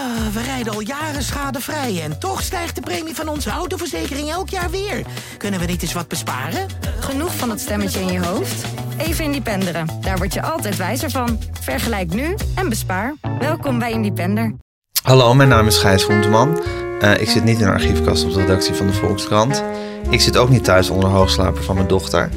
Ah, 0.00 0.32
we 0.32 0.42
rijden 0.42 0.72
al 0.72 0.80
jaren 0.80 1.22
schadevrij 1.22 2.02
en 2.02 2.18
toch 2.18 2.42
stijgt 2.42 2.74
de 2.74 2.80
premie 2.80 3.14
van 3.14 3.28
onze 3.28 3.50
autoverzekering 3.50 4.30
elk 4.30 4.48
jaar 4.48 4.70
weer. 4.70 5.02
Kunnen 5.36 5.60
we 5.60 5.66
niet 5.66 5.82
eens 5.82 5.92
wat 5.92 6.08
besparen? 6.08 6.66
Genoeg 7.00 7.36
van 7.36 7.48
dat 7.48 7.60
stemmetje 7.60 8.00
in 8.00 8.12
je 8.12 8.24
hoofd? 8.24 8.64
Even 8.98 9.24
Independeren. 9.24 9.86
Daar 10.00 10.16
word 10.16 10.34
je 10.34 10.42
altijd 10.42 10.76
wijzer 10.76 11.10
van. 11.10 11.38
Vergelijk 11.60 12.14
nu 12.14 12.34
en 12.54 12.68
bespaar. 12.68 13.14
Welkom 13.38 13.78
bij 13.78 13.90
Independer. 13.90 14.54
Hallo, 15.02 15.34
mijn 15.34 15.48
naam 15.48 15.66
is 15.66 15.78
Gijs 15.78 16.04
Groenteman. 16.04 16.62
Uh, 17.02 17.20
ik 17.20 17.28
zit 17.28 17.44
niet 17.44 17.58
in 17.58 17.66
een 17.66 17.72
archiefkast 17.72 18.24
op 18.24 18.32
de 18.32 18.40
redactie 18.40 18.74
van 18.74 18.86
de 18.86 18.92
Volkskrant. 18.92 19.62
Ik 20.10 20.20
zit 20.20 20.36
ook 20.36 20.48
niet 20.48 20.64
thuis 20.64 20.90
onder 20.90 21.08
de 21.08 21.14
hoogslaper 21.16 21.62
van 21.62 21.74
mijn 21.74 21.88
dochter. 21.88 22.28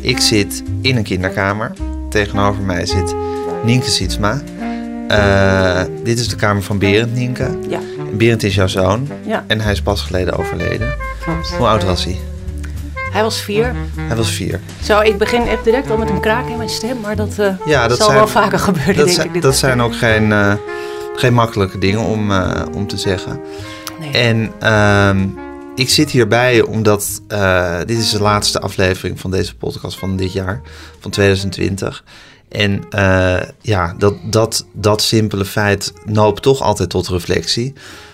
Ik 0.00 0.20
zit 0.20 0.62
in 0.80 0.96
een 0.96 1.02
kinderkamer. 1.02 1.72
Tegenover 2.10 2.62
mij 2.62 2.86
zit 2.86 3.14
Nienke 3.64 3.90
Sietsma. 3.90 4.42
Uh, 5.12 5.80
dit 6.04 6.18
is 6.18 6.28
de 6.28 6.36
kamer 6.36 6.62
van 6.62 6.78
Berend, 6.78 7.14
Nienke. 7.14 7.58
Ja. 7.68 7.80
Berend 8.12 8.42
is 8.42 8.54
jouw 8.54 8.66
zoon. 8.66 9.08
Ja. 9.26 9.44
En 9.46 9.60
hij 9.60 9.72
is 9.72 9.82
pas 9.82 10.02
geleden 10.02 10.38
overleden. 10.38 10.94
Klopt. 11.24 11.50
Hoe 11.50 11.66
oud 11.66 11.84
was 11.84 12.04
hij? 12.04 12.20
Hij 13.12 13.22
was 13.22 13.40
vier. 13.40 13.74
Hij 13.96 14.16
was 14.16 14.30
vier. 14.30 14.60
Zo, 14.82 15.00
ik 15.00 15.18
begin 15.18 15.46
echt 15.48 15.64
direct 15.64 15.90
al 15.90 15.96
met 15.96 16.10
een 16.10 16.20
kraak 16.20 16.48
in 16.48 16.56
mijn 16.56 16.68
stem, 16.68 17.00
maar 17.00 17.16
dat, 17.16 17.36
uh, 17.40 17.54
ja, 17.64 17.88
dat 17.88 17.96
zal 17.96 18.06
zijn, 18.06 18.18
wel 18.18 18.28
vaker 18.28 18.58
gebeuren, 18.58 18.96
dat 18.96 19.04
denk 19.04 19.16
zijn, 19.16 19.34
ik. 19.34 19.42
Dat 19.42 19.56
zijn 19.56 19.80
ook 19.82 19.96
geen, 19.96 20.30
uh, 20.30 20.54
geen 21.16 21.34
makkelijke 21.34 21.78
dingen 21.78 22.00
om, 22.00 22.30
uh, 22.30 22.62
om 22.74 22.86
te 22.86 22.96
zeggen. 22.96 23.40
Nee. 24.00 24.10
En 24.10 24.52
uh, 24.62 25.24
ik 25.74 25.88
zit 25.88 26.10
hierbij 26.10 26.62
omdat 26.62 27.22
dit 27.86 27.98
is 27.98 28.10
de 28.10 28.22
laatste 28.22 28.60
aflevering 28.60 29.20
van 29.20 29.30
deze 29.30 29.56
podcast 29.56 29.98
van 29.98 30.16
dit 30.16 30.32
jaar, 30.32 30.60
van 31.00 31.10
2020. 31.10 32.04
En 32.52 32.82
uh, 32.90 33.40
ja, 33.60 33.94
dat, 33.98 34.14
dat, 34.24 34.66
dat 34.72 35.02
simpele 35.02 35.44
feit 35.44 35.92
noopt 36.04 36.42
toch 36.42 36.62
altijd 36.62 36.90
tot 36.90 37.08
reflectie. 37.08 37.72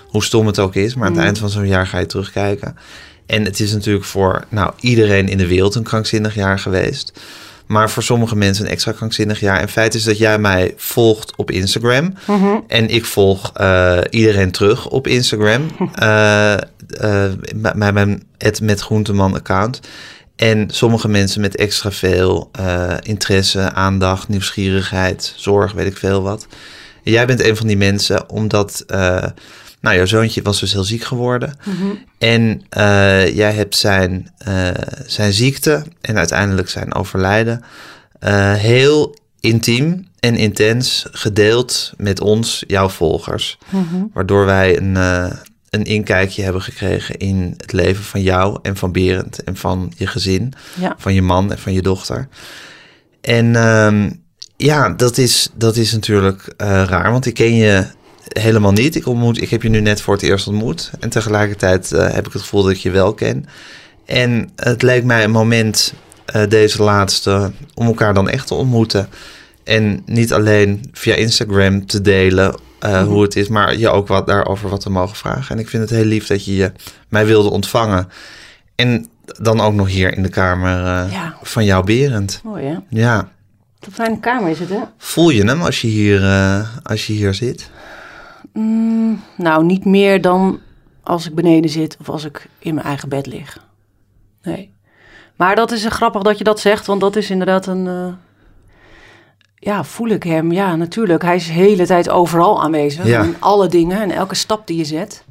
Hoe 0.09 0.25
stom 0.25 0.47
het 0.47 0.59
ook 0.59 0.75
is, 0.75 0.95
maar 0.95 1.05
aan 1.05 1.11
het 1.11 1.19
Mm. 1.19 1.27
eind 1.27 1.39
van 1.39 1.51
zo'n 1.51 1.67
jaar 1.67 1.87
ga 1.87 1.99
je 1.99 2.07
terugkijken. 2.07 2.77
En 3.27 3.45
het 3.45 3.61
is 3.61 3.73
natuurlijk 3.73 4.05
voor 4.05 4.45
nou, 4.49 4.73
iedereen 4.81 5.29
in 5.29 5.39
de 5.39 5.47
wereld 5.47 5.75
een 5.75 5.83
krankzinnig 5.83 6.35
jaar 6.35 6.59
geweest. 6.59 7.13
Maar 7.67 7.91
voor 7.91 8.03
sommige 8.03 8.37
mensen 8.37 8.65
een 8.65 8.71
extra 8.71 8.93
krankzinnig 8.93 9.41
jaar. 9.41 9.61
En 9.61 9.69
feit 9.69 9.95
is 9.95 10.05
dat 10.05 10.19
jij 10.19 10.39
mij 10.39 10.75
volgt 10.77 11.37
op 11.37 11.51
Instagram. 11.51 12.15
Mhm. 12.27 12.57
En 12.67 12.89
ik 12.89 13.05
volg 13.05 13.53
uh, 13.61 13.99
iedereen 14.11 14.51
terug 14.51 14.89
op 14.89 15.07
Instagram. 15.07 15.63
uh, 15.81 16.55
bij 17.55 17.93
mijn 17.93 18.23
het 18.39 18.61
met 18.61 18.81
Groenteman 18.81 19.35
account. 19.35 19.81
En 20.39 20.71
sommige 20.71 21.09
mensen 21.09 21.41
met 21.41 21.57
extra 21.57 21.93
veel 21.93 22.51
uh, 22.61 22.95
interesse, 23.03 23.73
aandacht, 23.73 24.29
nieuwsgierigheid, 24.29 25.33
zorg, 25.37 25.73
weet 25.73 25.87
ik 25.87 25.97
veel 25.97 26.23
wat. 26.23 26.47
En 27.05 27.13
jij 27.13 27.27
bent 27.27 27.45
een 27.45 27.57
van 27.57 27.67
die 27.67 27.77
mensen, 27.77 28.31
omdat 28.31 28.85
uh, 28.87 29.25
nou, 29.81 29.97
jouw 29.97 30.07
zoontje 30.07 30.43
was 30.43 30.61
dus 30.61 30.73
heel 30.73 30.85
ziek 30.85 31.05
geworden. 31.05 31.59
Mhm. 31.65 31.87
En 32.19 32.63
uh, 32.79 33.37
jij 33.37 33.53
hebt 33.53 33.77
zijn, 33.77 34.33
zijn 35.07 35.33
ziekte 35.33 35.85
en 36.01 36.19
uiteindelijk 36.19 36.69
zijn 36.69 36.95
overlijden 36.95 37.65
heel 38.57 39.17
intiem 39.41 40.09
en 40.21 40.37
intens 40.37 41.07
gedeeld 41.13 41.93
met 41.97 42.21
ons, 42.21 42.65
jouw 42.67 42.89
volgers. 42.89 43.59
Mm-hmm. 43.71 44.11
Waardoor 44.15 44.47
wij 44.47 44.77
een 44.77 44.97
een 45.71 45.85
inkijkje 45.85 46.43
hebben 46.43 46.63
gekregen 46.63 47.17
in 47.17 47.55
het 47.57 47.73
leven 47.73 48.05
van 48.05 48.23
jou 48.23 48.59
en 48.63 48.77
van 48.77 48.93
Berend 48.93 49.43
en 49.45 49.57
van 49.57 49.93
je 49.97 50.07
gezin, 50.07 50.53
ja. 50.81 50.95
van 50.99 51.15
je 51.15 51.23
man 51.23 51.51
en 51.51 51.59
van 51.59 51.73
je 51.73 51.83
dochter. 51.83 52.29
En 53.21 53.47
uh, 53.47 54.07
ja, 54.57 54.89
dat 54.91 55.19
is, 55.19 55.49
dat 55.55 55.77
is 55.77 55.93
natuurlijk 55.93 56.55
uh, 56.63 56.85
raar, 56.87 57.11
want 57.11 57.27
ik 57.27 57.35
ken 57.35 57.55
je 57.55 57.87
helemaal 58.29 58.73
niet. 58.73 58.95
Ik, 58.95 59.07
ontmoet, 59.07 59.43
ik 59.43 59.51
heb 59.51 59.63
je 59.63 59.69
nu 59.69 59.81
net 59.81 60.01
voor 60.01 60.15
het 60.15 60.23
eerst 60.23 60.47
ontmoet 60.47 60.91
en 61.01 61.09
tegelijkertijd 61.09 61.93
uh, 61.93 62.13
heb 62.13 62.27
ik 62.27 62.33
het 62.33 62.43
gevoel 62.43 62.63
dat 62.63 62.73
ik 62.73 62.79
je 62.79 62.91
wel 62.91 63.15
ken. 63.15 63.47
En 64.07 64.51
het 64.57 64.83
leek 64.83 65.05
mij 65.05 65.25
een 65.25 65.31
moment, 65.31 65.95
uh, 66.37 66.43
deze 66.49 66.83
laatste, 66.83 67.53
om 67.75 67.87
elkaar 67.87 68.15
dan 68.15 68.29
echt 68.29 68.47
te 68.47 68.55
ontmoeten. 68.55 69.09
En 69.65 70.03
niet 70.07 70.33
alleen 70.33 70.89
via 70.93 71.15
Instagram 71.15 71.87
te 71.87 72.01
delen 72.01 72.55
uh, 72.85 72.91
mm-hmm. 72.91 73.07
hoe 73.07 73.23
het 73.23 73.37
is, 73.37 73.49
maar 73.49 73.77
je 73.77 73.89
ook 73.89 74.09
wat 74.09 74.27
daarover 74.27 74.69
wat 74.69 74.81
te 74.81 74.91
mogen 74.91 75.17
vragen. 75.17 75.55
En 75.55 75.59
ik 75.59 75.69
vind 75.69 75.83
het 75.83 75.99
heel 75.99 76.05
lief 76.05 76.27
dat 76.27 76.45
je, 76.45 76.57
je 76.57 76.73
mij 77.09 77.27
wilde 77.27 77.51
ontvangen. 77.51 78.09
En 78.75 79.07
dan 79.25 79.61
ook 79.61 79.75
nog 79.75 79.89
hier 79.89 80.17
in 80.17 80.23
de 80.23 80.29
kamer 80.29 80.79
uh, 80.79 81.13
ja. 81.13 81.37
van 81.43 81.65
jouw 81.65 81.83
Berend. 81.83 82.41
Mooi 82.45 82.65
hè? 82.65 82.77
Ja. 82.89 83.17
Wat 83.79 83.89
een 83.89 83.93
fijne 83.93 84.21
kamer 84.21 84.51
is 84.51 84.59
het 84.59 84.69
hè? 84.69 84.81
Voel 84.99 85.31
je 85.31 85.45
hem 85.45 85.63
als 85.63 85.81
je 85.81 85.89
hier, 85.89 86.21
uh, 86.21 86.69
als 86.83 87.07
je 87.07 87.13
hier 87.13 87.35
zit? 87.35 87.71
Mm, 88.53 89.23
nou, 89.37 89.65
niet 89.65 89.85
meer 89.85 90.21
dan 90.21 90.61
als 91.03 91.27
ik 91.27 91.35
beneden 91.35 91.71
zit 91.71 91.97
of 92.01 92.09
als 92.09 92.25
ik 92.25 92.49
in 92.59 92.75
mijn 92.75 92.87
eigen 92.87 93.09
bed 93.09 93.27
lig. 93.27 93.59
Nee. 94.43 94.73
Maar 95.37 95.55
dat 95.55 95.73
is 95.73 95.85
grappig 95.85 96.23
dat 96.23 96.39
je 96.39 96.45
dat 96.45 96.61
zegt, 96.61 96.87
want 96.87 97.01
dat 97.01 97.17
is 97.17 97.31
inderdaad 97.31 97.67
een 97.67 98.19
ja, 99.59 99.85
voel 99.85 100.09
ik 100.09 100.23
hem. 100.23 100.53
Ja, 100.53 100.77
natuurlijk. 100.77 101.23
Hij 101.23 101.37
is 101.37 101.47
de 101.47 101.53
hele 101.53 101.87
tijd 101.87 102.09
overal 102.09 102.63
aanwezig. 102.63 103.07
Ja. 103.07 103.23
In 103.23 103.37
alle 103.39 103.69
dingen 103.69 104.01
en 104.01 104.11
elke 104.11 104.35
stap 104.35 104.67
die 104.67 104.77
je 104.77 104.85
zet. 104.85 105.25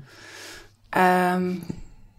Um, 0.97 1.63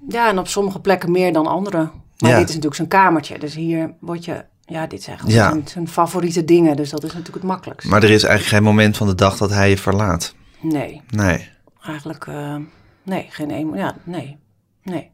ja, 0.09 0.29
en 0.29 0.39
op 0.39 0.49
sommige 0.49 0.81
plekken 0.81 1.11
meer 1.11 1.33
dan 1.33 1.47
andere. 1.47 1.91
Maar 2.19 2.31
Ja. 2.31 2.37
dit 2.39 2.49
is 2.49 2.55
natuurlijk 2.55 2.75
zijn 2.75 2.89
kamertje. 2.89 3.39
Dus 3.39 3.55
hier 3.55 3.95
word 4.01 4.25
je... 4.25 4.45
Ja, 4.65 4.87
dit 4.87 5.03
zijn 5.03 5.19
gewoon 5.19 5.35
Ja. 5.35 5.49
zijn, 5.51 5.69
zijn 5.69 5.89
favoriete 5.89 6.45
dingen. 6.45 6.77
Dus 6.77 6.91
dat 6.91 7.03
is 7.03 7.09
natuurlijk 7.09 7.37
het 7.37 7.45
makkelijkst. 7.47 7.89
Maar 7.91 8.03
er 8.03 8.11
is 8.11 8.23
eigenlijk 8.23 8.55
geen 8.55 8.63
moment 8.75 8.97
van 8.97 9.07
de 9.07 9.15
dag 9.15 9.37
dat 9.37 9.51
hij 9.51 9.71
je 9.71 9.79
verlaat. 9.79 10.35
Nee, 10.61 11.03
Nee. 11.11 11.49
eigenlijk... 11.87 12.27
eh, 12.27 12.57
nee, 13.03 13.27
geen 13.31 13.51
emo- 13.51 13.77
Ja, 13.77 13.97
nee. 14.05 14.37
Nee. 14.83 15.11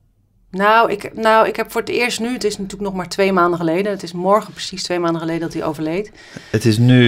Nou 0.55 0.91
ik, 0.93 1.15
nou, 1.15 1.49
ik 1.49 1.57
heb 1.57 1.73
voor 1.73 1.81
het 1.81 1.91
eerst 1.91 2.21
nu... 2.21 2.33
Het 2.33 2.45
is 2.45 2.57
natuurlijk 2.57 2.83
nog 2.83 2.95
maar 2.95 3.09
twee 3.09 3.33
maanden 3.33 3.59
geleden. 3.59 3.93
Het 3.93 4.03
is 4.03 4.13
morgen 4.13 4.53
precies 4.53 4.83
twee 4.83 4.99
maanden 4.99 5.21
geleden 5.21 5.41
dat 5.41 5.53
hij 5.53 5.65
overleed. 5.65 6.11
Het 6.51 6.65
is 6.65 6.79
nu 6.79 7.03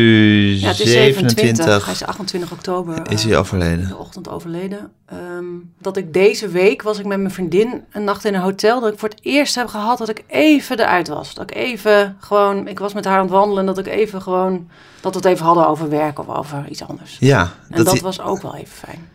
Ja, 0.55 0.69
het 0.69 0.81
is 0.81 0.91
27. 0.93 1.39
27. 1.39 1.85
Hij 1.85 1.95
is 1.95 2.05
28 2.05 2.53
oktober. 2.53 3.11
Is 3.11 3.23
eh, 3.23 3.29
hij 3.29 3.39
overleden? 3.39 3.89
de 3.89 3.97
ochtend 3.97 4.29
overleden. 4.29 4.93
Ehm, 5.07 5.45
dat 5.79 5.97
ik 5.97 6.13
deze 6.13 6.49
week 6.49 6.83
was 6.83 6.99
ik 6.99 7.05
met 7.07 7.19
mijn 7.19 7.31
vriendin 7.33 7.85
een 7.93 8.05
nacht 8.05 8.25
in 8.25 8.35
een 8.35 8.41
hotel. 8.41 8.81
Dat 8.81 8.93
ik 8.93 8.99
voor 8.99 9.09
het 9.09 9.21
eerst 9.23 9.55
heb 9.55 9.67
gehad 9.67 9.99
dat 9.99 10.09
ik 10.09 10.25
even 10.27 10.79
eruit 10.81 11.09
was. 11.09 11.35
Dat 11.35 11.51
ik 11.51 11.57
even 11.57 12.17
gewoon, 12.21 12.69
ik 12.69 12.79
was 12.79 12.95
met 12.95 13.05
haar 13.05 13.17
aan 13.17 13.23
het 13.25 13.31
wandelen. 13.31 13.61
En 13.61 13.67
dat 13.75 13.79
ik 13.79 13.93
even 13.93 14.23
gewoon, 14.23 14.69
dat 15.01 15.13
we 15.15 15.19
het 15.19 15.29
even 15.29 15.47
hadden 15.47 15.69
over 15.69 15.89
werk 15.89 16.19
of 16.19 16.29
over 16.29 16.69
iets 16.69 16.83
anders. 16.87 17.17
Ja, 17.21 17.53
En 17.71 17.85
dat, 17.85 17.97
i- 17.97 18.01
was 18.01 18.21
ook 18.21 18.43
wel 18.43 18.55
even 18.57 18.77
fijn. 18.77 19.09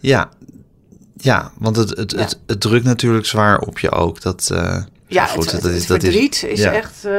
ja. 0.00 0.28
Ja, 1.20 1.52
want 1.58 1.76
het, 1.76 1.96
het, 1.96 2.10
Ja. 2.10 2.18
Het, 2.18 2.40
het 2.46 2.60
drukt 2.60 2.84
natuurlijk 2.84 3.26
zwaar 3.26 3.58
op 3.58 3.78
je 3.78 3.90
ook. 3.90 4.20
Dat, 4.20 4.50
eh, 4.52 4.82
Ja, 5.06 5.26
goed, 5.26 5.44
het, 5.44 5.52
dat 5.52 5.62
het 5.62 5.72
is, 5.72 5.86
dat 5.86 6.02
is, 6.02 6.08
verdriet 6.08 6.42
is, 6.42 6.60
ja. 6.60 6.72
echt... 6.72 7.04
eh, 7.04 7.12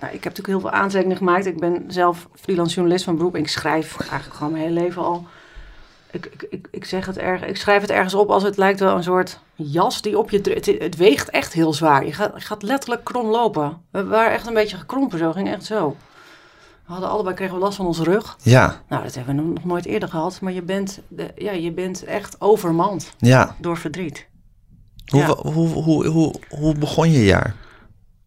nou, 0.00 0.12
ik 0.12 0.24
heb 0.24 0.36
natuurlijk 0.36 0.46
heel 0.46 0.60
veel 0.60 0.70
aantekeningen 0.70 1.16
gemaakt. 1.16 1.46
Ik 1.46 1.60
ben 1.60 1.84
zelf 1.88 2.28
freelance 2.40 2.74
journalist 2.74 3.04
van 3.04 3.16
beroep. 3.16 3.34
En 3.34 3.40
ik 3.40 3.48
schrijf 3.48 3.96
eigenlijk 4.00 4.34
gewoon 4.34 4.52
mijn 4.52 4.64
hele 4.64 4.80
leven 4.80 5.02
al. 5.02 5.26
Ik, 6.10 6.26
ik, 6.26 6.46
ik, 6.50 6.68
ik, 6.70 6.84
zeg 6.84 7.06
het 7.06 7.18
erg, 7.18 7.44
ik 7.44 7.56
schrijf 7.56 7.80
het 7.80 7.90
ergens 7.90 8.14
op 8.14 8.30
als 8.30 8.42
het 8.42 8.56
lijkt 8.56 8.80
wel 8.80 8.96
een 8.96 9.02
soort 9.02 9.38
jas 9.54 10.02
die 10.02 10.18
op 10.18 10.30
je 10.30 10.40
drukt. 10.40 10.66
Het, 10.66 10.78
het 10.78 10.96
weegt 10.96 11.30
echt 11.30 11.52
heel 11.52 11.72
zwaar. 11.72 12.06
Je 12.06 12.12
gaat, 12.12 12.32
je 12.34 12.40
gaat 12.40 12.62
letterlijk 12.62 13.04
krom 13.04 13.26
lopen. 13.26 13.82
We 13.90 14.04
waren 14.04 14.32
echt 14.32 14.46
een 14.46 14.54
beetje 14.54 14.76
gekrompen 14.76 15.18
zo. 15.18 15.32
ging 15.32 15.48
echt 15.48 15.64
zo. 15.64 15.96
We 16.88 16.94
hadden 16.94 17.12
allebei 17.12 17.34
kregen 17.34 17.54
we 17.54 17.60
last 17.60 17.76
van 17.76 17.86
onze 17.86 18.04
rug. 18.04 18.36
Ja, 18.42 18.80
Nou, 18.88 19.02
dat 19.02 19.14
hebben 19.14 19.36
we 19.36 19.42
nog 19.42 19.64
nooit 19.64 19.84
eerder 19.84 20.08
gehad. 20.08 20.40
Maar 20.40 20.52
je 20.52 20.62
bent, 20.62 21.00
de, 21.08 21.30
ja, 21.36 21.52
je 21.52 21.72
bent 21.72 22.04
echt 22.04 22.40
overmand 22.40 23.12
ja. 23.18 23.56
door 23.58 23.76
verdriet. 23.76 24.26
Hoe, 25.06 25.20
Ja. 25.20 25.34
hoe, 25.34 25.68
hoe, 25.68 26.06
hoe, 26.06 26.34
hoe 26.48 26.78
begon 26.78 27.10
je 27.10 27.24
jaar? 27.24 27.54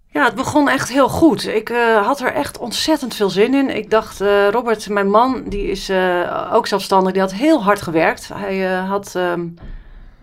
Ja, 0.08 0.26
het 0.26 0.36
begon 0.36 0.70
echt 0.70 0.90
heel 0.90 1.10
goed. 1.10 1.48
Ik 1.48 1.70
eh, 1.70 2.06
had 2.06 2.20
er 2.20 2.34
echt 2.34 2.58
ontzettend 2.58 3.16
veel 3.16 3.30
zin 3.30 3.54
in. 3.54 3.76
Ik 3.76 3.90
dacht, 3.90 4.22
eh, 4.22 4.50
Robert, 4.50 4.90
mijn 4.90 5.10
man, 5.10 5.44
die 5.48 5.68
is 5.68 5.90
eh, 5.90 6.50
ook 6.54 6.68
zelfstandig, 6.68 7.12
die 7.12 7.22
had 7.22 7.34
heel 7.34 7.64
hard 7.64 7.82
gewerkt. 7.82 8.30
Hij 8.34 8.62
had 8.66 9.16
ehm, 9.16 9.48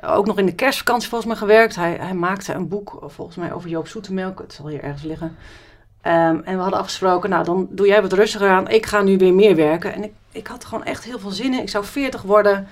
ook 0.02 0.26
nog 0.26 0.38
in 0.38 0.46
de 0.46 0.54
kerstvakantie 0.54 1.08
volgens 1.08 1.30
mij 1.30 1.38
gewerkt. 1.40 1.76
Hij, 1.76 1.96
hij 2.00 2.14
maakte 2.14 2.52
een 2.54 2.68
boek, 2.68 2.98
volgens 3.06 3.36
mij, 3.36 3.52
over 3.52 3.70
Joop 3.70 3.88
Zoetemelk. 3.88 4.38
Het 4.38 4.52
zal 4.52 4.68
hier 4.68 4.82
ergens 4.82 5.02
liggen. 5.02 5.36
Ehm, 6.08 6.37
en 6.44 6.56
we 6.56 6.62
hadden 6.62 6.78
afgesproken, 6.78 7.31
nou, 7.31 7.44
dan 7.44 7.69
doe 7.70 7.87
jij 7.87 8.02
wat 8.02 8.12
rustiger 8.12 8.49
aan. 8.49 8.69
Ik 8.69 8.87
ga 8.87 9.02
nu 9.02 9.16
weer 9.16 9.34
meer 9.34 9.56
werken. 9.56 9.94
En 9.94 10.05
ik, 10.05 10.12
ik 10.32 10.46
had 10.46 10.64
gewoon 10.64 10.84
echt 10.84 11.05
heel 11.05 11.19
veel 11.19 11.31
zin 11.31 11.55
in. 11.55 11.60
Ik 11.60 11.69
zou 11.69 11.84
40 11.84 12.22
worden. 12.22 12.69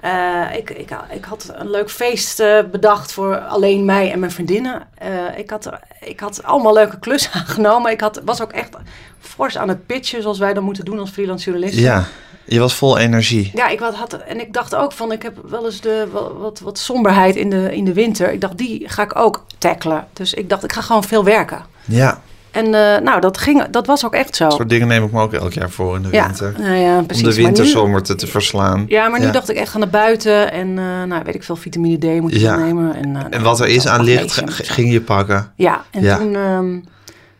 Eh, 0.00 0.56
ik, 0.56 0.70
ik, 0.70 0.90
ik 1.10 1.24
had 1.24 1.52
een 1.54 1.70
leuk 1.70 1.90
feest 1.90 2.40
eh, 2.40 2.58
bedacht 2.70 3.12
voor 3.12 3.38
alleen 3.38 3.84
mij 3.84 4.12
en 4.12 4.18
mijn 4.18 4.30
vriendinnen. 4.30 4.88
Eh, 4.94 5.38
ik, 5.38 5.50
had, 5.50 5.70
ik 6.00 6.20
had 6.20 6.42
allemaal 6.42 6.72
leuke 6.72 6.98
klussen 6.98 7.32
aangenomen. 7.40 7.92
Ik 7.92 8.00
had, 8.00 8.20
was 8.24 8.42
ook 8.42 8.52
echt 8.52 8.76
fors 9.20 9.58
aan 9.58 9.68
het 9.68 9.86
pitchen, 9.86 10.22
zoals 10.22 10.38
wij 10.38 10.54
dat 10.54 10.62
moeten 10.62 10.84
doen 10.84 10.98
als 10.98 11.10
freelance 11.10 11.44
journalisten. 11.44 11.82
Ja, 11.82 12.04
je 12.44 12.58
was 12.58 12.74
vol 12.74 12.98
energie. 12.98 13.50
Ja, 13.54 13.68
ik 13.68 13.78
had, 13.78 14.12
en 14.12 14.40
ik 14.40 14.52
dacht 14.52 14.74
ook 14.74 14.92
van, 14.92 15.12
ik 15.12 15.22
heb 15.22 15.38
wel 15.48 15.64
eens 15.64 15.80
de, 15.80 16.06
wat, 16.12 16.32
wat, 16.32 16.60
wat 16.60 16.78
somberheid 16.78 17.36
in 17.36 17.50
de, 17.50 17.76
in 17.76 17.84
de 17.84 17.92
winter. 17.92 18.32
Ik 18.32 18.40
dacht, 18.40 18.58
die 18.58 18.88
ga 18.88 19.02
ik 19.02 19.16
ook 19.18 19.46
tackelen. 19.58 20.06
Dus 20.12 20.34
ik 20.34 20.48
dacht, 20.48 20.64
ik 20.64 20.72
ga 20.72 20.80
gewoon 20.80 21.04
veel 21.04 21.24
werken. 21.24 21.64
Ja, 21.84 22.20
En 22.58 22.74
eh, 22.74 23.02
nou, 23.02 23.20
dat, 23.20 23.38
ging, 23.38 23.64
dat 23.70 23.86
was 23.86 24.04
ook 24.04 24.14
echt 24.14 24.36
zo. 24.36 24.44
Dat 24.44 24.52
soort 24.52 24.68
dingen 24.68 24.88
neem 24.88 25.04
ik 25.04 25.12
me 25.12 25.20
ook 25.20 25.32
elk 25.32 25.52
jaar 25.52 25.70
voor 25.70 25.96
in 25.96 26.02
de 26.02 26.08
ja, 26.10 26.26
winter. 26.26 26.54
nou 26.58 26.74
ja, 26.76 27.02
precies. 27.02 27.24
Om 27.24 27.30
de 27.30 27.36
winterzomer 27.36 28.02
te 28.02 28.26
verslaan. 28.26 28.84
Ja, 28.88 29.08
maar 29.08 29.20
nu 29.20 29.30
dacht 29.30 29.50
ik 29.50 29.56
echt 29.56 29.70
ga 29.70 29.78
naar 29.78 29.88
buiten 29.88 30.52
en 30.52 30.68
uh, 30.68 31.02
nou 31.02 31.22
weet 31.24 31.34
ik 31.34 31.42
veel, 31.42 31.56
vitamine 31.56 31.98
D 31.98 32.20
moet 32.20 32.32
je 32.32 32.40
Ja. 32.40 32.56
nemen. 32.56 32.94
En, 32.94 33.08
uh, 33.08 33.22
En 33.30 33.42
wat 33.42 33.60
er 33.60 33.68
is 33.68 33.86
aan 33.86 34.04
licht, 34.04 34.42
ging 34.46 34.92
je 34.92 35.00
pakken. 35.00 35.52
Ja, 35.56 35.84
en 35.90 36.18
toen, 36.18 36.34
ehm, 36.36 36.80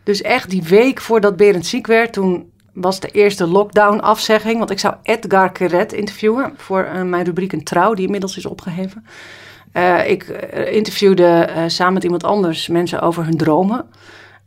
dus 0.03 0.23
echt 0.23 0.51
die 0.51 0.63
week 0.63 1.01
voordat 1.01 1.37
Berend 1.37 1.67
ziek 1.67 1.87
werd, 1.87 2.13
toen 2.13 2.51
was 2.73 3.01
de 3.01 3.09
eerste 3.09 3.47
lockdown-afzegging. 3.47 4.59
Want 4.59 4.71
ik 4.71 4.79
zou 4.79 4.95
Edgar 5.03 5.53
Queret 5.53 5.93
interviewen 5.93 6.53
voor 6.57 6.83
eh, 6.83 7.03
mijn 7.03 7.25
rubriek 7.25 7.53
Een 7.53 7.65
Trouw, 7.65 7.95
die 7.95 8.05
inmiddels 8.05 8.37
is 8.37 8.47
opgeheven. 8.47 9.05
Eh, 9.73 10.11
ik 10.11 10.23
eh, 10.29 10.73
interviewde 10.73 11.25
eh, 11.25 11.63
samen 11.67 11.93
met 11.93 12.05
iemand 12.05 12.25
anders 12.25 12.69
mensen 12.69 13.01
over 13.01 13.25
hun 13.25 13.37
dromen. 13.37 13.85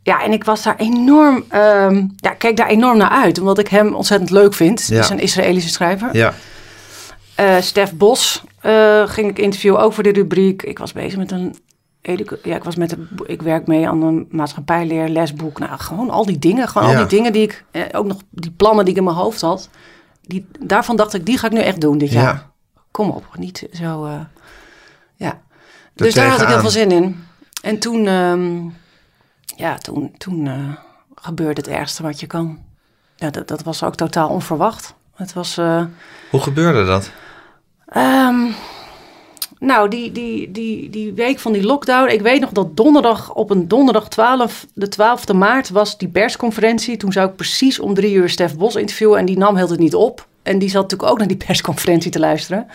Ja, 0.02 0.22
en 0.22 0.32
ik 0.32 0.44
was 0.44 0.62
daar 0.62 0.76
enorm, 0.76 1.44
ehm, 1.48 2.06
ja, 2.16 2.30
kijk 2.30 2.56
daar 2.56 2.66
enorm 2.68 2.96
naar 2.96 3.08
uit, 3.10 3.38
omdat 3.38 3.58
ik 3.58 3.68
hem 3.68 3.94
ontzettend 3.94 4.30
leuk 4.30 4.54
vind. 4.54 4.80
Ja. 4.86 4.92
Hij 4.94 4.98
is 5.04 5.08
een 5.10 5.18
Israëlische 5.20 5.70
schrijver. 5.70 6.08
Ja, 6.16 6.32
Eh, 7.34 7.56
Stef 7.60 7.92
Bos 7.94 8.42
eh, 8.60 9.02
ging 9.08 9.28
ik 9.30 9.38
interviewen, 9.38 9.80
ook 9.80 9.92
voor 9.92 10.02
de 10.02 10.12
rubriek. 10.12 10.62
Ik 10.62 10.78
was 10.78 10.92
bezig 10.92 11.18
met 11.18 11.30
een. 11.30 11.56
Ja, 12.42 12.54
ik 12.56 12.64
was 12.64 12.76
met 12.76 12.92
een, 12.92 13.08
ik 13.26 13.42
werk 13.42 13.66
mee 13.66 13.88
aan 13.88 14.02
een 14.02 14.26
maatschappijleer, 14.30 15.08
lesboek. 15.08 15.58
Nou, 15.58 15.78
gewoon 15.78 16.10
al 16.10 16.26
die 16.26 16.38
dingen. 16.38 16.68
Gewoon 16.68 16.88
Ja. 16.90 16.94
al 16.94 17.00
die 17.00 17.16
dingen 17.18 17.32
die 17.32 17.42
ik. 17.42 17.64
Eh, 17.70 17.82
ook 17.92 18.06
nog 18.06 18.16
die 18.30 18.50
plannen 18.50 18.84
die 18.84 18.92
ik 18.94 18.98
in 19.00 19.04
mijn 19.06 19.16
hoofd 19.16 19.40
had. 19.40 19.68
Die, 20.22 20.46
daarvan 20.60 20.96
dacht 20.96 21.14
ik, 21.14 21.26
die 21.26 21.38
ga 21.38 21.46
ik 21.46 21.52
nu 21.52 21.58
echt 21.60 21.80
doen 21.80 21.98
dit 21.98 22.12
jaar. 22.12 22.22
ja. 22.24 22.50
Kom 22.90 23.10
op, 23.10 23.24
niet 23.38 23.68
zo. 23.72 24.04
eh, 24.04 24.12
ja. 25.16 25.40
Dus 25.94 26.14
daar 26.14 26.28
had 26.28 26.40
ik 26.42 26.48
heel 26.48 26.60
veel 26.60 26.70
zin 26.70 26.90
in. 26.90 27.24
En 27.62 27.78
toen, 27.78 28.06
ehm, 28.06 28.58
ja, 29.56 29.78
toen, 29.78 30.14
toen 30.18 30.46
eh, 30.46 30.68
gebeurde 31.14 31.60
het 31.60 31.70
ergste 31.70 32.02
wat 32.02 32.20
je 32.20 32.26
kan. 32.26 32.58
Ja, 33.16 33.30
dat, 33.30 33.48
dat 33.48 33.62
was 33.62 33.82
ook 33.82 33.94
totaal 33.94 34.28
onverwacht. 34.28 34.94
Het 35.14 35.32
was. 35.32 35.56
eh, 35.58 35.84
Hoe 36.30 36.40
gebeurde 36.40 36.84
dat? 36.84 37.10
Ehm, 37.86 38.46
nou, 39.58 39.88
die, 39.88 40.12
die, 40.12 40.50
die, 40.50 40.90
die 40.90 41.12
week 41.12 41.38
van 41.38 41.52
die 41.52 41.62
lockdown. 41.62 42.10
Ik 42.10 42.20
weet 42.20 42.40
nog 42.40 42.50
dat 42.50 42.76
donderdag 42.76 43.32
op 43.34 43.50
een 43.50 43.68
donderdag 43.68 44.08
12, 44.08 44.66
de 44.74 44.88
12e 44.96 45.36
maart 45.36 45.68
was 45.70 45.98
die 45.98 46.08
persconferentie. 46.08 46.96
Toen 46.96 47.12
zou 47.12 47.28
ik 47.28 47.36
precies 47.36 47.78
om 47.80 47.94
drie 47.94 48.14
uur 48.14 48.28
Stef 48.28 48.56
Bos 48.56 48.74
interviewen 48.76 49.18
en 49.18 49.24
die 49.24 49.38
nam 49.38 49.56
heel 49.56 49.70
het 49.70 49.78
niet 49.78 49.94
op. 49.94 50.26
En 50.42 50.58
die 50.58 50.68
zat 50.70 50.82
natuurlijk 50.82 51.10
ook 51.10 51.18
naar 51.18 51.28
die 51.28 51.36
persconferentie 51.46 52.10
te 52.10 52.18
luisteren. 52.18 52.66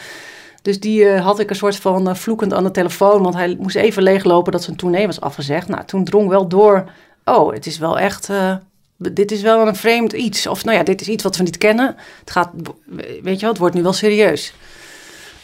Dus 0.62 0.80
die 0.80 1.10
eh, 1.10 1.24
had 1.24 1.40
ik 1.40 1.50
een 1.50 1.56
soort 1.56 1.76
van 1.76 2.10
eh, 2.10 2.16
vloekend 2.16 2.54
aan 2.54 2.64
de 2.64 2.72
telefoon, 2.72 3.24
want 3.24 3.36
hij 3.36 3.58
moest 3.60 3.76
even 3.76 4.04
leeglopen 4.04 4.52
dat 4.52 4.64
zijn 4.64 4.76
tournee 4.76 5.06
was 5.06 5.22
afgezegd. 5.22 5.68
Nou, 5.68 5.86
toen 5.86 6.04
drong 6.04 6.30
wel 6.30 6.48
door, 6.48 6.90
oh, 7.26 7.54
het 7.54 7.66
is 7.66 7.78
wel 7.78 8.00
echt, 8.00 8.30
eh, 8.30 8.56
dit 8.98 9.32
is 9.32 9.42
wel 9.42 9.68
een 9.68 9.76
vreemd 9.76 10.14
iets. 10.14 10.48
Of 10.48 10.64
nou 10.64 10.78
ja, 10.78 10.84
dit 10.84 11.02
is 11.02 11.08
iets 11.08 11.24
wat 11.24 11.38
we 11.38 11.44
niet 11.44 11.58
kennen. 11.58 11.96
Het 12.20 12.32
gaat, 12.32 12.50
weet 13.22 13.36
je 13.36 13.42
wel, 13.42 13.50
het 13.50 13.58
wordt 13.58 13.76
nu 13.76 13.84
wel 13.84 13.94
serieus. 13.94 14.54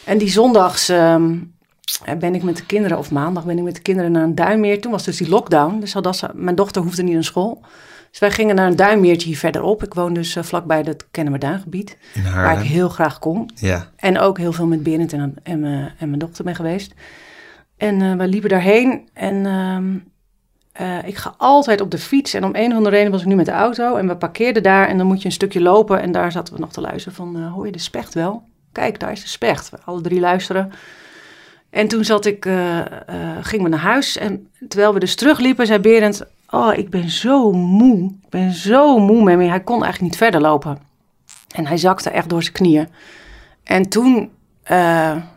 En 0.04 0.18
die 0.18 0.30
zondags 0.30 0.88
ehm, 0.88 1.36
ben 2.18 2.34
ik 2.34 2.42
met 2.42 2.56
de 2.56 2.66
kinderen, 2.66 2.98
of 2.98 3.10
maandag 3.10 3.44
ben 3.44 3.58
ik 3.58 3.64
met 3.64 3.74
de 3.74 3.82
kinderen 3.82 4.12
naar 4.12 4.22
een 4.22 4.34
duinmeer. 4.34 4.80
Toen 4.80 4.92
was 4.92 5.04
dus 5.04 5.16
die 5.16 5.28
lockdown, 5.28 5.80
dus 5.80 5.90
ze, 5.90 6.30
mijn 6.34 6.56
dochter 6.56 6.82
hoefde 6.82 7.02
niet 7.02 7.14
naar 7.14 7.24
school. 7.24 7.60
Dus 8.14 8.22
wij 8.22 8.30
gingen 8.32 8.54
naar 8.54 8.66
een 8.66 8.76
duinmeertje 8.76 9.28
hier 9.28 9.36
verderop. 9.38 9.82
Ik 9.82 9.94
woon 9.94 10.14
dus 10.14 10.36
eh, 10.36 10.42
vlakbij 10.42 10.80
het 10.84 11.06
Kennemerduingebied, 11.10 11.96
In 12.14 12.22
waar 12.22 12.58
ik 12.60 12.66
heel 12.68 12.88
graag 12.88 13.18
kom. 13.18 13.46
Ja. 13.54 13.88
En 13.96 14.18
ook 14.18 14.38
heel 14.38 14.52
veel 14.52 14.66
met 14.66 14.82
Berend 14.82 15.12
en, 15.12 15.34
en, 15.42 15.60
mijn- 15.60 15.92
en 15.98 16.06
mijn 16.08 16.18
dochter 16.18 16.44
ben 16.44 16.54
geweest. 16.54 16.92
En 17.76 18.02
eh, 18.02 18.14
we 18.16 18.26
liepen 18.28 18.48
daarheen 18.50 19.08
en 19.12 19.46
ehm, 19.46 19.94
eh, 20.72 21.08
ik 21.08 21.16
ga 21.16 21.34
altijd 21.38 21.80
op 21.80 21.90
de 21.90 21.98
fiets. 21.98 22.34
En 22.34 22.44
om 22.44 22.50
een 22.54 22.70
of 22.70 22.76
andere 22.76 22.96
reden 22.96 23.10
was 23.12 23.20
ik 23.20 23.26
nu 23.26 23.34
met 23.34 23.46
de 23.46 23.52
auto 23.52 23.96
en 23.96 24.08
we 24.08 24.16
parkeerden 24.16 24.62
daar. 24.62 24.88
En 24.88 24.98
dan 24.98 25.06
moet 25.06 25.20
je 25.20 25.26
een 25.26 25.32
stukje 25.32 25.60
lopen 25.60 26.00
en 26.00 26.12
daar 26.12 26.32
zaten 26.32 26.54
we 26.54 26.60
nog 26.60 26.72
te 26.72 26.80
luisteren 26.80 27.14
van, 27.16 27.36
eh, 27.36 27.52
hoor 27.52 27.66
je 27.66 27.72
de 27.72 27.78
specht 27.78 28.14
wel? 28.14 28.42
Kijk, 28.72 29.00
daar 29.00 29.12
is 29.12 29.22
de 29.22 29.28
specht. 29.28 29.70
We 29.70 29.78
alle 29.84 30.00
drie 30.00 30.20
luisteren. 30.20 30.72
En 31.70 31.88
toen 31.88 32.04
zat 32.04 32.24
ik, 32.24 32.46
eh, 32.46 32.78
eh, 32.80 32.86
gingen 33.40 33.64
we 33.64 33.70
naar 33.70 33.80
huis 33.80 34.16
en 34.16 34.48
terwijl 34.68 34.94
we 34.94 35.00
dus 35.00 35.14
terugliepen, 35.14 35.66
zei 35.66 35.78
Berend, 35.78 36.24
oh, 36.54 36.72
ik 36.76 36.90
ben 36.90 37.10
zo 37.10 37.52
moe. 37.52 38.04
Ik 38.22 38.28
ben 38.30 38.52
zo 38.52 38.98
moe 38.98 39.22
me. 39.36 39.44
Hij 39.44 39.60
kon 39.60 39.82
eigenlijk 39.82 40.00
niet 40.12 40.16
verder 40.16 40.40
lopen. 40.40 40.78
En 41.54 41.66
hij 41.66 41.76
zakte 41.76 42.10
echt 42.10 42.28
door 42.28 42.42
zijn 42.42 42.54
knieën. 42.54 42.88
En 43.64 43.88
toen, 43.88 44.30
eh, 44.62 44.76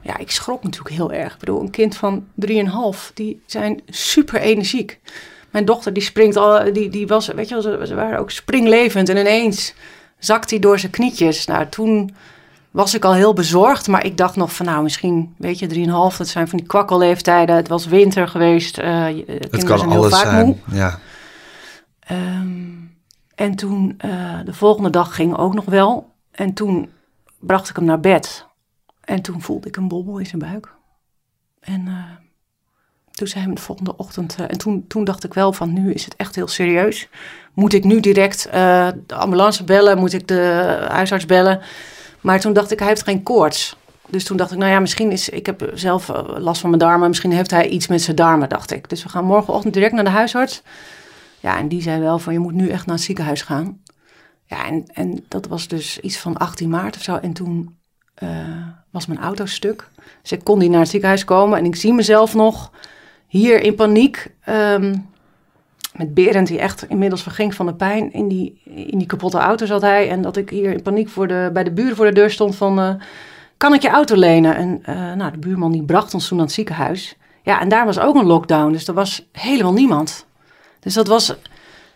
ja, 0.01 0.17
ik 0.17 0.31
schrok 0.31 0.63
natuurlijk 0.63 0.95
heel 0.95 1.11
erg. 1.11 1.33
Ik 1.33 1.39
bedoel, 1.39 1.61
een 1.61 1.69
kind 1.69 1.95
van 1.97 2.25
3,5, 2.35 3.11
die 3.13 3.41
zijn 3.45 3.81
super 3.89 4.39
energiek. 4.41 4.99
Mijn 5.51 5.65
dochter, 5.65 5.93
die 5.93 6.03
springt 6.03 6.35
al, 6.35 6.73
die, 6.73 6.89
die 6.89 7.07
was, 7.07 7.27
weet 7.27 7.49
je 7.49 7.61
wel, 7.61 7.85
ze, 7.85 7.95
waren 7.95 8.19
ook 8.19 8.31
springlevend. 8.31 9.09
En 9.09 9.17
ineens 9.17 9.73
zakt 10.19 10.49
hij 10.49 10.59
door 10.59 10.79
zijn 10.79 10.91
knietjes. 10.91 11.45
Nou, 11.45 11.65
toen 11.69 12.15
was 12.71 12.93
ik 12.95 13.05
al 13.05 13.13
heel 13.13 13.33
bezorgd. 13.33 13.87
Maar 13.87 14.05
ik 14.05 14.17
dacht 14.17 14.35
nog 14.35 14.53
van, 14.53 14.65
nou, 14.65 14.83
misschien, 14.83 15.33
weet 15.37 15.59
je, 15.59 15.67
3,5, 16.11 16.17
dat 16.17 16.27
zijn 16.27 16.47
van 16.47 16.57
die 16.57 16.67
kwakkelleeftijden. 16.67 17.55
Het 17.55 17.67
was 17.67 17.85
winter 17.85 18.27
geweest. 18.27 18.75
je- 18.75 19.23
Het 19.27 19.63
kan 19.63 19.79
alles 19.91 20.13
vaak 20.13 20.23
zijn. 20.25 20.45
moe. 20.45 20.55
Ja. 20.71 20.99
Ehm, 22.07 22.69
en 23.35 23.55
toen, 23.55 23.95
eh, 23.97 24.39
de 24.45 24.53
volgende 24.53 24.89
dag 24.89 25.15
ging 25.15 25.37
ook 25.37 25.53
nog 25.53 25.65
wel. 25.65 26.09
En 26.31 26.53
toen 26.53 26.91
bracht 27.39 27.69
ik 27.69 27.75
hem 27.75 27.85
naar 27.85 27.99
bed. 27.99 28.45
En 29.03 29.21
toen 29.21 29.41
voelde 29.41 29.67
ik 29.67 29.75
een 29.75 29.87
bobbel 29.87 30.17
in 30.17 30.25
zijn 30.25 30.41
buik. 30.41 30.73
En 31.59 31.87
eh, 31.87 31.93
toen 33.11 33.27
zei 33.27 33.43
hij 33.45 33.53
de 33.53 33.61
volgende 33.61 33.97
ochtend... 33.97 34.35
eh, 34.35 34.45
en 34.49 34.57
toen, 34.57 34.85
toen 34.87 35.03
dacht 35.03 35.23
ik 35.23 35.33
wel 35.33 35.53
van, 35.53 35.73
nu 35.73 35.93
is 35.93 36.05
het 36.05 36.15
echt 36.15 36.35
heel 36.35 36.47
serieus. 36.47 37.09
Moet 37.53 37.73
ik 37.73 37.83
nu 37.83 37.99
direct 37.99 38.43
de 38.51 39.15
ambulance 39.15 39.63
bellen? 39.63 39.97
Moet 39.97 40.13
ik 40.13 40.27
de 40.27 40.77
huisarts 40.89 41.25
bellen? 41.25 41.61
Maar 42.21 42.39
toen 42.39 42.53
dacht 42.53 42.71
ik, 42.71 42.79
hij 42.79 42.87
heeft 42.87 43.03
geen 43.03 43.23
koorts. 43.23 43.77
Dus 44.09 44.23
toen 44.23 44.37
dacht 44.37 44.51
ik, 44.51 44.57
nou 44.57 44.71
ja, 44.71 44.79
misschien 44.79 45.11
is... 45.11 45.29
Ik 45.29 45.45
heb 45.45 45.71
zelf 45.73 46.11
last 46.37 46.61
van 46.61 46.69
mijn 46.69 46.81
darmen. 46.81 47.07
Misschien 47.07 47.31
heeft 47.31 47.51
hij 47.51 47.67
iets 47.67 47.87
met 47.87 48.01
zijn 48.01 48.15
darmen, 48.15 48.49
dacht 48.49 48.71
ik. 48.71 48.89
Dus 48.89 49.03
we 49.03 49.09
gaan 49.09 49.25
morgenochtend 49.25 49.73
direct 49.73 49.93
naar 49.93 50.03
de 50.03 50.09
huisarts. 50.09 50.63
Ja, 51.39 51.57
en 51.57 51.67
die 51.67 51.81
zei 51.81 52.01
wel 52.01 52.19
van 52.19 52.33
je 52.33 52.39
moet 52.39 52.53
nu 52.53 52.69
echt 52.69 52.85
naar 52.85 52.95
het 52.95 53.03
ziekenhuis 53.03 53.41
gaan. 53.41 53.81
Ja, 54.45 54.65
en, 54.65 54.85
en 54.93 55.25
dat 55.27 55.47
was 55.47 55.67
dus 55.67 55.99
iets 55.99 56.17
van 56.17 56.37
18 56.37 56.69
maart 56.69 56.95
of 56.95 57.01
zo. 57.01 57.15
En 57.15 57.33
toen 57.33 57.77
eh, 58.13 58.29
was 58.89 59.05
mijn 59.05 59.19
auto 59.19 59.45
stuk. 59.45 59.89
Dus 60.21 60.31
ik 60.31 60.43
kon 60.43 60.57
niet 60.57 60.69
naar 60.69 60.79
het 60.79 60.89
ziekenhuis 60.89 61.25
komen. 61.25 61.57
En 61.57 61.65
ik 61.65 61.75
zie 61.75 61.93
mezelf 61.93 62.33
nog 62.33 62.71
hier 63.27 63.61
in 63.61 63.75
paniek. 63.75 64.31
ehm, 64.43 64.95
met 65.93 66.13
Berend, 66.13 66.47
die 66.47 66.59
echt 66.59 66.85
inmiddels 66.87 67.23
verging 67.23 67.55
van 67.55 67.65
de 67.65 67.73
pijn. 67.73 68.13
In 68.13 68.27
die, 68.27 68.61
in 68.63 68.97
die 68.97 69.07
kapotte 69.07 69.37
auto 69.37 69.65
zat 69.65 69.81
hij. 69.81 70.09
En 70.09 70.21
dat 70.21 70.37
ik 70.37 70.49
hier 70.49 70.71
in 70.71 70.81
paniek 70.81 71.09
voor 71.09 71.27
de, 71.27 71.49
bij 71.53 71.63
de 71.63 71.71
buren 71.71 71.95
voor 71.95 72.05
de 72.05 72.13
deur 72.13 72.31
stond 72.31 72.55
van... 72.55 72.79
eh, 72.79 72.93
kan 73.57 73.73
ik 73.73 73.81
je 73.81 73.89
auto 73.89 74.15
lenen? 74.15 74.55
En 74.55 74.79
eh, 74.83 75.13
nou, 75.13 75.31
de 75.31 75.37
buurman 75.37 75.71
die 75.71 75.83
bracht 75.83 76.13
ons 76.13 76.27
toen 76.27 76.37
naar 76.37 76.45
het 76.45 76.55
ziekenhuis. 76.55 77.17
Ja, 77.43 77.61
en 77.61 77.69
daar 77.69 77.85
was 77.85 77.99
ook 77.99 78.15
een 78.15 78.25
lockdown. 78.25 78.71
Dus 78.71 78.87
er 78.87 78.93
was 78.93 79.27
helemaal 79.31 79.73
niemand. 79.73 80.26
Dus 80.79 80.93
dat 80.93 81.07
was, 81.07 81.33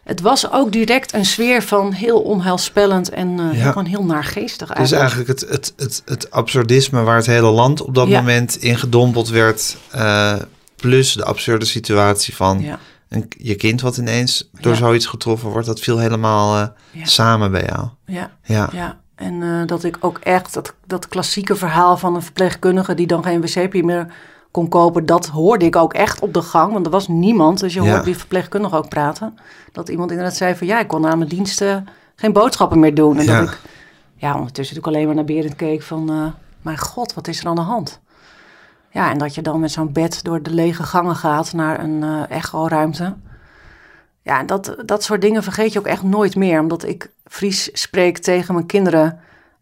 het 0.04 0.22
was 0.22 0.52
ook 0.52 0.72
direct 0.72 1.14
een 1.14 1.26
sfeer 1.26 1.64
van 1.64 1.92
heel 1.92 2.20
onheilspellend 2.22 3.10
en 3.10 3.40
eh, 3.40 3.58
Ja. 3.58 3.68
gewoon 3.68 3.86
heel 3.86 4.06
naargeestig 4.06 4.68
Dus 4.68 4.92
eigenlijk. 4.92 5.02
eigenlijk 5.02 5.40
het, 5.40 5.50
het, 5.50 5.74
het, 5.78 6.02
het 6.06 6.32
absurdisme 6.32 7.02
waar 7.02 7.16
het 7.16 7.26
hele 7.26 7.52
land 7.52 7.82
op 7.82 7.96
dat 7.96 8.08
Ja. 8.08 8.18
moment 8.20 8.56
in 8.56 8.78
gedompeld 8.78 9.30
werd. 9.30 9.78
eh, 9.92 10.34
plus 10.76 11.14
de 11.14 11.26
absurde 11.26 11.66
situatie 11.66 12.36
van 12.36 12.60
Ja, 12.62 12.80
een, 13.10 13.28
je 13.38 13.56
kind 13.56 13.82
wat 13.82 13.98
ineens 13.98 14.50
door 14.62 14.76
zoiets 14.76 15.06
getroffen 15.06 15.50
wordt. 15.50 15.68
Dat 15.68 15.80
viel 15.80 15.98
helemaal 15.98 16.58
eh, 16.58 16.68
samen 17.04 17.52
bij 17.52 17.66
jou. 17.66 17.88
ja, 18.06 18.32
Ja. 18.44 18.70
ja. 18.72 19.00
En 19.16 19.64
dat 19.68 19.84
ik 19.84 19.98
ook 20.00 20.18
echt 20.24 20.54
dat, 20.54 20.74
dat 20.88 21.08
klassieke 21.08 21.56
verhaal 21.56 21.98
van 21.98 22.16
een 22.16 22.22
verpleegkundige 22.22 22.94
die 22.94 23.08
dan 23.08 23.24
geen 23.24 23.42
wc 23.42 23.84
meer 23.84 24.14
kon 24.52 24.70
kopen, 24.70 25.06
dat 25.06 25.28
hoorde 25.28 25.66
ik 25.66 25.76
ook 25.76 25.94
echt 25.94 26.20
op 26.20 26.34
de 26.34 26.42
gang, 26.42 26.74
want 26.74 26.86
er 26.86 26.92
was 26.92 27.08
niemand. 27.08 27.60
Dus 27.60 27.74
je 27.74 27.82
Ja. 27.82 27.92
hoort 27.92 28.04
die 28.04 28.18
verpleegkundige 28.18 28.76
ook 28.76 28.90
praten. 28.90 29.38
Dat 29.72 29.90
iemand 29.90 30.12
inderdaad 30.12 30.36
zei 30.36 30.56
van 30.56 30.68
ja, 30.68 30.80
ik 30.80 30.88
kon 30.88 31.08
aan 31.08 31.18
mijn 31.18 31.30
diensten 31.30 31.88
geen 32.16 32.34
boodschappen 32.34 32.80
meer 32.80 32.96
doen. 32.96 33.18
En 33.18 33.26
Ja. 33.26 33.40
dat 33.40 33.50
ik 33.50 33.60
ja, 34.16 34.34
ondertussen 34.36 34.76
natuurlijk 34.76 34.88
alleen 34.88 35.06
maar 35.06 35.16
naar 35.16 35.36
Berend 35.36 35.56
keek 35.56 35.82
van, 35.82 36.10
eh, 36.10 36.26
mijn 36.62 36.78
god, 36.78 37.14
wat 37.14 37.28
is 37.28 37.40
er 37.40 37.48
aan 37.48 37.56
de 37.56 37.62
hand? 37.62 38.00
Ja, 38.92 39.12
en 39.12 39.18
dat 39.18 39.36
je 39.36 39.42
dan 39.42 39.60
met 39.60 39.72
zo'n 39.72 39.92
bed 39.92 40.24
door 40.24 40.42
de 40.44 40.50
lege 40.54 40.84
gangen 40.84 41.16
gaat 41.16 41.54
naar 41.54 41.80
een 41.84 42.04
eh 42.04 42.38
echo-ruimte. 42.38 43.16
Ja, 44.22 44.40
en 44.40 44.46
dat, 44.46 44.76
dat 44.86 45.04
soort 45.04 45.22
dingen 45.22 45.44
vergeet 45.44 45.74
je 45.74 45.80
ook 45.80 45.86
echt 45.86 46.04
nooit 46.04 46.36
meer. 46.36 46.60
Omdat 46.60 46.84
ik 46.84 47.12
Fries 47.26 47.70
spreek 47.74 48.18
tegen 48.18 48.54
mijn 48.54 48.66
kinderen, 48.66 49.20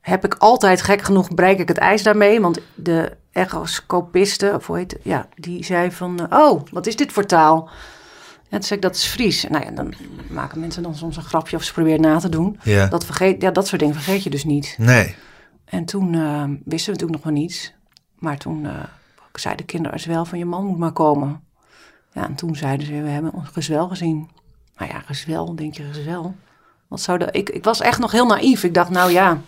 heb 0.09 0.25
ik 0.25 0.33
altijd 0.33 0.81
gek 0.81 1.01
genoeg 1.01 1.33
bereik 1.33 1.59
ik 1.59 1.67
het 1.67 1.77
ijs 1.77 2.03
daarmee. 2.03 2.41
Want 2.41 2.59
de 2.75 3.17
echoscopiste, 3.31 4.51
of 4.55 4.67
hoe 4.67 4.77
heet 4.77 4.91
het, 4.91 5.01
ja, 5.03 5.27
die 5.35 5.63
zei 5.63 5.91
van, 5.91 6.27
eh, 6.29 6.39
oh, 6.39 6.61
wat 6.71 6.87
is 6.87 6.95
dit 6.95 7.11
voor 7.11 7.25
taal? 7.25 7.69
Ja, 8.43 8.57
toen 8.57 8.63
zei 8.63 8.79
ik, 8.79 8.85
dat 8.85 8.95
is 8.95 9.05
Fries. 9.05 9.43
Nou 9.49 9.65
ja, 9.65 9.71
dan 9.71 9.93
maken 10.29 10.59
mensen 10.59 10.83
dan 10.83 10.95
soms 10.95 11.17
een 11.17 11.23
grapje 11.23 11.55
of 11.55 11.63
ze 11.63 11.73
proberen 11.73 12.01
na 12.01 12.19
te 12.19 12.29
doen. 12.29 12.59
Ja. 12.63 12.87
Dat, 12.87 13.05
vergeet, 13.05 13.41
ja, 13.41 13.51
dat 13.51 13.67
soort 13.67 13.81
dingen 13.81 13.95
vergeet 13.95 14.23
je 14.23 14.29
dus 14.29 14.43
niet. 14.43 14.75
Nee. 14.77 15.15
En 15.65 15.85
toen 15.85 16.13
eh, 16.13 16.43
wisten 16.43 16.93
we 16.93 16.99
natuurlijk 16.99 17.11
nog 17.11 17.23
wel 17.23 17.33
niets. 17.33 17.73
Maar 18.15 18.37
toen 18.37 18.65
eh, 18.65 18.73
zei 19.33 19.55
de 19.55 19.63
kinderarts 19.63 20.05
wel 20.05 20.25
van 20.25 20.37
je 20.37 20.45
man 20.45 20.65
moet 20.65 20.77
maar 20.77 20.91
komen. 20.91 21.43
Ja, 22.13 22.23
en 22.23 22.35
toen 22.35 22.55
zeiden 22.55 22.85
ze, 22.85 23.01
we 23.01 23.09
hebben 23.09 23.33
ons 23.33 23.49
gezwel 23.49 23.87
gezien. 23.87 24.29
Nou 24.77 24.91
ja, 24.91 24.99
gezwel, 24.99 25.55
denk 25.55 25.73
je 25.73 25.83
gezwel. 25.83 26.35
Wat 26.87 27.01
zou 27.01 27.17
de, 27.17 27.27
ik, 27.31 27.49
ik 27.49 27.63
was 27.63 27.81
echt 27.81 27.99
nog 27.99 28.11
heel 28.11 28.25
naïef. 28.25 28.63
Ik 28.63 28.73
dacht, 28.73 28.89
nou 28.89 29.11
ja. 29.11 29.41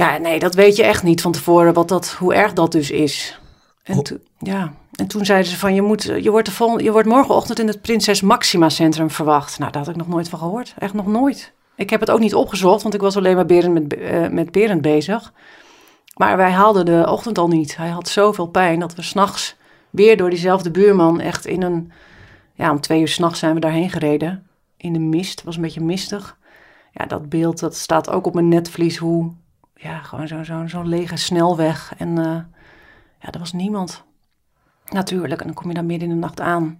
Ja, 0.00 0.18
nee, 0.18 0.38
dat 0.38 0.54
weet 0.54 0.76
je 0.76 0.84
echt 0.84 1.02
niet 1.02 1.20
van 1.20 1.32
tevoren 1.32 1.74
wat 1.74 1.88
dat, 1.88 2.10
hoe 2.10 2.34
erg 2.34 2.52
dat 2.52 2.72
dus 2.72 2.90
is. 2.90 3.40
En, 3.82 4.02
toen- 4.02 4.20
ja. 4.38 4.72
en 4.94 5.06
toen 5.06 5.24
zeiden 5.24 5.50
ze 5.50 5.58
van, 5.58 5.74
je, 5.74 5.82
moet, 5.82 6.02
je, 6.02 6.30
wordt 6.30 6.46
de 6.46 6.52
vol, 6.52 6.80
je 6.80 6.92
wordt 6.92 7.08
morgenochtend 7.08 7.58
in 7.58 7.66
het 7.66 7.80
Prinses 7.80 8.20
Maxima 8.20 8.68
Centrum 8.68 9.10
verwacht. 9.10 9.58
Nou, 9.58 9.72
daar 9.72 9.80
had 9.84 9.90
ik 9.90 9.96
nog 9.96 10.08
nooit 10.08 10.28
van 10.28 10.38
gehoord. 10.38 10.74
Echt 10.78 10.94
nog 10.94 11.06
nooit. 11.06 11.52
Ik 11.74 11.90
heb 11.90 12.00
het 12.00 12.10
ook 12.10 12.18
niet 12.20 12.34
opgezocht, 12.34 12.82
want 12.82 12.94
ik 12.94 13.00
was 13.00 13.16
alleen 13.16 13.34
maar 13.34 13.46
Berend 13.46 13.72
met, 13.72 13.94
eh, 13.94 14.28
met 14.28 14.52
Berend 14.52 14.82
bezig. 14.82 15.32
Maar 16.16 16.36
wij 16.36 16.50
haalden 16.50 16.84
de 16.84 17.04
ochtend 17.08 17.38
al 17.38 17.48
niet. 17.48 17.76
Hij 17.76 17.88
had 17.88 18.08
zoveel 18.08 18.46
pijn 18.46 18.80
dat 18.80 18.94
we 18.94 19.02
s'nachts 19.02 19.56
weer 19.90 20.16
door 20.16 20.30
diezelfde 20.30 20.70
buurman 20.70 21.20
echt 21.20 21.46
in 21.46 21.62
een... 21.62 21.92
Ja, 22.54 22.70
om 22.70 22.80
twee 22.80 23.00
uur 23.00 23.08
s'nachts 23.08 23.38
zijn 23.38 23.54
we 23.54 23.60
daarheen 23.60 23.90
gereden. 23.90 24.46
In 24.76 24.92
de 24.92 24.98
mist. 24.98 25.36
Het 25.36 25.44
was 25.44 25.56
een 25.56 25.62
beetje 25.62 25.80
mistig. 25.80 26.36
Ja, 26.92 27.06
dat 27.06 27.28
beeld 27.28 27.58
dat 27.60 27.76
staat 27.76 28.10
ook 28.10 28.26
op 28.26 28.34
mijn 28.34 28.48
netvlies. 28.48 28.96
Hoe, 28.96 29.32
ja, 29.82 29.98
gewoon 29.98 30.28
zo'n 30.28 30.44
zo, 30.44 30.66
zo'n 30.66 30.88
lege 30.88 31.16
snelweg. 31.16 31.92
En 31.98 32.18
eh, 32.18 32.40
ja, 33.20 33.30
er 33.30 33.38
was 33.38 33.52
niemand. 33.52 34.02
Natuurlijk. 34.88 35.40
En 35.40 35.46
dan 35.46 35.54
kom 35.54 35.68
je 35.68 35.74
daar 35.74 35.84
midden 35.84 36.08
in 36.08 36.14
de 36.14 36.20
nacht 36.20 36.40
aan. 36.40 36.78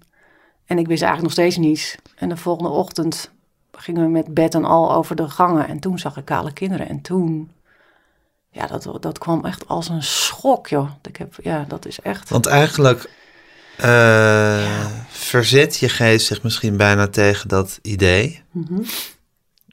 En 0.66 0.78
ik 0.78 0.86
wist 0.86 1.02
eigenlijk 1.02 1.22
nog 1.22 1.46
steeds 1.46 1.66
niets. 1.66 1.96
En 2.16 2.28
de 2.28 2.36
volgende 2.36 2.70
ochtend 2.70 3.30
gingen 3.72 4.02
we 4.02 4.08
met 4.08 4.34
bed 4.34 4.54
en 4.54 4.64
al 4.64 4.92
over 4.92 5.16
de 5.16 5.28
gangen. 5.28 5.68
En 5.68 5.80
toen 5.80 5.98
zag 5.98 6.16
ik 6.16 6.24
kale 6.24 6.52
kinderen. 6.52 6.88
En 6.88 7.00
toen... 7.00 7.50
Ja, 8.50 8.66
dat, 8.66 9.02
dat 9.02 9.18
kwam 9.18 9.44
echt 9.44 9.68
als 9.68 9.88
een 9.88 10.02
schok, 10.02 10.66
joh. 10.66 10.90
Ik 11.02 11.16
heb, 11.16 11.34
ja, 11.42 11.64
dat 11.68 11.86
is 11.86 12.00
echt... 12.00 12.28
Want 12.28 12.46
eigenlijk 12.46 13.10
eh, 13.76 14.86
verzet 15.08 15.76
je 15.76 15.88
geest 15.88 16.26
zich 16.26 16.42
misschien 16.42 16.76
bijna 16.76 17.08
tegen 17.08 17.48
dat 17.48 17.78
idee. 17.82 18.42
Mhm. 18.50 18.82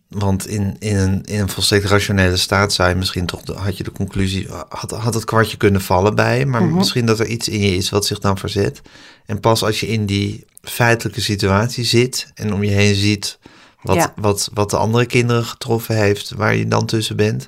Want 0.10 0.48
in, 0.48 0.76
in, 0.80 0.96
een, 0.96 1.24
in 1.26 1.40
een 1.40 1.50
volstrekt 1.50 1.86
rationele 1.86 2.38
staat 2.38 2.74
zou 2.74 2.90
je 2.90 2.96
misschien 2.96 3.26
toch, 3.26 3.42
de- 3.42 3.54
had 3.54 3.78
je 3.78 3.84
de 3.84 3.92
conclusie, 3.92 4.48
had, 4.70 4.92
had 4.92 5.14
het 5.14 5.26
kwartje 5.26 5.58
kunnen 5.58 5.82
vallen 5.82 6.16
bij 6.16 6.40
je. 6.40 6.46
Maar 6.46 6.64
Mhm. 6.64 6.76
misschien 6.78 7.06
dat 7.06 7.20
er 7.20 7.28
iets 7.28 7.48
in 7.48 7.60
je 7.60 7.76
is 7.76 7.90
wat 7.90 8.06
zich 8.06 8.20
dan 8.20 8.38
verzet. 8.38 8.82
En 9.26 9.40
pas 9.40 9.64
als 9.64 9.80
je 9.80 9.88
in 9.88 10.06
die 10.06 10.46
feitelijke 10.62 11.22
situatie 11.22 11.84
zit 11.84 12.32
en 12.34 12.54
om 12.54 12.64
je 12.64 12.72
heen 12.72 12.96
ziet 12.96 13.40
wat, 13.82 13.96
Ja. 13.96 14.14
wat, 14.16 14.50
wat 14.54 14.70
de 14.70 14.78
andere 14.78 15.06
kinderen 15.06 15.46
getroffen 15.46 15.96
heeft, 15.96 16.32
waar 16.36 16.56
je 16.56 16.68
dan 16.68 16.86
tussen 16.86 17.16
bent, 17.16 17.48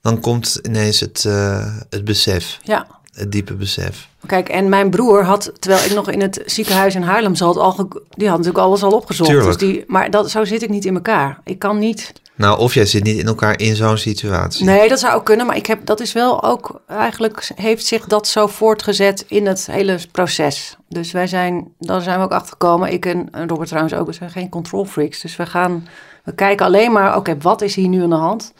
dan 0.00 0.20
komt 0.20 0.58
ineens 0.62 1.00
het, 1.00 1.24
eh, 1.24 1.76
het 1.90 2.04
besef, 2.04 2.58
Ja, 2.62 2.86
het 3.18 3.32
diepe 3.32 3.54
besef. 3.54 4.08
Kijk, 4.26 4.48
en 4.48 4.68
mijn 4.68 4.90
broer 4.90 5.24
had, 5.24 5.52
terwijl 5.58 5.84
ik 5.84 5.94
nog 5.94 6.10
in 6.10 6.20
het 6.20 6.42
ziekenhuis 6.46 6.94
in 6.94 7.02
Haarlem 7.02 7.34
zat, 7.34 7.56
al 7.56 7.88
die 8.10 8.28
had 8.28 8.38
natuurlijk 8.38 8.64
alles 8.64 8.82
al 8.82 8.92
opgezocht. 8.92 9.30
Tuurlijk. 9.30 9.58
Dus 9.58 9.68
die, 9.68 9.84
maar 9.86 10.10
dat, 10.10 10.30
zo 10.30 10.44
zit 10.44 10.62
ik 10.62 10.68
niet 10.68 10.84
in 10.84 10.94
elkaar. 10.94 11.40
Ik 11.44 11.58
kan 11.58 11.78
niet. 11.78 12.12
Nou, 12.34 12.58
of 12.58 12.74
jij 12.74 12.86
zit 12.86 13.02
niet 13.02 13.18
in 13.18 13.26
elkaar 13.26 13.60
in 13.60 13.76
zo'n 13.76 13.96
situatie. 13.96 14.64
Nee, 14.64 14.88
dat 14.88 15.00
zou 15.00 15.14
ook 15.14 15.24
kunnen, 15.24 15.46
maar 15.46 15.56
ik 15.56 15.66
heb, 15.66 15.86
dat 15.86 16.00
is 16.00 16.12
wel 16.12 16.42
ook, 16.42 16.80
eigenlijk 16.86 17.50
heeft 17.54 17.86
zich 17.86 18.06
dat 18.06 18.26
zo 18.26 18.46
voortgezet 18.46 19.24
in 19.28 19.46
het 19.46 19.66
hele 19.66 19.98
proces. 20.12 20.76
Dus 20.88 21.12
wij 21.12 21.26
zijn, 21.26 21.68
daar 21.78 22.00
zijn 22.00 22.18
we 22.18 22.24
ook 22.24 22.32
achter 22.32 22.50
gekomen. 22.50 22.92
Ik 22.92 23.06
en, 23.06 23.28
en 23.30 23.48
Robert 23.48 23.68
trouwens 23.68 23.94
ook, 23.94 24.06
we 24.06 24.12
zijn 24.12 24.30
geen 24.30 24.48
control 24.48 24.84
freaks. 24.84 25.20
Dus 25.20 25.36
we 25.36 25.46
gaan, 25.46 25.88
we 26.24 26.34
kijken 26.34 26.66
alleen 26.66 26.92
maar, 26.92 27.16
oké, 27.16 27.36
wat 27.38 27.62
is 27.62 27.74
hier 27.74 27.88
nu 27.88 28.02
aan 28.02 28.10
de 28.10 28.16
hand? 28.16 28.52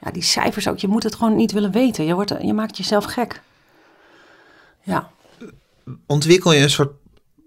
Ja, 0.00 0.10
die 0.10 0.22
cijfers 0.22 0.68
ook, 0.68 0.78
je 0.78 0.88
moet 0.88 1.02
het 1.02 1.14
gewoon 1.14 1.36
niet 1.36 1.52
willen 1.52 1.72
weten. 1.72 2.04
Je, 2.04 2.14
wordt, 2.14 2.34
je 2.40 2.54
maakt 2.54 2.76
jezelf 2.76 3.04
gek. 3.04 3.40
Ja. 4.86 5.10
ontwikkel 6.06 6.52
je 6.52 6.62
een 6.62 6.70
soort, 6.70 6.92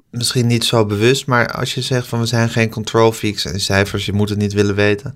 misschien 0.09 0.47
niet 0.47 0.65
zo 0.65 0.85
bewust, 0.85 1.25
maar 1.25 1.51
als 1.51 1.73
je 1.73 1.81
zegt 1.81 2.07
van 2.07 2.19
we 2.19 2.25
zijn 2.25 2.49
geen 2.49 2.69
control 2.69 3.11
freaks 3.11 3.45
en 3.45 3.51
die 3.51 3.61
cijfers, 3.61 4.05
je 4.05 4.13
moet 4.13 4.29
het 4.29 4.37
niet 4.37 4.53
willen 4.53 4.75
weten, 4.75 5.15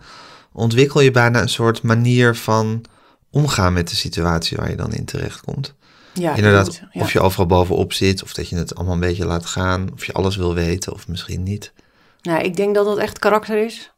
ontwikkel 0.52 1.02
je 1.02 1.12
bijna 1.12 1.42
een 1.42 1.50
soort 1.50 1.82
manier 1.82 2.36
van 2.36 2.86
omgaan 3.32 3.74
met 3.74 3.90
de 3.90 3.96
situatie 3.96 4.58
waar 4.58 4.70
je 4.70 4.76
dan 4.76 4.94
in 4.94 5.06
terechtkomt. 5.06 5.76
ja 6.14 6.36
Inderdaad, 6.36 6.82
ja. 6.92 7.02
of 7.02 7.14
je 7.14 7.20
overal 7.20 7.46
bovenop 7.46 7.94
zit, 7.94 8.24
of 8.24 8.34
dat 8.34 8.50
je 8.50 8.56
het 8.56 8.76
allemaal 8.76 8.94
een 8.94 9.00
beetje 9.00 9.26
laat 9.26 9.46
gaan, 9.46 9.90
of 9.94 10.06
je 10.06 10.14
alles 10.14 10.36
wil 10.36 10.54
weten, 10.54 10.94
of 10.94 11.08
misschien 11.08 11.44
niet. 11.44 11.74
Nou, 12.22 12.44
ik 12.44 12.56
denk 12.56 12.76
dat 12.76 12.86
dat 12.86 12.98
echt 12.98 13.20
karakter 13.20 13.66
is. 13.66 13.92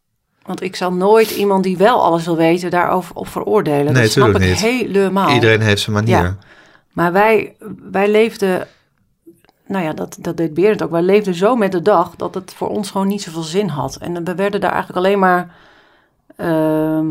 Want 0.45 0.61
ik 0.61 0.75
zal 0.75 0.93
nooit 0.93 1.31
iemand 1.31 1.63
die 1.63 1.77
wel 1.77 2.03
alles 2.03 2.25
wil 2.25 2.37
weten 2.37 2.69
daarover 2.69 3.15
op 3.15 3.27
veroordelen. 3.27 3.93
Nee, 3.93 4.01
dat 4.01 4.11
snap 4.11 4.29
ik 4.29 4.39
niet. 4.39 4.57
helemaal. 4.57 5.33
Iedereen 5.33 5.61
heeft 5.61 5.81
zijn 5.81 5.95
manier. 5.95 6.15
Ja. 6.15 6.37
Maar 6.95 7.11
wij, 7.11 7.55
wij 7.91 8.11
leefden, 8.11 8.67
nou 9.65 9.83
ja, 9.83 9.93
dat, 9.93 10.17
dat 10.19 10.37
deed 10.37 10.53
Berend 10.53 10.83
ook. 10.83 10.91
Wij 10.91 11.01
leefden 11.01 11.35
zo 11.35 11.55
met 11.55 11.71
de 11.71 11.81
dag 11.81 12.15
dat 12.15 12.35
het 12.35 12.53
voor 12.53 12.69
ons 12.69 12.91
gewoon 12.91 13.07
niet 13.07 13.21
zoveel 13.21 13.41
zin 13.41 13.67
had. 13.67 13.95
En 13.95 14.23
we 14.23 14.35
werden 14.35 14.61
daar 14.61 14.71
eigenlijk 14.71 15.05
alleen 15.05 15.19
maar 15.19 15.55
ehm, 16.35 17.07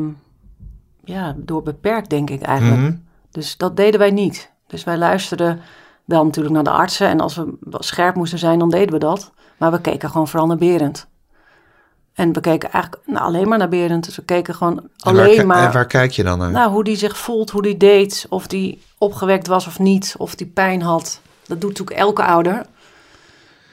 ja, 1.04 1.34
door 1.36 1.62
beperkt, 1.62 2.10
denk 2.10 2.30
ik 2.30 2.42
eigenlijk. 2.42 2.80
Mhm. 2.80 2.96
Dus 3.30 3.56
dat 3.56 3.76
deden 3.76 4.00
wij 4.00 4.10
niet. 4.10 4.52
Dus 4.66 4.84
wij 4.84 4.98
luisterden 4.98 5.60
wel 6.04 6.24
natuurlijk 6.24 6.54
naar 6.54 6.64
de 6.64 6.70
artsen. 6.70 7.08
En 7.08 7.20
als 7.20 7.36
we 7.36 7.56
scherp 7.70 8.14
moesten 8.14 8.38
zijn, 8.38 8.58
dan 8.58 8.70
deden 8.70 8.92
we 8.92 8.98
dat. 8.98 9.32
Maar 9.56 9.70
we 9.70 9.80
keken 9.80 10.10
gewoon 10.10 10.28
vooral 10.28 10.46
naar 10.46 10.56
Berend. 10.56 11.08
En 12.14 12.32
we 12.32 12.40
keken 12.40 12.72
eigenlijk 12.72 13.02
nou, 13.06 13.24
alleen 13.24 13.48
maar 13.48 13.58
naar 13.58 13.68
Berend. 13.68 14.04
Dus 14.04 14.16
we 14.16 14.24
keken 14.24 14.54
gewoon 14.54 14.74
waar, 14.74 15.14
alleen 15.14 15.46
maar... 15.46 15.66
en 15.66 15.72
waar 15.72 15.86
kijk 15.86 16.10
je 16.10 16.22
dan 16.22 16.38
naar? 16.38 16.50
Nou, 16.50 16.70
hoe 16.70 16.84
die 16.84 16.96
zich 16.96 17.18
voelt, 17.18 17.50
hoe 17.50 17.62
die 17.62 17.76
deed, 17.76 18.26
of 18.28 18.46
die 18.46 18.82
opgewekt 18.98 19.46
was 19.46 19.66
of 19.66 19.78
niet, 19.78 20.14
of 20.18 20.34
die 20.34 20.46
pijn 20.46 20.82
had. 20.82 21.20
Dat 21.46 21.60
doet 21.60 21.70
natuurlijk 21.70 21.98
elke 21.98 22.24
ouder. 22.24 22.66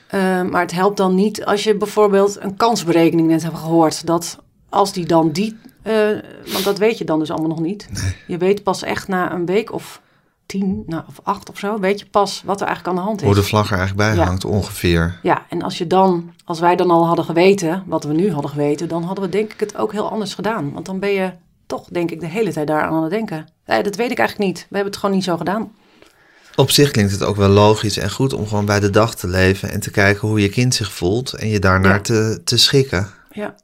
Eh, 0.08 0.42
maar 0.42 0.62
het 0.62 0.72
helpt 0.72 0.98
dan 0.98 1.16
niet 1.16 1.46
als 1.46 1.64
je 1.64 1.76
bijvoorbeeld 1.76 2.42
een 2.42 2.56
kansberekening 2.56 3.28
net 3.28 3.44
hebt 3.44 3.58
gehoord. 3.58 4.06
Dat 4.06 4.38
als 4.70 4.94
die 4.94 5.06
dan 5.06 5.32
die, 5.32 5.58
eh, 5.82 5.94
want 6.52 6.64
dat 6.64 6.78
weet 6.78 6.98
je 6.98 7.06
dan 7.06 7.20
dus 7.20 7.32
allemaal 7.32 7.50
nog 7.50 7.60
niet. 7.60 7.90
Je 8.28 8.38
weet 8.38 8.64
pas 8.64 8.84
echt 8.84 9.08
na 9.08 9.34
een 9.34 9.46
week 9.46 9.72
of 9.74 10.02
tien 10.52 10.84
nou, 10.86 11.04
of 11.08 11.20
acht 11.24 11.50
of 11.50 11.58
zo, 11.60 11.80
weet 11.80 12.00
je 12.00 12.06
pas 12.06 12.42
wat 12.46 12.62
er 12.62 12.68
eigenlijk 12.68 12.98
aan 12.98 13.04
de 13.04 13.08
hand 13.10 13.20
is. 13.22 13.26
Hoe 13.28 13.36
de 13.36 13.44
vlag 13.44 13.72
er 13.72 13.78
eigenlijk 13.78 14.08
bij 14.10 14.18
Ja. 14.18 14.26
hangt, 14.26 14.46
ongeveer. 14.46 15.20
Ja, 15.24 15.46
en 15.50 15.62
als 15.62 15.78
je 15.78 15.88
dan, 15.88 16.34
als 16.46 16.60
wij 16.60 16.76
dan 16.76 16.92
al 16.92 17.08
hadden 17.08 17.26
geweten, 17.26 17.84
wat 17.88 18.04
we 18.04 18.14
nu 18.14 18.32
hadden 18.32 18.52
geweten, 18.52 18.88
dan 18.88 19.04
hadden 19.04 19.24
we 19.24 19.30
denk 19.30 19.54
ik 19.54 19.60
het 19.60 19.78
ook 19.78 19.92
heel 19.92 20.10
anders 20.12 20.34
gedaan. 20.34 20.74
Want 20.74 20.86
dan 20.86 21.00
ben 21.00 21.10
je 21.12 21.32
toch, 21.68 21.88
denk 21.88 22.12
ik, 22.12 22.20
de 22.20 22.28
hele 22.28 22.52
tijd 22.54 22.68
daar 22.68 22.82
aan 22.84 23.02
het 23.02 23.12
denken. 23.12 23.48
Nee, 23.66 23.84
dat 23.84 23.96
weet 23.96 24.12
ik 24.12 24.20
eigenlijk 24.20 24.50
niet. 24.50 24.60
We 24.60 24.76
hebben 24.76 24.92
het 24.92 25.02
gewoon 25.02 25.16
niet 25.16 25.24
zo 25.24 25.38
gedaan. 25.38 25.72
Op 26.56 26.72
zich 26.72 26.92
klinkt 26.92 27.12
het 27.12 27.24
ook 27.24 27.36
wel 27.36 27.50
logisch 27.50 27.98
en 27.98 28.12
goed 28.12 28.34
om 28.34 28.48
gewoon 28.48 28.66
bij 28.66 28.80
de 28.80 28.90
dag 28.90 29.16
te 29.16 29.28
leven 29.28 29.72
en 29.72 29.80
te 29.80 29.92
kijken 29.92 30.28
hoe 30.28 30.42
je 30.42 30.50
kind 30.50 30.76
zich 30.76 30.92
voelt 30.92 31.34
en 31.34 31.48
je 31.48 31.60
daarnaar 31.60 31.94
Ja. 31.94 32.02
te, 32.02 32.42
te 32.44 32.58
schikken. 32.58 33.08
Ja, 33.32 33.56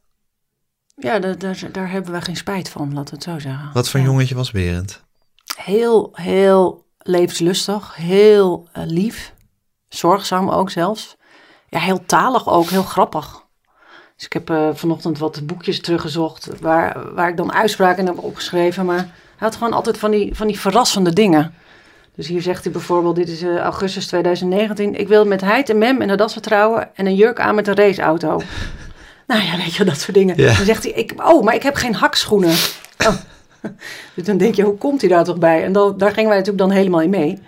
ja 0.95 1.19
daar, 1.19 1.37
daar, 1.37 1.59
daar 1.71 1.91
hebben 1.91 2.11
we 2.13 2.21
geen 2.21 2.35
spijt 2.37 2.69
van, 2.69 2.93
laten 2.93 3.09
we 3.09 3.15
het 3.15 3.23
zo 3.23 3.39
zeggen. 3.49 3.69
Wat 3.73 3.89
voor 3.89 3.99
Ja. 3.99 4.05
jongetje 4.05 4.35
was 4.35 4.51
Berend? 4.51 5.05
Heel, 5.67 6.09
heel 6.13 6.85
levenslustig, 6.97 7.95
heel 7.95 8.67
eh, 8.73 8.83
lief, 8.85 9.33
zorgzaam 9.89 10.49
ook 10.49 10.69
zelfs. 10.69 11.15
Ja, 11.69 11.79
heel 11.79 12.05
talig 12.05 12.49
ook, 12.49 12.69
heel 12.69 12.83
grappig. 12.83 13.43
Dus 14.15 14.25
ik 14.25 14.33
heb 14.33 14.49
eh, 14.49 14.69
vanochtend 14.73 15.17
wat 15.17 15.47
boekjes 15.47 15.81
teruggezocht 15.81 16.49
waar, 16.61 17.13
waar 17.13 17.29
ik 17.29 17.37
dan 17.37 17.53
uitspraken 17.53 18.05
heb 18.05 18.23
opgeschreven. 18.23 18.85
Maar 18.85 18.97
hij 18.97 19.07
had 19.37 19.55
gewoon 19.55 19.73
altijd 19.73 19.97
van 19.97 20.11
die, 20.11 20.35
van 20.35 20.47
die 20.47 20.59
verrassende 20.59 21.13
dingen. 21.13 21.53
Dus 22.15 22.27
hier 22.27 22.41
zegt 22.41 22.63
hij 22.63 22.73
bijvoorbeeld, 22.73 23.15
dit 23.15 23.29
is 23.29 23.41
eh, 23.41 23.57
augustus 23.57 24.07
2019. 24.07 24.99
Ik 24.99 25.07
wil 25.07 25.25
met 25.25 25.41
heid 25.41 25.69
en 25.69 25.77
mem 25.77 26.01
en 26.01 26.09
een 26.09 26.17
das 26.17 26.33
vertrouwen 26.33 26.95
en 26.95 27.05
een 27.05 27.15
jurk 27.15 27.39
aan 27.39 27.55
met 27.55 27.67
een 27.67 27.75
raceauto. 27.75 28.27
nou 29.27 29.41
ja, 29.43 29.57
weet 29.57 29.75
je, 29.75 29.83
dat 29.83 29.99
soort 29.99 30.17
dingen. 30.17 30.37
Ja. 30.37 30.55
Dan 30.55 30.65
zegt 30.65 30.83
hij, 30.83 30.91
ik, 30.91 31.13
oh, 31.25 31.43
maar 31.43 31.55
ik 31.55 31.63
heb 31.63 31.75
geen 31.75 31.95
hakschoenen. 31.95 32.55
Oh. 33.05 33.15
Dus 34.15 34.25
dan 34.25 34.37
denk 34.37 34.55
je, 34.55 34.63
hoe 34.63 34.77
komt 34.77 35.01
hij 35.01 35.09
daar 35.09 35.23
toch 35.23 35.37
bij? 35.37 35.63
En 35.63 35.71
dan, 35.71 35.97
daar 35.97 36.11
gingen 36.11 36.29
wij 36.29 36.37
natuurlijk 36.37 36.67
dan 36.67 36.77
helemaal 36.77 37.01
in 37.01 37.09
mee. 37.09 37.39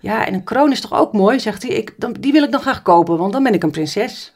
Ja, 0.00 0.26
en 0.26 0.34
een 0.34 0.44
kroon 0.44 0.70
is 0.70 0.80
toch 0.80 0.92
ook 0.94 1.12
mooi, 1.12 1.40
zegt 1.40 1.62
hij. 1.62 1.70
Ik, 1.70 1.94
dan, 1.96 2.12
die 2.20 2.32
wil 2.32 2.42
ik 2.42 2.50
dan 2.50 2.60
graag 2.60 2.82
kopen, 2.82 3.18
want 3.18 3.32
dan 3.32 3.42
ben 3.42 3.54
ik 3.54 3.62
een 3.62 3.70
prinses. 3.70 4.32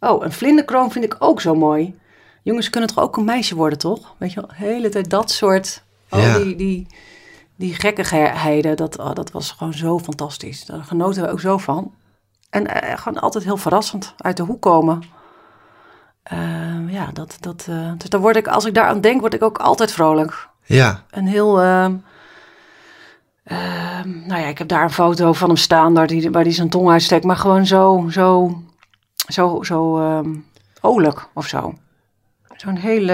Oh, 0.00 0.24
een 0.24 0.32
vlinderkroon 0.32 0.92
vind 0.92 1.04
ik 1.04 1.16
ook 1.18 1.40
zo 1.40 1.54
mooi. 1.54 1.94
Jongens 2.42 2.70
kunnen 2.70 2.88
toch 2.88 3.04
ook 3.04 3.16
een 3.16 3.24
meisje 3.24 3.54
worden, 3.54 3.78
toch? 3.78 4.14
Weet 4.18 4.32
je 4.32 4.40
wel, 4.40 4.48
de 4.48 4.54
hele 4.56 4.88
tijd 4.88 5.10
dat 5.10 5.30
soort... 5.30 5.82
Oh, 6.10 6.20
Ja. 6.20 6.38
die, 6.38 6.56
die, 6.56 6.86
die 7.56 7.74
gekkigheden, 7.74 8.76
dat, 8.76 8.98
oh, 8.98 9.12
dat 9.12 9.30
was 9.30 9.50
gewoon 9.50 9.74
zo 9.74 9.98
fantastisch. 9.98 10.64
Daar 10.64 10.84
genoten 10.84 11.22
we 11.22 11.30
ook 11.30 11.40
zo 11.40 11.58
van. 11.58 11.92
En 12.50 12.66
eh, 12.66 12.98
gewoon 12.98 13.20
altijd 13.20 13.44
heel 13.44 13.56
verrassend 13.56 14.14
uit 14.16 14.36
de 14.36 14.42
hoek 14.42 14.60
komen. 14.60 15.02
Eh, 16.24 16.38
ja, 16.92 17.10
dat, 17.12 17.36
dat, 17.40 17.66
eh, 17.68 17.92
dus 17.98 18.08
dan 18.08 18.20
word 18.20 18.36
ik, 18.36 18.46
als 18.48 18.64
ik 18.64 18.74
daaraan 18.74 19.00
denk, 19.00 19.20
word 19.20 19.34
ik 19.34 19.42
ook 19.42 19.58
altijd 19.58 19.92
vrolijk. 19.92 20.48
Ja, 20.64 21.02
Een 21.10 21.26
heel. 21.26 21.60
ehm, 21.60 21.94
ehm, 23.44 24.08
nou 24.26 24.40
ja, 24.40 24.46
ik 24.46 24.58
heb 24.58 24.68
daar 24.68 24.82
een 24.82 24.90
foto 24.90 25.32
van 25.32 25.48
hem 25.48 25.56
staan 25.56 25.94
waar 25.94 26.06
die, 26.06 26.30
waar 26.30 26.44
die 26.44 26.52
zijn 26.52 26.68
tong 26.70 26.90
uitsteekt, 26.90 27.24
maar 27.24 27.36
gewoon 27.36 27.66
zo, 27.66 28.06
zo, 28.10 28.58
zo, 29.28 29.62
zo 29.62 29.98
ehm 29.98 30.34
olijk 30.80 31.28
of 31.34 31.46
zo. 31.46 31.74
Zo'n 32.56 32.76
hele. 32.76 33.12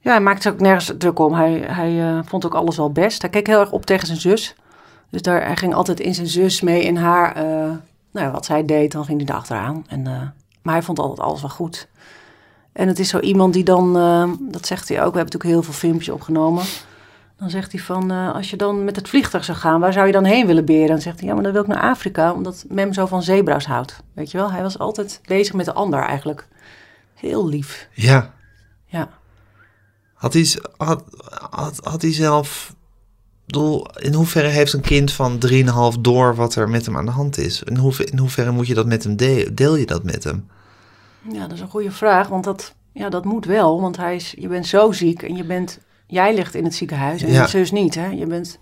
Ja, 0.00 0.10
hij 0.10 0.20
maakte 0.20 0.42
zich 0.42 0.52
ook 0.52 0.60
nergens 0.60 0.92
druk 0.98 1.18
om. 1.18 1.34
Hij, 1.34 1.52
hij 1.52 2.00
eh, 2.08 2.18
vond 2.24 2.46
ook 2.46 2.54
alles 2.54 2.76
wel 2.76 2.92
best. 2.92 3.20
Hij 3.22 3.30
keek 3.30 3.46
heel 3.46 3.60
erg 3.60 3.72
op 3.72 3.86
tegen 3.86 4.06
zijn 4.06 4.20
zus. 4.20 4.54
Dus 5.10 5.22
daar, 5.22 5.46
hij 5.46 5.56
ging 5.56 5.74
altijd 5.74 6.00
in 6.00 6.14
zijn 6.14 6.26
zus 6.26 6.60
mee 6.60 6.82
in 6.82 6.96
haar. 6.96 7.32
eh, 7.36 7.42
nou 8.12 8.26
ja, 8.26 8.30
wat 8.30 8.44
zij 8.44 8.64
deed, 8.64 8.92
dan 8.92 9.04
ging 9.04 9.20
hij 9.20 9.28
erachteraan. 9.28 9.84
En 9.88 10.34
Maar 10.62 10.74
hij 10.74 10.82
vond 10.82 10.98
altijd 10.98 11.20
alles 11.20 11.40
wel 11.40 11.50
goed. 11.50 11.88
En 12.72 12.88
het 12.88 12.98
is 12.98 13.08
zo 13.08 13.18
iemand 13.18 13.52
die 13.52 13.64
dan, 13.64 13.96
eh, 13.96 14.30
dat 14.40 14.66
zegt 14.66 14.88
hij 14.88 14.96
ook, 14.96 15.12
we 15.12 15.18
hebben 15.18 15.32
natuurlijk 15.32 15.52
heel 15.52 15.62
veel 15.62 15.72
filmpjes 15.72 16.08
opgenomen. 16.08 16.64
Dan 17.36 17.50
zegt 17.50 17.72
hij 17.72 17.80
van, 17.80 18.10
eh, 18.10 18.34
als 18.34 18.50
je 18.50 18.56
dan 18.56 18.84
met 18.84 18.96
het 18.96 19.08
vliegtuig 19.08 19.44
zou 19.44 19.58
gaan, 19.58 19.80
waar 19.80 19.92
zou 19.92 20.06
je 20.06 20.12
dan 20.12 20.24
heen 20.24 20.46
willen 20.46 20.64
beren? 20.64 20.88
Dan 20.88 21.00
zegt 21.00 21.18
hij, 21.18 21.28
ja, 21.28 21.34
maar 21.34 21.42
dan 21.42 21.52
wil 21.52 21.62
ik 21.62 21.68
naar 21.68 21.90
Afrika, 21.90 22.32
omdat 22.32 22.64
Mem 22.68 22.92
zo 22.92 23.06
van 23.06 23.22
zebra's 23.22 23.66
houdt. 23.66 24.02
Weet 24.14 24.30
je 24.30 24.38
wel, 24.38 24.52
hij 24.52 24.62
was 24.62 24.78
altijd 24.78 25.20
bezig 25.24 25.54
met 25.54 25.64
de 25.64 25.72
ander 25.72 26.00
eigenlijk. 26.00 26.48
Heel 27.14 27.48
lief, 27.48 27.88
Ja. 27.92 28.34
ja. 28.86 29.08
Had 30.14 30.32
hij, 30.32 30.46
had, 30.76 31.04
had, 31.50 31.80
had 31.82 32.02
hij 32.02 32.12
zelf... 32.12 32.74
bedoel, 33.46 33.86
in 33.98 34.12
hoeverre 34.14 34.48
heeft 34.48 34.72
een 34.72 34.80
kind 34.80 35.12
van 35.12 35.38
3,5 35.94 36.00
door 36.00 36.34
wat 36.34 36.54
er 36.54 36.68
met 36.68 36.86
hem 36.86 36.96
aan 36.96 37.04
de 37.04 37.10
hand 37.10 37.38
is? 37.38 37.62
In, 37.62 37.76
hoever, 37.76 38.12
in 38.12 38.18
hoeverre 38.18 38.50
moet 38.50 38.66
je 38.66 38.74
dat 38.74 38.86
met 38.86 39.04
hem 39.04 39.16
delen? 39.16 39.54
Deel 39.54 39.76
je 39.76 39.86
dat 39.86 40.04
met 40.04 40.24
hem? 40.24 40.46
Ja, 41.32 41.40
dat 41.40 41.52
is 41.52 41.60
een 41.60 41.68
goede 41.68 41.90
vraag, 41.90 42.28
want 42.28 42.44
dat, 42.44 42.74
ja, 42.92 43.08
dat 43.08 43.24
moet 43.24 43.44
wel. 43.44 43.80
Want 43.80 43.96
hij 43.96 44.14
is, 44.14 44.34
je 44.38 44.48
bent 44.48 44.66
zo 44.66 44.92
ziek 44.92 45.22
en 45.22 45.36
je 45.36 45.44
bent, 45.44 45.78
jij 46.06 46.34
ligt 46.34 46.54
in 46.54 46.64
het 46.64 46.74
ziekenhuis 46.74 47.22
en 47.22 47.30
Ja. 47.32 47.42
je 47.42 47.48
zus 47.48 47.70
niet. 47.70 47.94
Hè? 47.94 48.06
Je 48.06 48.26
bent... 48.26 48.58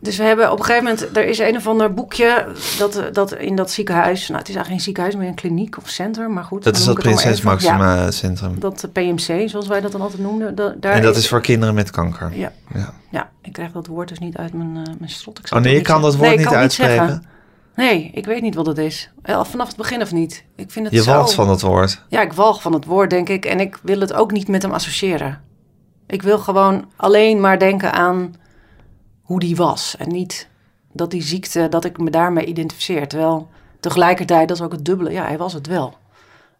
Dus 0.00 0.16
we 0.16 0.22
hebben 0.22 0.52
op 0.52 0.58
een 0.58 0.64
gegeven 0.64 0.84
moment, 0.88 1.16
er 1.16 1.24
is 1.24 1.38
een 1.38 1.56
of 1.56 1.66
ander 1.66 1.94
boekje 1.94 2.46
dat, 2.78 3.02
dat 3.12 3.32
in 3.34 3.56
dat 3.56 3.70
ziekenhuis, 3.70 4.28
nou 4.28 4.38
het 4.40 4.48
is 4.48 4.54
eigenlijk 4.54 4.68
geen 4.68 4.80
ziekenhuis, 4.80 5.14
maar 5.16 5.26
een 5.26 5.34
kliniek 5.34 5.76
of 5.78 5.88
center, 5.88 6.30
maar 6.30 6.44
goed. 6.44 6.64
Dat 6.64 6.76
is 6.76 6.84
dat 6.84 6.94
het 6.94 7.04
Prinses. 7.04 7.40
Maxima 7.42 8.10
Centrum. 8.10 8.60
Dat 8.60 8.88
PMC, 8.92 9.48
zoals 9.48 9.66
wij 9.66 9.80
dat 9.80 9.92
dan 9.92 10.00
altijd 10.00 10.22
noemden. 10.22 10.54
da- 10.54 10.74
daar 10.80 10.92
en 10.92 11.02
dat 11.02 11.16
is 11.16 11.28
voor 11.28 11.40
kinderen 11.40 11.74
met 11.74 11.90
kanker. 11.90 12.30
Ja, 12.34 12.52
Ja. 12.74 12.92
ja, 13.10 13.30
ik 13.42 13.52
krijg 13.52 13.72
dat 13.72 13.86
woord 13.86 14.08
dus 14.08 14.18
niet 14.18 14.36
uit 14.36 14.52
mijn, 14.52 14.76
eh, 14.76 14.92
mijn 14.98 15.10
strot. 15.10 15.38
Ik 15.38 15.44
Oh 15.54 15.60
nee, 15.60 15.74
het 15.76 15.86
je 15.86 15.92
kan 15.92 16.02
dat 16.02 16.14
woord 16.16 16.28
Nee, 16.28 16.36
niet 16.38 16.46
het 16.46 16.54
uitspreken. 16.54 17.24
Nee, 17.74 18.10
ik 18.14 18.26
weet 18.26 18.42
niet 18.42 18.54
wat 18.54 18.66
het 18.66 18.78
is. 18.78 19.10
Eh, 19.22 19.44
Vanaf 19.44 19.66
het 19.66 19.76
begin 19.76 20.02
of 20.02 20.12
niet. 20.12 20.44
Ik 20.56 20.70
vind 20.70 20.84
het 20.86 20.94
Je 20.94 21.02
zo... 21.02 21.10
walgt 21.12 21.34
van 21.34 21.46
dat 21.46 21.60
woord. 21.60 22.02
Ja, 22.08 22.20
ik 22.22 22.32
walg 22.32 22.62
van 22.62 22.72
het 22.72 22.84
woord, 22.84 23.10
denk 23.10 23.28
ik. 23.28 23.44
En 23.44 23.60
ik 23.60 23.78
wil 23.82 24.00
het 24.00 24.12
ook 24.12 24.32
niet 24.32 24.48
met 24.48 24.62
hem 24.62 24.72
associëren. 24.72 25.40
Ik 26.06 26.22
wil 26.22 26.38
gewoon 26.38 26.84
alleen 26.96 27.40
maar 27.40 27.58
denken 27.58 27.92
aan 27.92 28.34
hoe 29.28 29.40
die 29.40 29.56
was. 29.56 29.94
En 29.98 30.08
niet 30.08 30.48
dat 30.92 31.10
die 31.10 31.22
ziekte, 31.22 31.66
dat 31.68 31.84
ik 31.84 31.98
me 31.98 32.10
daarmee 32.10 32.44
identificeer. 32.44 33.08
Terwijl 33.08 33.48
tegelijkertijd, 33.80 34.48
dat 34.48 34.56
is 34.56 34.62
ook 34.62 34.72
het 34.72 34.84
dubbele. 34.84 35.10
Ja, 35.10 35.24
hij 35.24 35.38
was 35.38 35.52
het 35.52 35.66
wel. 35.66 35.96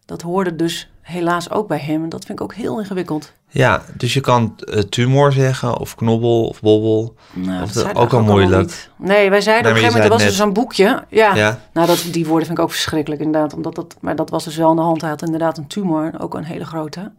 Dat 0.05 0.21
hoorde 0.21 0.55
dus 0.55 0.89
helaas 1.01 1.51
ook 1.51 1.67
bij 1.67 1.77
hem. 1.79 2.03
En 2.03 2.09
dat 2.09 2.25
vind 2.25 2.39
ik 2.39 2.43
ook 2.43 2.53
heel 2.53 2.79
ingewikkeld. 2.79 3.33
Ja, 3.47 3.81
dus 3.97 4.13
je 4.13 4.19
kan 4.19 4.55
eh, 4.57 4.79
tumor 4.79 5.31
zeggen, 5.31 5.77
of 5.79 5.95
knobbel, 5.95 6.47
of 6.47 6.59
bobbel. 6.61 7.15
Nou, 7.33 7.63
Of 7.63 7.71
dat 7.71 7.83
dat 7.83 7.83
zei 7.93 8.05
ook 8.05 8.13
al 8.13 8.21
moeilijk. 8.23 8.61
niet. 8.61 8.89
Nee, 8.97 9.29
wij 9.29 9.41
zeiden 9.41 9.71
Nee, 9.73 9.81
op 9.81 9.87
een 9.87 9.91
maar 9.91 9.91
gegeven 9.91 9.91
moment, 9.91 10.03
er 10.03 10.09
was 10.09 10.19
zei 10.19 10.29
dus 10.29 10.37
zo'n 10.37 10.53
boekje. 10.53 11.03
Ja, 11.09 11.35
Ja. 11.35 11.59
nou 11.73 11.87
dat, 11.87 12.05
die 12.11 12.25
woorden 12.25 12.45
vind 12.45 12.57
ik 12.57 12.63
ook 12.63 12.71
verschrikkelijk 12.71 13.21
inderdaad. 13.21 13.53
Omdat 13.53 13.75
dat, 13.75 13.95
maar 14.01 14.15
dat 14.15 14.29
was 14.29 14.43
dus 14.43 14.55
wel 14.55 14.69
aan 14.69 14.75
de 14.75 14.81
hand. 14.81 15.01
Hij 15.01 15.09
had 15.09 15.21
inderdaad 15.21 15.57
een 15.57 15.67
tumor, 15.67 16.11
ook 16.19 16.33
een 16.33 16.43
hele 16.43 16.65
grote. 16.65 17.11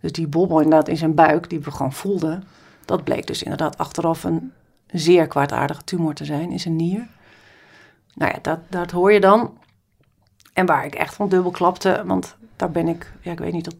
Dus 0.00 0.12
die 0.12 0.26
bobbel 0.26 0.60
inderdaad 0.60 0.88
in 0.88 0.96
zijn 0.96 1.14
buik, 1.14 1.50
die 1.50 1.60
we 1.60 1.70
gewoon 1.70 1.92
voelden. 1.92 2.44
Dat 2.84 3.04
bleek 3.04 3.26
dus 3.26 3.42
inderdaad 3.42 3.78
achteraf 3.78 4.24
een 4.24 4.52
zeer 4.86 5.26
kwaadaardige 5.26 5.84
tumor 5.84 6.14
te 6.14 6.24
zijn 6.24 6.50
in 6.50 6.60
zijn 6.60 6.76
nier. 6.76 7.06
Nou 8.14 8.32
ja, 8.32 8.38
dat, 8.42 8.58
dat 8.68 8.90
hoor 8.90 9.12
je 9.12 9.20
dan. 9.20 9.58
En 10.52 10.66
waar 10.66 10.84
ik 10.84 10.94
echt 10.94 11.14
van 11.14 11.28
dubbel 11.28 11.50
klapte, 11.50 12.02
want 12.06 12.36
daar 12.56 12.70
ben 12.70 12.88
ik, 12.88 13.12
ja 13.20 13.32
ik 13.32 13.38
weet 13.38 13.52
niet, 13.52 13.64
dat, 13.64 13.76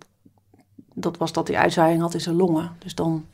dat 0.94 1.16
was 1.16 1.32
dat 1.32 1.48
hij 1.48 1.56
uitzaaiing 1.56 2.00
had 2.00 2.14
in 2.14 2.20
zijn 2.20 2.36
longen. 2.36 2.76
Dus 2.78 2.94
dan, 2.94 3.26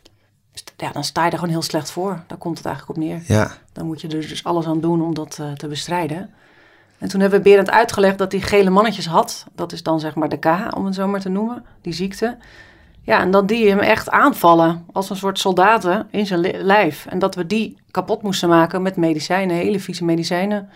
ja, 0.77 0.93
dan 0.93 1.05
sta 1.05 1.25
je 1.25 1.31
er 1.31 1.39
gewoon 1.39 1.53
heel 1.53 1.63
slecht 1.63 1.91
voor. 1.91 2.23
Daar 2.27 2.39
komt 2.39 2.57
het 2.57 2.67
eigenlijk 2.67 2.99
op 2.99 3.05
neer. 3.05 3.23
Ja, 3.27 3.53
Dan 3.73 3.87
moet 3.87 4.01
je 4.01 4.09
er 4.09 4.21
dus 4.29 4.45
alles 4.45 4.67
aan 4.67 4.81
doen 4.81 5.03
om 5.03 5.15
dat 5.15 5.39
eh, 5.41 5.53
te 5.53 5.69
bestrijden. 5.69 6.31
En 6.99 7.09
toen 7.09 7.21
hebben 7.21 7.39
we 7.39 7.45
Berend 7.45 7.71
uitgelegd 7.71 8.19
dat 8.19 8.33
hij 8.33 8.41
gele 8.41 8.71
mannetjes 8.71 9.07
had. 9.07 9.47
Dat 9.55 9.73
is 9.73 9.83
dan 9.83 10.01
zeg 10.01 10.15
maar 10.15 10.29
de 10.29 10.39
K, 10.39 10.77
om 10.77 10.85
het 10.85 10.95
zo 10.95 11.09
maar 11.09 11.21
te 11.21 11.29
noemen, 11.29 11.65
die 11.81 11.93
ziekte. 11.93 12.37
Ja, 13.05 13.21
en 13.21 13.31
dat 13.31 13.49
die 13.49 13.69
hem 13.69 13.79
echt 13.79 14.11
aanvallen 14.11 14.87
als 14.93 15.11
een 15.11 15.17
soort 15.17 15.39
soldaten 15.39 16.09
in 16.11 16.27
zijn 16.27 16.41
li- 16.41 16.57
lijf. 16.63 17.07
En 17.07 17.19
dat 17.19 17.35
we 17.35 17.47
die 17.47 17.77
kapot 17.91 18.23
moesten 18.23 18.49
maken 18.49 18.83
met 18.83 18.97
medicijnen, 18.97 19.57
hele 19.57 19.81
vieze 19.81 20.05
medicijnen. 20.05 20.71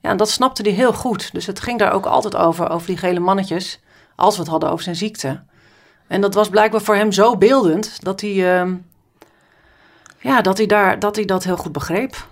Ja, 0.00 0.10
en 0.10 0.16
dat 0.16 0.30
snapte 0.30 0.62
hij 0.62 0.70
heel 0.70 0.92
goed. 0.92 1.32
Dus 1.32 1.46
het 1.46 1.60
ging 1.60 1.78
daar 1.78 1.92
ook 1.92 2.06
altijd 2.06 2.36
over, 2.36 2.70
over 2.70 2.86
die 2.86 2.96
gele 2.96 3.20
mannetjes, 3.20 3.80
als 4.16 4.34
we 4.34 4.40
het 4.42 4.50
hadden 4.50 4.70
over 4.70 4.84
zijn 4.84 4.96
ziekte. 4.96 5.42
En 6.06 6.20
dat 6.20 6.34
was 6.34 6.48
blijkbaar 6.48 6.80
voor 6.80 6.94
hem 6.94 7.12
zo 7.12 7.36
beeldend 7.36 8.04
dat 8.04 8.20
hij, 8.20 8.58
ehm, 8.58 8.74
ja, 10.18 10.40
dat, 10.40 10.56
hij 10.56 10.66
daar, 10.66 10.98
dat 10.98 11.16
hij 11.16 11.24
dat 11.24 11.44
heel 11.44 11.56
goed 11.56 11.72
begreep. 11.72 12.26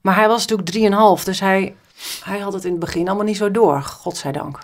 Maar 0.00 0.14
hij 0.14 0.28
was 0.28 0.46
natuurlijk 0.46 1.16
3,5, 1.18 1.24
dus 1.24 1.40
hij, 1.40 1.74
hij 2.24 2.38
had 2.38 2.52
het 2.52 2.64
in 2.64 2.70
het 2.70 2.80
begin 2.80 3.06
allemaal 3.06 3.26
niet 3.26 3.36
zo 3.36 3.50
door, 3.50 3.82
godzijdank. 3.82 4.58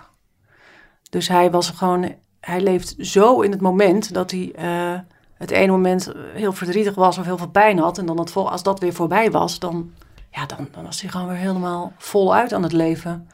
Dus 1.09 1.27
hij 1.27 1.51
was 1.51 1.69
gewoon, 1.69 2.15
hij 2.39 2.61
leeft 2.61 2.95
zo 2.99 3.41
in 3.41 3.51
het 3.51 3.61
moment 3.61 4.13
dat 4.13 4.31
hij 4.31 4.51
eh, 4.55 4.99
het 5.33 5.51
ene 5.51 5.71
moment 5.71 6.11
heel 6.33 6.53
verdrietig 6.53 6.95
was 6.95 7.17
of 7.17 7.25
heel 7.25 7.37
veel 7.37 7.49
pijn 7.49 7.79
had. 7.79 7.97
En 7.97 8.05
dan 8.05 8.19
het 8.19 8.31
vol, 8.31 8.51
als 8.51 8.63
dat 8.63 8.79
weer 8.79 8.93
voorbij 8.93 9.31
was, 9.31 9.59
dan, 9.59 9.91
ja, 10.31 10.45
dan, 10.45 10.67
dan 10.71 10.83
was 10.83 11.01
hij 11.01 11.09
gewoon 11.09 11.27
weer 11.27 11.37
helemaal 11.37 11.93
voluit 11.97 12.53
aan 12.53 12.63
het 12.63 12.71
leven. 12.71 13.29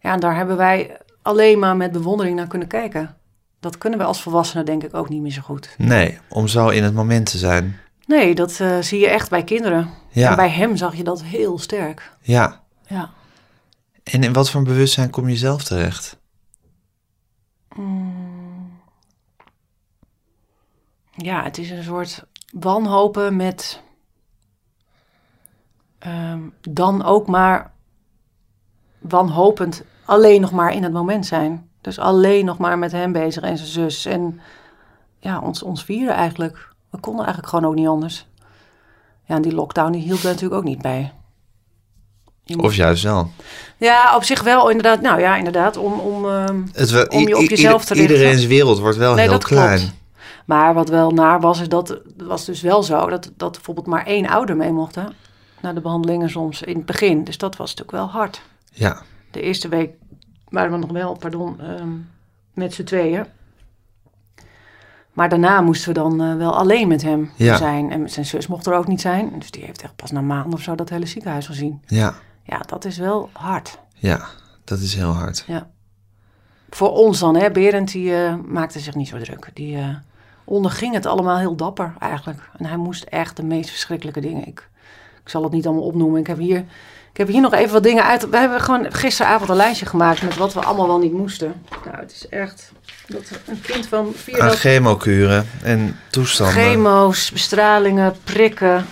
Ja, 0.00 0.12
en 0.12 0.20
daar 0.20 0.36
hebben 0.36 0.56
wij 0.56 0.96
alleen 1.22 1.58
maar 1.58 1.76
met 1.76 1.92
bewondering 1.92 2.36
naar 2.36 2.46
kunnen 2.46 2.68
kijken. 2.68 3.16
Dat 3.60 3.78
kunnen 3.78 3.98
we 3.98 4.04
als 4.04 4.22
volwassenen 4.22 4.64
denk 4.64 4.84
ik 4.84 4.94
ook 4.94 5.08
niet 5.08 5.22
meer 5.22 5.32
zo 5.32 5.42
goed. 5.42 5.74
nee, 5.78 6.18
om 6.28 6.48
zo 6.48 6.68
in 6.68 6.82
het 6.82 6.94
moment 6.94 7.30
te 7.30 7.38
zijn. 7.38 7.76
Nee, 8.06 8.34
dat 8.34 8.60
eh, 8.60 8.78
zie 8.80 9.00
je 9.00 9.08
echt 9.08 9.30
bij 9.30 9.44
kinderen. 9.44 9.88
Ja. 10.10 10.30
En 10.30 10.36
bij 10.36 10.50
hem 10.50 10.76
zag 10.76 10.96
je 10.96 11.04
dat 11.04 11.22
heel 11.22 11.58
sterk. 11.58 12.12
Ja. 12.20 12.60
Ja. 12.86 13.10
En 14.02 14.22
in 14.22 14.32
wat 14.32 14.50
voor 14.50 14.60
een 14.60 14.66
bewustzijn 14.66 15.10
kom 15.10 15.28
je 15.28 15.36
zelf 15.36 15.64
terecht? 15.64 16.20
Ja, 21.10 21.42
het 21.42 21.58
is 21.58 21.70
een 21.70 21.82
soort 21.82 22.24
wanhopen 22.52 23.36
met 23.36 23.82
ehm, 25.98 26.40
dan 26.60 27.02
ook 27.02 27.26
maar 27.26 27.72
wanhopend 28.98 29.84
alleen 30.04 30.40
nog 30.40 30.52
maar 30.52 30.72
in 30.72 30.82
het 30.82 30.92
moment 30.92 31.26
zijn. 31.26 31.70
Dus 31.80 31.98
alleen 31.98 32.44
nog 32.44 32.58
maar 32.58 32.78
met 32.78 32.92
hem 32.92 33.12
bezig 33.12 33.42
en 33.42 33.56
zijn 33.56 33.68
zus. 33.68 34.04
En 34.04 34.40
ja, 35.18 35.40
ons, 35.40 35.62
ons 35.62 35.84
vieren 35.84 36.14
eigenlijk. 36.14 36.74
We 36.90 37.00
konden 37.00 37.24
eigenlijk 37.24 37.54
gewoon 37.54 37.70
ook 37.70 37.76
niet 37.76 37.88
anders. 37.88 38.26
Ja, 39.24 39.34
en 39.34 39.42
die 39.42 39.54
lockdown 39.54 39.92
die 39.92 40.02
hield 40.02 40.22
er 40.22 40.28
natuurlijk 40.28 40.54
ook 40.54 40.64
niet 40.64 40.82
bij. 40.82 41.12
Moet- 42.46 42.62
Of 42.64 42.74
juist 42.74 43.02
wel? 43.02 43.30
Ja, 43.76 44.16
op 44.16 44.24
zich 44.24 44.42
wel 44.42 44.68
inderdaad. 44.68 45.00
Nou 45.00 45.20
ja, 45.20 45.36
inderdaad. 45.36 45.76
Om, 45.76 45.92
om, 45.92 46.28
ehm, 46.28 46.62
Het, 46.72 46.90
wel- 46.90 47.06
Om 47.06 47.28
je 47.28 47.36
op 47.36 47.42
jezelf 47.48 47.84
te 47.84 47.94
richten. 47.94 48.14
Iedereen's 48.16 48.46
wereld 48.46 48.78
wordt 48.78 48.96
wel 48.96 49.14
Nee, 49.14 49.28
heel 49.28 49.38
klein. 49.38 49.78
klopt. 49.78 49.92
Maar 50.44 50.74
wat 50.74 50.88
wel 50.88 51.10
naar 51.10 51.40
was, 51.40 51.60
is 51.60 51.68
dat 51.68 52.00
was 52.16 52.44
dus 52.44 52.60
wel 52.60 52.82
zo 52.82 53.08
dat, 53.08 53.30
dat 53.36 53.52
bijvoorbeeld 53.52 53.86
maar 53.86 54.06
één 54.06 54.26
ouder 54.28 54.56
mee 54.56 54.72
mocht 54.72 54.94
hè, 54.94 55.02
naar 55.60 55.74
de 55.74 55.80
behandelingen 55.80 56.30
soms 56.30 56.62
in 56.62 56.76
het 56.76 56.86
begin. 56.86 57.24
Dus 57.24 57.38
dat 57.38 57.56
was 57.56 57.70
natuurlijk 57.74 57.96
wel 57.96 58.20
hard. 58.20 58.42
Ja, 58.72 59.02
De 59.30 59.40
eerste 59.40 59.68
week 59.68 59.90
waren 60.48 60.72
we 60.72 60.78
nog 60.78 60.90
wel, 60.90 61.16
pardon, 61.16 61.60
ehm, 61.60 61.88
met 62.54 62.74
z'n 62.74 62.84
tweeën. 62.84 63.24
Maar 65.12 65.28
daarna 65.28 65.60
moesten 65.60 65.88
we 65.88 65.94
dan 65.94 66.20
eh, 66.22 66.36
wel 66.36 66.56
alleen 66.56 66.88
met 66.88 67.02
hem 67.02 67.30
Ja. 67.36 67.56
zijn. 67.56 67.90
En 67.90 68.10
zijn 68.10 68.26
zus 68.26 68.46
mocht 68.46 68.66
er 68.66 68.74
ook 68.74 68.86
niet 68.86 69.00
zijn. 69.00 69.32
Dus 69.38 69.50
die 69.50 69.64
heeft 69.64 69.82
echt 69.82 69.96
pas 69.96 70.10
na 70.10 70.20
maanden 70.20 70.52
of 70.52 70.60
zo 70.62 70.74
dat 70.74 70.88
hele 70.88 71.06
ziekenhuis 71.06 71.46
gezien. 71.46 71.82
ja, 71.86 72.14
Ja, 72.42 72.58
dat 72.66 72.84
is 72.84 72.96
wel 72.98 73.30
hard. 73.32 73.78
ja. 73.94 74.20
Dat 74.64 74.78
is 74.78 74.94
heel 74.94 75.12
hard. 75.12 75.44
Ja. 75.46 75.70
Voor 76.70 76.90
ons 76.90 77.18
dan, 77.18 77.36
hè. 77.36 77.50
Berend 77.50 77.92
die 77.92 78.14
eh, 78.16 78.34
maakte 78.46 78.78
zich 78.78 78.94
niet 78.94 79.08
zo 79.08 79.18
druk. 79.18 79.50
Die 79.54 79.76
eh, 79.76 79.88
onderging 80.44 80.94
het 80.94 81.06
allemaal 81.06 81.38
heel 81.38 81.54
dapper 81.56 81.94
eigenlijk. 81.98 82.38
En 82.58 82.66
hij 82.66 82.76
moest 82.76 83.02
echt 83.04 83.36
de 83.36 83.42
meest 83.42 83.70
verschrikkelijke 83.70 84.20
dingen. 84.20 84.46
Ik, 84.46 84.68
ik 85.22 85.28
zal 85.28 85.42
het 85.42 85.52
niet 85.52 85.66
allemaal 85.66 85.84
opnoemen. 85.84 86.20
Ik 86.20 86.26
heb 86.26 86.38
hier, 86.38 86.58
ik 87.12 87.16
heb 87.16 87.28
hier 87.28 87.40
nog 87.40 87.52
even 87.52 87.72
wat 87.72 87.82
dingen 87.82 88.04
uit. 88.04 88.28
We 88.28 88.36
hebben 88.36 88.60
gewoon 88.60 88.92
gisteravond 88.92 89.50
een 89.50 89.56
lijstje 89.56 89.86
gemaakt 89.86 90.22
met 90.22 90.36
wat 90.36 90.54
we 90.54 90.60
allemaal 90.60 90.86
wel 90.86 90.98
niet 90.98 91.12
moesten. 91.12 91.54
Nou, 91.84 91.96
het 91.96 92.12
is 92.12 92.28
echt 92.28 92.72
dat 93.06 93.22
een 93.46 93.60
kind 93.60 93.86
van 93.86 94.12
vier 94.14 94.40
Aan 94.40 94.48
dat 94.48 94.58
chemokuren 94.58 95.46
en 95.62 95.98
toestanden. 96.10 96.54
chemo's, 96.54 97.30
bestralingen, 97.30 98.14
prikken. 98.24 98.86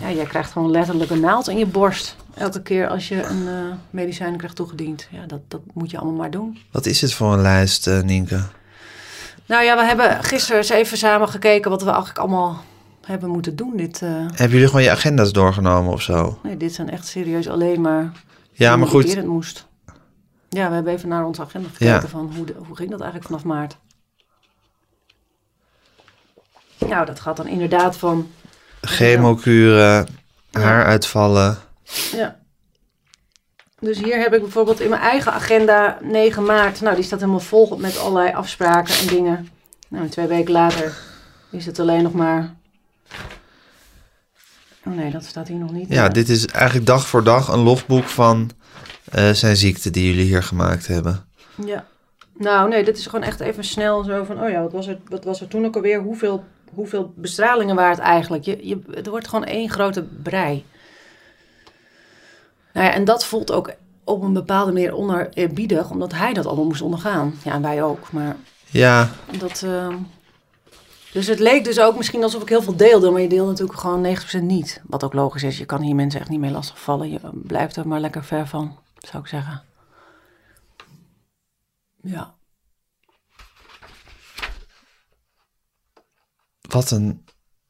Ja, 0.00 0.10
jij 0.10 0.24
krijgt 0.24 0.52
gewoon 0.52 0.70
letterlijk 0.70 1.10
een 1.10 1.20
naald 1.20 1.48
in 1.48 1.58
je 1.58 1.66
borst. 1.66 2.16
Elke 2.34 2.62
keer 2.62 2.88
als 2.88 3.08
je 3.08 3.22
een 3.22 3.48
eh, 3.48 3.74
medicijn 3.90 4.36
krijgt 4.36 4.56
toegediend. 4.56 5.08
Ja, 5.10 5.26
dat, 5.26 5.40
dat 5.48 5.60
moet 5.74 5.90
je 5.90 5.98
allemaal 5.98 6.16
maar 6.16 6.30
doen. 6.30 6.58
Wat 6.70 6.86
is 6.86 7.00
het 7.00 7.14
voor 7.14 7.32
een 7.32 7.40
lijst, 7.42 7.86
eh, 7.86 8.00
Nienke? 8.02 8.40
Nou 9.46 9.64
ja, 9.64 9.76
we 9.76 9.84
hebben 9.84 10.24
gisteren 10.24 10.56
eens 10.56 10.68
even 10.68 10.98
samen 10.98 11.28
gekeken 11.28 11.70
wat 11.70 11.82
we 11.82 11.88
eigenlijk 11.88 12.18
allemaal 12.18 12.62
hebben 13.06 13.28
moeten 13.30 13.56
doen. 13.56 13.76
Dit, 13.76 14.02
eh, 14.02 14.08
Hebben 14.10 14.50
jullie 14.50 14.66
gewoon 14.66 14.82
je 14.82 14.90
agenda's 14.90 15.32
doorgenomen 15.32 15.92
of 15.92 16.02
zo? 16.02 16.38
nee, 16.42 16.56
dit 16.56 16.74
zijn 16.74 16.90
echt 16.90 17.06
serieus 17.06 17.48
alleen 17.48 17.80
maar. 17.80 18.12
Ja, 18.52 18.76
maar 18.76 18.88
goed. 18.88 19.14
het 19.14 19.26
moest. 19.26 19.66
Ja, 20.48 20.68
we 20.68 20.74
hebben 20.74 20.92
even 20.92 21.08
naar 21.08 21.24
onze 21.26 21.42
agenda 21.42 21.68
gekeken 21.68 21.86
Ja. 21.94 22.06
van 22.08 22.32
hoe, 22.36 22.46
de- 22.46 22.54
hoe 22.66 22.76
ging 22.76 22.90
dat 22.90 23.00
eigenlijk 23.00 23.30
vanaf 23.30 23.44
maart. 23.44 23.76
Nou, 26.88 27.06
dat 27.06 27.20
gaat 27.20 27.36
dan 27.36 27.46
inderdaad 27.46 27.96
van. 27.96 28.30
Chemokuren, 28.80 30.06
haaruitvallen. 30.52 31.44
Ja. 31.44 31.58
Dus 33.84 33.98
hier 33.98 34.20
heb 34.20 34.34
ik 34.34 34.40
bijvoorbeeld 34.40 34.80
in 34.80 34.90
mijn 34.90 35.02
eigen 35.02 35.32
agenda 35.32 35.98
9 36.02 36.44
maart. 36.44 36.80
Nou, 36.80 36.94
die 36.94 37.04
staat 37.04 37.20
helemaal 37.20 37.40
vol 37.40 37.76
met 37.76 37.98
allerlei 37.98 38.34
afspraken 38.34 38.94
en 38.94 39.06
dingen. 39.06 39.48
Nou, 39.88 40.08
twee 40.08 40.26
weken 40.26 40.52
later 40.52 40.96
is 41.50 41.66
het 41.66 41.78
alleen 41.78 42.02
nog 42.02 42.12
maar. 42.12 42.54
Oh 44.86 44.94
nee, 44.94 45.10
dat 45.10 45.24
staat 45.24 45.48
hier 45.48 45.58
nog 45.58 45.72
niet. 45.72 45.88
Ja, 45.88 46.08
dit 46.08 46.28
is 46.28 46.46
eigenlijk 46.46 46.86
dag 46.86 47.06
voor 47.06 47.24
dag 47.24 47.48
een 47.48 47.62
lofboek 47.62 48.04
van 48.04 48.50
eh, 49.10 49.30
zijn 49.30 49.56
ziekte 49.56 49.90
die 49.90 50.06
jullie 50.06 50.24
hier 50.24 50.42
gemaakt 50.42 50.86
hebben. 50.86 51.24
Ja. 51.64 51.86
Nou, 52.36 52.68
nee, 52.68 52.84
dit 52.84 52.98
is 52.98 53.06
gewoon 53.06 53.24
echt 53.24 53.40
even 53.40 53.64
snel 53.64 54.04
zo 54.04 54.24
van, 54.24 54.42
oh 54.42 54.50
ja, 54.50 54.62
wat 54.62 54.72
was 54.72 54.86
er, 54.86 54.98
wat 55.08 55.24
was 55.24 55.40
er 55.40 55.48
toen 55.48 55.64
ook 55.64 55.76
alweer? 55.76 56.00
Hoeveel, 56.00 56.44
hoeveel 56.74 57.12
bestralingen 57.16 57.74
waren 57.76 57.94
het 57.94 58.04
eigenlijk? 58.04 58.44
Je, 58.44 58.58
je, 58.62 58.78
het 58.90 59.06
wordt 59.06 59.28
gewoon 59.28 59.44
één 59.44 59.70
grote 59.70 60.02
brei. 60.02 60.64
Nou 62.74 62.86
ja, 62.86 62.92
en 62.92 63.04
dat 63.04 63.24
voelt 63.24 63.52
ook 63.52 63.72
op 64.04 64.22
een 64.22 64.32
bepaalde 64.32 64.72
manier 64.72 64.94
oneerbiedig, 64.94 65.90
omdat 65.90 66.12
hij 66.12 66.32
dat 66.32 66.46
allemaal 66.46 66.64
moest 66.64 66.82
ondergaan. 66.82 67.34
Ja, 67.44 67.52
en 67.52 67.62
wij 67.62 67.82
ook, 67.82 68.12
maar 68.12 68.36
Ja, 68.70 69.10
dat... 69.38 69.62
ehm, 69.62 69.96
Dus 71.12 71.26
het 71.26 71.38
leek 71.38 71.64
dus 71.64 71.80
ook 71.80 71.96
misschien 71.96 72.22
alsof 72.22 72.42
ik 72.42 72.48
heel 72.48 72.62
veel 72.62 72.76
deelde, 72.76 73.10
maar 73.10 73.20
je 73.20 73.28
deelt 73.28 73.48
natuurlijk 73.48 73.78
gewoon 73.78 74.02
90% 74.02 74.42
niet. 74.42 74.82
Wat 74.86 75.04
ook 75.04 75.12
logisch 75.12 75.42
is, 75.42 75.58
je 75.58 75.64
kan 75.64 75.80
hier 75.80 75.94
mensen 75.94 76.20
echt 76.20 76.28
niet 76.28 76.40
mee 76.40 76.50
lastigvallen. 76.50 77.10
Je 77.10 77.20
blijft 77.32 77.76
er 77.76 77.88
maar 77.88 78.00
lekker 78.00 78.24
ver 78.24 78.46
van, 78.46 78.78
zou 78.98 79.22
ik 79.22 79.28
zeggen. 79.28 79.62
Ja. 82.02 82.34
wat 86.74 86.90
een 86.90 87.23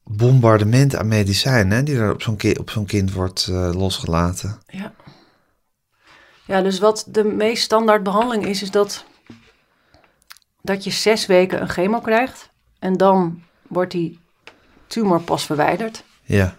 bombardement 0.09 0.95
aan 0.95 1.07
medicijnen 1.07 1.85
die 1.85 1.97
er 1.97 2.13
op 2.13 2.21
zo'n 2.21 2.35
ki- 2.35 2.55
op 2.59 2.69
zo'n 2.69 2.85
kind 2.85 3.13
wordt 3.13 3.47
eh, 3.47 3.73
losgelaten. 3.73 4.59
Ja. 4.67 4.93
Ja, 6.45 6.61
dus 6.61 6.79
wat 6.79 7.05
de 7.07 7.23
meest 7.23 7.63
standaard 7.63 8.03
behandeling 8.03 8.45
is, 8.45 8.61
is 8.61 8.71
dat, 8.71 9.05
dat 10.61 10.83
je 10.83 10.91
zes 10.91 11.25
weken 11.25 11.61
een 11.61 11.69
chemo 11.69 11.99
krijgt. 11.99 12.49
En 12.79 12.93
dan 12.97 13.43
wordt 13.67 13.91
die 13.91 14.19
tumor 14.87 15.21
pas 15.21 15.45
verwijderd. 15.45 16.03
Ja, 16.23 16.55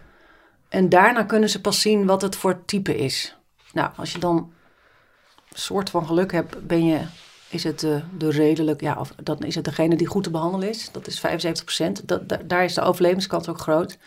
En 0.69 0.89
daarna 0.89 1.23
kunnen 1.23 1.51
ze 1.51 1.61
pas 1.61 1.81
zien 1.81 2.07
wat 2.07 2.23
het 2.23 2.37
voor 2.37 2.65
type 2.65 2.97
is. 2.97 3.37
Nou, 3.73 3.91
als 3.97 4.13
je 4.13 4.19
dan 4.19 4.37
een 4.37 5.59
soort 5.59 5.91
van 5.91 6.07
geluk 6.07 6.33
hebt, 6.33 6.67
ben 6.67 6.87
je, 6.87 7.01
is 7.49 7.65
het 7.65 7.81
de, 7.81 8.03
de 8.19 8.31
redelijk, 8.31 8.81
ja, 8.81 8.97
of 8.99 9.15
dan 9.23 9.39
is 9.39 9.55
het 9.55 9.65
degene 9.65 9.97
die 9.97 10.07
goed 10.07 10.23
te 10.25 10.31
behandelen 10.31 10.69
is. 10.69 10.91
Dat 10.93 11.07
is 11.07 11.23
75%. 11.27 12.05
Dat, 12.05 12.29
da- 12.29 12.41
daar 12.45 12.65
is 12.65 12.75
de 12.75 12.81
overlevingskans 12.81 13.49
ook 13.49 13.59
groot. 13.61 13.99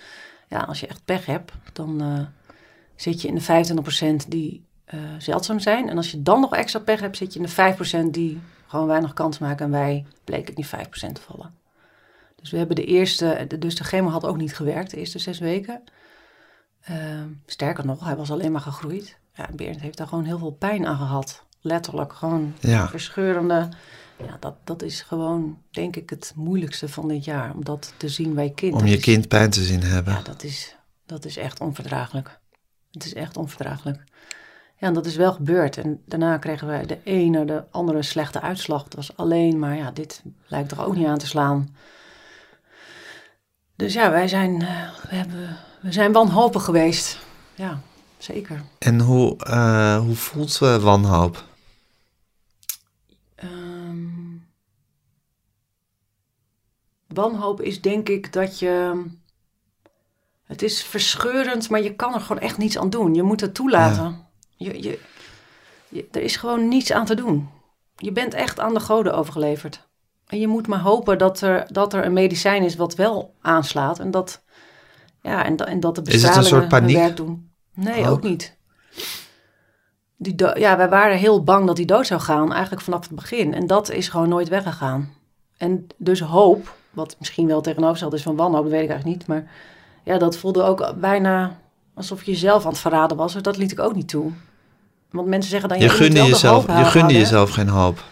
Ja, 0.48 0.60
als 0.60 0.80
je 0.80 0.88
echt 0.88 1.06
pech 1.06 1.26
hebt, 1.26 1.52
dan 1.74 2.02
eh, 2.02 2.20
zit 2.96 3.22
je 3.22 3.28
in 3.28 3.36
de 3.36 4.24
25% 4.24 4.28
die 4.28 4.66
eh, 4.86 5.00
zeldzaam 5.18 5.60
zijn. 5.60 5.90
En 5.90 5.98
als 5.98 6.12
je 6.12 6.22
dan 6.22 6.40
nog 6.42 6.56
extra 6.56 6.80
pech 6.80 7.00
hebt, 7.00 7.18
zit 7.18 7.34
je 7.34 7.40
in 7.40 7.46
de 7.46 8.06
5% 8.08 8.10
die 8.12 8.40
gewoon 8.68 8.88
weinig 8.88 9.14
kans 9.14 9.38
maken. 9.40 9.66
En 9.66 9.72
wij 9.72 10.06
bleken 10.24 10.56
die 10.56 10.68
5% 10.68 10.70
te 10.90 11.22
vallen. 11.22 11.54
Dus 12.36 12.52
we 12.52 12.58
hebben 12.58 12.76
de 12.76 12.86
eerste, 12.86 13.48
dus 13.60 13.76
de 13.76 13.84
chemo 13.84 14.10
had 14.10 14.26
ook 14.26 14.38
niet 14.38 14.56
gewerkt, 14.56 14.92
de 14.92 14.98
eerste 14.98 15.20
zes 15.20 15.40
weken. 15.40 15.84
Eh, 16.80 17.24
sterker 17.46 17.86
nog, 17.86 18.04
hij 18.04 18.16
was 18.16 18.32
alleen 18.32 18.52
maar 18.52 18.62
gegroeid. 18.62 19.18
Ja, 19.34 19.50
heeft 19.58 19.98
daar 19.98 20.08
gewoon 20.08 20.24
heel 20.24 20.38
veel 20.38 20.52
pijn 20.52 20.86
aan 20.88 20.98
gehad. 20.98 21.44
Letterlijk, 21.62 22.14
gewoon 22.14 22.54
Ja. 22.60 22.88
verscheurende. 22.90 23.70
Ja, 24.28 24.38
dat, 24.40 24.56
dat 24.64 24.82
is 24.82 25.02
gewoon, 25.02 25.58
denk 25.72 25.96
ik, 25.96 26.10
het 26.10 26.34
moeilijkste 26.36 26.90
van 26.90 27.08
dit 27.08 27.26
jaar. 27.26 27.54
Om 27.54 27.64
dat 27.64 27.94
te 27.98 28.10
zien 28.10 28.34
bij 28.34 28.44
je 28.44 28.54
kind. 28.54 28.74
om 28.74 28.86
je 28.86 28.96
is- 28.98 29.04
kind 29.04 29.28
pijn 29.28 29.50
te 29.50 29.64
zien 29.64 29.84
hebben. 29.84 30.14
Ja, 30.14 30.22
dat 30.22 30.44
is, 30.44 30.76
dat 31.06 31.26
is 31.26 31.38
echt 31.38 31.60
onverdraaglijk. 31.60 32.40
Het 32.92 33.06
is 33.06 33.14
echt 33.14 33.38
onverdraaglijk. 33.38 34.04
Ja, 34.78 34.88
en 34.88 34.94
dat 34.94 35.06
is 35.06 35.16
wel 35.16 35.34
gebeurd. 35.34 35.78
En 35.78 36.02
daarna 36.06 36.38
kregen 36.38 36.68
we 36.80 36.86
de 36.86 36.98
ene, 37.04 37.46
de 37.46 37.64
andere 37.72 38.02
slechte 38.04 38.42
uitslag. 38.42 38.84
Het 38.84 38.96
was 38.96 39.18
alleen 39.18 39.60
maar, 39.60 39.76
ja, 39.76 39.92
dit 39.92 40.22
lijkt 40.48 40.70
toch 40.70 40.86
ook 40.86 40.96
niet 40.96 41.08
aan 41.08 41.18
te 41.18 41.28
slaan. 41.28 41.76
Dus 43.76 43.94
ja, 43.94 44.12
wij 44.12 44.28
zijn, 44.28 44.62
eh, 44.62 44.68
we 45.10 45.16
hebben, 45.16 45.58
we 45.82 45.92
zijn 45.92 46.12
wanhopig 46.12 46.64
geweest. 46.64 47.20
Ja, 47.56 47.80
zeker. 48.18 48.62
En 48.80 49.00
hoe, 49.00 49.38
eh, 49.46 49.98
hoe 50.00 50.16
voelt 50.16 50.60
eh, 50.62 50.76
wanhoop? 50.78 51.48
Wanhoop 57.14 57.62
is 57.62 57.82
denk 57.82 58.10
ik 58.10 58.34
dat 58.34 58.60
je. 58.60 59.04
Het 60.44 60.62
is 60.62 60.84
verscheurend, 60.84 61.70
maar 61.70 61.82
je 61.82 61.96
kan 61.96 62.14
er 62.14 62.22
gewoon 62.22 62.42
echt 62.42 62.58
niets 62.58 62.78
aan 62.78 62.90
doen. 62.90 63.14
Je 63.14 63.24
moet 63.24 63.42
het 63.42 63.54
toelaten. 63.54 64.26
Je, 64.56 64.82
je, 64.84 65.00
je- 65.90 66.08
er 66.12 66.22
is 66.22 66.36
gewoon 66.36 66.68
niets 66.68 66.92
aan 66.92 67.06
te 67.06 67.16
doen. 67.16 67.50
Je 67.96 68.12
bent 68.12 68.34
echt 68.34 68.60
aan 68.60 68.74
de 68.74 68.80
goden 68.80 69.16
overgeleverd. 69.16 69.88
En 70.28 70.40
je 70.40 70.48
moet 70.48 70.68
maar 70.68 70.80
hopen 70.80 71.18
dat 71.18 71.42
er, 71.42 71.68
dat 71.74 71.94
er 71.94 72.06
een 72.06 72.14
medicijn 72.14 72.64
is 72.64 72.76
wat 72.76 72.96
wel 72.96 73.36
aanslaat. 73.42 74.00
En 74.00 74.12
dat, 74.12 74.44
ja, 75.22 75.46
en, 75.46 75.56
da- 75.56 75.66
en 75.66 75.80
dat 75.80 75.96
de 75.96 76.02
Is 76.02 76.22
het 76.24 76.36
een 76.36 76.40
bestralingen 76.42 76.84
hun 76.84 76.94
werk 76.94 77.18
doen. 77.18 77.52
Nee, 77.74 78.06
Ook? 78.06 78.08
ook 78.12 78.24
niet. 78.24 78.58
Die 80.18 80.36
do- 80.36 80.58
ja, 80.58 80.78
wij 80.78 80.90
waren 80.90 81.18
heel 81.18 81.44
bang 81.44 81.68
dat 81.68 81.78
hij 81.78 81.86
dood 81.86 82.08
zou 82.08 82.22
gaan, 82.22 82.52
eigenlijk 82.54 82.82
vanaf 82.82 83.02
het 83.08 83.16
begin. 83.16 83.54
En 83.54 83.68
dat 83.68 83.90
is 83.92 84.10
gewoon 84.10 84.30
nooit 84.30 84.48
weggegaan. 84.50 85.14
En 85.58 85.88
dus 85.98 86.20
hoop, 86.20 86.76
wat 86.90 87.16
misschien 87.20 87.48
wel 87.48 87.62
tegenovergesteld 87.62 88.14
is 88.14 88.22
van 88.22 88.36
wanhoop, 88.36 88.64
dat 88.64 88.72
weet 88.72 88.84
ik 88.84 88.90
eigenlijk 88.90 89.18
niet. 89.20 89.28
Maar 89.28 89.48
ja, 90.04 90.18
dat 90.18 90.38
voelde 90.38 90.64
ook 90.64 90.94
bijna 91.00 91.58
alsof 91.94 92.24
je 92.24 92.32
jezelf 92.32 92.64
aan 92.64 92.72
het 92.72 92.80
verraden 92.80 93.18
was. 93.18 93.34
Dus 93.34 93.42
dat 93.42 93.58
liet 93.58 93.72
ik 93.72 93.80
ook 93.80 93.96
niet 93.96 94.08
toe. 94.10 94.32
Want 95.12 95.28
mensen 95.28 95.52
zeggen 95.52 95.70
dan... 95.70 95.80
Je 95.80 95.86
moet 95.86 95.94
gunde, 95.94 96.24
jezelf, 96.24 96.68
je 96.68 96.86
gunde 96.86 97.14
jezelf 97.14 97.50
geen 97.50 97.68
hoop. 97.68 98.04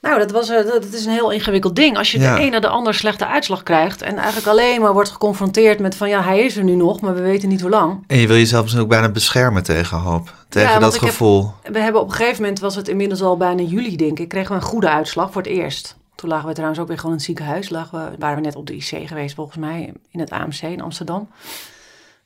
Nou, 0.00 0.18
dat, 0.18 0.30
was, 0.30 0.48
eh, 0.48 0.66
dat, 0.66 0.84
is 0.92 1.04
een 1.04 1.12
heel 1.12 1.30
ingewikkeld 1.30 1.76
ding. 1.76 1.96
Als 1.98 2.12
je 2.12 2.18
Ja. 2.18 2.34
de 2.34 2.40
ene 2.40 2.60
de 2.60 2.68
ander 2.68 2.94
slechte 2.94 3.26
uitslag 3.26 3.62
krijgt... 3.62 4.02
en 4.02 4.16
eigenlijk 4.16 4.46
alleen 4.46 4.80
maar 4.80 4.92
wordt 4.92 5.10
geconfronteerd 5.10 5.78
met 5.78 5.94
van... 5.94 6.08
ja, 6.08 6.22
hij 6.22 6.44
is 6.44 6.56
er 6.56 6.64
nu 6.64 6.74
nog, 6.74 7.00
maar 7.00 7.14
we 7.14 7.20
weten 7.20 7.48
niet 7.48 7.60
hoe 7.60 7.70
lang. 7.70 8.04
En 8.06 8.18
je 8.18 8.26
wil 8.26 8.36
jezelf 8.36 8.62
misschien 8.62 8.82
ook 8.82 8.90
bijna 8.90 9.08
beschermen 9.08 9.62
tegen 9.62 9.98
hoop. 9.98 10.34
Tegen 10.48 10.80
dat 10.80 10.92
heb- 10.92 11.02
gevoel. 11.02 11.52
We 11.72 11.78
hebben 11.78 12.00
op 12.00 12.08
een 12.08 12.14
gegeven 12.14 12.42
moment, 12.42 12.60
was 12.60 12.76
het 12.76 12.88
inmiddels 12.88 13.22
al 13.22 13.36
bijna 13.36 13.62
juli, 13.62 13.96
denk 13.96 14.18
ik... 14.18 14.28
kregen 14.28 14.48
we 14.48 14.54
een 14.56 14.62
goede 14.62 14.88
uitslag 14.88 15.32
voor 15.32 15.42
het 15.42 15.50
eerst. 15.50 15.96
Toen 16.14 16.28
lagen 16.28 16.46
we 16.48 16.52
trouwens 16.54 16.80
ook 16.80 16.86
weer 16.88 16.96
gewoon 16.96 17.10
in 17.12 17.16
het 17.16 17.26
ziekenhuis. 17.26 17.68
Lagen 17.68 18.10
we, 18.10 18.16
waren 18.18 18.36
we 18.36 18.42
net 18.42 18.56
op 18.56 18.66
de 18.66 18.74
IC 18.76 19.08
geweest, 19.08 19.34
volgens 19.34 19.56
mij, 19.56 19.92
in 20.10 20.20
het 20.20 20.30
AMC 20.30 20.60
in 20.62 20.80
Amsterdam. 20.82 21.28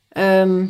Ehm, 0.09 0.65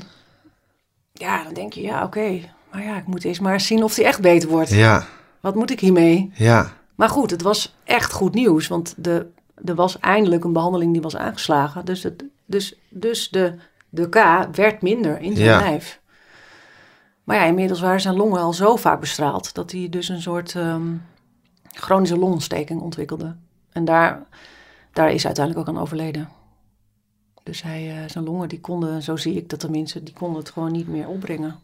ja, 1.14 1.44
dan 1.44 1.54
denk 1.54 1.74
je, 1.74 1.82
ja, 1.82 2.04
oké. 2.04 2.40
Maar 2.72 2.84
ja, 2.84 2.98
ik 2.98 3.08
moet 3.08 3.24
eerst 3.24 3.42
maar 3.42 3.60
zien 3.60 3.84
of 3.84 3.96
hij 3.96 4.06
echt 4.06 4.22
beter 4.22 4.50
wordt. 4.50 4.70
Ja, 4.70 5.06
Wat 5.40 5.56
moet 5.56 5.72
ik 5.72 5.80
hiermee? 5.80 6.32
ja, 6.34 6.72
Maar 6.96 7.10
goed, 7.10 7.32
het 7.32 7.42
was 7.42 7.76
echt 7.84 8.12
goed 8.12 8.34
nieuws, 8.34 8.68
want 8.68 8.94
de, 8.98 9.28
er 9.66 9.76
was 9.76 10.00
eindelijk 10.00 10.44
een 10.44 10.54
behandeling 10.54 10.92
die 10.94 11.02
was 11.02 11.16
aangeslagen. 11.16 11.86
Dus, 11.86 12.04
het, 12.04 12.24
dus, 12.46 12.76
dus 12.90 13.30
de, 13.30 13.56
de 13.90 14.10
K 14.10 14.16
werd 14.56 14.82
minder 14.82 15.20
in 15.20 15.36
zijn 15.36 15.48
Ja. 15.48 15.60
lijf. 15.60 16.00
Maar 17.24 17.38
ja, 17.38 17.44
inmiddels 17.44 17.80
waren 17.80 18.02
zijn 18.02 18.16
longen 18.16 18.42
al 18.42 18.54
zo 18.54 18.76
vaak 18.76 19.00
bestraald 19.00 19.54
dat 19.54 19.72
hij 19.72 19.88
dus 19.90 20.10
een 20.10 20.22
soort 20.22 20.56
ehm, 20.56 20.88
chronische 21.74 22.18
longontsteking 22.18 22.82
ontwikkelde. 22.82 23.36
En 23.72 23.86
daar, 23.86 24.28
daar 24.94 25.12
is 25.12 25.26
uiteindelijk 25.26 25.68
ook 25.68 25.76
aan 25.76 25.82
overleden. 25.82 26.30
Dus 27.44 27.62
hij, 27.62 27.90
eh, 27.90 28.10
zijn 28.10 28.24
longen, 28.24 28.50
die 28.50 28.60
konden, 28.60 29.04
zo 29.04 29.16
zie 29.16 29.36
ik 29.36 29.50
dat 29.50 29.60
tenminste, 29.60 30.04
die 30.04 30.14
konden 30.14 30.40
het 30.40 30.52
gewoon 30.52 30.72
niet 30.72 30.88
meer 30.88 31.08
opbrengen. 31.08 31.60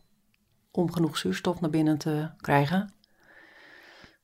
Om 0.71 0.93
genoeg 0.93 1.17
zuurstof 1.17 1.61
naar 1.61 1.69
binnen 1.69 1.97
te 1.97 2.29
krijgen. 2.41 2.93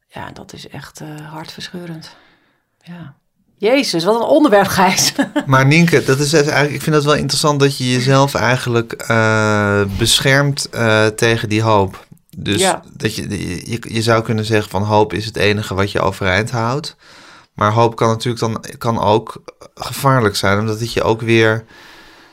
Ja, 0.08 0.32
dat 0.32 0.54
is 0.54 0.68
echt 0.68 1.02
eh, 1.02 1.32
hartverscheurend. 1.32 2.16
Ja. 2.82 3.16
Jezus, 3.58 4.04
wat 4.04 4.16
een 4.16 4.28
onderwerp, 4.28 4.68
Gijs. 4.68 5.14
Maar 5.46 5.66
Nienke, 5.66 6.04
dat 6.04 6.20
is 6.20 6.34
eigenlijk, 6.34 6.74
ik 6.74 6.82
vind 6.82 6.96
het 6.96 7.06
wel 7.06 7.16
interessant 7.16 7.60
dat 7.60 7.78
je 7.78 7.92
jezelf 7.92 8.34
eigenlijk 8.34 8.94
eh, 8.94 9.84
beschermt 9.98 10.68
tegen 11.16 11.50
die 11.50 11.62
hoop. 11.62 12.08
Dus 12.38 12.60
Ja. 12.62 12.84
dat 12.98 13.16
je, 13.16 13.30
je, 13.72 13.80
je 13.94 14.02
zou 14.02 14.24
kunnen 14.24 14.46
zeggen 14.46 14.70
van 14.70 14.84
hoop 14.84 15.14
is 15.14 15.26
het 15.26 15.36
enige 15.36 15.74
wat 15.74 15.92
je 15.92 16.00
overeind 16.02 16.52
houdt. 16.52 16.96
Maar 17.54 17.72
hoop 17.72 17.96
kan 17.96 18.08
natuurlijk 18.10 18.42
dan 18.44 18.66
kan 18.78 19.00
ook 19.00 19.42
gevaarlijk 19.76 20.36
zijn, 20.36 20.60
omdat 20.60 20.80
het 20.80 20.94
je 20.94 21.04
ook 21.04 21.22
weer 21.22 21.66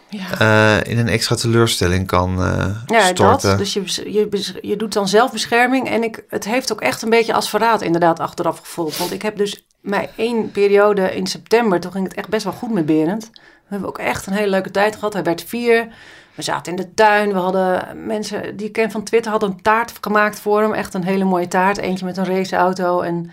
ja. 0.09 0.39
eh, 0.85 0.91
in 0.93 0.99
een 0.99 1.09
extra 1.09 1.35
teleurstelling 1.37 2.07
kan 2.07 2.43
eh, 2.45 2.67
Ja, 2.87 3.07
storten. 3.07 3.49
dat. 3.49 3.59
Dus 3.59 3.73
je, 3.73 3.83
je, 4.13 4.59
je 4.61 4.77
doet 4.77 4.93
dan 4.93 5.09
zelfbescherming. 5.09 5.89
En 5.89 6.03
ik, 6.03 6.25
het 6.29 6.45
heeft 6.45 6.73
ook 6.73 6.81
echt 6.81 7.03
een 7.03 7.11
beetje 7.11 7.33
als 7.35 7.51
verraad 7.51 7.83
inderdaad 7.83 8.21
achteraf 8.21 8.59
gevoeld. 8.59 8.97
Want 8.97 9.13
ik 9.13 9.23
heb 9.23 9.37
dus 9.37 9.67
mij 9.81 10.11
één 10.17 10.51
periode 10.51 11.17
in 11.17 11.27
september, 11.27 11.81
toen 11.81 11.93
ging 11.93 12.05
het 12.09 12.17
echt 12.17 12.29
best 12.29 12.45
wel 12.45 12.53
goed 12.53 12.73
met 12.73 12.87
Berend. 12.87 13.31
We 13.69 13.75
hebben 13.75 13.89
ook 13.89 13.99
echt 13.99 14.27
een 14.27 14.33
hele 14.33 14.51
leuke 14.51 14.71
tijd 14.71 14.95
gehad. 14.95 15.13
Hij 15.13 15.23
werd 15.23 15.43
vier. 15.43 15.89
We 16.35 16.43
zaten 16.43 16.73
in 16.73 16.79
de 16.83 16.95
tuin. 16.95 17.33
We 17.33 17.39
hadden 17.39 17.87
mensen 18.07 18.57
die 18.57 18.67
ik 18.67 18.73
ken 18.73 18.91
van 18.91 19.03
Twitter 19.03 19.31
hadden 19.31 19.51
een 19.51 19.63
taart 19.63 19.93
gemaakt 20.01 20.41
voor 20.41 20.61
hem. 20.63 20.73
Echt 20.73 20.95
een 20.95 21.05
hele 21.05 21.25
mooie 21.25 21.49
taart. 21.49 21.79
Eentje 21.79 22.05
met 22.05 22.17
een 22.17 22.25
raceauto 22.25 23.01
en 23.01 23.31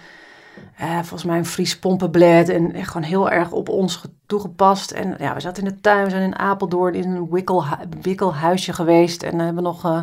eh, 0.77 0.95
volgens 0.95 1.23
mij 1.23 1.37
een 1.37 1.45
Fries 1.45 1.79
pompenblad. 1.79 2.49
En 2.49 2.73
echt 2.73 2.87
gewoon 2.91 3.07
heel 3.07 3.29
erg 3.29 3.51
op 3.51 3.69
ons 3.69 3.95
ge- 3.95 4.09
toegepast. 4.25 4.91
En 4.91 5.15
ja, 5.19 5.33
we 5.33 5.39
zaten 5.39 5.63
in 5.63 5.69
de 5.69 5.81
tuin. 5.81 6.03
We 6.03 6.09
zijn 6.09 6.21
in 6.23 6.37
Apeldoorn 6.39 6.93
in 6.93 7.11
een 7.15 7.27
wikkelhu- 7.31 7.85
wikkelhuisje 8.01 8.73
geweest. 8.73 9.23
En 9.23 9.39
hebben 9.39 9.63
nog... 9.63 9.85
eh, 9.85 10.01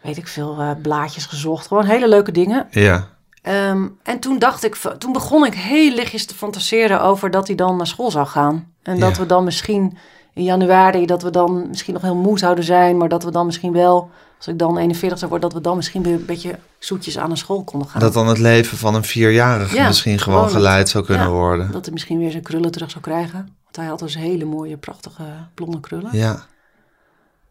weet 0.00 0.16
ik 0.16 0.28
veel, 0.28 0.58
eh, 0.60 0.70
blaadjes 0.82 1.26
gezocht. 1.26 1.66
Gewoon 1.66 1.84
hele 1.84 2.08
leuke 2.08 2.32
dingen. 2.32 2.66
Ja. 2.70 3.08
Ehm, 3.42 3.86
en 4.02 4.18
toen 4.18 4.38
dacht 4.38 4.64
ik, 4.64 4.74
toen 4.98 5.12
begon 5.12 5.44
ik 5.46 5.54
heel 5.54 5.94
lichtjes 5.94 6.26
te 6.26 6.34
fantaseren 6.34 7.00
over 7.02 7.30
dat 7.30 7.46
hij 7.46 7.56
dan 7.56 7.76
naar 7.76 7.86
school 7.86 8.10
zou 8.10 8.26
gaan. 8.26 8.72
En 8.88 9.00
dat 9.00 9.16
we 9.16 9.26
dan 9.26 9.44
misschien 9.44 9.98
in 10.34 10.42
januari, 10.42 11.06
dat 11.06 11.22
we 11.22 11.30
dan 11.30 11.68
misschien 11.68 11.94
nog 11.94 12.02
heel 12.02 12.14
moe 12.14 12.38
zouden 12.38 12.64
zijn, 12.64 12.96
maar 12.96 13.08
dat 13.08 13.22
we 13.24 13.30
dan 13.30 13.46
misschien 13.46 13.72
wel, 13.72 14.10
als 14.36 14.48
ik 14.48 14.58
dan 14.58 14.78
41 14.78 15.18
zou 15.18 15.30
worden, 15.30 15.50
dat 15.50 15.58
we 15.58 15.64
dan 15.64 15.76
misschien 15.76 16.02
weer 16.02 16.14
een 16.14 16.24
beetje 16.24 16.58
zoetjes 16.78 17.18
aan 17.18 17.30
de 17.30 17.36
school 17.36 17.64
konden 17.64 17.88
gaan. 17.88 18.00
Dat 18.00 18.12
dan 18.12 18.28
het 18.28 18.38
leven 18.38 18.78
van 18.78 18.94
een 18.94 19.04
vierjarige 19.04 19.74
Ja, 19.74 19.86
misschien 19.86 20.18
gewoon 20.18 20.38
gewoon 20.38 20.54
geleid 20.54 20.88
zou 20.88 21.04
kunnen 21.04 21.26
ja, 21.26 21.32
worden. 21.32 21.72
Dat 21.72 21.84
hij 21.84 21.92
misschien 21.92 22.18
weer 22.18 22.30
zijn 22.30 22.42
krullen 22.42 22.70
terug 22.70 22.90
zou 22.90 23.02
krijgen. 23.02 23.56
Want 23.64 23.76
hij 23.76 23.86
had 23.86 23.98
dus 23.98 24.14
hele 24.14 24.44
mooie, 24.44 24.76
prachtige 24.76 25.22
blonde 25.54 25.80
krullen. 25.80 26.10
Ja. 26.12 26.46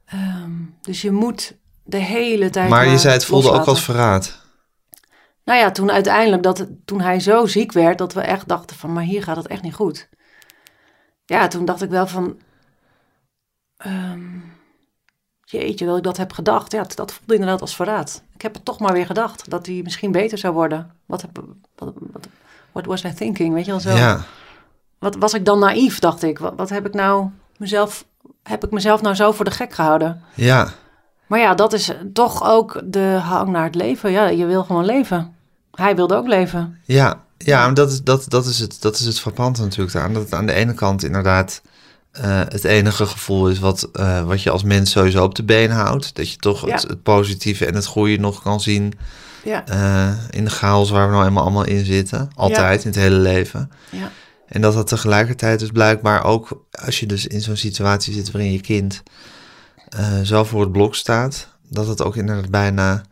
Ehm, 0.05 0.51
dus 0.81 1.01
je 1.01 1.11
moet 1.11 1.55
de 1.83 1.97
hele 1.97 2.49
tijd. 2.49 2.69
Maar 2.69 2.87
je 2.87 2.97
zei 2.97 3.13
het 3.13 3.25
voelde 3.25 3.51
ook 3.51 3.65
als 3.65 3.83
verraad. 3.83 4.45
Nou 5.43 5.59
ja, 5.59 5.71
toen 5.71 5.91
uiteindelijk, 5.91 6.43
dat, 6.43 6.65
toen 6.85 7.01
hij 7.01 7.19
zo 7.19 7.45
ziek 7.45 7.71
werd, 7.71 7.97
dat 7.97 8.13
we 8.13 8.21
echt 8.21 8.47
dachten 8.47 8.75
van, 8.75 8.93
maar 8.93 9.03
hier 9.03 9.23
gaat 9.23 9.35
het 9.35 9.47
echt 9.47 9.61
niet 9.61 9.73
goed. 9.73 10.09
Ja, 11.27 11.47
toen 11.47 11.65
dacht 11.65 11.81
ik 11.81 11.89
wel 11.89 12.07
van, 12.07 12.39
ehm, 13.77 14.39
jeetje, 15.43 15.85
dat 15.85 15.97
ik 15.97 16.03
dat 16.03 16.17
heb 16.17 16.31
gedacht. 16.31 16.71
Ja, 16.71 16.85
dat 16.95 17.11
voelde 17.11 17.33
inderdaad 17.33 17.61
als 17.61 17.75
verraad. 17.75 18.23
Ik 18.33 18.41
heb 18.41 18.53
het 18.53 18.65
toch 18.65 18.79
maar 18.79 18.93
weer 18.93 19.05
gedacht, 19.05 19.49
dat 19.49 19.65
hij 19.65 19.79
misschien 19.83 20.11
beter 20.11 20.37
zou 20.37 20.53
worden. 20.53 20.91
Wat, 21.05 21.21
heb, 21.21 21.43
wat, 21.75 21.93
wat 22.11 22.27
what 22.71 22.85
was 22.85 23.03
I 23.03 23.13
thinking, 23.13 23.53
weet 23.53 23.65
je 23.65 23.71
wel 23.71 23.79
zo. 23.79 23.95
Ja. 23.95 24.21
Wat 24.99 25.15
was 25.15 25.33
ik 25.33 25.45
dan 25.45 25.59
naïef, 25.59 25.99
dacht 25.99 26.23
ik. 26.23 26.39
Wat, 26.39 26.53
wat 26.55 26.69
heb 26.69 26.85
ik 26.85 26.93
nou 26.93 27.29
mezelf, 27.57 28.05
heb 28.43 28.63
ik 28.63 28.71
mezelf 28.71 29.01
nou 29.01 29.15
zo 29.15 29.31
voor 29.31 29.45
de 29.45 29.51
gek 29.51 29.73
gehouden? 29.73 30.21
Ja. 30.33 30.69
Maar 31.27 31.39
ja, 31.39 31.53
dat 31.53 31.73
is 31.73 31.91
toch 32.13 32.43
ook 32.43 32.81
de 32.85 33.19
hang 33.23 33.49
naar 33.49 33.63
het 33.63 33.75
leven. 33.75 34.11
Ja, 34.11 34.27
je 34.27 34.45
wil 34.45 34.63
gewoon 34.63 34.85
leven. 34.85 35.35
Hij 35.71 35.95
wilde 35.95 36.15
ook 36.15 36.27
leven. 36.27 36.81
Ja, 36.85 37.25
ja 37.37 37.71
dat 37.71 37.91
is, 37.91 38.03
dat, 38.03 38.25
dat 38.27 38.45
is 38.45 38.59
het, 38.59 38.77
dat 38.79 38.99
is 38.99 39.05
het 39.05 39.19
frappante 39.19 39.61
natuurlijk 39.61 39.95
aan. 39.95 40.13
Dat 40.13 40.23
het 40.23 40.33
aan 40.33 40.45
de 40.45 40.53
ene 40.53 40.73
kant 40.73 41.03
inderdaad 41.03 41.61
eh, 42.11 42.39
het 42.39 42.63
enige 42.63 43.05
gevoel 43.05 43.49
is 43.49 43.59
wat, 43.59 43.89
eh, 43.93 44.23
wat 44.23 44.41
je 44.41 44.49
als 44.49 44.63
mens 44.63 44.91
sowieso 44.91 45.23
op 45.23 45.35
de 45.35 45.43
been 45.43 45.71
houdt. 45.71 46.15
Dat 46.15 46.31
je 46.31 46.37
toch 46.37 46.61
het, 46.61 46.81
Ja. 46.81 46.87
het 46.87 47.03
positieve 47.03 47.65
en 47.65 47.75
het 47.75 47.85
goede 47.85 48.17
nog 48.17 48.41
kan 48.41 48.61
zien 48.61 48.93
Ja, 49.43 49.65
eh, 49.67 50.13
in 50.29 50.43
de 50.43 50.49
chaos 50.49 50.89
waar 50.89 51.07
we 51.07 51.13
nou 51.13 51.25
eenmaal 51.25 51.43
allemaal 51.43 51.65
in 51.65 51.85
zitten. 51.85 52.29
Altijd, 52.35 52.81
in 52.83 52.89
het 52.89 52.99
hele 52.99 53.15
leven. 53.15 53.71
ja, 53.89 54.11
En 54.47 54.61
dat 54.61 54.73
dat 54.73 54.87
tegelijkertijd 54.87 55.59
dus 55.59 55.69
blijkbaar 55.69 56.23
ook, 56.23 56.65
als 56.71 56.99
je 56.99 57.05
dus 57.05 57.27
in 57.27 57.41
zo'n 57.41 57.55
situatie 57.55 58.13
zit 58.13 58.31
waarin 58.31 58.51
je 58.51 58.61
kind 58.61 59.03
zo 60.23 60.43
voor 60.43 60.61
het 60.61 60.71
blok 60.71 60.95
staat, 60.95 61.47
dat 61.69 61.87
het 61.87 62.03
ook 62.03 62.15
inderdaad 62.15 62.49
bijna 62.49 63.03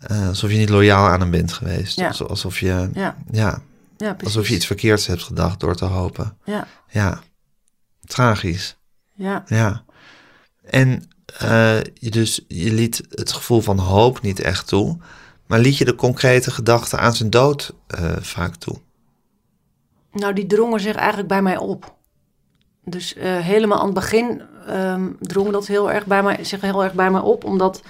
eh, 0.00 0.28
alsof 0.28 0.50
je 0.50 0.56
niet 0.56 0.68
loyaal 0.68 1.08
aan 1.08 1.20
hem 1.20 1.30
bent 1.30 1.52
geweest. 1.52 1.96
Ja. 1.96 2.12
Alsof, 2.28 2.60
je, 2.60 2.90
ja, 2.94 3.16
ja, 3.30 3.62
alsof 4.24 4.48
je 4.48 4.54
iets 4.54 4.66
verkeerds 4.66 5.06
hebt 5.06 5.22
gedacht 5.22 5.60
door 5.60 5.76
te 5.76 5.84
hopen. 5.84 6.36
Ja, 6.44 6.66
Ja, 6.88 7.20
tragisch. 8.04 8.76
ja, 9.14 9.44
Ja. 9.46 9.84
En 10.64 11.10
eh, 11.38 11.82
je, 11.94 12.10
dus, 12.10 12.44
je 12.48 12.72
liet 12.72 13.06
het 13.10 13.32
gevoel 13.32 13.60
van 13.60 13.78
hoop 13.78 14.22
niet 14.22 14.40
echt 14.40 14.68
toe, 14.68 14.98
maar 15.46 15.58
liet 15.58 15.76
je 15.76 15.84
de 15.84 15.94
concrete 15.94 16.50
gedachte 16.50 16.96
aan 16.96 17.14
zijn 17.14 17.30
dood 17.30 17.74
eh, 17.86 18.16
vaak 18.20 18.54
toe. 18.54 18.76
Nou, 20.12 20.32
die 20.32 20.46
drongen 20.46 20.80
zich 20.80 20.94
eigenlijk 20.94 21.28
bij 21.28 21.42
mij 21.42 21.56
op. 21.56 21.94
Dus 22.84 23.14
helemaal 23.20 23.78
aan 23.78 23.84
het 23.84 23.94
begin 23.94 24.42
ehm 24.66 25.08
drong 25.20 25.50
dat 25.50 25.66
heel 25.66 25.92
erg 25.92 26.06
bij 26.06 26.22
mij, 26.22 26.44
zich 26.44 26.60
heel 26.60 26.84
erg 26.84 26.92
bij 26.92 27.10
mij 27.10 27.20
op. 27.20 27.44
Omdat 27.44 27.82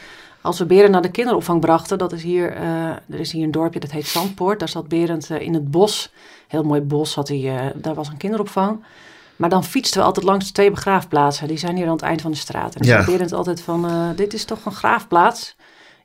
als 0.42 0.58
we 0.58 0.64
Berend 0.66 0.90
naar 0.92 1.02
de 1.02 1.10
kinderopvang 1.10 1.60
brachten, 1.60 1.98
dat 1.98 2.12
is 2.12 2.22
hier, 2.22 2.52
eh, 2.52 2.88
er 2.88 3.18
is 3.20 3.32
hier 3.32 3.44
een 3.44 3.50
dorpje 3.50 3.80
dat 3.80 3.90
heet 3.90 4.06
Zandpoort. 4.06 4.58
Daar 4.58 4.68
zat 4.68 4.88
Berend 4.88 5.30
eh, 5.30 5.40
in 5.40 5.54
het 5.54 5.70
bos. 5.70 6.12
Heel 6.48 6.62
mooi 6.62 6.80
bos 6.80 7.14
had 7.14 7.28
hij, 7.28 7.56
eh, 7.58 7.66
daar 7.74 7.94
was 7.94 8.08
een 8.08 8.16
kinderopvang. 8.16 8.84
Maar 9.36 9.48
dan 9.48 9.64
fietsten 9.64 10.00
we 10.00 10.06
altijd 10.06 10.26
langs 10.26 10.46
de 10.46 10.52
twee 10.52 10.70
begraafplaatsen. 10.70 11.48
Die 11.48 11.58
zijn 11.58 11.76
hier 11.76 11.86
aan 11.86 11.92
het 11.92 12.02
eind 12.02 12.20
van 12.20 12.30
de 12.30 12.36
straat. 12.36 12.74
En 12.74 12.80
dan 12.82 12.90
Ja. 12.90 13.02
zei 13.02 13.12
Berend 13.16 13.32
altijd 13.32 13.60
van, 13.60 14.12
dit 14.16 14.34
is 14.34 14.44
toch 14.44 14.64
een 14.64 14.72
graafplaats? 14.72 15.56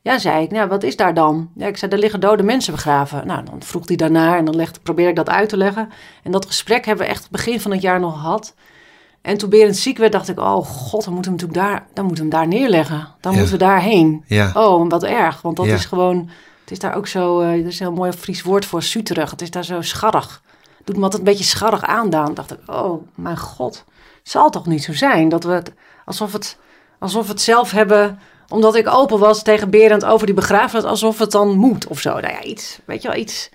Ja, 0.02 0.18
zei 0.18 0.44
ik. 0.44 0.52
Nou, 0.52 0.68
wat 0.70 0.84
is 0.84 0.96
daar 0.96 1.14
dan? 1.14 1.50
Ja, 1.56 1.68
ik 1.68 1.78
zei, 1.78 1.92
daar 1.92 2.00
liggen 2.00 2.20
dode 2.20 2.44
mensen 2.44 2.74
begraven. 2.74 3.28
Nou, 3.28 3.46
dan 3.46 3.64
vroeg 3.64 3.88
hij 3.88 3.96
daarnaar 3.96 4.38
en 4.38 4.46
dan 4.46 4.56
legde, 4.56 4.80
probeerde 4.80 5.10
ik 5.10 5.16
dat 5.16 5.30
uit 5.30 5.50
te 5.50 5.58
leggen. 5.58 5.90
En 6.24 6.32
dat 6.32 6.46
gesprek 6.46 6.86
hebben 6.86 7.06
we 7.06 7.12
echt 7.12 7.32
begin 7.32 7.62
van 7.62 7.72
het 7.72 7.82
jaar 7.82 8.00
nog 8.00 8.14
gehad. 8.14 8.54
En 9.26 9.38
toen 9.38 9.50
Berend 9.50 9.78
ziek 9.78 9.98
werd, 9.98 10.12
dacht 10.12 10.30
ik, 10.30 10.40
oh 10.40 10.66
god, 10.66 11.04
dan 11.04 11.14
moeten 11.14 11.32
we 11.32 11.38
hem 11.38 11.48
natuurlijk 11.48 11.78
daar, 11.80 11.88
dan 11.94 12.06
moeten 12.06 12.24
we 12.26 12.36
hem 12.36 12.40
daar 12.40 12.60
neerleggen. 12.60 13.08
Dan 13.22 13.32
Ja. 13.32 13.38
moeten 13.40 13.58
we 13.58 13.64
daarheen. 13.64 14.24
Ja. 14.28 14.52
Oh, 14.54 14.90
wat 14.90 15.04
erg. 15.04 15.42
Want 15.42 15.58
dat 15.58 15.66
Ja. 15.66 15.74
is 15.74 15.86
gewoon, 15.86 16.30
het 16.62 16.72
is 16.72 16.80
daar 16.80 16.96
ook 16.96 17.08
zo, 17.08 17.40
eh 17.42 17.48
er 17.48 17.66
is 17.68 17.80
een 17.80 17.86
heel 17.88 17.96
mooi 17.96 18.12
Fries 18.12 18.42
woord 18.42 18.66
voor, 18.66 18.84
suterig. 18.84 19.32
Het 19.32 19.42
is 19.42 19.52
daar 19.52 19.64
zo 19.66 19.82
scharrig. 19.82 20.42
Doet 20.84 20.96
me 20.98 21.02
altijd 21.04 21.22
een 21.22 21.28
beetje 21.28 21.44
scharrig 21.44 21.82
aandaan. 21.84 22.34
dacht 22.34 22.52
ik, 22.52 22.60
oh 22.66 23.04
mijn 23.16 23.38
god, 23.38 23.84
het 24.24 24.32
zal 24.32 24.50
toch 24.50 24.66
niet 24.66 24.84
zo 24.84 24.94
zijn 24.94 25.30
dat 25.30 25.44
we 25.44 25.52
het, 25.52 25.72
alsof 26.06 26.34
het, 26.34 26.58
alsof 27.00 27.28
het 27.28 27.42
zelf 27.42 27.72
hebben, 27.72 28.20
omdat 28.50 28.76
ik 28.76 28.88
open 28.94 29.20
was 29.20 29.44
tegen 29.44 29.70
Berend 29.70 30.06
over 30.06 30.26
die 30.26 30.36
begrafenis, 30.36 30.84
alsof 30.86 31.20
het 31.20 31.32
dan 31.32 31.56
moet 31.58 31.88
of 31.88 32.00
zo. 32.00 32.10
Nou 32.20 32.34
ja, 32.34 32.42
iets, 32.44 32.80
weet 32.86 33.02
je 33.02 33.08
wel, 33.08 33.18
iets, 33.18 33.50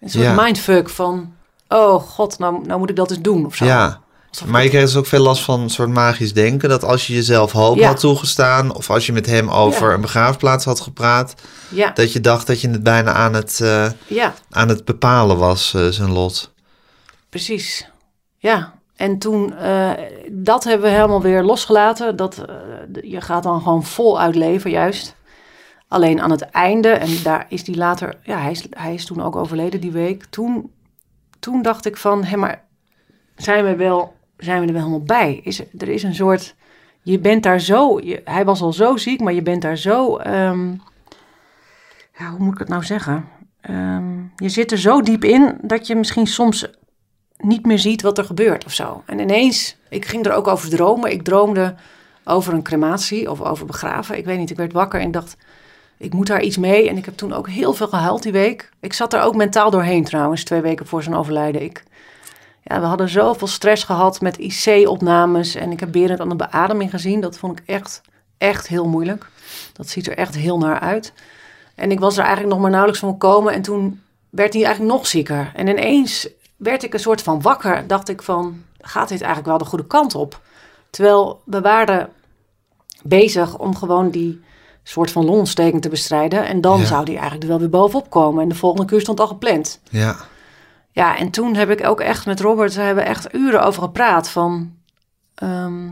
een 0.00 0.10
soort 0.10 0.24
Ja. 0.24 0.42
mindfuck 0.42 0.88
van, 0.88 1.32
oh 1.68 1.94
god, 2.02 2.38
nou, 2.38 2.66
nou 2.66 2.78
moet 2.78 2.90
ik 2.90 2.96
dat 2.96 3.10
eens 3.10 3.20
doen 3.20 3.46
of 3.46 3.54
zo. 3.54 3.64
Ja, 3.64 4.00
maar 4.46 4.62
je 4.62 4.68
kreeg 4.68 4.82
dus 4.82 4.96
ook 4.96 5.06
veel 5.06 5.22
last 5.22 5.42
van 5.42 5.60
een 5.60 5.70
soort 5.70 5.88
magisch 5.88 6.32
denken. 6.32 6.68
Dat 6.68 6.84
als 6.84 7.06
je 7.06 7.14
jezelf 7.14 7.52
hoop 7.52 7.76
Ja. 7.76 7.86
had 7.86 8.00
toegestaan... 8.00 8.74
of 8.74 8.90
als 8.90 9.06
je 9.06 9.12
met 9.12 9.26
hem 9.26 9.50
over 9.50 9.88
Ja. 9.88 9.94
een 9.94 10.00
begraafplaats 10.00 10.64
had 10.64 10.80
gepraat... 10.80 11.34
ja, 11.68 11.90
dat 11.90 12.12
je 12.12 12.20
dacht 12.20 12.46
dat 12.46 12.60
je 12.60 12.70
het 12.70 12.82
bijna 12.82 13.12
aan 13.12 13.34
het, 13.34 13.58
ja. 14.06 14.34
aan 14.50 14.68
het 14.68 14.84
bepalen 14.84 15.36
was, 15.38 15.74
eh, 15.74 15.86
zijn 15.86 16.10
lot. 16.12 16.52
Precies. 17.28 17.90
Ja. 18.38 18.78
En 18.96 19.18
toen, 19.18 19.54
eh, 19.56 19.90
dat 20.30 20.64
hebben 20.64 20.90
we 20.90 20.94
helemaal 20.94 21.22
weer 21.22 21.42
losgelaten. 21.42 22.16
Dat, 22.16 22.44
je 23.02 23.20
gaat 23.20 23.42
dan 23.42 23.62
gewoon 23.62 23.84
vol 23.84 24.20
uitleven, 24.20 24.70
juist. 24.70 25.14
Alleen 25.88 26.20
aan 26.20 26.30
het 26.30 26.42
einde, 26.42 26.88
en 26.88 27.22
daar 27.22 27.46
is 27.48 27.64
die 27.64 27.76
later, 27.76 28.18
ja, 28.22 28.38
hij 28.38 28.50
is, 28.50 28.66
hij 28.70 28.94
is 28.94 29.04
toen 29.04 29.22
ook 29.22 29.36
overleden 29.36 29.80
die 29.80 29.90
week. 29.90 30.24
Toen, 30.30 30.72
toen 31.40 31.62
dacht 31.62 31.86
ik 31.86 31.96
van, 31.96 32.24
hé, 32.24 32.36
maar 32.36 32.64
zijn 33.36 33.64
we, 33.64 33.76
wel, 33.76 34.14
zijn 34.40 34.60
we 34.60 34.66
er 34.66 34.72
wel 34.72 34.82
helemaal 34.82 35.02
bij? 35.04 35.40
Is, 35.44 35.60
er- 35.78 35.88
is 35.88 36.02
een 36.02 36.14
soort, 36.14 36.54
je 37.02 37.18
bent 37.18 37.42
daar 37.42 37.60
zo, 37.60 38.00
je, 38.00 38.20
hij 38.24 38.44
was 38.44 38.60
al 38.62 38.72
zo 38.72 38.96
ziek, 38.96 39.20
maar 39.20 39.32
je 39.32 39.42
bent 39.42 39.62
daar 39.62 39.76
zo, 39.76 40.16
ehm, 40.16 40.70
ja, 42.18 42.30
hoe 42.30 42.38
moet 42.38 42.52
ik 42.52 42.58
het 42.58 42.68
nou 42.68 42.84
zeggen? 42.84 43.28
Ehm, 43.60 44.18
je 44.36 44.48
zit 44.48 44.72
er 44.72 44.78
zo 44.78 45.00
diep 45.00 45.24
in 45.24 45.58
dat 45.62 45.86
je 45.86 45.94
misschien 45.96 46.26
soms 46.26 46.66
niet 47.38 47.66
meer 47.66 47.78
ziet 47.78 48.02
wat 48.02 48.18
er 48.18 48.24
gebeurt 48.24 48.64
of 48.64 48.72
zo. 48.72 49.02
En 49.06 49.18
ineens, 49.18 49.76
ik 49.88 50.04
ging 50.04 50.26
er 50.26 50.32
ook 50.32 50.46
over 50.48 50.70
dromen. 50.70 51.12
Ik 51.12 51.22
droomde 51.22 51.74
over 52.24 52.52
een 52.54 52.62
crematie 52.62 53.30
of 53.30 53.40
over 53.40 53.66
begraven. 53.66 54.16
Ik 54.18 54.24
weet 54.24 54.38
niet, 54.38 54.50
ik 54.50 54.56
werd 54.56 54.72
wakker 54.72 55.00
en 55.00 55.10
dacht, 55.10 55.36
ik 55.96 56.12
moet 56.12 56.26
daar 56.26 56.42
iets 56.42 56.56
mee. 56.56 56.88
En 56.88 56.96
ik 56.96 57.04
heb 57.04 57.16
toen 57.16 57.32
ook 57.32 57.48
heel 57.48 57.72
veel 57.72 57.88
gehuild 57.88 58.22
die 58.22 58.32
week. 58.32 58.70
Ik 58.80 58.92
zat 58.92 59.12
er 59.12 59.22
ook 59.22 59.36
mentaal 59.36 59.70
doorheen 59.70 60.04
trouwens, 60.04 60.44
twee 60.44 60.60
weken 60.60 60.86
voor 60.86 61.02
zijn 61.02 61.14
overlijden. 61.16 61.62
Ik, 61.62 61.82
ja, 62.62 62.80
we 62.80 62.86
hadden 62.86 63.08
zoveel 63.08 63.46
stress 63.46 63.84
gehad 63.84 64.20
met 64.20 64.38
IC-opnames. 64.38 65.54
En 65.54 65.70
ik 65.70 65.80
heb 65.80 65.92
Berend 65.92 66.20
aan 66.20 66.28
de 66.28 66.36
beademing 66.36 66.90
gezien. 66.90 67.20
Dat 67.20 67.38
vond 67.38 67.58
ik 67.58 67.66
echt, 67.66 68.00
echt 68.38 68.66
heel 68.68 68.88
moeilijk. 68.88 69.26
Dat 69.72 69.88
ziet 69.88 70.06
er 70.06 70.16
echt 70.16 70.34
heel 70.34 70.58
naar 70.58 70.80
uit. 70.80 71.12
En 71.74 71.90
ik 71.90 72.00
was 72.00 72.14
er 72.16 72.22
eigenlijk 72.24 72.52
nog 72.52 72.60
maar 72.62 72.70
nauwelijks 72.70 73.00
van 73.00 73.18
komen. 73.18 73.52
En 73.52 73.62
toen 73.62 74.00
werd 74.30 74.52
hij 74.52 74.64
eigenlijk 74.64 74.94
nog 74.94 75.06
zieker. 75.06 75.52
En 75.54 75.66
ineens 75.68 76.28
werd 76.56 76.82
ik 76.82 76.94
een 76.94 77.00
soort 77.00 77.22
van 77.22 77.42
wakker. 77.42 77.86
Dacht 77.86 78.08
ik 78.08 78.22
van, 78.22 78.62
gaat 78.80 79.08
dit 79.08 79.18
eigenlijk 79.20 79.48
wel 79.48 79.58
de 79.58 79.64
goede 79.64 79.86
kant 79.86 80.14
op? 80.14 80.40
Terwijl 80.90 81.40
we 81.44 81.60
waren 81.60 82.08
bezig 83.02 83.58
om 83.58 83.76
gewoon 83.76 84.10
die 84.10 84.40
soort 84.82 85.10
van 85.10 85.24
longontsteking 85.24 85.82
te 85.82 85.88
bestrijden. 85.88 86.46
En 86.46 86.60
dan 86.60 86.78
Ja. 86.80 86.84
zou 86.86 87.04
die 87.04 87.14
eigenlijk 87.14 87.42
er 87.42 87.48
wel 87.48 87.58
weer 87.58 87.70
bovenop 87.70 88.10
komen. 88.10 88.42
En 88.42 88.48
de 88.48 88.54
volgende 88.54 88.86
kuur 88.86 89.00
stond 89.00 89.20
al 89.20 89.26
gepland. 89.26 89.80
Ja, 89.90 90.16
Ja, 90.92 91.18
en 91.18 91.30
toen 91.30 91.54
heb 91.54 91.70
ik 91.70 91.86
ook 91.86 92.00
echt 92.00 92.26
met 92.26 92.40
Robert, 92.40 92.74
we 92.74 92.80
hebben 92.80 93.06
echt 93.06 93.34
uren 93.34 93.64
over 93.64 93.82
gepraat 93.82 94.28
van... 94.30 94.72
ehm, 95.34 95.86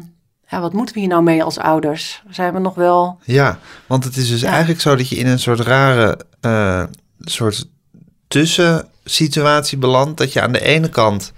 ja, 0.50 0.60
wat 0.60 0.72
moeten 0.72 0.94
we 0.94 1.00
hier 1.00 1.08
nou 1.08 1.22
mee 1.22 1.42
als 1.42 1.58
ouders? 1.58 2.22
Zijn 2.30 2.52
we 2.52 2.58
nog 2.58 2.74
wel... 2.74 3.18
ja, 3.22 3.58
want 3.86 4.04
het 4.04 4.16
is 4.16 4.28
dus 4.28 4.40
Ja. 4.40 4.48
eigenlijk 4.50 4.80
zo 4.80 4.96
dat 4.96 5.08
je 5.08 5.16
in 5.16 5.26
een 5.26 5.38
soort 5.38 5.60
rare 5.60 6.18
eh, 6.40 6.82
soort 7.20 7.66
tussensituatie 8.28 9.78
belandt. 9.78 10.18
Dat 10.18 10.32
je 10.32 10.40
aan 10.40 10.52
de 10.52 10.60
ene 10.64 10.88
kant, 10.88 11.32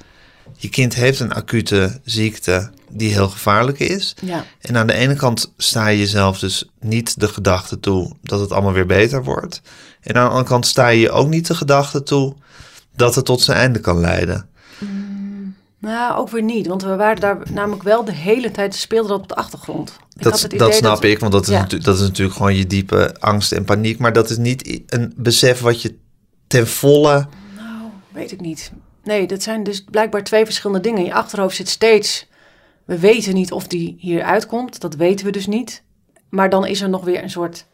je 0.56 0.68
kind 0.68 0.94
heeft 0.94 1.20
een 1.20 1.32
acute 1.32 2.00
ziekte 2.04 2.70
die 2.90 3.12
heel 3.12 3.28
gevaarlijk 3.28 3.78
is. 3.78 4.16
Ja, 4.22 4.44
En 4.60 4.76
aan 4.76 4.86
de 4.86 4.94
ene 4.94 5.14
kant 5.16 5.52
sta 5.56 5.86
je 5.88 5.98
jezelf 5.98 6.38
dus 6.38 6.68
niet 6.80 7.20
de 7.20 7.28
gedachte 7.28 7.80
toe 7.80 8.12
dat 8.22 8.40
het 8.40 8.52
allemaal 8.52 8.72
weer 8.72 8.86
beter 8.86 9.24
wordt. 9.24 9.60
En 10.00 10.14
aan 10.14 10.22
de 10.24 10.28
andere 10.30 10.48
kant 10.48 10.66
sta 10.66 10.88
je 10.88 11.00
je 11.00 11.10
ook 11.10 11.28
niet 11.28 11.46
de 11.46 11.54
gedachte 11.54 12.02
toe 12.02 12.34
dat 13.00 13.14
het 13.14 13.24
tot 13.24 13.40
zijn 13.40 13.58
einde 13.58 13.78
kan 13.80 14.00
leiden. 14.00 14.48
Nou, 15.78 16.18
ook 16.18 16.28
weer 16.28 16.42
niet. 16.42 16.66
Want 16.66 16.82
we 16.82 16.96
waren 16.96 17.20
daar 17.20 17.38
namelijk 17.52 17.82
wel 17.82 18.04
de 18.04 18.12
hele 18.12 18.50
tijd 18.50 18.74
speelde 18.74 19.08
dat 19.08 19.20
op 19.20 19.28
de 19.28 19.34
achtergrond. 19.34 19.96
Ik 20.16 20.22
Dat, 20.22 20.46
dat 20.56 20.74
snap 20.74 21.04
ik, 21.04 21.18
want 21.18 21.32
dat 21.32 21.42
is, 21.42 21.48
Ja. 21.48 21.64
dat 21.64 21.94
is 21.94 22.00
natuurlijk 22.00 22.36
gewoon 22.36 22.54
je 22.54 22.66
diepe 22.66 23.16
angst 23.20 23.52
en 23.52 23.64
paniek. 23.64 23.98
Maar 23.98 24.12
dat 24.12 24.30
is 24.30 24.36
niet 24.36 24.82
een 24.86 25.12
besef 25.16 25.60
wat 25.60 25.82
je 25.82 25.98
ten 26.46 26.68
volle... 26.68 27.26
Nou, 27.56 27.88
weet 28.12 28.32
ik 28.32 28.40
niet. 28.40 28.72
Nee, 29.04 29.26
dat 29.26 29.42
zijn 29.42 29.62
dus 29.62 29.84
blijkbaar 29.90 30.24
twee 30.24 30.44
verschillende 30.44 30.82
dingen. 30.82 30.98
In 30.98 31.04
je 31.04 31.14
achterhoofd 31.14 31.56
zit 31.56 31.68
steeds... 31.68 32.28
We 32.84 32.98
weten 32.98 33.34
niet 33.34 33.52
of 33.52 33.66
die 33.66 33.96
hier 33.98 34.22
uitkomt. 34.22 34.80
Dat 34.80 34.94
weten 34.94 35.26
we 35.26 35.32
dus 35.32 35.46
niet. 35.46 35.82
Maar 36.28 36.50
dan 36.50 36.66
is 36.66 36.80
er 36.80 36.88
nog 36.88 37.04
weer 37.04 37.22
een 37.22 37.30
soort 37.30 37.66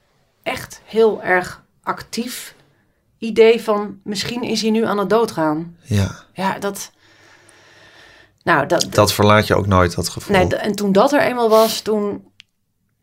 echt 0.43 0.81
heel 0.85 1.23
erg 1.23 1.65
actief 1.83 2.55
idee 3.27 3.63
van... 3.63 4.01
Misschien 4.05 4.43
is 4.43 4.63
hij 4.63 4.71
nu 4.71 4.85
aan 4.85 4.99
het 4.99 5.11
doodgaan. 5.11 5.77
Ja, 5.83 6.11
Ja, 6.33 6.59
dat... 6.59 6.91
Nou, 8.43 8.67
dat, 8.67 8.87
dat 8.91 9.13
verlaat 9.13 9.47
je 9.47 9.55
ook 9.55 9.67
nooit, 9.67 9.95
dat 9.95 10.09
gevoel. 10.09 10.37
Nee, 10.37 10.57
en 10.57 10.75
toen 10.75 10.93
dat 10.93 11.13
er 11.13 11.21
eenmaal 11.21 11.49
was, 11.49 11.81
toen, 11.81 12.25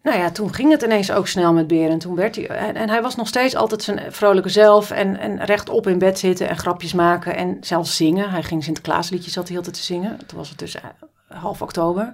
nou 0.02 0.18
ja, 0.18 0.32
toen 0.32 0.54
ging 0.54 0.72
het 0.72 0.82
ineens 0.82 1.12
ook 1.12 1.28
snel 1.28 1.54
met 1.54 1.68
Beren. 1.68 2.00
Toen 2.00 2.16
werd 2.16 2.36
hij, 2.36 2.48
en, 2.48 2.76
en 2.76 2.90
hij 2.90 3.02
was 3.02 3.16
nog 3.16 3.28
steeds 3.28 3.56
altijd 3.56 3.84
zijn 3.84 4.14
vrolijke 4.14 4.50
zelf 4.50 4.92
en, 4.92 5.20
en 5.20 5.46
rechtop 5.46 5.88
in 5.88 5.98
bed 5.98 6.20
zitten 6.20 6.50
en 6.50 6.58
grapjes 6.58 6.94
maken 6.94 7.36
en 7.36 7.58
zelfs 7.62 7.96
zingen. 7.96 8.30
Hij 8.30 8.44
ging 8.44 8.64
Sinterklaasliedjes 8.64 9.38
altijd 9.38 9.74
te 9.74 9.84
zingen. 9.84 10.18
Toen 10.26 10.38
was 10.38 10.50
het 10.50 10.60
dus 10.60 10.76
eh, 10.76 10.84
half 11.28 11.62
oktober. 11.62 12.14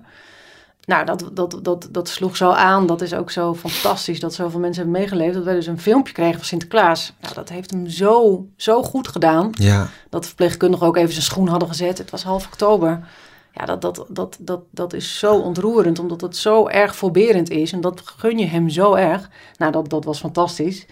Nou, 0.90 1.06
dat, 1.06 1.30
dat, 1.34 1.60
dat, 1.62 1.88
dat 1.92 2.10
sloeg 2.10 2.38
zo 2.38 2.52
aan. 2.52 2.88
Dat 2.88 3.02
is 3.02 3.14
ook 3.14 3.32
zo 3.32 3.56
fantastisch 3.56 4.20
dat 4.20 4.34
zoveel 4.34 4.60
mensen 4.60 4.84
hebben 4.84 5.02
meegeleefd. 5.02 5.34
Dat 5.34 5.44
wij 5.44 5.54
dus 5.54 5.68
een 5.68 5.80
filmpje 5.80 6.14
kregen 6.14 6.36
van 6.36 6.46
Sinterklaas. 6.46 7.14
Nou, 7.22 7.34
dat 7.34 7.50
heeft 7.50 7.72
hem 7.72 7.88
zo, 7.88 8.46
zo 8.56 8.84
goed 8.84 9.08
gedaan 9.08 9.50
Ja, 9.52 9.90
dat 10.10 10.22
de 10.22 10.28
verpleegkundigen 10.28 10.88
ook 10.88 10.98
even 10.98 11.12
zijn 11.12 11.24
schoen 11.24 11.48
hadden 11.48 11.68
gezet. 11.68 11.98
Het 11.98 12.12
was 12.12 12.24
half 12.24 12.46
oktober. 12.46 13.08
Ja, 13.54 13.66
dat, 13.66 13.82
dat, 13.82 14.06
dat, 14.10 14.38
dat, 14.40 14.62
dat 14.72 14.94
is 14.94 15.20
zo 15.20 15.36
ontroerend, 15.36 16.00
omdat 16.00 16.22
het 16.22 16.38
zo 16.38 16.68
erg 16.68 16.96
voorberend 16.96 17.50
is. 17.50 17.72
En 17.72 17.82
dat 17.82 18.02
gun 18.06 18.38
je 18.38 18.46
hem 18.46 18.70
zo 18.70 18.94
erg. 18.94 19.30
Nou, 19.58 19.72
dat, 19.72 19.90
dat 19.90 20.06
was 20.06 20.20
fantastisch. 20.20 20.86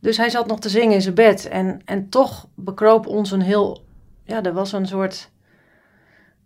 Dus 0.00 0.16
hij 0.16 0.30
zat 0.30 0.46
nog 0.46 0.58
te 0.58 0.68
zingen 0.68 0.94
in 0.94 1.02
zijn 1.02 1.14
bed. 1.14 1.48
En, 1.48 1.80
en 1.84 2.08
toch 2.08 2.46
bekroop 2.54 3.06
ons 3.06 3.30
een 3.30 3.42
heel... 3.42 3.84
Ja, 4.24 4.42
er 4.42 4.52
was 4.52 4.72
een 4.72 4.86
soort 4.86 5.30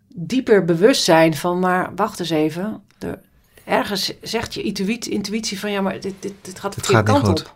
dieper 0.07 0.65
bewustzijn 0.65 1.33
van... 1.33 1.59
Maar 1.59 1.91
wacht 1.95 2.19
eens 2.19 2.29
even. 2.29 2.89
Er, 3.03 3.19
ergens 3.63 4.13
zegt 4.21 4.53
je 4.53 4.61
intuïtie, 4.61 5.11
intuïtie 5.11 5.59
van... 5.59 5.71
Ja, 5.71 5.81
maar 5.81 5.99
dit, 5.99 6.13
dit, 6.19 6.33
dit 6.41 6.59
gaat 6.59 6.75
de 6.75 6.81
verkeerde 6.81 7.11
kant 7.11 7.27
op. 7.27 7.55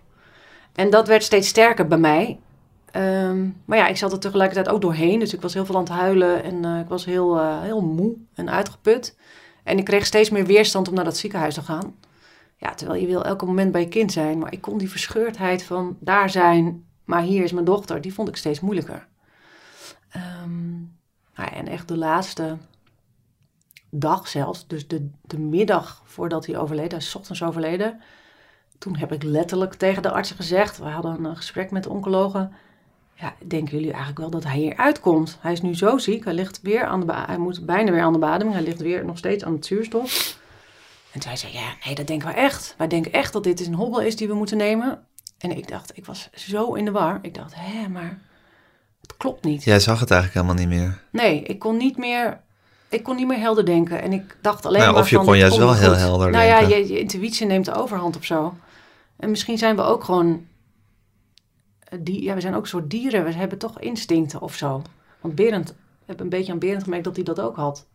En 0.74 0.90
dat 0.90 1.08
werd 1.08 1.24
steeds 1.24 1.48
sterker 1.48 1.88
bij 1.88 1.98
mij. 1.98 2.40
Ehm, 2.92 3.50
maar 3.66 3.78
ja, 3.78 3.88
ik 3.88 3.98
zat 3.98 4.12
er 4.12 4.20
tegelijkertijd 4.20 4.70
ook 4.70 4.82
doorheen. 4.82 5.20
Dus 5.20 5.34
ik 5.34 5.42
was 5.42 5.54
heel 5.54 5.66
veel 5.66 5.76
aan 5.76 5.84
het 5.84 5.92
huilen 5.92 6.44
en 6.44 6.66
eh, 6.66 6.80
ik 6.80 6.88
was 6.88 7.06
heel, 7.06 7.40
eh, 7.40 7.62
heel 7.62 7.82
moe 7.82 8.16
en 8.34 8.50
uitgeput. 8.50 9.18
En 9.64 9.78
ik 9.78 9.86
kreeg 9.86 10.06
steeds 10.06 10.30
meer 10.30 10.46
weerstand 10.46 10.88
om 10.88 10.94
naar 10.94 11.04
dat 11.04 11.18
ziekenhuis 11.18 11.54
te 11.54 11.62
gaan. 11.62 11.96
Ja, 12.58 12.74
terwijl 12.74 13.02
je 13.02 13.08
wil 13.08 13.24
elke 13.24 13.46
moment 13.46 13.72
bij 13.72 13.82
je 13.82 13.88
kind 13.88 14.12
zijn. 14.12 14.38
Maar 14.40 14.54
ik 14.54 14.62
kon 14.62 14.78
die 14.78 14.90
verscheurdheid 14.90 15.64
van 15.64 15.98
daar 16.00 16.30
zijn, 16.30 16.86
maar 17.04 17.22
hier 17.22 17.44
is 17.44 17.52
mijn 17.52 17.66
dochter, 17.66 18.02
die 18.02 18.14
vond 18.14 18.28
ik 18.28 18.36
steeds 18.36 18.60
moeilijker. 18.60 19.08
Ehm, 20.10 20.72
nou 21.36 21.50
ja, 21.52 21.54
en 21.54 21.68
echt 21.68 21.88
de 21.88 21.98
laatste 21.98 22.58
dag 24.00 24.28
zelfs, 24.28 24.68
dus 24.68 24.88
de, 24.88 25.10
de 25.22 25.40
middag 25.40 26.02
voordat 26.06 26.46
hij 26.46 26.58
overleed, 26.58 26.92
hij 26.92 27.00
is 27.00 27.16
ochtends 27.16 27.44
overleden. 27.44 28.02
Toen 28.78 28.96
heb 28.96 29.12
ik 29.12 29.24
letterlijk 29.24 29.74
tegen 29.74 30.02
de 30.02 30.12
artsen 30.12 30.36
gezegd, 30.36 30.78
we 30.78 30.86
hadden 30.86 31.24
een 31.24 31.36
gesprek 31.36 31.72
met 31.72 31.84
de 31.84 31.90
oncologen. 31.90 32.54
Ja, 33.14 33.34
denken 33.48 33.74
jullie 33.74 33.92
eigenlijk 33.92 34.20
wel 34.20 34.30
dat 34.30 34.44
hij 34.44 34.58
hier 34.58 34.78
uitkomt? 34.78 35.38
Hij 35.42 35.52
is 35.52 35.62
nu 35.62 35.76
zo 35.76 35.98
ziek, 35.98 36.24
hij 36.24 36.34
ligt 36.34 36.62
weer 36.62 36.86
aan 36.86 37.00
de 37.00 37.14
hij 37.14 37.38
moet 37.38 37.66
bijna 37.66 37.92
weer 37.92 38.02
aan 38.02 38.14
de 38.14 38.20
bademing, 38.20 38.56
hij 38.56 38.66
ligt 38.66 38.82
weer 38.82 39.06
nog 39.06 39.18
steeds 39.18 39.44
aan 39.44 39.54
het 39.54 39.66
zuurstof. 39.66 40.40
En 41.12 41.22
zij 41.22 41.36
zei, 41.36 41.54
ja, 41.54 41.74
nee, 41.86 41.96
dat 41.96 42.08
denken 42.08 42.28
we 42.28 42.34
echt. 42.34 42.76
Wij 42.78 42.88
denken 42.88 43.12
echt 43.12 43.34
dat 43.34 43.44
dit 43.44 43.68
een 43.68 43.74
hobbel 43.74 44.02
is 44.02 44.16
die 44.16 44.28
we 44.28 44.34
moeten 44.34 44.58
nemen. 44.58 45.06
En 45.38 45.58
ik 45.58 45.68
dacht, 45.68 45.98
ik 45.98 46.06
was 46.06 46.30
zo 46.34 46.74
in 46.74 46.86
de 46.86 46.92
war. 46.92 47.20
Ik 47.22 47.34
dacht, 47.34 47.54
hé, 47.56 47.88
maar 47.90 48.20
het 49.02 49.18
klopt 49.18 49.44
niet. 49.44 49.64
jij 49.64 49.80
zag 49.80 50.00
het 50.00 50.12
eigenlijk 50.12 50.42
helemaal 50.42 50.66
niet 50.68 50.80
meer. 50.80 51.02
Nee, 51.12 51.42
ik 51.42 51.60
kon 51.60 51.78
niet 51.78 51.98
meer, 51.98 52.42
ik 52.96 53.04
kon 53.04 53.16
niet 53.16 53.28
meer 53.28 53.40
helder 53.40 53.66
denken. 53.66 54.02
En 54.02 54.14
ik 54.14 54.38
dacht 54.42 54.66
alleen 54.66 54.80
Nou, 54.82 54.92
maar 54.94 55.02
of 55.02 55.10
je 55.10 55.16
van, 55.16 55.26
kon 55.26 55.38
juist 55.38 55.58
wel 55.58 55.74
heel 55.76 55.96
helder 55.96 56.32
nou 56.32 56.46
ja, 56.46 56.60
denken. 56.60 56.78
je, 56.78 56.88
je 56.94 57.00
intuïtie 57.00 57.46
neemt 57.48 57.66
de 57.66 57.74
overhand 57.74 58.16
of 58.18 58.24
zo. 58.26 58.54
En 59.18 59.30
misschien 59.30 59.58
zijn 59.58 59.76
we 59.76 59.82
ook 59.82 60.04
gewoon, 60.04 60.46
eh, 61.80 62.00
die, 62.02 62.24
ja, 62.24 62.34
we 62.34 62.42
zijn 62.42 62.56
ook 62.56 62.62
een 62.62 62.68
soort 62.68 62.90
dieren. 62.90 63.24
We 63.24 63.34
hebben 63.34 63.58
toch 63.58 63.80
instincten 63.80 64.42
of 64.42 64.56
zo. 64.56 64.82
Want 65.22 65.36
Berend, 65.36 65.70
ik 65.70 65.76
heb 66.06 66.20
een 66.20 66.30
beetje 66.30 66.52
aan 66.52 66.60
Berend 66.60 66.84
gemerkt 66.84 67.06
dat 67.06 67.16
hij 67.16 67.24
dat 67.26 67.40
ook 67.40 67.56
had. 67.56 67.86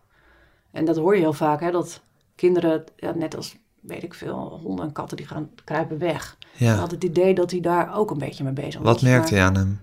En 0.71 0.85
dat 0.85 0.97
hoor 0.97 1.15
je 1.15 1.21
heel 1.21 1.33
vaak, 1.33 1.61
hè, 1.61 1.71
dat 1.71 2.01
kinderen, 2.35 2.85
ja, 2.97 3.13
net 3.15 3.37
als, 3.37 3.57
weet 3.81 4.03
ik 4.03 4.15
veel, 4.15 4.61
honden 4.63 4.85
en 4.85 4.93
katten, 4.93 5.17
die 5.17 5.27
gaan 5.27 5.51
kruipen 5.65 5.99
weg. 5.99 6.37
Ik 6.53 6.59
Ja. 6.59 6.75
had 6.75 6.91
het 6.91 7.05
idee 7.05 7.35
dat 7.35 7.51
hij 7.51 7.61
daar 7.61 7.97
ook 7.97 8.11
een 8.11 8.19
beetje 8.19 8.45
mee 8.45 8.53
bezig 8.53 8.81
was. 8.81 8.93
Wat 8.93 9.03
merkte 9.03 9.33
maar- 9.35 9.41
je 9.43 9.47
aan 9.49 9.55
hem? 9.57 9.81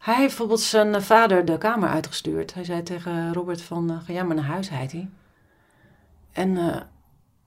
Hij 0.00 0.14
heeft 0.14 0.26
bijvoorbeeld 0.28 0.60
zijn 0.60 0.94
eh, 0.94 1.00
vader 1.02 1.44
de 1.44 1.58
kamer 1.58 1.88
uitgestuurd. 1.88 2.54
Hij 2.54 2.64
zei 2.64 2.82
tegen 2.82 3.32
Robert 3.34 3.62
van, 3.62 3.90
eh, 3.90 3.96
ga 4.04 4.12
jij 4.12 4.24
maar 4.24 4.36
naar 4.36 4.44
huis, 4.44 4.68
heet 4.68 4.92
hij. 4.92 5.08
En 6.32 6.56
eh, 6.56 6.80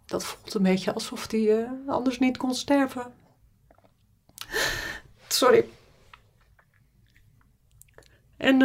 dat 0.06 0.24
voelt 0.24 0.54
een 0.54 0.64
beetje 0.64 0.94
alsof 0.94 1.32
hij 1.32 1.60
eh, 1.64 1.70
anders 1.88 2.20
niet 2.20 2.38
kon 2.38 2.54
sterven. 2.54 3.06
Sorry. 5.28 5.66
En 8.38 8.60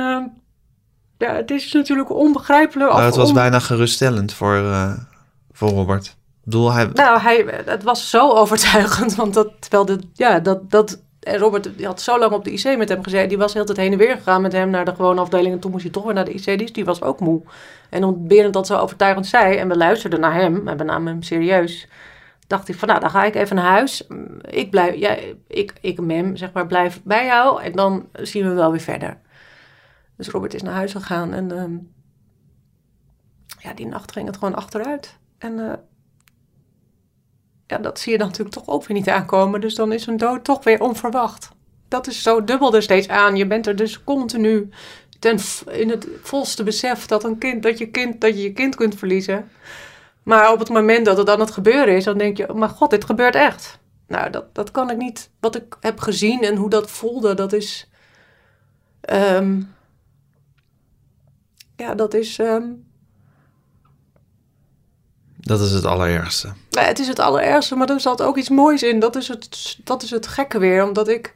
ja, 1.19 1.35
het 1.35 1.51
is 1.51 1.73
natuurlijk 1.73 2.11
onbegrijpelijk. 2.11 2.91
Nou, 2.91 3.03
het 3.05 3.17
was 3.17 3.29
on- 3.29 3.35
bijna 3.35 3.59
geruststellend 3.59 4.33
voor, 4.33 4.57
eh, 4.57 4.93
voor 5.53 5.69
Robert. 5.69 6.07
Ik 6.07 6.15
bedoel, 6.45 6.73
hij, 6.73 6.87
Nou, 6.87 7.21
hij, 7.21 7.63
het 7.65 7.83
was 7.83 8.11
zo 8.11 8.31
overtuigend, 8.33 9.15
want 9.15 9.35
dat, 9.35 9.53
terwijl 9.61 9.85
de, 9.85 9.99
ja, 10.13 10.41
dat, 10.41 10.71
dat, 10.71 11.03
en 11.29 11.39
Robert 11.39 11.77
die 11.77 11.87
had 11.87 12.01
zo 12.01 12.19
lang 12.19 12.33
op 12.33 12.45
de 12.45 12.53
IC 12.53 12.77
met 12.77 12.89
hem 12.89 13.03
gezeten, 13.03 13.29
die 13.29 13.39
was 13.39 13.55
heel 13.55 13.65
tijd 13.65 13.79
heen 13.79 13.93
en 13.93 13.99
weer 13.99 14.17
gegaan 14.17 14.43
met 14.43 14.53
hem 14.53 14.71
naar 14.71 14.85
de 14.85 14.95
gewone 14.95 15.21
afdeling 15.21 15.55
en 15.55 15.61
toen 15.61 15.71
moest 15.71 15.83
hij 15.83 15.93
toch 15.93 16.05
weer 16.05 16.15
naar 16.15 16.25
de 16.25 16.33
IC, 16.33 16.59
dus 16.59 16.73
die 16.73 16.85
was 16.85 17.03
ook 17.03 17.21
moe. 17.21 17.43
En 17.89 18.05
omdat 18.05 18.53
dat 18.53 18.67
zo 18.67 18.79
overtuigend 18.79 19.27
zei 19.27 19.57
en 19.57 19.69
we 19.69 19.77
luisterden 19.77 20.21
naar 20.21 20.35
hem, 20.35 20.65
we 20.65 20.85
namen 20.85 21.13
hem 21.13 21.23
serieus, 21.23 21.89
dacht 22.47 22.69
ik 22.69 22.75
van 22.75 22.89
nou, 22.89 23.01
dan 23.01 23.11
ga 23.11 23.25
ik 23.25 23.35
even 23.35 23.57
naar 23.57 23.65
huis. 23.65 24.07
Ik 24.41 24.71
blijf, 24.71 24.95
jij, 24.95 25.37
ik, 25.47 25.73
ik 25.81 26.01
Mem, 26.01 26.37
zeg 26.37 26.53
maar, 26.53 26.67
blijf 26.67 27.01
bij 27.03 27.27
jou 27.27 27.63
en 27.63 27.73
dan 27.73 28.09
zien 28.13 28.49
we 28.49 28.55
wel 28.55 28.71
weer 28.71 28.81
verder. 28.81 29.19
Dus 30.17 30.29
Robert 30.29 30.55
is 30.55 30.63
naar 30.63 30.75
huis 30.75 30.93
gegaan 30.93 31.33
en 31.33 31.53
ehm, 31.53 31.77
ja, 33.59 33.75
die 33.75 33.87
nacht 33.87 34.13
ging 34.13 34.27
het 34.27 34.37
gewoon 34.37 34.55
achteruit. 34.55 35.19
En 35.39 35.59
eh, 35.59 35.73
ja, 37.69 37.79
dat 37.79 37.99
zie 37.99 38.13
je 38.13 38.19
dan 38.19 38.27
natuurlijk 38.27 38.55
toch 38.57 38.69
ook 38.69 38.87
weer 38.87 38.97
niet 38.97 39.09
aankomen. 39.09 39.61
Dus 39.61 39.75
dan 39.75 39.93
is 39.93 40.07
een 40.07 40.17
dood 40.17 40.45
toch 40.45 40.65
weer 40.65 40.81
onverwacht. 40.81 41.49
Dat 41.89 42.07
is 42.07 42.23
zo 42.23 42.45
dubbel 42.45 42.75
er 42.75 42.83
steeds 42.83 43.09
aan. 43.09 43.37
Je 43.37 43.47
bent 43.47 43.67
er 43.67 43.77
dus 43.77 44.05
continu 44.05 44.71
in 45.71 45.91
het 45.91 46.09
volste 46.23 46.63
besef 46.63 47.07
dat, 47.07 47.25
een 47.25 47.39
kind, 47.39 47.63
dat, 47.63 47.79
je 47.79 47.87
kind, 47.87 48.21
dat 48.21 48.37
je 48.37 48.43
je 48.43 48.53
kind 48.53 48.75
kunt 48.75 48.95
verliezen. 48.95 49.51
Maar 50.23 50.53
op 50.53 50.59
het 50.59 50.69
moment 50.69 51.05
dat 51.07 51.17
het 51.17 51.27
dan 51.27 51.41
het 51.41 51.51
gebeuren 51.51 51.97
is, 51.97 52.05
dan 52.05 52.19
denk 52.19 52.37
je, 52.37 52.47
mijn 52.55 52.71
god, 52.71 52.91
dit 52.91 53.05
gebeurt 53.05 53.35
echt. 53.35 53.79
Nou, 54.07 54.31
dat, 54.31 54.55
dat 54.55 54.71
kan 54.71 54.91
ik 54.91 54.97
niet. 54.97 55.31
Wat 55.41 55.57
ik 55.57 55.77
heb 55.81 56.01
gezien 56.01 56.43
en 56.43 56.57
hoe 56.57 56.71
dat 56.71 56.91
voelde, 56.91 57.35
dat 57.35 57.53
is... 57.53 57.91
ehm, 59.01 59.61
ja, 61.77 61.95
dat 61.95 62.15
is... 62.15 62.39
ehm, 62.39 62.65
dat 65.49 65.61
is 65.61 65.71
het 65.71 65.85
allerergste. 65.85 66.49
Het 66.71 66.99
is 66.99 67.09
het 67.09 67.19
allerergste, 67.19 67.75
maar 67.75 67.91
er 67.91 68.01
zat 68.01 68.23
ook 68.23 68.37
iets 68.37 68.49
moois 68.49 68.83
in. 68.83 68.99
Dat 69.01 69.17
is 69.17 69.29
het, 69.29 69.77
dat 69.85 70.03
is 70.03 70.11
het 70.11 70.27
gekke 70.27 70.59
weer. 70.59 70.85
Omdat 70.85 71.09
ik 71.09 71.33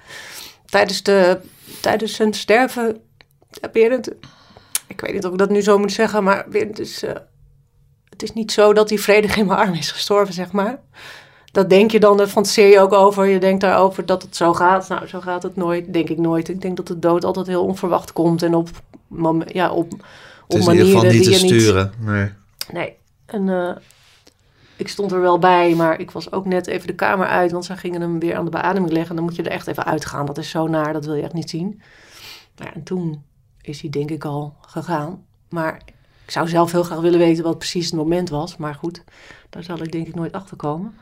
tijdens, 0.66 1.03
de, 1.03 1.40
tijdens 1.81 2.14
zijn 2.14 2.35
sterven... 2.35 3.01
Berend, 3.72 4.09
ik 4.87 5.01
weet 5.01 5.12
niet 5.12 5.25
of 5.25 5.33
ik 5.33 5.38
dat 5.38 5.51
nu 5.51 5.62
zo 5.62 5.79
moet 5.79 5.92
zeggen, 5.92 6.25
maar 6.25 6.46
Berend 6.48 6.79
is... 6.79 7.03
eh, 7.03 7.12
het 8.09 8.22
is 8.22 8.33
niet 8.33 8.53
zo 8.53 8.72
dat 8.72 8.88
hij 8.88 8.98
vredig 8.98 9.37
in 9.37 9.46
mijn 9.46 9.59
arm 9.59 9.75
is 9.75 9.90
gestorven, 9.90 10.35
zeg 10.35 10.53
maar. 10.53 10.81
Dat 11.53 11.70
denk 11.70 11.90
je 11.90 12.01
dan, 12.01 12.16
daar 12.16 12.27
fantaseer 12.27 12.68
je 12.68 12.81
ook 12.81 12.92
over. 12.92 13.27
Je 13.27 13.38
denkt 13.38 13.61
daarover 13.61 14.07
dat 14.07 14.22
het 14.22 14.37
zo 14.37 14.53
gaat. 14.55 14.88
Nou, 14.88 15.07
zo 15.07 15.20
gaat 15.20 15.42
het 15.42 15.57
nooit, 15.57 15.92
denk 15.92 16.09
ik 16.09 16.18
nooit. 16.18 16.48
Ik 16.48 16.61
denk 16.61 16.77
dat 16.77 16.87
de 16.87 16.98
dood 16.98 17.25
altijd 17.25 17.46
heel 17.46 17.64
onverwacht 17.64 18.12
komt. 18.12 18.43
En 18.43 18.55
op, 18.55 18.68
ja, 19.47 19.70
op, 19.70 19.93
op 19.93 20.01
Het 20.49 20.59
is 20.59 20.59
in 20.59 20.64
manieren 20.64 20.86
ieder 20.86 21.01
geval 21.01 21.03
niet 21.03 21.12
die 21.12 21.22
te 21.22 21.30
je 21.30 21.53
niet... 21.53 21.62
sturen. 21.62 21.93
Nee. 21.99 22.32
Nee. 22.72 22.97
En 23.26 23.49
eh, 23.49 23.76
ik 24.77 24.89
stond 24.89 25.12
er 25.12 25.20
wel 25.20 25.39
bij, 25.39 25.75
maar 25.75 26.01
ik 26.01 26.11
was 26.11 26.33
ook 26.33 26.47
net 26.47 26.66
even 26.66 26.87
de 26.87 26.95
kamer 26.95 27.27
uit, 27.27 27.53
want 27.53 27.64
ze 27.64 27.77
gingen 27.77 28.01
hem 28.01 28.18
weer 28.18 28.37
aan 28.37 28.45
de 28.45 28.51
beademing 28.51 28.93
leggen. 28.93 29.14
Dan 29.14 29.25
moet 29.25 29.37
je 29.37 29.43
er 29.43 29.51
echt 29.51 29.66
even 29.66 29.85
uitgaan. 29.85 30.27
Dat 30.27 30.39
is 30.39 30.51
zo 30.51 30.66
naar, 30.66 30.93
dat 30.93 31.05
wil 31.05 31.14
je 31.14 31.23
echt 31.23 31.33
niet 31.33 31.51
zien. 31.51 31.83
Nou 32.57 32.68
ja, 32.68 32.75
en 32.75 32.83
toen 32.83 33.23
is 33.61 33.81
hij 33.81 33.91
denk 33.91 34.11
ik 34.11 34.25
al 34.25 34.55
gegaan. 34.61 35.25
Maar 35.49 35.81
ik 36.25 36.31
zou 36.31 36.49
zelf 36.49 36.73
heel 36.73 36.83
graag 36.83 37.01
willen 37.01 37.18
weten 37.18 37.45
wat 37.45 37.59
precies 37.59 37.87
het 37.87 37.95
moment 37.95 38.29
was. 38.29 38.57
Maar 38.57 38.75
goed, 38.75 39.03
daar 39.51 39.62
zal 39.62 39.83
ik 39.83 39.93
denk 39.93 40.07
ik 40.07 40.14
nooit 40.14 40.33
achter 40.33 40.57
komen. 40.57 40.95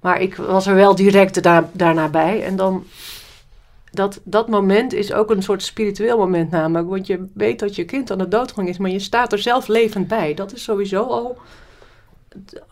Maar 0.00 0.20
ik 0.20 0.34
was 0.36 0.66
er 0.66 0.74
wel 0.74 0.94
direct 0.94 1.42
da 1.42 1.70
daarna 1.72 2.08
bij. 2.08 2.44
En 2.44 2.56
dan, 2.56 2.84
dat, 3.90 4.20
dat 4.24 4.48
moment 4.48 4.92
is 4.92 5.12
ook 5.12 5.30
een 5.30 5.42
soort 5.42 5.62
spiritueel 5.62 6.18
moment 6.18 6.50
namelijk. 6.50 6.88
Want 6.88 7.06
je 7.06 7.26
weet 7.34 7.58
dat 7.58 7.76
je 7.76 7.84
kind 7.84 8.10
aan 8.10 8.18
de 8.18 8.28
doodgang 8.28 8.68
is, 8.68 8.78
maar 8.78 8.90
je 8.90 8.98
staat 8.98 9.32
er 9.32 9.38
zelf 9.38 9.66
levend 9.66 10.08
bij. 10.08 10.34
Dat 10.34 10.52
is 10.52 10.62
sowieso 10.62 11.02
al 11.02 11.38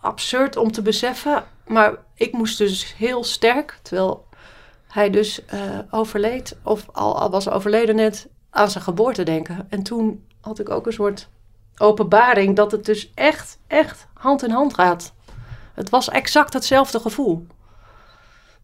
absurd 0.00 0.57
om 0.57 0.72
te 0.72 0.82
beseffen. 0.82 1.44
Maar 1.66 1.94
ik 2.14 2.32
moest 2.32 2.59
dus 2.59 2.94
heel 2.94 3.24
sterk, 3.24 3.78
terwijl 3.82 4.26
hij 4.86 5.11
dus 5.11 5.40
uh, 5.54 5.61
overleed, 5.90 6.57
of 6.62 6.86
al, 6.92 7.30
was 7.30 7.48
overleden 7.48 7.96
net, 7.96 8.28
aan 8.50 8.70
zijn 8.70 8.84
geboorte 8.84 9.22
denken. 9.22 9.66
En 9.68 9.82
toen 9.82 10.26
had 10.40 10.59
ik 10.59 10.68
ook 10.70 10.86
een 10.86 10.92
soort 10.92 11.28
openbaring 11.76 12.57
dat 12.57 12.72
het 12.72 12.84
dus 12.84 13.12
echt, 13.14 13.59
echt 13.66 14.07
hand 14.14 14.42
in 14.42 14.50
hand 14.50 14.74
gaat. 14.74 15.12
Het 15.74 15.90
was 15.90 16.09
exact 16.09 16.52
hetzelfde 16.52 17.00
gevoel. 17.00 17.46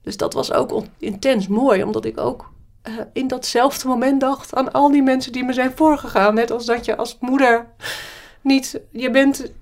Dus 0.03 0.16
dat 0.16 0.32
was 0.32 0.53
ook 0.53 0.84
intens 0.99 1.49
mooi, 1.49 1.82
omdat 1.82 2.05
ik 2.05 2.20
ook 2.20 2.51
uh, 2.88 2.95
in 3.12 3.28
datzelfde 3.28 3.88
moment 3.88 4.20
dacht 4.20 4.55
aan 4.55 4.72
al 4.72 4.90
die 4.90 5.03
mensen 5.03 5.32
die 5.32 5.45
me 5.45 5.53
zijn 5.53 5.72
voorgegaan. 5.74 6.34
Net 6.34 6.51
als 6.51 6.64
dat 6.64 6.84
je 6.84 6.97
als 6.97 7.16
moeder 7.20 7.66
niet, 8.40 8.80
je 8.90 9.11
bent, 9.11 9.53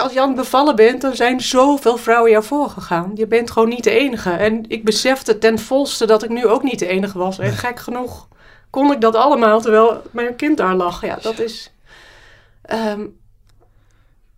als 0.00 0.12
Jan 0.12 0.34
bevallen 0.34 0.76
bent, 0.76 1.00
dan 1.00 1.14
zijn 1.16 1.40
zoveel 1.40 1.96
vrouwen 1.96 2.30
jou 2.30 2.44
voorgegaan. 2.44 3.10
Je 3.14 3.26
bent 3.26 3.50
gewoon 3.50 3.68
niet 3.68 3.84
de 3.84 3.90
enige. 3.90 4.30
En 4.30 4.64
ik 4.68 4.84
besefte 4.84 5.38
ten 5.38 5.58
volste 5.58 6.06
dat 6.06 6.22
ik 6.22 6.30
nu 6.30 6.46
ook 6.46 6.62
niet 6.62 6.78
de 6.78 6.86
enige 6.86 7.18
was. 7.18 7.38
En 7.38 7.52
gek 7.52 7.80
genoeg 7.80 8.28
kon 8.70 8.92
ik 8.92 9.00
dat 9.00 9.14
allemaal 9.14 9.60
terwijl 9.60 10.02
mijn 10.10 10.36
kind 10.36 10.56
daar 10.56 10.74
lag. 10.74 11.04
Ja, 11.06 11.18
dat 11.22 11.38
is. 11.38 11.72
Um, 12.72 13.16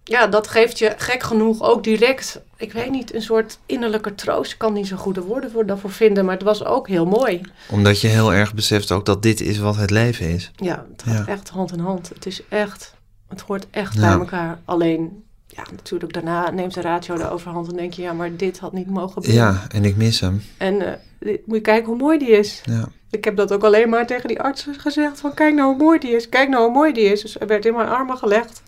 ja, 0.08 0.26
dat 0.26 0.48
geeft 0.48 0.78
je 0.78 0.94
gek 0.96 1.22
genoeg 1.22 1.62
ook 1.62 1.84
direct, 1.84 2.40
ik 2.56 2.72
weet 2.72 2.90
niet, 2.90 3.14
een 3.14 3.22
soort 3.22 3.58
innerlijke 3.66 4.14
troost. 4.14 4.52
Ik 4.52 4.58
kan 4.58 4.72
niet 4.72 4.86
zo 4.86 4.96
goede 4.96 5.20
woorden 5.20 5.50
voor 5.50 5.66
daarvoor 5.66 5.90
vinden, 5.90 6.24
maar 6.24 6.34
het 6.34 6.42
was 6.42 6.64
ook 6.64 6.88
heel 6.88 7.06
mooi. 7.06 7.40
Omdat 7.70 8.00
je 8.00 8.08
heel 8.08 8.32
erg 8.32 8.54
beseft 8.54 8.92
ook 8.92 9.04
dat 9.04 9.22
dit 9.22 9.40
is 9.40 9.58
wat 9.58 9.76
het 9.76 9.90
leven 9.90 10.28
is. 10.28 10.50
Ja, 10.56 10.86
het 10.92 11.02
gaat 11.02 11.26
echt 11.26 11.48
hand 11.48 11.72
in 11.72 11.78
hand. 11.78 12.08
Het 12.08 12.26
is 12.26 12.42
echt, 12.48 12.94
het 13.28 13.40
hoort 13.40 13.66
echt 13.70 14.00
bij 14.00 14.12
elkaar. 14.12 14.58
Alleen, 14.64 15.24
ja, 15.56 15.62
natuurlijk 15.70 16.12
daarna 16.12 16.50
neemt 16.50 16.74
de 16.74 16.80
ratio 16.80 17.16
de 17.16 17.30
overhand 17.30 17.68
en 17.68 17.76
denk 17.76 17.92
je, 17.92 18.02
ja, 18.02 18.12
maar 18.12 18.36
dit 18.36 18.58
had 18.58 18.72
niet 18.72 18.86
mogen 18.86 19.12
gebeuren. 19.12 19.42
Ja, 19.42 19.62
en 19.68 19.84
ik 19.84 19.96
mis 19.96 20.20
hem. 20.20 20.42
En 20.56 20.74
uh, 21.20 21.36
moet 21.44 21.56
je 21.56 21.60
kijken 21.60 21.86
hoe 21.86 21.96
mooi 21.96 22.18
die 22.18 22.28
is. 22.28 22.62
Ja. 22.64 22.88
Ik 23.10 23.24
heb 23.24 23.36
dat 23.36 23.52
ook 23.52 23.64
alleen 23.64 23.88
maar 23.88 24.06
tegen 24.06 24.28
die 24.28 24.40
arts 24.40 24.66
gezegd, 24.76 25.20
van 25.20 25.34
kijk 25.34 25.54
nou 25.54 25.68
hoe 25.68 25.82
mooi 25.82 25.98
die 25.98 26.10
is, 26.10 26.28
kijk 26.28 26.48
nou 26.48 26.64
hoe 26.64 26.72
mooi 26.72 26.92
die 26.92 27.04
is. 27.04 27.22
Dus 27.22 27.34
hij 27.34 27.46
werd 27.46 27.66
in 27.66 27.74
mijn 27.74 27.88
armen 27.88 28.18
gelegd. 28.18 28.62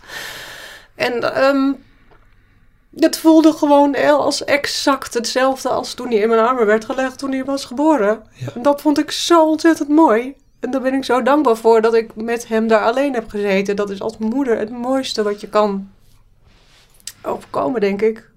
En 0.94 1.44
um, 1.44 1.76
het 2.94 3.18
voelde 3.18 3.52
gewoon 3.52 3.96
als 3.96 4.44
exact 4.44 5.14
hetzelfde 5.14 5.68
als 5.68 5.94
toen 5.94 6.08
hij 6.08 6.18
in 6.18 6.28
mijn 6.28 6.46
armen 6.46 6.66
werd 6.66 6.84
gelegd 6.84 7.18
toen 7.18 7.32
hij 7.32 7.44
was 7.44 7.64
geboren. 7.64 8.22
En 8.54 8.62
dat 8.62 8.80
vond 8.80 8.98
ik 8.98 9.10
zo 9.10 9.46
ontzettend 9.46 9.88
mooi. 9.88 10.34
En 10.60 10.70
daar 10.70 10.80
ben 10.80 10.94
ik 10.94 11.04
zo 11.04 11.22
dankbaar 11.22 11.56
voor 11.56 11.80
dat 11.80 11.94
ik 11.94 12.16
met 12.16 12.48
hem 12.48 12.68
daar 12.68 12.84
alleen 12.84 13.14
heb 13.14 13.28
gezeten. 13.28 13.76
Dat 13.76 13.90
is 13.90 14.00
als 14.00 14.18
moeder 14.18 14.58
het 14.58 14.70
mooiste 14.70 15.22
wat 15.22 15.40
je 15.40 15.48
kan 15.48 15.90
overkomen, 17.22 17.80
denk 17.80 18.02
ik. 18.02 18.30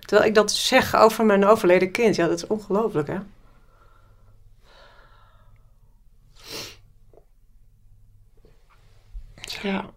Terwijl 0.00 0.28
ik 0.28 0.34
dat 0.34 0.52
zeg 0.52 0.96
over 0.96 1.24
mijn 1.24 1.44
overleden 1.44 1.90
kind. 1.90 2.16
Ja, 2.16 2.26
dat 2.26 2.36
is 2.36 2.46
ongelooflijk, 2.46 3.08
hè? 3.08 3.18
Ja 9.62 9.90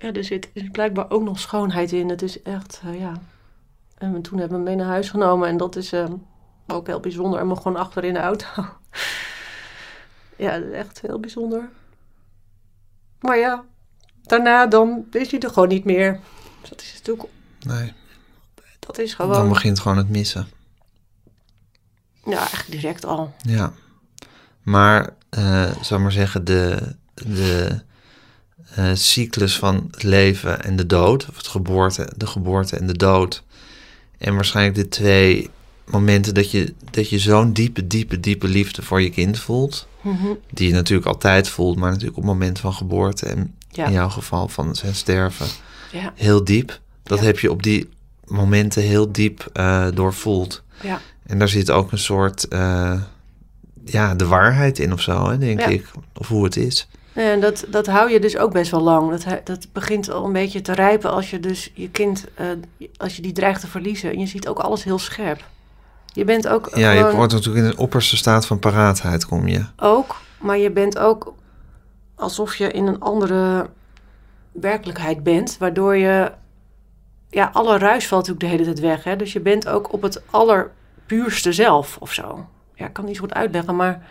ja, 0.00 0.12
er 0.12 0.24
zit 0.24 0.72
blijkbaar 0.72 1.10
ook 1.10 1.22
nog 1.22 1.38
schoonheid 1.38 1.92
in. 1.92 2.08
Het 2.08 2.22
is 2.22 2.42
echt, 2.42 2.82
uh, 2.86 3.00
ja. 3.00 3.12
En 3.98 4.22
toen 4.22 4.38
hebben 4.38 4.58
we 4.58 4.64
hem 4.64 4.76
mee 4.76 4.84
naar 4.84 4.92
huis 4.92 5.10
genomen 5.10 5.48
en 5.48 5.56
dat 5.56 5.76
is 5.76 5.92
uh, 5.92 6.06
ook 6.66 6.86
heel 6.86 7.00
bijzonder. 7.00 7.40
En 7.40 7.56
gewoon 7.56 7.76
achter 7.76 8.04
in 8.04 8.14
de 8.14 8.20
auto. 8.20 8.46
ja, 10.36 10.60
echt 10.60 11.00
heel 11.00 11.20
bijzonder. 11.20 11.68
Maar 13.20 13.38
ja, 13.38 13.64
daarna 14.30 14.66
dan 14.66 15.04
is 15.12 15.30
hij 15.30 15.40
er 15.40 15.50
gewoon 15.50 15.68
niet 15.68 15.84
meer. 15.84 16.20
Dus 16.60 16.70
dat 16.70 16.80
is 16.80 16.92
natuurlijk... 16.96 17.28
Nee. 17.60 17.92
Dat 18.78 18.98
is 18.98 19.14
gewoon... 19.14 19.32
Dan 19.32 19.48
begint 19.48 19.80
gewoon 19.80 19.96
het 19.96 20.08
missen. 20.08 20.48
Ja, 22.24 22.38
eigenlijk 22.38 22.70
direct 22.70 23.04
al. 23.04 23.34
Ja. 23.38 23.72
Maar, 24.62 25.14
uh, 25.38 25.70
zou 25.80 26.00
maar 26.00 26.12
zeggen, 26.12 26.44
de... 26.44 26.94
de 27.14 27.80
uh, 28.78 28.90
cyclus 28.94 29.58
van 29.58 29.88
het 29.90 30.02
leven 30.02 30.62
en 30.64 30.76
de 30.76 30.86
dood, 30.86 31.28
of 31.28 31.36
het 31.36 31.46
geboorte, 31.46 32.08
de 32.16 32.26
geboorte 32.26 32.76
en 32.76 32.86
de 32.86 32.96
dood. 32.96 33.42
En 34.18 34.34
waarschijnlijk 34.34 34.76
de 34.76 34.88
twee 34.88 35.50
momenten 35.86 36.34
dat 36.34 36.50
je, 36.50 36.74
dat 36.90 37.08
je 37.08 37.18
zo'n 37.18 37.52
diepe, 37.52 37.86
diepe, 37.86 38.20
diepe 38.20 38.48
liefde 38.48 38.82
voor 38.82 39.00
je 39.00 39.10
kind 39.10 39.38
voelt. 39.38 39.88
Mhm. 40.00 40.26
Die 40.50 40.68
je 40.68 40.74
natuurlijk 40.74 41.08
altijd 41.08 41.48
voelt, 41.48 41.76
maar 41.76 41.90
natuurlijk 41.90 42.16
op 42.16 42.22
het 42.22 42.32
moment 42.32 42.58
van 42.58 42.72
geboorte 42.72 43.26
en 43.26 43.54
in 43.72 43.92
jouw 43.92 44.08
geval 44.08 44.48
van 44.48 44.74
zijn 44.74 44.94
sterven. 44.94 45.46
Ja. 45.92 46.12
Heel 46.14 46.44
diep. 46.44 46.78
Dat 47.02 47.18
Ja. 47.18 47.24
heb 47.24 47.38
je 47.38 47.50
op 47.50 47.62
die 47.62 47.88
momenten 48.26 48.82
heel 48.82 49.12
diep 49.12 49.48
eh 49.52 49.86
doorvoeld. 49.94 50.62
Ja. 50.82 51.00
En 51.26 51.38
daar 51.38 51.48
zit 51.48 51.70
ook 51.70 51.92
een 51.92 51.98
soort, 51.98 52.48
eh, 52.48 53.00
ja, 53.84 54.14
de 54.14 54.26
waarheid 54.26 54.78
in 54.78 54.92
of 54.92 55.00
zo, 55.00 55.28
hè, 55.30 55.38
denk 55.38 55.60
Ja. 55.60 55.66
ik. 55.66 55.90
Of 56.14 56.28
hoe 56.28 56.44
het 56.44 56.56
is. 56.56 56.88
En 57.12 57.40
dat, 57.40 57.64
dat 57.68 57.86
hou 57.86 58.10
je 58.10 58.20
dus 58.20 58.36
ook 58.36 58.52
best 58.52 58.70
wel 58.70 58.80
lang. 58.80 59.10
Dat, 59.10 59.46
dat 59.46 59.66
begint 59.72 60.10
al 60.10 60.24
een 60.24 60.32
beetje 60.32 60.60
te 60.60 60.72
rijpen 60.72 61.10
als 61.10 61.30
je 61.30 61.40
dus 61.40 61.70
je 61.74 61.88
kind, 61.90 62.24
eh, 62.34 62.46
als 62.96 63.16
je 63.16 63.22
die 63.22 63.32
dreigt 63.32 63.60
te 63.60 63.66
verliezen. 63.66 64.10
En 64.10 64.18
je 64.18 64.26
ziet 64.26 64.48
ook 64.48 64.58
alles 64.58 64.84
heel 64.84 64.98
scherp. 64.98 65.44
Je 66.12 66.24
bent 66.24 66.48
ook 66.48 66.70
Ja, 66.74 66.90
je 66.90 67.10
wordt 67.14 67.32
natuurlijk 67.32 67.64
in 67.64 67.70
een 67.70 67.78
opperste 67.78 68.16
staat 68.16 68.46
van 68.46 68.58
paraatheid, 68.58 69.26
kom 69.26 69.48
je. 69.48 69.64
ook, 69.76 70.16
maar 70.38 70.58
je 70.58 70.70
bent 70.70 70.98
ook 70.98 71.34
alsof 72.20 72.56
je 72.56 72.70
in 72.70 72.86
een 72.86 73.00
andere 73.00 73.70
werkelijkheid 74.52 75.22
bent, 75.22 75.58
waardoor 75.58 75.96
je, 75.96 76.32
ja, 77.28 77.50
alle 77.52 77.78
ruis 77.78 78.08
valt 78.08 78.26
natuurlijk 78.26 78.40
de 78.40 78.58
hele 78.58 78.72
tijd 78.72 78.86
weg. 78.86 79.04
Hè? 79.04 79.16
Dus 79.16 79.32
je 79.32 79.40
bent 79.40 79.68
ook 79.68 79.92
op 79.92 80.02
het 80.02 80.22
allerpuurste 80.30 81.52
zelf 81.52 81.96
of 82.00 82.12
zo. 82.12 82.46
Ja, 82.74 82.86
ik 82.86 82.92
kan 82.92 83.04
niet 83.04 83.16
zo 83.16 83.22
goed 83.22 83.34
uitleggen, 83.34 83.76
maar 83.76 84.06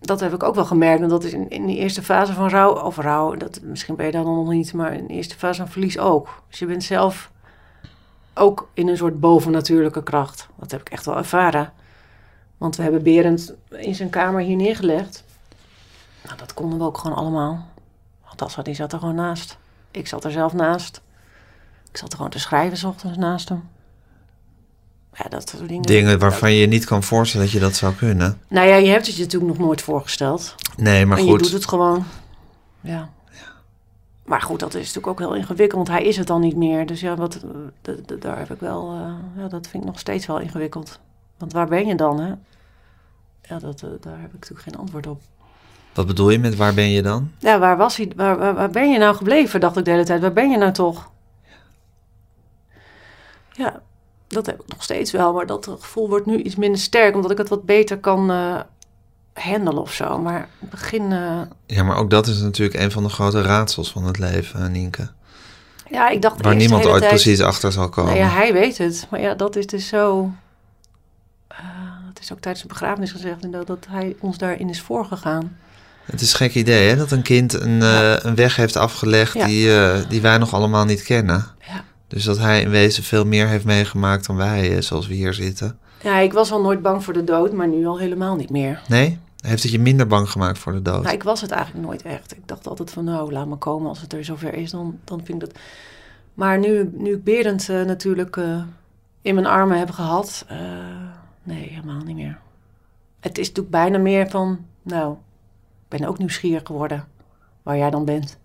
dat 0.00 0.20
heb 0.20 0.34
ik 0.34 0.42
ook 0.42 0.54
wel 0.54 0.64
gemerkt. 0.64 1.02
En 1.02 1.08
dat 1.08 1.24
is 1.24 1.32
in, 1.32 1.48
in 1.48 1.66
die 1.66 1.76
eerste 1.76 2.02
fase 2.02 2.32
van 2.32 2.48
rouw, 2.48 2.72
of 2.72 2.96
rouw, 2.96 3.36
dat, 3.36 3.60
misschien 3.62 3.96
ben 3.96 4.06
je 4.06 4.12
dan 4.12 4.24
nog 4.24 4.48
niet, 4.48 4.72
maar 4.72 4.94
in 4.94 5.06
de 5.06 5.12
eerste 5.12 5.36
fase 5.36 5.60
van 5.60 5.70
verlies 5.70 5.98
ook. 5.98 6.42
Dus 6.48 6.58
je 6.58 6.66
bent 6.66 6.84
zelf 6.84 7.30
ook 8.34 8.68
in 8.74 8.88
een 8.88 8.96
soort 8.96 9.20
bovennatuurlijke 9.20 10.02
kracht. 10.02 10.48
Dat 10.58 10.70
heb 10.70 10.80
ik 10.80 10.88
echt 10.88 11.06
wel 11.06 11.16
ervaren. 11.16 11.72
Want 12.58 12.76
we 12.76 12.82
hebben 12.82 13.02
Berend 13.02 13.54
in 13.68 13.94
zijn 13.94 14.10
kamer 14.10 14.40
hier 14.40 14.56
neergelegd. 14.56 15.24
Nou, 16.28 16.40
dat 16.40 16.54
konden 16.54 16.78
we 16.78 16.84
ook 16.84 16.98
gewoon 16.98 17.16
allemaal. 17.16 17.66
Want 18.24 18.36
Tassa, 18.36 18.62
die 18.62 18.74
zat 18.74 18.92
er 18.92 18.98
gewoon 18.98 19.14
naast. 19.14 19.58
Ik 19.90 20.06
zat 20.06 20.24
er 20.24 20.30
zelf 20.30 20.52
naast. 20.52 21.00
Ik 21.90 21.96
zat 21.96 22.10
er 22.10 22.16
gewoon 22.16 22.30
te 22.30 22.38
schrijven, 22.38 22.78
s 22.78 22.84
ochtends 22.84 23.18
naast 23.18 23.48
hem. 23.48 23.68
Ja, 25.12 25.28
dat 25.28 25.48
soort 25.48 25.68
dingen. 25.68 25.82
Dingen 25.82 26.18
waarvan 26.18 26.52
je 26.52 26.60
je 26.60 26.66
niet 26.66 26.84
kan 26.84 27.02
voorstellen 27.02 27.46
dat 27.46 27.54
je 27.54 27.60
dat 27.60 27.76
zou 27.76 27.94
kunnen. 27.94 28.40
Nou 28.48 28.68
ja, 28.68 28.74
je 28.76 28.88
hebt 28.88 29.06
het 29.06 29.16
je 29.16 29.22
natuurlijk 29.22 29.50
nog 29.52 29.66
nooit 29.66 29.82
voorgesteld. 29.82 30.54
Nee, 30.76 31.06
maar 31.06 31.18
en 31.18 31.24
je 31.24 31.30
goed. 31.30 31.42
doet 31.42 31.52
het 31.52 31.68
gewoon. 31.68 32.04
Ja. 32.80 33.10
Maar 34.24 34.42
goed, 34.42 34.60
dat 34.60 34.74
is 34.74 34.80
natuurlijk 34.80 35.06
ook 35.06 35.18
heel 35.18 35.34
ingewikkeld, 35.34 35.88
want 35.88 35.98
hij 35.98 36.08
is 36.08 36.16
het 36.16 36.26
dan 36.26 36.40
niet 36.40 36.56
meer. 36.56 36.86
Dus 36.86 37.00
ja, 37.00 37.16
wat, 37.16 37.40
daar 38.18 38.38
heb 38.38 38.50
ik 38.50 38.60
wel, 38.60 38.92
eh, 38.92 39.42
ja, 39.42 39.48
dat 39.48 39.66
vind 39.66 39.82
ik 39.82 39.88
nog 39.90 39.98
steeds 39.98 40.26
wel 40.26 40.38
ingewikkeld. 40.38 41.00
Want 41.38 41.52
waar 41.52 41.68
ben 41.68 41.86
je 41.86 41.94
dan, 41.94 42.20
hè? 42.20 42.32
Ja, 43.42 43.58
dat, 43.58 43.82
eh, 43.82 43.88
daar 44.00 44.20
heb 44.20 44.26
ik 44.26 44.32
natuurlijk 44.32 44.62
geen 44.62 44.76
antwoord 44.76 45.06
op. 45.06 45.20
Wat 45.98 46.06
bedoel 46.06 46.30
je 46.30 46.38
met 46.38 46.56
waar 46.56 46.74
ben 46.74 46.90
je 46.90 47.02
dan? 47.02 47.30
Ja, 47.38 47.58
waar 47.58 47.76
was 47.76 47.96
hij? 47.96 48.12
Waar, 48.16 48.38
waar, 48.38 48.54
waar 48.54 48.70
ben 48.70 48.90
je 48.90 48.98
nou 48.98 49.16
gebleven? 49.16 49.60
Dacht 49.60 49.76
ik 49.76 49.84
de 49.84 49.90
hele 49.90 50.04
tijd. 50.04 50.20
Waar 50.20 50.32
ben 50.32 50.50
je 50.50 50.56
nou 50.56 50.72
toch? 50.72 51.10
Ja, 53.52 53.80
dat 54.28 54.46
heb 54.46 54.60
ik 54.60 54.68
nog 54.68 54.82
steeds 54.82 55.10
wel. 55.12 55.32
Maar 55.32 55.46
dat 55.46 55.66
gevoel 55.80 56.08
wordt 56.08 56.26
nu 56.26 56.36
iets 56.42 56.56
minder 56.56 56.80
sterk, 56.80 57.14
omdat 57.14 57.30
ik 57.30 57.38
het 57.38 57.48
wat 57.48 57.64
beter 57.64 57.98
kan 57.98 58.30
eh 58.30 58.60
handelen 59.32 59.82
of 59.82 59.92
zo. 59.92 60.18
Maar 60.18 60.48
begin, 60.58 61.12
eh, 61.12 61.40
Ja, 61.66 61.82
maar 61.82 61.96
ook 61.96 62.10
dat 62.10 62.26
is 62.26 62.40
natuurlijk 62.40 62.78
een 62.80 62.90
van 62.90 63.02
de 63.02 63.08
grote 63.08 63.42
raadsels 63.42 63.92
van 63.92 64.04
het 64.04 64.18
leven, 64.18 64.62
eh, 64.62 64.68
Nienke. 64.68 65.10
ja, 65.90 66.08
ik 66.08 66.22
dacht 66.22 66.42
Waar 66.42 66.56
niemand 66.56 66.86
ooit 66.86 66.98
tijd- 66.98 67.10
precies 67.10 67.40
achter 67.40 67.72
zal 67.72 67.88
komen. 67.88 68.12
Nou 68.14 68.24
ja, 68.24 68.30
hij 68.34 68.52
weet 68.52 68.78
het. 68.78 69.06
Maar 69.10 69.20
ja, 69.20 69.34
dat 69.34 69.56
is 69.56 69.66
dus 69.66 69.88
zo. 69.88 70.30
eh, 71.48 71.58
het 72.08 72.20
is 72.20 72.32
ook 72.32 72.40
tijdens 72.40 72.62
de 72.62 72.68
begrafenis 72.68 73.12
gezegd 73.12 73.52
dat 73.52 73.86
hij 73.88 74.16
ons 74.20 74.38
daarin 74.38 74.68
is 74.68 74.80
voorgegaan. 74.80 75.56
Het 76.10 76.20
is 76.20 76.30
een 76.30 76.36
gek 76.36 76.54
idee, 76.54 76.88
hè? 76.88 76.96
Dat 76.96 77.10
een 77.10 77.22
kind 77.22 77.52
een, 77.60 77.82
eh, 77.82 78.16
een 78.18 78.34
weg 78.34 78.56
heeft 78.56 78.76
afgelegd 78.76 79.34
Ja. 79.34 79.46
die, 79.46 79.76
eh, 79.80 79.98
die 80.08 80.20
wij 80.20 80.38
nog 80.38 80.54
allemaal 80.54 80.84
niet 80.84 81.02
kennen. 81.02 81.44
Ja. 81.66 81.84
Dus 82.08 82.24
dat 82.24 82.38
hij 82.38 82.60
in 82.60 82.70
wezen 82.70 83.02
veel 83.02 83.24
meer 83.24 83.48
heeft 83.48 83.64
meegemaakt 83.64 84.26
dan 84.26 84.36
wij, 84.36 84.76
eh, 84.76 84.82
zoals 84.82 85.06
we 85.06 85.14
hier 85.14 85.34
zitten. 85.34 85.78
Ja, 86.02 86.18
ik 86.18 86.32
was 86.32 86.52
al 86.52 86.60
nooit 86.62 86.82
bang 86.82 87.04
voor 87.04 87.12
de 87.12 87.24
dood, 87.24 87.52
maar 87.52 87.68
nu 87.68 87.86
al 87.86 87.98
helemaal 87.98 88.36
niet 88.36 88.50
meer. 88.50 88.82
Nee? 88.88 89.18
Heeft 89.40 89.62
het 89.62 89.72
je 89.72 89.78
minder 89.78 90.06
bang 90.06 90.30
gemaakt 90.30 90.58
voor 90.58 90.72
de 90.72 90.82
dood? 90.82 91.02
Nou, 91.02 91.14
ik 91.14 91.22
was 91.22 91.40
het 91.40 91.50
eigenlijk 91.50 91.86
nooit 91.86 92.02
echt. 92.02 92.32
Ik 92.36 92.42
dacht 92.48 92.68
altijd 92.68 92.90
van, 92.90 93.04
nou, 93.04 93.32
laat 93.32 93.46
me 93.46 93.56
komen. 93.56 93.88
Als 93.88 94.00
het 94.00 94.12
er 94.12 94.24
zover 94.24 94.54
is, 94.54 94.70
dan, 94.70 94.98
dan 95.04 95.20
vind 95.24 95.42
ik 95.42 95.48
dat... 95.48 95.58
Maar 96.34 96.58
nu, 96.58 96.90
nu 96.94 97.12
ik 97.12 97.24
Berend 97.24 97.68
natuurlijk 97.68 98.36
in 99.22 99.34
mijn 99.34 99.46
armen 99.46 99.78
heb 99.78 99.90
gehad... 99.90 100.44
eh, 100.48 100.56
Nee, 101.42 101.68
helemaal 101.68 102.02
niet 102.04 102.16
meer. 102.16 102.38
Het 103.20 103.38
is 103.38 103.46
natuurlijk 103.46 103.74
bijna 103.74 103.98
meer 103.98 104.30
van, 104.30 104.58
nou, 104.82 105.14
ben 105.88 106.04
ook 106.04 106.18
nieuwsgierig 106.18 106.62
geworden 106.66 107.08
waar 107.62 107.76
jij 107.76 107.90
dan 107.90 108.04
bent. 108.04 108.38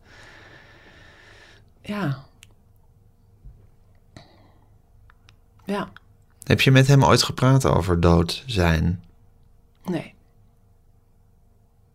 Ja. 1.82 2.24
Ja, 5.66 5.90
Heb 6.44 6.62
je 6.62 6.72
met 6.72 6.88
hem 6.88 7.04
ooit 7.04 7.24
gepraat 7.24 7.66
over 7.66 8.00
dood 8.00 8.44
zijn? 8.46 9.04
nee. 9.86 10.14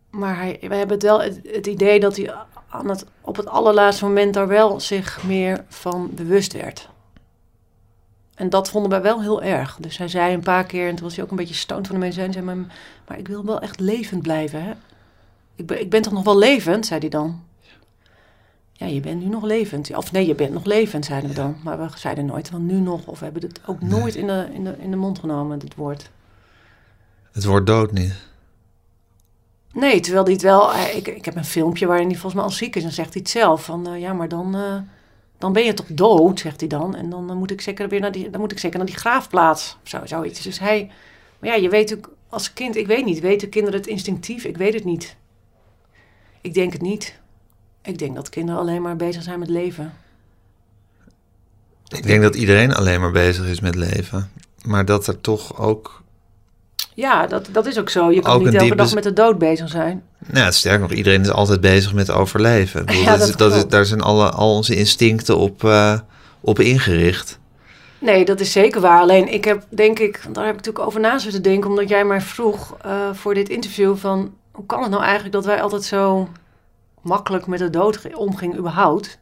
Maar 0.09 0.35
hij, 0.37 0.57
we 0.61 0.75
hebben 0.75 0.95
het 0.95 1.03
wel 1.03 1.21
het, 1.21 1.39
het 1.43 1.67
idee 1.67 1.99
dat 1.99 2.15
hij 2.17 2.33
aan 2.69 2.89
het, 2.89 3.05
op 3.21 3.35
het 3.35 3.47
allerlaatste 3.47 4.05
moment 4.05 4.33
daar 4.33 4.47
wel 4.47 4.79
zich 4.79 5.23
meer 5.23 5.65
van 5.67 6.09
bewust 6.13 6.53
werd. 6.53 6.89
En 8.35 8.49
dat 8.49 8.69
vonden 8.69 8.91
wij 8.91 9.01
wel 9.01 9.21
heel 9.21 9.41
erg. 9.43 9.77
Dus 9.79 9.97
hij 9.97 10.07
zei 10.07 10.33
een 10.33 10.43
paar 10.43 10.63
keer, 10.65 10.87
en 10.87 10.95
toen 10.95 11.03
was 11.05 11.15
hij 11.15 11.23
ook 11.23 11.31
een 11.31 11.37
beetje 11.37 11.53
stoned 11.53 11.87
van 11.87 11.95
de 11.95 12.01
mensen, 12.01 12.33
zei, 12.33 12.45
maar, 12.45 12.55
maar 13.07 13.17
ik 13.17 13.27
wil 13.27 13.45
wel 13.45 13.59
echt 13.61 13.79
levend 13.79 14.21
blijven, 14.21 14.63
hè? 14.63 14.73
Ik 15.59 15.65
ben, 15.65 15.79
ik 15.79 15.89
ben 15.89 16.01
toch 16.01 16.13
nog 16.13 16.23
wel 16.23 16.37
levend, 16.37 16.85
zei 16.85 16.99
hij 16.99 17.09
dan. 17.09 17.43
Ja, 18.73 18.85
je 18.85 18.99
bent 18.99 19.21
nu 19.23 19.27
nog 19.29 19.43
levend. 19.43 19.95
Of 19.95 20.11
nee, 20.11 20.27
je 20.27 20.35
bent 20.35 20.53
nog 20.53 20.65
levend, 20.65 21.05
zeiden 21.05 21.29
we 21.29 21.35
dan. 21.35 21.55
Maar 21.63 21.77
we 21.79 21.87
zeiden 21.95 22.25
nooit 22.25 22.47
van 22.47 22.65
nu 22.65 22.73
nog. 22.79 23.05
Of 23.07 23.19
we 23.19 23.23
hebben 23.25 23.41
het 23.43 23.59
ook 23.65 23.81
nooit 23.81 24.15
in 24.15 24.27
de, 24.27 24.47
in 24.53 24.63
de, 24.63 24.75
in 24.79 24.91
de 24.91 24.97
mond 24.97 25.19
genomen, 25.19 25.59
dit 25.59 25.75
woord. 25.75 26.09
Het 27.31 27.43
woord 27.43 27.67
dood 27.67 27.91
niet. 27.91 28.13
Nee, 29.73 29.99
terwijl 29.99 30.23
hij 30.23 30.33
het 30.33 30.41
wel... 30.41 30.73
hij- 30.73 30.91
Ik, 30.91 31.07
ik 31.07 31.25
heb 31.25 31.35
een 31.35 31.45
filmpje 31.45 31.85
waarin 31.87 32.05
hij 32.07 32.13
volgens 32.15 32.33
mij 32.33 32.43
al 32.43 32.49
ziek 32.57 32.75
is. 32.75 32.83
En 32.83 32.91
zegt 32.91 33.13
hij 33.13 33.21
het 33.21 33.31
zelf. 33.31 33.63
Van, 33.63 33.87
eh, 33.87 33.99
ja, 33.99 34.13
maar 34.13 34.27
dan, 34.27 34.55
eh, 34.55 34.77
dan 35.37 35.53
ben 35.53 35.63
je 35.65 35.73
toch 35.73 35.85
dood, 35.89 36.39
zegt 36.39 36.59
hij 36.59 36.69
dan. 36.69 36.95
En 36.95 37.09
dan, 37.09 37.29
eh, 37.29 37.35
moet 37.35 37.51
ik 37.51 37.61
zeker 37.61 37.89
weer 37.89 37.99
naar 37.99 38.11
die, 38.11 38.29
dan 38.29 38.39
moet 38.41 38.51
ik 38.51 38.59
zeker 38.59 38.77
naar 38.77 38.87
die 38.87 38.97
graafplaats. 38.97 39.77
Of 39.83 39.89
zo, 39.89 39.99
zoiets. 40.05 40.41
Dus 40.41 40.59
hij... 40.59 40.91
Maar 41.39 41.49
ja, 41.49 41.55
je 41.55 41.69
weet 41.69 41.95
ook 41.97 42.13
als 42.29 42.53
kind... 42.53 42.75
Ik 42.75 42.87
weet 42.87 43.05
niet. 43.05 43.19
Weten 43.19 43.49
kinderen 43.49 43.79
het 43.79 43.89
instinctief? 43.89 44.43
Ik 44.43 44.57
weet 44.57 44.73
het 44.73 44.83
niet. 44.83 45.15
Ik 46.41 46.53
denk 46.53 46.73
het 46.73 46.81
niet. 46.81 47.13
Ik 47.81 47.97
denk 47.97 48.15
dat 48.15 48.29
kinderen 48.29 48.61
alleen 48.61 48.81
maar 48.81 48.95
bezig 48.95 49.23
zijn 49.23 49.39
met 49.39 49.49
leven. 49.49 49.93
Ik 51.87 52.07
denk 52.07 52.21
dat 52.21 52.35
iedereen 52.35 52.73
alleen 52.73 52.99
maar 52.99 53.11
bezig 53.11 53.45
is 53.45 53.59
met 53.59 53.75
leven. 53.75 54.31
Maar 54.65 54.85
dat 54.85 55.07
er 55.07 55.21
toch 55.21 55.59
ook... 55.59 56.01
Ja, 56.93 57.27
dat, 57.27 57.47
dat 57.51 57.65
is 57.65 57.79
ook 57.79 57.89
zo. 57.89 58.11
Je 58.11 58.21
kan 58.21 58.33
Ook 58.33 58.43
niet 58.43 58.53
elke 58.53 58.75
dag 58.75 58.93
met 58.93 59.03
de 59.03 59.13
dood 59.13 59.37
bezig 59.37 59.69
zijn. 59.69 60.03
Nou, 60.25 60.51
sterker 60.51 60.79
nog, 60.79 60.91
iedereen 60.91 61.21
is 61.21 61.29
altijd 61.29 61.61
bezig 61.61 61.93
met 61.93 62.11
overleven. 62.11 62.79
Ik 62.79 62.85
bedoel, 62.85 63.01
Ja, 63.11 63.17
dat 63.17 63.27
is, 63.27 63.35
dat 63.35 63.71
daar 63.71 63.85
zijn 63.85 64.01
alle, 64.01 64.29
al 64.29 64.55
onze 64.55 64.75
instincten 64.75 65.37
op, 65.37 65.63
eh, 65.63 65.99
op 66.39 66.59
ingericht. 66.59 67.39
Nee, 67.99 68.25
dat 68.25 68.39
is 68.39 68.51
zeker 68.51 68.81
waar. 68.81 68.99
Alleen 68.99 69.33
ik 69.33 69.45
heb, 69.45 69.65
denk 69.69 69.99
ik, 69.99 70.21
daar 70.31 70.45
heb 70.45 70.53
ik 70.53 70.65
natuurlijk 70.65 70.85
over 70.85 70.99
na 70.99 71.17
zitten 71.17 71.41
denken, 71.41 71.69
omdat 71.69 71.89
jij 71.89 72.05
mij 72.05 72.21
vroeg 72.21 72.77
eh, 72.81 73.09
voor 73.13 73.33
dit 73.33 73.49
interview 73.49 73.95
van 73.97 74.33
hoe 74.51 74.65
kan 74.65 74.81
het 74.81 74.91
nou 74.91 75.01
eigenlijk 75.03 75.33
dat 75.33 75.45
wij 75.45 75.61
altijd 75.61 75.83
zo 75.83 76.27
makkelijk 77.01 77.47
met 77.47 77.59
de 77.59 77.69
dood 77.69 77.97
ge- 77.97 78.17
omgingen 78.17 78.57
überhaupt? 78.57 79.19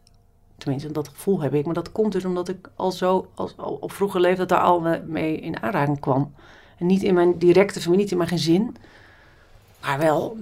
Tenminste, 0.58 0.92
dat 0.92 1.08
gevoel 1.08 1.42
heb 1.42 1.54
ik. 1.54 1.66
Maar 1.66 1.74
dat 1.74 1.92
komt 1.92 2.12
dus 2.12 2.26
omdat 2.26 2.50
ik 2.50 2.70
al 2.76 2.92
zo 2.92 3.28
als, 3.36 3.54
al 3.58 3.78
op 3.82 3.92
vroege 3.92 4.20
leeftijd 4.20 4.50
daar 4.50 4.60
al 4.62 4.80
me- 4.80 5.04
mee 5.06 5.38
in 5.40 5.62
aanraking 5.62 6.00
kwam. 6.00 6.34
En 6.78 6.86
niet 6.86 7.04
in 7.04 7.14
mijn 7.14 7.38
directe 7.38 7.82
familie, 7.82 8.02
niet 8.04 8.12
in 8.12 8.18
mijn 8.18 8.30
gezin. 8.30 8.76
Maar 9.82 9.98
wel 10.00 10.38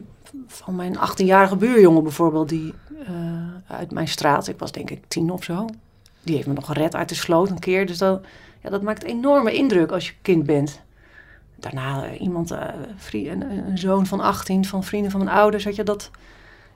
van 0.47 0.75
mijn 0.75 0.95
18-jarige 0.97 1.55
buurjongen 1.55 2.03
bijvoorbeeld, 2.03 2.49
die 2.49 2.73
eh, 3.07 3.13
uit 3.67 3.91
mijn 3.91 4.07
straat, 4.07 4.47
ik 4.47 4.59
was 4.59 4.71
denk 4.71 4.89
ik 4.89 5.03
tien 5.07 5.29
of 5.31 5.43
zo, 5.43 5.65
die 6.23 6.35
heeft 6.35 6.47
me 6.47 6.53
nog 6.53 6.65
gered 6.65 6.95
uit 6.95 7.09
de 7.09 7.15
sloot 7.15 7.49
een 7.49 7.59
keer. 7.59 7.85
Dus 7.85 7.97
dat, 7.97 8.21
ja, 8.61 8.69
dat 8.69 8.81
maakt 8.81 9.03
enorme 9.03 9.53
indruk 9.53 9.91
als 9.91 10.07
je 10.07 10.13
kind 10.21 10.45
bent. 10.45 10.81
Daarna 11.59 12.05
eh, 12.05 12.21
iemand, 12.21 12.51
eh, 12.51 12.61
vrie- 12.95 13.29
een, 13.29 13.41
een 13.67 13.77
zoon 13.77 14.05
van 14.05 14.19
18, 14.19 14.65
van 14.65 14.83
vrienden 14.83 15.11
van 15.11 15.23
mijn 15.23 15.37
ouders, 15.37 15.63
had 15.63 15.75
je 15.75 15.83
dat. 15.83 16.09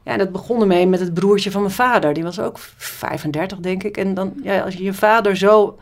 Ja, 0.04 0.12
en 0.12 0.18
dat 0.18 0.32
begon 0.32 0.62
ermee 0.62 0.88
met 0.88 1.00
het 1.00 1.14
broertje 1.14 1.52
van 1.52 1.62
mijn 1.62 1.74
vader. 1.74 2.14
Die 2.14 2.24
was 2.24 2.40
ook 2.40 2.58
35, 2.78 3.58
denk 3.60 3.84
ik. 3.84 3.98
En 3.98 4.14
dan, 4.14 4.34
ja, 4.44 4.62
als 4.62 4.74
je 4.74 4.84
je 4.84 4.94
vader 4.94 5.38
zo. 5.38 5.78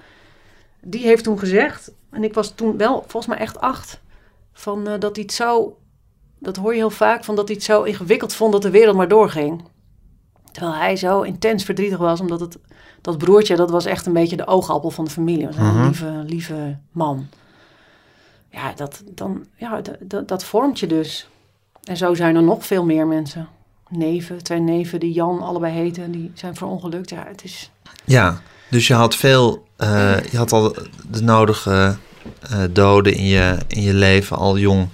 Die 0.82 1.02
heeft 1.02 1.24
toen 1.24 1.40
gezegd, 1.40 1.92
en 2.12 2.24
ik 2.24 2.34
was 2.34 2.52
toen 2.56 2.78
wel 2.78 3.00
volgens 3.08 3.26
mij 3.28 3.38
echt 3.38 3.60
acht, 3.60 4.02
van 4.54 4.88
eh, 4.88 5.00
dat 5.00 5.16
hij 5.16 5.24
het 5.26 5.34
zo. 5.34 5.78
Dat 6.40 6.56
hoor 6.56 6.72
je 6.72 6.78
heel 6.78 6.90
vaak, 6.90 7.24
van 7.24 7.36
dat 7.36 7.48
hij 7.48 7.56
het 7.56 7.66
zo 7.66 7.84
ingewikkeld 7.84 8.34
vond 8.34 8.52
dat 8.52 8.62
de 8.62 8.70
wereld 8.70 8.96
maar 8.96 9.08
doorging. 9.08 9.64
Terwijl 10.52 10.76
hij 10.76 10.96
zo 10.96 11.22
intens 11.22 11.64
verdrietig 11.64 11.98
was, 11.98 12.20
omdat 12.20 12.40
het 12.40 12.58
dat 13.02 13.18
broertje, 13.18 13.56
dat 13.56 13.70
was 13.70 13.86
echt 13.86 14.06
een 14.06 14.14
beetje 14.14 14.36
de 14.38 14.48
oogappel 14.48 14.90
van 14.90 15.06
de 15.06 15.12
familie. 15.12 15.46
Was 15.46 15.56
een 15.58 15.66
Mhm. 15.66 15.84
lieve, 15.84 16.24
lieve 16.26 16.78
man. 16.92 17.28
Ja, 18.50 18.74
dat, 18.74 19.04
dan, 19.06 19.46
ja 19.56 19.82
dat, 20.26 20.44
vormt 20.44 20.80
je 20.80 20.88
dus. 20.88 21.28
En 21.84 21.98
zo 21.98 22.14
zijn 22.14 22.36
er 22.36 22.44
nog 22.44 22.66
veel 22.66 22.86
meer 22.86 23.08
mensen. 23.08 23.48
Neven, 23.90 24.44
twee 24.44 24.60
neven 24.60 25.00
die 25.00 25.14
Jan 25.14 25.42
allebei 25.42 25.74
heten, 25.74 26.12
die 26.12 26.32
zijn 26.34 26.56
verongelukt. 26.56 27.10
Ja, 27.10 27.26
het 27.28 27.44
is... 27.44 27.72
Ja, 28.06 28.42
dus 28.70 28.88
je 28.88 28.94
had 28.94 29.16
veel, 29.16 29.68
eh, 29.78 30.24
je 30.32 30.38
had 30.38 30.52
al 30.52 30.76
de 31.10 31.22
nodige 31.22 31.98
eh, 32.42 32.64
doden 32.72 33.14
in 33.14 33.26
je, 33.26 33.58
in 33.68 33.82
je 33.82 33.94
leven 33.94 34.38
al 34.38 34.58
jong 34.58 34.90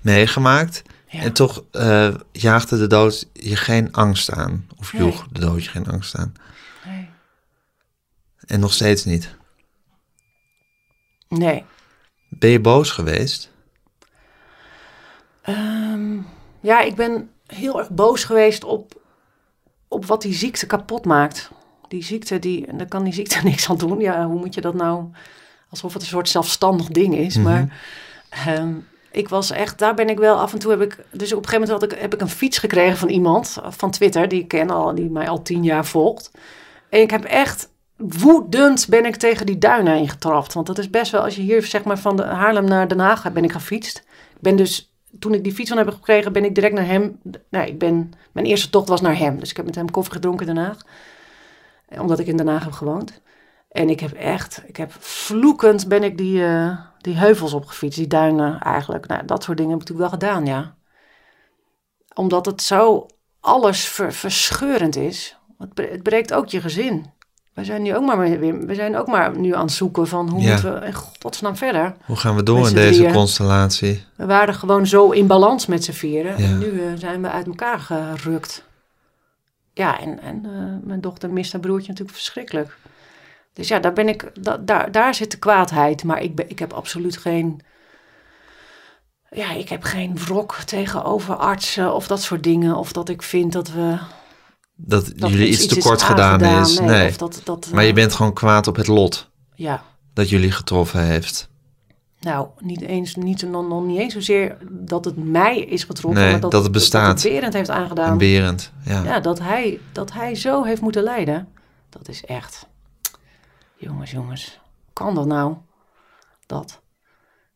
meegemaakt. 0.00 0.82
Ja. 1.08 1.20
En 1.20 1.32
toch 1.32 1.64
eh, 1.70 2.14
jaagde 2.32 2.78
de 2.78 2.86
dood 2.86 3.28
je 3.32 3.56
geen 3.56 3.92
angst 3.92 4.30
aan. 4.30 4.66
Of 4.76 4.92
Nee. 4.92 5.02
joeg 5.02 5.26
de 5.32 5.40
dood 5.40 5.64
je 5.64 5.70
geen 5.70 5.86
angst 5.86 6.16
aan. 6.16 6.34
Nee. 6.84 7.08
En 8.46 8.60
nog 8.60 8.72
steeds 8.72 9.04
niet. 9.04 9.34
nee. 11.28 11.64
Ben 12.38 12.50
je 12.50 12.60
boos 12.60 12.90
geweest? 12.90 13.52
Ehm, 15.42 16.18
ja, 16.60 16.80
ik 16.80 16.94
ben 16.94 17.30
heel 17.46 17.78
erg 17.78 17.90
boos 17.90 18.24
geweest 18.24 18.64
op, 18.64 19.00
op 19.88 20.06
wat 20.06 20.22
die 20.22 20.34
ziekte 20.34 20.66
kapot 20.66 21.04
maakt. 21.04 21.50
Die 21.88 22.04
ziekte, 22.04 22.38
die, 22.38 22.76
daar 22.76 22.88
kan 22.88 23.04
die 23.04 23.12
ziekte 23.12 23.38
niks 23.44 23.70
aan 23.70 23.76
doen. 23.76 24.00
Ja, 24.00 24.26
hoe 24.26 24.38
moet 24.38 24.54
je 24.54 24.60
dat 24.60 24.74
nou... 24.74 25.04
Alsof 25.70 25.92
het 25.92 26.02
een 26.02 26.08
soort 26.08 26.28
zelfstandig 26.28 26.88
ding 26.88 27.16
is. 27.16 27.36
Mhm. 27.36 27.44
Maar 27.44 27.80
ehm, 28.28 28.74
ik 29.10 29.28
was 29.28 29.50
echt... 29.50 29.78
Daar 29.78 29.94
ben 29.94 30.08
ik 30.08 30.18
wel 30.18 30.36
af 30.38 30.52
en 30.52 30.58
toe 30.58 30.70
heb 30.70 30.80
ik... 30.80 31.04
Dus 31.12 31.32
op 31.32 31.38
een 31.38 31.48
gegeven 31.48 31.68
moment 31.68 31.70
had 31.70 31.92
ik, 31.92 32.00
heb 32.00 32.14
ik 32.14 32.20
een 32.20 32.28
fiets 32.28 32.58
gekregen 32.58 32.96
van 32.96 33.08
iemand 33.08 33.56
van 33.68 33.90
Twitter... 33.90 34.28
die 34.28 34.40
ik 34.40 34.48
ken 34.48 34.70
al, 34.70 34.94
die 34.94 35.10
mij 35.10 35.28
al 35.28 35.42
tien 35.42 35.64
jaar 35.64 35.86
volgt. 35.86 36.30
En 36.88 37.00
ik 37.00 37.10
heb 37.10 37.24
echt... 37.24 37.68
Woedend 38.08 38.86
ben 38.88 39.04
ik 39.04 39.16
tegen 39.16 39.46
die 39.46 39.58
duinen 39.58 39.96
ingetrapt. 39.96 40.52
Want 40.52 40.66
dat 40.66 40.78
is 40.78 40.90
best 40.90 41.12
wel... 41.12 41.22
Als 41.22 41.36
je 41.36 41.42
hier 41.42 41.62
zeg 41.62 41.84
maar 41.84 41.98
van 41.98 42.16
de 42.16 42.22
Haarlem 42.24 42.64
naar 42.64 42.88
Den 42.88 42.98
Haag 42.98 43.32
ben 43.32 43.44
ik 43.44 43.52
gefietst. 43.52 43.98
Ik 44.34 44.40
ben 44.40 44.56
dus 44.56 44.94
toen 45.18 45.34
ik 45.34 45.44
die 45.44 45.54
fiets 45.54 45.68
van 45.68 45.78
heb 45.78 45.88
gekregen, 45.88 46.32
ben 46.32 46.44
ik 46.44 46.54
direct 46.54 46.74
naar 46.74 46.86
hem. 46.86 47.20
Nee, 47.50 47.66
ik 47.66 47.78
ben, 47.78 48.12
mijn 48.32 48.46
eerste 48.46 48.70
tocht 48.70 48.88
was 48.88 49.00
naar 49.00 49.18
hem. 49.18 49.38
Dus 49.38 49.50
ik 49.50 49.56
heb 49.56 49.66
met 49.66 49.74
hem 49.74 49.90
koffie 49.90 50.12
gedronken 50.12 50.46
in 50.48 50.54
Den 50.54 50.64
Haag. 50.64 50.78
Eh, 51.88 52.00
Omdat 52.00 52.18
ik 52.18 52.26
in 52.26 52.36
Den 52.36 52.48
Haag 52.48 52.64
heb 52.64 52.72
gewoond. 52.72 53.22
En 53.68 53.88
ik 53.88 54.00
heb 54.00 54.12
echt, 54.12 54.62
ik 54.66 54.76
heb 54.76 54.92
vloekend 54.98 55.88
ben 55.88 56.02
ik 56.02 56.18
die, 56.18 56.44
eh, 56.44 56.78
die 56.98 57.14
heuvels 57.14 57.52
opgefietst, 57.52 57.98
die 57.98 58.06
duinen 58.06 58.60
eigenlijk. 58.60 59.06
Nou, 59.06 59.24
dat 59.24 59.42
soort 59.42 59.56
dingen 59.56 59.72
heb 59.72 59.80
ik 59.80 59.88
natuurlijk 59.88 60.20
wel 60.20 60.20
gedaan, 60.28 60.46
ja. 60.46 60.74
Omdat 62.14 62.46
het 62.46 62.62
zo 62.62 63.06
alles 63.40 63.88
ver- 63.88 64.12
verscheurend 64.12 64.96
is. 64.96 65.38
Het 65.74 66.02
breekt 66.02 66.32
ook 66.32 66.48
je 66.48 66.60
gezin. 66.60 67.12
We 67.54 67.64
zijn 67.64 67.82
nu 67.82 67.94
ook 67.96 68.04
maar 68.04 68.18
weer, 68.18 68.66
we 68.66 68.74
zijn 68.74 68.96
ook 68.96 69.06
maar 69.06 69.38
nu 69.38 69.54
aan 69.54 69.64
het 69.64 69.72
zoeken 69.72 70.08
van 70.08 70.28
hoe 70.28 70.40
Ja. 70.40 70.50
moeten 70.52 70.80
we 70.80 70.86
in 70.86 70.92
godsnaam 71.20 71.56
verder. 71.56 71.94
Hoe 72.04 72.16
gaan 72.16 72.36
we 72.36 72.42
door 72.42 72.58
Met 72.60 72.68
in 72.68 72.74
deze 72.74 72.98
drieën. 72.98 73.12
constellatie? 73.12 74.04
We 74.14 74.26
waren 74.26 74.54
gewoon 74.54 74.86
zo 74.86 75.10
in 75.10 75.26
balans 75.26 75.66
met 75.66 75.84
z'n 75.84 75.92
vieren. 75.92 76.38
Ja. 76.38 76.44
En 76.48 76.58
nu 76.58 76.80
eh, 76.80 76.86
zijn 76.96 77.22
we 77.22 77.30
uit 77.30 77.46
elkaar 77.46 77.78
gerukt. 77.78 78.64
Ja, 79.72 80.00
en, 80.00 80.20
en 80.22 80.40
eh, 80.44 80.86
mijn 80.88 81.00
dochter 81.00 81.30
mist 81.30 81.52
haar 81.52 81.60
broertje 81.60 81.88
natuurlijk 81.88 82.16
verschrikkelijk. 82.16 82.76
Dus 83.52 83.68
ja, 83.68 83.78
daar, 83.78 83.92
ben 83.92 84.08
ik, 84.08 84.30
da, 84.40 84.56
daar, 84.56 84.92
daar 84.92 85.14
zit 85.14 85.30
de 85.30 85.38
kwaadheid. 85.38 86.04
Maar 86.04 86.22
ik, 86.22 86.34
ben, 86.34 86.50
ik 86.50 86.58
heb 86.58 86.72
absoluut 86.72 87.16
geen... 87.16 87.60
Ja, 89.30 89.50
ik 89.52 89.68
heb 89.68 89.82
geen 89.82 90.16
wrok 90.18 90.54
tegenover 90.54 91.36
artsen 91.36 91.94
of 91.94 92.06
dat 92.06 92.22
soort 92.22 92.42
dingen. 92.42 92.76
Of 92.76 92.92
dat 92.92 93.08
ik 93.08 93.22
vind 93.22 93.52
dat 93.52 93.70
we... 93.70 93.96
Dat, 94.76 95.12
Dat 95.16 95.30
jullie 95.30 95.48
iets 95.48 95.60
is 95.60 95.66
tekort 95.66 96.02
gedaan 96.02 96.40
is. 96.40 96.78
Nee, 96.78 96.88
Nee. 96.88 97.08
Of 97.08 97.16
dat, 97.16 97.40
dat, 97.44 97.70
Maar 97.72 97.82
je 97.82 97.88
eh, 97.88 97.94
bent 97.94 98.12
gewoon 98.12 98.32
kwaad 98.32 98.66
op 98.66 98.76
het 98.76 98.86
lot 98.86 99.30
Ja, 99.54 99.82
dat 100.12 100.28
jullie 100.28 100.50
getroffen 100.50 101.02
heeft. 101.04 101.48
nou, 102.20 102.48
niet 102.58 102.80
eens, 102.80 103.14
niet, 103.14 103.42
nog, 103.42 103.68
nog 103.68 103.84
niet 103.84 103.98
eens 103.98 104.12
zozeer 104.12 104.56
dat 104.70 105.04
het 105.04 105.16
mij 105.16 105.58
is 105.58 105.84
getroffen. 105.84 106.22
Nee, 106.22 106.30
maar 106.30 106.40
dat, 106.40 106.50
dat 106.50 106.62
het 106.62 106.72
bestaat. 106.72 107.14
Dat 107.14 107.22
het 107.22 107.32
Berend 107.32 107.52
heeft 107.52 107.70
aangedaan. 107.70 108.10
En 108.10 108.18
Berend. 108.18 108.72
Ja. 108.84 109.02
Ja, 109.02 109.20
dat 109.20 109.38
hij, 109.38 109.80
dat 109.92 110.12
hij 110.12 110.34
zo 110.34 110.64
heeft 110.64 110.80
moeten 110.80 111.02
lijden. 111.02 111.48
Dat 111.88 112.08
is 112.08 112.24
echt. 112.24 112.66
Jongens, 113.76 114.10
jongens. 114.10 114.60
Kan 114.92 115.14
dat 115.14 115.26
nou? 115.26 115.56
Dat. 116.46 116.80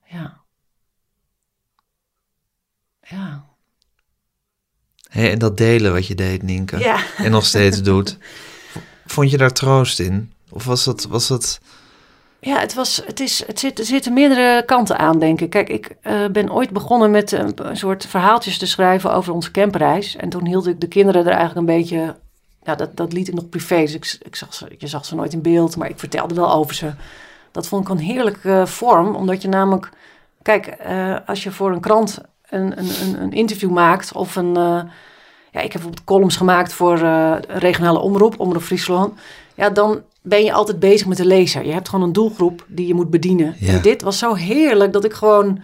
Ja. 0.04 0.40
Ja. 3.02 3.46
En 5.26 5.38
dat 5.38 5.56
delen 5.56 5.92
wat 5.92 6.06
je 6.06 6.14
deed, 6.14 6.42
Nienke. 6.42 6.78
Ja. 6.78 7.00
En 7.16 7.30
nog 7.30 7.46
steeds 7.46 7.82
doet. 7.82 8.18
Vond 9.06 9.30
je 9.30 9.36
daar 9.36 9.52
troost 9.52 9.98
in? 10.00 10.32
Of 10.50 10.64
was 10.64 10.84
dat, 10.84 11.04
was 11.04 11.28
dat 11.28 11.60
Ja, 12.40 12.58
het, 12.58 12.74
was, 12.74 13.02
het, 13.06 13.20
is, 13.20 13.46
het 13.46 13.58
zit, 13.58 13.78
er 13.78 13.84
zitten 13.84 14.12
meerdere 14.12 14.64
kanten 14.64 14.98
aan, 14.98 15.18
denk 15.18 15.40
ik. 15.40 15.50
Kijk, 15.50 15.68
ik 15.68 15.96
eh, 16.00 16.26
ben 16.32 16.52
ooit 16.52 16.70
begonnen 16.70 17.10
met 17.10 17.32
een, 17.32 17.52
een 17.56 17.76
soort 17.76 18.06
verhaaltjes 18.06 18.58
te 18.58 18.66
schrijven 18.66 19.12
over 19.12 19.32
onze 19.32 19.50
camperreis. 19.50 20.16
En 20.16 20.28
toen 20.28 20.46
hield 20.46 20.66
ik 20.66 20.80
de 20.80 20.88
kinderen 20.88 21.26
er 21.26 21.32
eigenlijk 21.32 21.58
een 21.58 21.76
beetje... 21.76 22.16
Ja, 22.62 22.74
dat, 22.74 22.96
dat 22.96 23.12
liet 23.12 23.28
ik 23.28 23.34
nog 23.34 23.48
privé. 23.48 23.80
Dus 23.80 23.94
ik, 23.94 24.16
ik 24.22 24.36
zag 24.36 24.54
ze, 24.54 24.74
je 24.78 24.86
zag 24.86 25.04
ze 25.04 25.14
nooit 25.14 25.32
in 25.32 25.42
beeld, 25.42 25.76
maar 25.76 25.88
ik 25.88 25.98
vertelde 25.98 26.34
wel 26.34 26.52
over 26.52 26.74
ze. 26.74 26.92
Dat 27.52 27.68
vond 27.68 27.82
ik 27.82 27.88
een 27.88 27.98
heerlijke 27.98 28.50
eh, 28.50 28.66
vorm, 28.66 29.14
omdat 29.14 29.42
je 29.42 29.48
namelijk... 29.48 29.90
Kijk, 30.42 30.66
eh, 30.66 31.16
als 31.26 31.42
je 31.42 31.50
voor 31.50 31.72
een 31.72 31.80
krant 31.80 32.18
een, 32.48 32.78
een, 32.78 33.22
een, 33.22 33.32
interview 33.32 33.70
maakt 33.70 34.12
of 34.12 34.36
een... 34.36 34.56
eh, 34.56 34.80
ja, 35.58 35.64
ik 35.64 35.72
heb 35.72 35.82
bijvoorbeeld 35.82 36.04
columns 36.04 36.36
gemaakt 36.36 36.72
voor 36.72 36.98
eh, 37.02 37.34
regionale 37.48 37.98
omroep, 37.98 38.40
Omroep 38.40 38.62
Friesland. 38.62 39.18
Ja, 39.54 39.70
dan 39.70 40.00
ben 40.22 40.44
je 40.44 40.52
altijd 40.52 40.78
bezig 40.78 41.06
met 41.06 41.16
de 41.16 41.26
lezer. 41.26 41.66
Je 41.66 41.72
hebt 41.72 41.88
gewoon 41.88 42.04
een 42.04 42.12
doelgroep 42.12 42.64
die 42.66 42.86
je 42.86 42.94
moet 42.94 43.10
bedienen. 43.10 43.54
Ja. 43.58 43.72
En 43.72 43.82
dit 43.82 44.02
was 44.02 44.18
zo 44.18 44.34
heerlijk 44.34 44.92
dat 44.92 45.04
ik 45.04 45.12
gewoon 45.12 45.60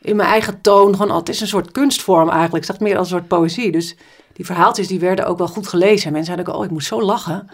in 0.00 0.16
mijn 0.16 0.28
eigen 0.28 0.60
toon... 0.60 0.92
Gewoon, 0.96 1.10
oh, 1.10 1.16
het 1.16 1.28
is 1.28 1.40
een 1.40 1.46
soort 1.46 1.72
kunstvorm 1.72 2.28
eigenlijk. 2.28 2.56
Ik 2.56 2.64
zag 2.64 2.78
het 2.78 2.88
meer 2.88 2.98
als 2.98 3.10
een 3.10 3.16
soort 3.16 3.28
poëzie. 3.28 3.72
Dus 3.72 3.96
die 4.32 4.46
verhaaltjes 4.46 4.86
die 4.86 5.00
werden 5.00 5.26
ook 5.26 5.38
wel 5.38 5.48
goed 5.48 5.68
gelezen. 5.68 6.12
Mensen 6.12 6.34
zeiden 6.34 6.54
ook, 6.54 6.60
oh, 6.60 6.64
ik 6.64 6.70
moest 6.70 6.86
zo 6.86 7.02
lachen. 7.02 7.48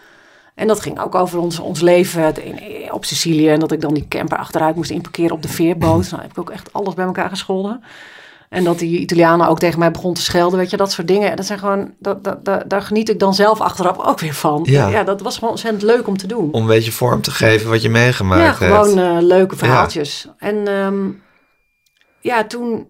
En 0.55 0.67
dat 0.67 0.81
ging 0.81 1.01
ook 1.01 1.15
over 1.15 1.39
ons, 1.39 1.59
ons 1.59 1.81
leven 1.81 2.45
in- 2.45 2.93
op 2.93 3.05
Sicilië. 3.05 3.49
En 3.49 3.61
dat 3.61 3.73
ik 3.73 3.81
dan 3.81 3.95
die 3.95 4.09
camper 4.09 4.39
achteruit 4.39 4.77
moest 4.77 4.91
inparkeren 4.91 5.33
op 5.33 5.43
de 5.43 5.49
veerboot. 5.49 6.09
Nou 6.11 6.23
heb 6.23 6.31
ik 6.31 6.39
ook 6.39 6.51
echt 6.51 6.73
alles 6.73 6.95
bij 6.95 7.05
elkaar 7.05 7.29
gescholden. 7.29 7.83
En 8.49 8.65
dat 8.65 8.79
die 8.79 8.99
Italianen 8.99 9.49
ook 9.49 9.59
tegen 9.59 9.79
mij 9.79 9.91
begon 9.91 10.15
te 10.15 10.21
schelden. 10.23 10.59
Weet 10.59 10.71
je, 10.71 10.77
dat 10.77 10.93
soort 10.93 11.09
dingen. 11.09 11.37
Dat 11.37 11.47
zijn 11.47 11.59
gewoon, 11.59 11.95
dat, 11.99 12.25
dat, 12.25 12.45
dat- 12.45 12.63
daar 12.71 12.83
geniet 12.83 13.09
ik 13.09 13.19
dan 13.19 13.35
zelf 13.35 13.61
achteraf 13.61 13.99
ook 13.99 14.21
weer 14.21 14.35
van. 14.35 14.61
Ja. 14.71 14.89
Ja, 14.89 15.05
dat 15.05 15.21
was 15.21 15.35
gewoon 15.35 15.51
ontzettend 15.51 15.83
leuk 15.83 16.07
om 16.07 16.17
te 16.17 16.27
doen. 16.27 16.53
Om 16.53 16.61
een 16.61 16.67
beetje 16.67 16.93
vorm 16.93 17.21
te 17.23 17.31
geven 17.31 17.71
wat 17.71 17.83
je 17.83 17.89
ja, 17.89 17.95
meegemaakt 17.99 18.59
hebt. 18.59 18.73
gewoon 18.73 18.99
eh, 18.99 19.23
leuke 19.23 19.57
verhaaltjes. 19.57 20.29
En 20.39 20.69
ehm, 20.69 21.09
ja, 22.21 22.45
toen... 22.45 22.89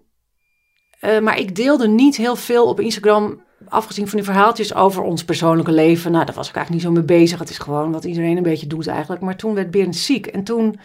eh, 0.99 1.19
maar 1.19 1.39
ik 1.39 1.55
deelde 1.55 1.87
niet 1.87 2.17
heel 2.17 2.35
veel 2.35 2.65
op 2.65 2.79
Instagram... 2.79 3.41
afgezien 3.67 4.07
van 4.07 4.17
die 4.17 4.27
verhaaltjes 4.27 4.73
over 4.75 5.01
ons 5.01 5.23
persoonlijke 5.23 5.71
leven. 5.71 6.11
Nou, 6.11 6.25
daar 6.25 6.35
was 6.35 6.49
ik 6.49 6.55
eigenlijk 6.55 6.85
niet 6.85 6.93
zo 6.95 7.01
mee 7.03 7.17
bezig. 7.19 7.39
Het 7.39 7.49
is 7.49 7.57
gewoon 7.57 7.91
wat 7.91 8.03
iedereen 8.05 8.37
een 8.37 8.43
beetje 8.43 8.67
doet 8.67 8.87
eigenlijk. 8.87 9.21
Maar 9.21 9.35
toen 9.35 9.53
werd 9.53 9.71
Berend 9.71 9.95
ziek. 9.95 10.25
En 10.27 10.43
toen... 10.43 10.79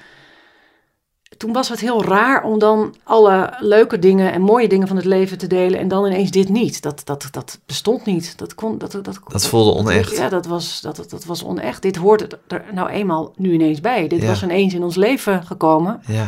Toen 1.37 1.53
was 1.53 1.69
het 1.69 1.81
heel 1.81 2.05
raar 2.05 2.43
om 2.45 2.59
dan 2.59 2.95
alle 3.05 3.55
leuke 3.61 3.99
dingen 3.99 4.33
en 4.33 4.41
mooie 4.43 4.69
dingen 4.69 4.89
van 4.89 4.97
het 4.97 5.05
leven 5.05 5.39
te 5.39 5.47
delen. 5.47 5.79
En 5.79 5.89
dan 5.89 6.07
ineens 6.07 6.31
dit 6.31 6.49
niet. 6.49 6.83
Dat, 6.83 7.01
dat, 7.05 7.29
dat 7.31 7.61
bestond 7.67 8.05
niet. 8.05 8.39
Dat, 8.39 8.55
kon, 8.55 8.79
dat, 8.79 8.93
dat, 8.93 9.21
Dat 9.29 9.47
voelde 9.47 9.75
onecht. 9.75 10.17
ja, 10.17 10.29
dat 10.29 10.47
was, 10.47 10.81
dat, 10.81 10.97
dat, 10.97 11.11
dat 11.11 11.25
was 11.25 11.45
onecht. 11.45 11.83
Dit 11.83 11.97
hoort 11.97 12.37
er 12.49 12.65
nou 12.73 12.89
eenmaal 12.89 13.33
nu 13.37 13.53
ineens 13.53 13.81
bij. 13.81 14.09
Dit 14.09 14.21
Ja. 14.23 14.27
was 14.27 14.43
ineens 14.43 14.75
in 14.75 14.83
ons 14.83 14.97
leven 14.97 15.47
gekomen. 15.47 16.01
Ja. 16.07 16.27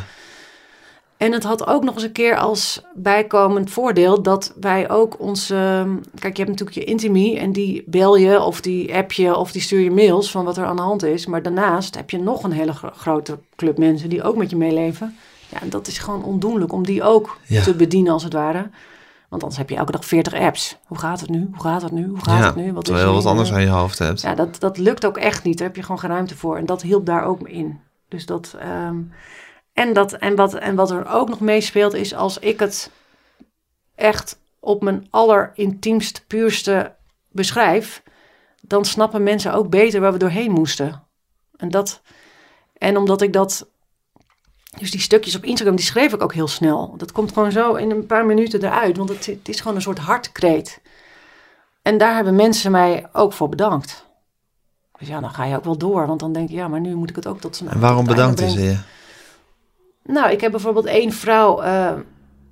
En 1.17 1.33
het 1.33 1.45
had 1.45 1.67
ook 1.67 1.85
nog 1.85 1.95
eens 1.95 2.03
een 2.03 2.13
keer 2.13 2.37
als 2.37 2.83
bijkomend 2.95 3.71
voordeel 3.71 4.23
dat 4.23 4.55
wij 4.61 4.91
ook 4.91 5.21
onze... 5.21 5.55
Kijk, 6.19 6.37
je 6.37 6.43
hebt 6.45 6.49
natuurlijk 6.59 6.77
je 6.79 6.85
intimie 6.85 7.39
en 7.39 7.53
die 7.53 7.85
bel 7.87 8.17
je 8.17 8.41
of 8.41 8.61
die 8.61 8.95
app 8.95 9.13
je 9.13 9.37
of 9.37 9.53
die 9.53 9.63
stuur 9.63 9.81
je 9.81 9.91
mails 9.91 10.31
van 10.31 10.45
wat 10.45 10.57
er 10.57 10.65
aan 10.65 10.77
de 10.77 10.83
hand 10.83 11.03
is. 11.05 11.27
Maar 11.27 11.43
daarnaast 11.43 11.95
heb 11.95 12.11
je 12.11 12.19
nog 12.19 12.43
een 12.43 12.53
hele 12.53 12.73
gro- 12.73 12.91
grote 12.97 13.39
club 13.57 13.79
mensen 13.79 14.09
die 14.09 14.23
ook 14.23 14.37
met 14.37 14.51
je 14.51 14.57
meeleven. 14.57 15.17
Ja, 15.49 15.61
en 15.61 15.71
dat 15.71 15.87
is 15.87 15.99
gewoon 15.99 16.25
ondoenlijk 16.25 16.73
om 16.73 16.85
die 16.85 17.03
ook 17.03 17.39
Ja. 17.47 17.63
te 17.63 17.75
bedienen 17.75 18.13
als 18.13 18.23
het 18.25 18.33
ware. 18.33 18.71
Want 19.29 19.43
anders 19.43 19.61
heb 19.61 19.71
je 19.71 19.77
elke 19.77 19.93
dag 19.93 20.05
40 20.05 20.35
apps. 20.35 20.77
Hoe 20.87 20.99
gaat 20.99 21.21
het 21.21 21.31
nu? 21.31 21.49
Hoe 21.53 21.61
gaat 21.63 21.83
het 21.83 21.93
nu? 21.93 22.07
Hoe 22.07 22.23
gaat 22.23 22.39
ja. 22.39 22.47
het 22.47 22.57
nu? 22.57 22.73
Wat 22.73 22.83
is 22.83 22.89
terwijl 22.89 23.09
je 23.09 23.15
wat 23.15 23.27
anders 23.27 23.53
aan 23.53 23.61
je 23.63 23.69
hoofd 23.69 23.99
hebt. 23.99 24.21
Ja, 24.21 24.35
dat, 24.35 24.61
dat 24.61 24.79
lukt 24.79 25.07
ook 25.07 25.17
echt 25.17 25.45
niet. 25.45 25.59
Daar 25.59 25.67
heb 25.67 25.77
je 25.77 25.83
gewoon 25.83 25.99
geen 25.99 26.11
ruimte 26.11 26.37
voor. 26.37 26.57
En 26.57 26.67
dat 26.67 26.83
hielp 26.83 27.07
daar 27.07 27.25
ook 27.25 27.49
in. 27.49 27.81
Dus 28.09 28.27
dat. 28.27 28.57
ehm, 28.61 28.97
en, 29.77 29.93
dat 29.93 30.13
en, 30.13 30.35
wat, 30.35 30.55
en 30.55 30.75
wat 30.75 30.91
er 30.91 31.09
ook 31.09 31.29
nog 31.29 31.41
meespeelt, 31.41 31.95
is 31.95 32.15
als 32.15 32.39
ik 32.39 32.61
het 32.61 32.91
echt 33.95 34.39
op 34.61 34.83
mijn 34.83 35.07
allerintiemst, 35.11 36.25
puurste 36.27 36.95
beschrijf, 37.31 38.03
dan 38.61 38.85
snappen 38.85 39.23
mensen 39.23 39.53
ook 39.53 39.69
beter 39.69 40.01
waar 40.01 40.13
we 40.13 40.19
doorheen 40.19 40.51
moesten. 40.51 41.03
En, 41.57 41.69
dat, 41.69 42.01
en 42.79 42.97
omdat 42.97 43.23
ik 43.23 43.33
dat. 43.33 43.67
Dus 44.79 44.91
die 44.91 45.01
stukjes 45.01 45.37
op 45.37 45.45
Instagram, 45.45 45.77
die 45.77 45.85
schreef 45.85 46.13
ik 46.13 46.23
ook 46.23 46.35
heel 46.35 46.49
snel. 46.49 46.95
Dat 46.97 47.13
komt 47.13 47.33
gewoon 47.33 47.53
zo 47.53 47.75
in 47.75 47.91
een 47.91 48.07
paar 48.07 48.27
minuten 48.27 48.65
eruit. 48.65 48.97
Want 48.97 49.09
het, 49.09 49.27
het 49.27 49.49
is 49.49 49.61
gewoon 49.61 49.77
een 49.77 49.83
soort 49.83 49.99
hartkreet. 49.99 50.81
En 51.83 51.99
daar 51.99 52.15
hebben 52.15 52.35
mensen 52.35 52.71
mij 52.71 53.07
ook 53.13 53.33
voor 53.33 53.49
bedankt. 53.49 54.05
Dus 54.99 55.09
ja, 55.09 55.21
dan 55.21 55.31
ga 55.31 55.45
je 55.45 55.57
ook 55.57 55.65
wel 55.65 55.79
door. 55.79 56.07
Want 56.07 56.21
dan 56.21 56.33
denk 56.33 56.49
je, 56.49 56.55
ja, 56.55 56.69
maar 56.69 56.81
nu 56.81 56.95
moet 56.95 57.11
ik 57.11 57.17
het 57.17 57.27
ook 57.27 57.41
tot 57.41 57.57
zijn 57.57 57.71
En 57.71 57.81
waarom 57.81 58.05
bedankten 58.05 58.51
ze 58.51 58.63
je? 58.63 58.79
Nou, 60.07 60.31
ik 60.31 60.41
heb 60.41 60.51
bijvoorbeeld 60.51 60.87
één 60.87 61.13
vrouw, 61.13 61.61
eh, 61.61 61.93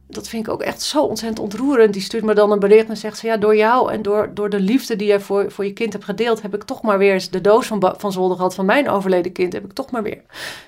dat 0.07 0.29
vind 0.29 0.47
ik 0.47 0.53
ook 0.53 0.63
echt 0.63 0.83
zo 0.83 1.03
ontzettend 1.03 1.41
ontroerend. 1.41 1.93
Die 1.93 2.03
stuurt 2.03 2.25
me 2.25 2.35
dan 2.35 2.53
een 2.53 2.59
bericht 2.59 2.89
en 2.89 2.97
zegt 2.97 3.19
ze, 3.19 3.27
ja, 3.27 3.37
door 3.37 3.57
jou 3.57 3.93
en 3.93 4.03
door, 4.03 4.31
door 4.35 4.49
de 4.51 4.61
liefde 4.61 4.97
die 4.97 5.07
jij 5.07 5.21
voor, 5.21 5.51
voor 5.51 5.65
je 5.65 5.73
kind 5.73 5.93
hebt 5.93 6.05
gedeeld, 6.05 6.43
heb 6.43 6.55
ik 6.55 6.63
toch 6.63 6.83
maar 6.83 6.99
weer 6.99 7.13
eens 7.13 7.31
de 7.31 7.41
doos 7.41 7.67
van, 7.67 7.95
van 7.97 8.13
zolder 8.13 8.37
gehad 8.37 8.55
van 8.55 8.65
mijn 8.65 8.89
overleden 8.89 9.33
kind. 9.33 9.53
Heb 9.53 9.65
ik 9.65 9.73
toch 9.73 9.91
maar 9.91 10.03
weer 10.03 10.23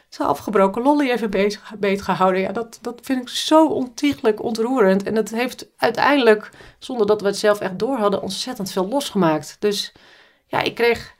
zo'n 0.08 0.26
afgebroken 0.26 0.82
lolly 0.82 1.10
even 1.10 1.30
bezig, 1.30 1.72
beet 1.78 2.02
gehouden. 2.02 2.40
Ja, 2.40 2.52
dat, 2.52 2.78
dat 2.80 3.00
vind 3.02 3.22
ik 3.22 3.28
zo 3.28 3.66
ontiegelijk 3.66 4.42
ontroerend. 4.42 5.02
En 5.02 5.16
het 5.16 5.30
heeft 5.30 5.68
uiteindelijk, 5.76 6.50
zonder 6.78 7.06
dat 7.06 7.20
we 7.20 7.26
het 7.26 7.38
zelf 7.38 7.60
echt 7.60 7.78
door 7.78 7.96
hadden, 7.96 8.22
ontzettend 8.22 8.72
veel 8.72 8.88
losgemaakt. 8.88 9.56
Dus 9.58 9.92
ja, 10.46 10.62
ik 10.62 10.74
kreeg, 10.74 11.14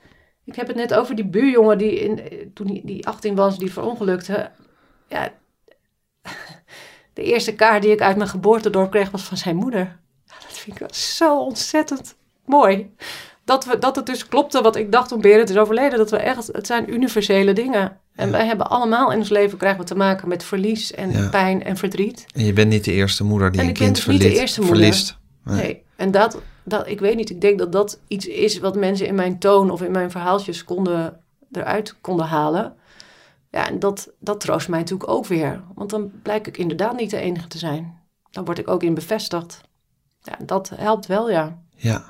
ik 0.45 0.55
heb 0.55 0.67
het 0.67 0.75
net 0.75 0.93
over 0.93 1.15
die 1.15 1.25
buurjongen 1.25 1.77
die 1.77 1.99
in, 1.99 2.21
toen 2.53 2.67
die, 2.67 2.85
die 2.85 3.07
18 3.07 3.35
was, 3.35 3.57
die 3.57 3.71
verongelukte. 3.71 4.51
Ja, 5.07 5.31
de 7.17 7.23
eerste 7.23 7.53
kaart 7.55 7.81
die 7.81 7.91
ik 7.91 8.01
uit 8.01 8.17
mijn 8.17 8.29
geboortedorp 8.29 8.91
kreeg 8.91 9.11
was 9.11 9.21
van 9.23 9.37
zijn 9.37 9.55
moeder. 9.55 9.79
Ja, 10.25 10.33
dat 10.47 10.57
vind 10.57 10.73
ik 10.75 10.79
wel 10.79 10.93
zo 10.93 11.39
ontzettend 11.39 12.15
mooi. 12.45 12.93
Dat, 13.45 13.65
we, 13.65 13.77
dat 13.77 13.95
het 13.95 14.05
dus 14.05 14.27
klopte 14.27 14.61
wat 14.61 14.75
ik 14.75 14.91
dacht 14.91 15.09
toen 15.09 15.21
Berend 15.21 15.49
is 15.49 15.57
overleden. 15.57 15.97
Dat 15.97 16.11
we 16.11 16.17
echt, 16.17 16.47
het 16.51 16.67
zijn 16.67 16.93
universele 16.93 17.53
dingen. 17.53 17.97
En 18.15 18.31
wij 18.31 18.45
hebben 18.45 18.69
allemaal 18.69 19.11
in 19.11 19.17
ons 19.17 19.29
leven 19.29 19.57
krijgen 19.57 19.79
we 19.79 19.85
te 19.85 19.95
maken 19.95 20.27
met 20.27 20.43
verlies 20.43 20.91
en 20.93 21.11
Ja. 21.11 21.29
pijn 21.29 21.63
en 21.63 21.77
verdriet. 21.77 22.25
En 22.33 22.45
je 22.45 22.53
bent 22.53 22.69
niet 22.69 22.83
de 22.85 22.91
eerste 22.91 23.23
moeder 23.23 23.51
die 23.51 23.61
En 23.61 23.67
een 23.67 23.73
kind 23.73 23.95
dus 23.95 24.05
niet 24.05 24.17
de 24.17 24.21
verliet, 24.23 24.39
eerste 24.41 24.61
moeder. 24.61 24.77
verliest. 24.79 25.17
Nee. 25.43 25.55
Nee. 25.61 25.83
En 25.95 26.11
dat, 26.11 26.37
dat, 26.63 26.87
ik 26.87 26.99
weet 26.99 27.15
niet, 27.15 27.29
ik 27.29 27.41
denk 27.41 27.59
dat 27.59 27.71
dat 27.71 27.99
iets 28.07 28.27
is 28.27 28.59
wat 28.59 28.75
mensen 28.75 29.07
in 29.07 29.15
mijn 29.15 29.39
toon 29.39 29.69
of 29.71 29.81
in 29.81 29.91
mijn 29.91 30.11
verhaaltjes 30.11 30.63
konden, 30.63 31.19
eruit 31.51 31.95
konden 32.01 32.25
halen. 32.25 32.73
Ja, 33.51 33.67
en 33.67 33.79
dat, 33.79 34.09
dat 34.19 34.39
troost 34.39 34.69
mij 34.69 34.79
natuurlijk 34.79 35.09
ook 35.09 35.25
weer. 35.25 35.61
Want 35.75 35.89
dan 35.89 36.11
blijk 36.21 36.47
ik 36.47 36.57
inderdaad 36.57 36.95
niet 36.97 37.09
de 37.09 37.17
enige 37.19 37.47
te 37.47 37.57
zijn. 37.57 37.99
Dan 38.31 38.45
word 38.45 38.57
ik 38.57 38.67
ook 38.67 38.83
in 38.83 38.93
bevestigd. 38.93 39.61
Ja, 40.21 40.33
dat 40.45 40.71
helpt 40.75 41.05
wel, 41.05 41.29
ja. 41.29 41.57
Ja. 41.75 42.03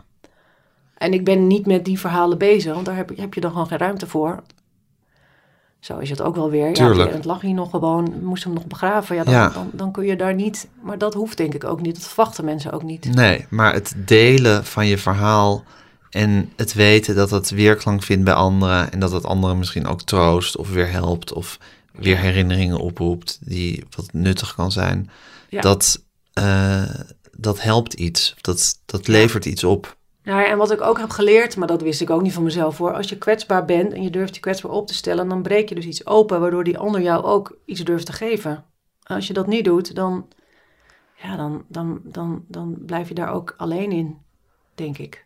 En 0.97 1.13
ik 1.13 1.23
ben 1.25 1.47
niet 1.47 1.65
met 1.65 1.85
die 1.85 1.99
verhalen 1.99 2.37
bezig, 2.37 2.73
want 2.73 2.85
daar 2.85 2.95
heb, 2.95 3.09
je- 3.09 3.21
heb 3.21 3.33
je 3.33 3.41
dan 3.41 3.51
gewoon 3.51 3.67
geen 3.67 3.77
ruimte 3.77 4.07
voor. 4.07 4.43
Zo 5.79 5.97
is 5.97 6.09
het 6.09 6.21
ook 6.21 6.35
wel 6.35 6.49
weer. 6.49 6.73
Tuurlijk. 6.73 7.09
Ja, 7.09 7.15
het 7.15 7.25
lag 7.25 7.41
hier 7.41 7.53
nog 7.53 7.69
gewoon, 7.69 8.05
we 8.19 8.25
moesten 8.25 8.49
hem 8.49 8.59
nog 8.59 8.67
begraven. 8.67 9.15
Ja, 9.15 9.23
dan, 9.23 9.33
Ja. 9.33 9.49
Dan, 9.49 9.69
dan 9.73 9.91
kun 9.91 10.05
je 10.05 10.15
daar 10.15 10.33
niet. 10.33 10.67
Maar 10.81 10.97
dat 10.97 11.13
hoeft 11.13 11.37
denk 11.37 11.53
ik 11.53 11.63
ook 11.63 11.81
niet. 11.81 11.95
Dat 11.95 12.07
verwachten 12.07 12.45
mensen 12.45 12.71
ook 12.71 12.83
niet. 12.83 13.13
Nee, 13.15 13.45
maar 13.49 13.73
het 13.73 13.93
delen 13.97 14.65
van 14.65 14.87
je 14.87 14.97
verhaal 14.97 15.63
en 16.09 16.51
het 16.55 16.73
weten 16.73 17.15
dat 17.15 17.29
het 17.29 17.49
weerklank 17.49 18.03
vindt 18.03 18.23
bij 18.23 18.33
anderen 18.33 18.91
en 18.91 18.99
dat 18.99 19.11
het 19.11 19.25
anderen 19.25 19.57
misschien 19.57 19.87
ook 19.87 20.01
troost 20.01 20.57
of 20.57 20.69
weer 20.69 20.91
helpt 20.91 21.33
of 21.33 21.59
weer 21.91 22.17
herinneringen 22.17 22.77
oproept 22.77 23.39
die 23.41 23.83
wat 23.95 24.13
nuttig 24.13 24.55
kan 24.55 24.71
zijn, 24.71 25.09
Ja. 25.49 25.61
dat, 25.61 26.03
eh, 26.33 26.89
dat 27.37 27.61
helpt 27.61 27.93
iets. 27.93 28.35
Dat, 28.41 28.81
dat 28.85 29.07
levert 29.07 29.45
iets 29.45 29.63
op. 29.63 29.95
Nou 30.23 30.41
ja, 30.41 30.47
en 30.47 30.57
wat 30.57 30.71
ik 30.71 30.81
ook 30.81 30.99
heb 30.99 31.09
geleerd, 31.09 31.55
maar 31.55 31.67
dat 31.67 31.81
wist 31.81 32.01
ik 32.01 32.09
ook 32.09 32.21
niet 32.21 32.33
van 32.33 32.43
mezelf 32.43 32.77
hoor. 32.77 32.93
Als 32.93 33.09
je 33.09 33.17
kwetsbaar 33.17 33.65
bent 33.65 33.93
en 33.93 34.03
je 34.03 34.09
durft 34.09 34.35
je 34.35 34.41
kwetsbaar 34.41 34.71
op 34.71 34.87
te 34.87 34.93
stellen, 34.93 35.29
dan 35.29 35.41
breek 35.41 35.69
je 35.69 35.75
dus 35.75 35.85
iets 35.85 36.05
open, 36.05 36.39
waardoor 36.39 36.63
die 36.63 36.77
ander 36.77 37.01
jou 37.01 37.23
ook 37.23 37.57
iets 37.65 37.83
durft 37.83 38.05
te 38.05 38.13
geven. 38.13 38.63
En 39.03 39.15
als 39.15 39.27
je 39.27 39.33
dat 39.33 39.47
niet 39.47 39.65
doet, 39.65 39.95
dan, 39.95 40.27
ja, 41.21 41.35
dan, 41.35 41.65
dan, 41.67 42.01
dan, 42.03 42.45
dan 42.47 42.77
blijf 42.85 43.07
je 43.07 43.13
daar 43.13 43.33
ook 43.33 43.53
alleen 43.57 43.91
in, 43.91 44.17
denk 44.75 44.97
ik. 44.97 45.25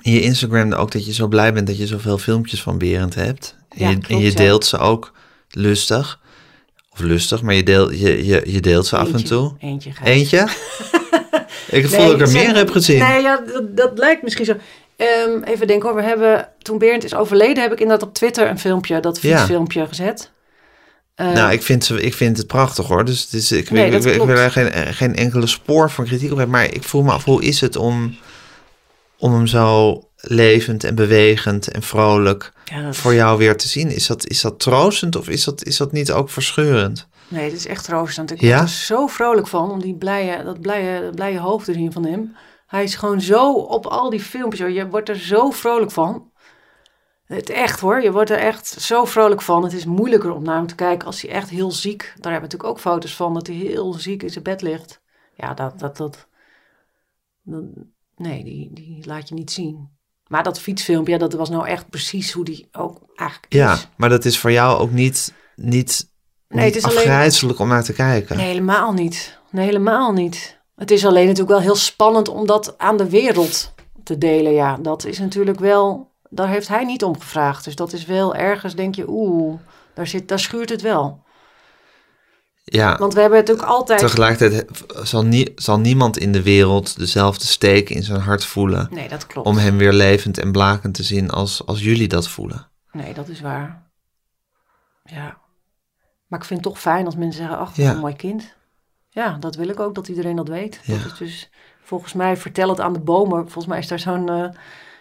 In 0.00 0.12
je 0.12 0.20
Instagram 0.20 0.72
ook 0.72 0.90
dat 0.92 1.06
je 1.06 1.12
zo 1.12 1.26
blij 1.28 1.52
bent 1.52 1.66
dat 1.66 1.78
je 1.78 1.86
zoveel 1.86 2.18
filmpjes 2.18 2.62
van 2.62 2.78
Berend 2.78 3.14
hebt. 3.14 3.56
En, 3.68 3.78
Ja, 3.84 3.88
je, 3.90 3.98
en 4.08 4.18
ja. 4.20 4.30
deelt 4.34 4.64
ze 4.66 4.78
ook 4.78 5.12
lustig. 5.50 6.20
Of 6.90 6.98
lustig, 7.00 7.42
maar 7.42 7.54
je, 7.54 7.62
deel, 7.62 7.90
je, 7.92 8.26
je, 8.26 8.42
je 8.46 8.60
deelt 8.60 8.86
ze 8.86 8.96
af 8.96 9.12
en 9.12 9.24
toe. 9.24 9.52
Eentje. 9.58 9.90
Eentje? 10.04 10.38
ik 11.70 11.86
voel 11.88 11.98
Nee, 11.98 12.06
dat 12.06 12.14
ik 12.14 12.20
er 12.20 12.26
zeg- 12.26 12.46
meer 12.46 12.56
heb 12.56 12.70
gezien. 12.70 12.98
Nee, 12.98 13.22
ja, 13.22 13.42
dat, 13.52 13.76
dat 13.76 13.98
lijkt 13.98 14.22
misschien 14.22 14.44
zo. 14.44 14.56
Ehm, 14.96 15.42
even 15.44 15.66
denken 15.66 15.88
hoor, 15.88 15.96
we 15.98 16.04
hebben, 16.04 16.48
toen 16.58 16.78
Berend 16.78 17.04
is 17.04 17.14
overleden, 17.14 17.62
heb 17.62 17.72
ik 17.72 17.80
inderdaad 17.80 18.08
op 18.08 18.14
Twitter 18.14 18.48
een 18.50 18.58
filmpje, 18.58 19.00
dat 19.00 19.22
Ja. 19.22 19.36
fietsfilmpje 19.36 19.86
gezet. 19.86 20.30
Eh, 21.14 21.32
Nou, 21.32 21.52
ik 21.52 21.62
vind, 21.62 21.84
ze, 21.84 22.02
ik 22.02 22.14
vind 22.14 22.36
het 22.36 22.46
prachtig 22.46 22.86
hoor. 22.86 23.04
Dus 23.04 23.28
is, 23.30 23.52
ik, 23.52 23.70
Nee, 23.70 23.86
ik, 23.90 23.92
ik, 24.04 24.04
ik 24.14 24.22
wil 24.22 24.36
er 24.36 24.50
geen, 24.50 24.72
geen 24.94 25.14
enkele 25.16 25.46
spoor 25.46 25.90
van 25.90 26.04
kritiek 26.04 26.30
op 26.30 26.36
hebben. 26.36 26.56
Maar 26.56 26.74
ik 26.74 26.82
voel 26.82 27.02
me 27.02 27.12
af, 27.12 27.24
hoe 27.24 27.42
is 27.42 27.60
het 27.60 27.76
om, 27.76 28.16
om 29.22 29.32
hem 29.32 29.46
zo 29.46 30.00
levend 30.16 30.84
en 30.84 30.94
bewegend 30.94 31.68
en 31.68 31.82
vrolijk 31.82 32.52
Ja, 32.64 32.82
dat 32.82 32.92
is- 32.92 32.98
voor 32.98 33.14
jou 33.14 33.38
weer 33.38 33.56
te 33.56 33.68
zien? 33.68 33.88
Is 33.90 34.06
dat, 34.06 34.26
is 34.26 34.40
dat 34.40 34.60
troostend 34.60 35.16
of 35.16 35.28
is 35.28 35.44
dat, 35.44 35.64
is 35.64 35.76
dat 35.76 35.92
niet 35.92 36.12
ook 36.12 36.30
verscheurend? 36.30 37.08
Nee, 37.28 37.44
het 37.44 37.52
is 37.52 37.66
echt 37.66 37.84
troostend. 37.84 38.30
Ik 38.30 38.40
Ja? 38.40 38.56
word 38.56 38.60
er 38.68 38.74
zo 38.74 39.06
vrolijk 39.06 39.46
van 39.46 39.70
om 39.70 39.80
die 39.80 39.94
blije, 39.96 40.44
dat 40.44 40.60
blije, 40.60 41.00
dat 41.00 41.14
blije 41.14 41.38
hoofd 41.38 41.64
te 41.64 41.72
zien 41.72 41.92
van 41.92 42.04
hem. 42.04 42.36
Hij 42.66 42.82
is 42.82 42.94
gewoon 42.94 43.20
zo 43.20 43.52
op 43.52 43.86
al 43.86 44.10
die 44.10 44.20
filmpjes. 44.20 44.74
Je 44.74 44.88
wordt 44.88 45.08
er 45.08 45.18
zo 45.18 45.50
vrolijk 45.50 45.90
van. 45.90 46.30
Het 47.24 47.50
echt 47.50 47.80
hoor, 47.80 48.02
je 48.02 48.12
wordt 48.12 48.30
er 48.30 48.38
echt 48.38 48.66
zo 48.68 49.04
vrolijk 49.04 49.42
van. 49.42 49.62
Het 49.62 49.72
is 49.72 49.84
moeilijker 49.84 50.30
om 50.34 50.42
naar 50.42 50.56
hem 50.56 50.66
te 50.66 50.74
kijken 50.74 51.06
als 51.06 51.22
hij 51.22 51.30
echt 51.30 51.48
heel 51.50 51.70
ziek. 51.72 51.98
Daar 52.02 52.32
hebben 52.32 52.32
we 52.34 52.40
natuurlijk 52.56 52.70
ook 52.70 52.80
foto's 52.80 53.16
van 53.16 53.34
dat 53.34 53.46
hij 53.46 53.56
heel 53.56 53.92
ziek 53.92 54.22
in 54.22 54.30
zijn 54.30 54.44
bed 54.44 54.62
ligt. 54.62 55.00
Ja, 55.34 55.54
dat, 55.54 55.78
dat, 55.78 55.96
dat, 55.96 56.26
dat- 57.42 57.68
nee, 58.22 58.44
die, 58.44 58.70
die 58.72 59.06
laat 59.06 59.28
je 59.28 59.34
niet 59.34 59.50
zien. 59.50 59.88
Maar 60.26 60.42
dat 60.42 60.60
fietsfilmpje, 60.60 61.12
ja, 61.12 61.18
dat 61.18 61.32
was 61.32 61.50
nou 61.50 61.66
echt 61.66 61.88
precies 61.90 62.32
hoe 62.32 62.44
die 62.44 62.68
ook 62.72 62.98
eigenlijk 63.14 63.52
Ja, 63.52 63.72
is. 63.72 63.88
maar 63.96 64.08
dat 64.08 64.24
is 64.24 64.38
voor 64.38 64.52
jou 64.52 64.78
ook 64.80 64.90
niet, 64.90 65.32
niet, 65.56 66.10
Nee, 66.48 66.64
het 66.64 66.76
is 66.76 66.84
alleen- 66.84 66.96
afgrijzelijk 66.96 67.58
om 67.58 67.68
naar 67.68 67.84
te 67.84 67.92
kijken. 67.92 68.36
Nee, 68.36 68.46
helemaal 68.46 68.92
niet. 68.92 69.38
Nee, 69.50 69.64
helemaal 69.64 70.12
niet. 70.12 70.60
Het 70.76 70.90
is 70.90 71.06
alleen 71.06 71.22
natuurlijk 71.26 71.50
wel 71.50 71.60
heel 71.60 71.74
spannend 71.74 72.28
om 72.28 72.46
dat 72.46 72.78
aan 72.78 72.96
de 72.96 73.08
wereld 73.10 73.74
te 74.04 74.18
delen. 74.18 74.52
Ja, 74.52 74.76
dat 74.76 75.04
is 75.04 75.18
natuurlijk 75.18 75.60
wel... 75.60 76.10
Daar 76.30 76.48
heeft 76.48 76.68
hij 76.68 76.84
niet 76.84 77.04
om 77.04 77.20
gevraagd. 77.20 77.64
Dus 77.64 77.76
dat 77.76 77.92
is 77.92 78.04
wel 78.04 78.34
ergens, 78.34 78.74
denk 78.74 78.94
je, 78.94 79.04
oeh, 79.08 79.58
daar, 79.94 80.06
zit, 80.06 80.28
daar 80.28 80.38
schuurt 80.40 80.68
het 80.68 80.82
wel. 80.82 81.22
Ja, 82.64 82.96
Want 82.98 83.14
we 83.14 83.20
hebben 83.20 83.38
het 83.38 83.52
ook 83.52 83.62
altijd... 83.62 83.98
tegelijkertijd 84.00 84.66
zal, 85.02 85.24
nie, 85.24 85.52
zal 85.54 85.78
niemand 85.80 86.18
in 86.18 86.32
de 86.32 86.42
wereld 86.42 86.96
dezelfde 86.98 87.46
steek 87.46 87.90
in 87.90 88.02
zijn 88.02 88.20
hart 88.20 88.44
voelen 88.44 88.88
Nee, 88.90 89.08
dat 89.08 89.26
klopt. 89.26 89.46
om 89.48 89.56
hem 89.56 89.76
weer 89.78 89.92
levend 89.92 90.38
en 90.38 90.52
blakend 90.52 90.94
te 90.94 91.02
zien 91.02 91.30
als, 91.30 91.66
als 91.66 91.80
jullie 91.82 92.08
dat 92.08 92.28
voelen. 92.28 92.68
Nee, 92.92 93.14
dat 93.14 93.28
is 93.28 93.40
waar. 93.40 93.90
Ja. 95.04 95.38
Maar 96.26 96.38
ik 96.40 96.44
vind 96.46 96.64
het 96.64 96.68
toch 96.72 96.80
fijn 96.80 97.06
als 97.06 97.16
mensen 97.16 97.40
zeggen, 97.40 97.58
ach, 97.58 97.66
wat 97.68 97.76
Ja. 97.76 97.90
een 97.90 97.98
mooi 97.98 98.14
kind. 98.16 98.54
Ja, 99.08 99.36
dat 99.40 99.54
wil 99.54 99.68
ik 99.68 99.80
ook, 99.80 99.94
dat 99.94 100.08
iedereen 100.08 100.36
dat 100.36 100.48
weet. 100.48 100.80
Ja. 100.84 100.96
Dat 100.96 101.12
is 101.12 101.18
dus, 101.18 101.50
volgens 101.82 102.12
mij, 102.12 102.36
vertel 102.36 102.68
het 102.68 102.80
aan 102.80 102.92
de 102.92 103.00
bomen. 103.00 103.42
Volgens 103.42 103.66
mij 103.66 103.78
is 103.78 103.88
daar 103.88 103.98
zo'n 103.98 104.28
eh, 104.28 104.48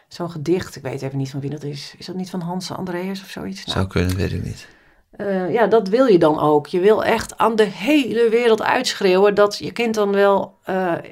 zo'n 0.08 0.32
gedicht. 0.32 0.76
Ik 0.76 0.82
weet 0.82 1.02
even 1.02 1.18
niet 1.18 1.30
van 1.32 1.40
wie 1.40 1.50
dat 1.50 1.64
is. 1.64 1.94
Is 1.98 2.06
dat 2.06 2.16
niet 2.16 2.30
van 2.30 2.42
Hans 2.42 2.72
Andreas 2.72 3.22
of 3.22 3.30
zoiets? 3.30 3.66
Nou, 3.66 3.78
Zou 3.78 3.88
kunnen, 3.88 4.16
weet 4.16 4.32
ik 4.34 4.44
niet. 4.44 4.68
Eh, 5.12 5.52
ja, 5.52 5.68
dat 5.68 5.88
wil 5.88 6.06
je 6.06 6.20
dan 6.20 6.40
ook. 6.40 6.68
Je 6.68 6.80
wil 6.80 7.04
echt 7.04 7.38
aan 7.38 7.56
de 7.56 7.64
hele 7.64 8.30
wereld 8.30 8.62
uitschreeuwen 8.62 9.36
dat 9.36 9.58
je 9.58 9.72
kind 9.72 9.96
dan 9.96 10.12
wel, 10.12 10.58
eh, 10.64 10.94
eh, 10.94 11.04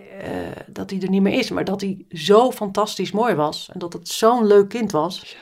dat 0.68 0.90
hij 0.90 1.02
er 1.02 1.10
niet 1.10 1.22
meer 1.22 1.40
is. 1.40 1.50
Maar 1.50 1.64
dat 1.64 1.82
hij 1.82 2.06
zo 2.10 2.52
fantastisch 2.52 3.12
mooi 3.12 3.36
was. 3.36 3.70
En 3.74 3.80
dat 3.80 3.94
het 3.94 4.08
zo'n 4.08 4.46
leuk 4.46 4.70
kind 4.70 4.92
was. 4.92 5.38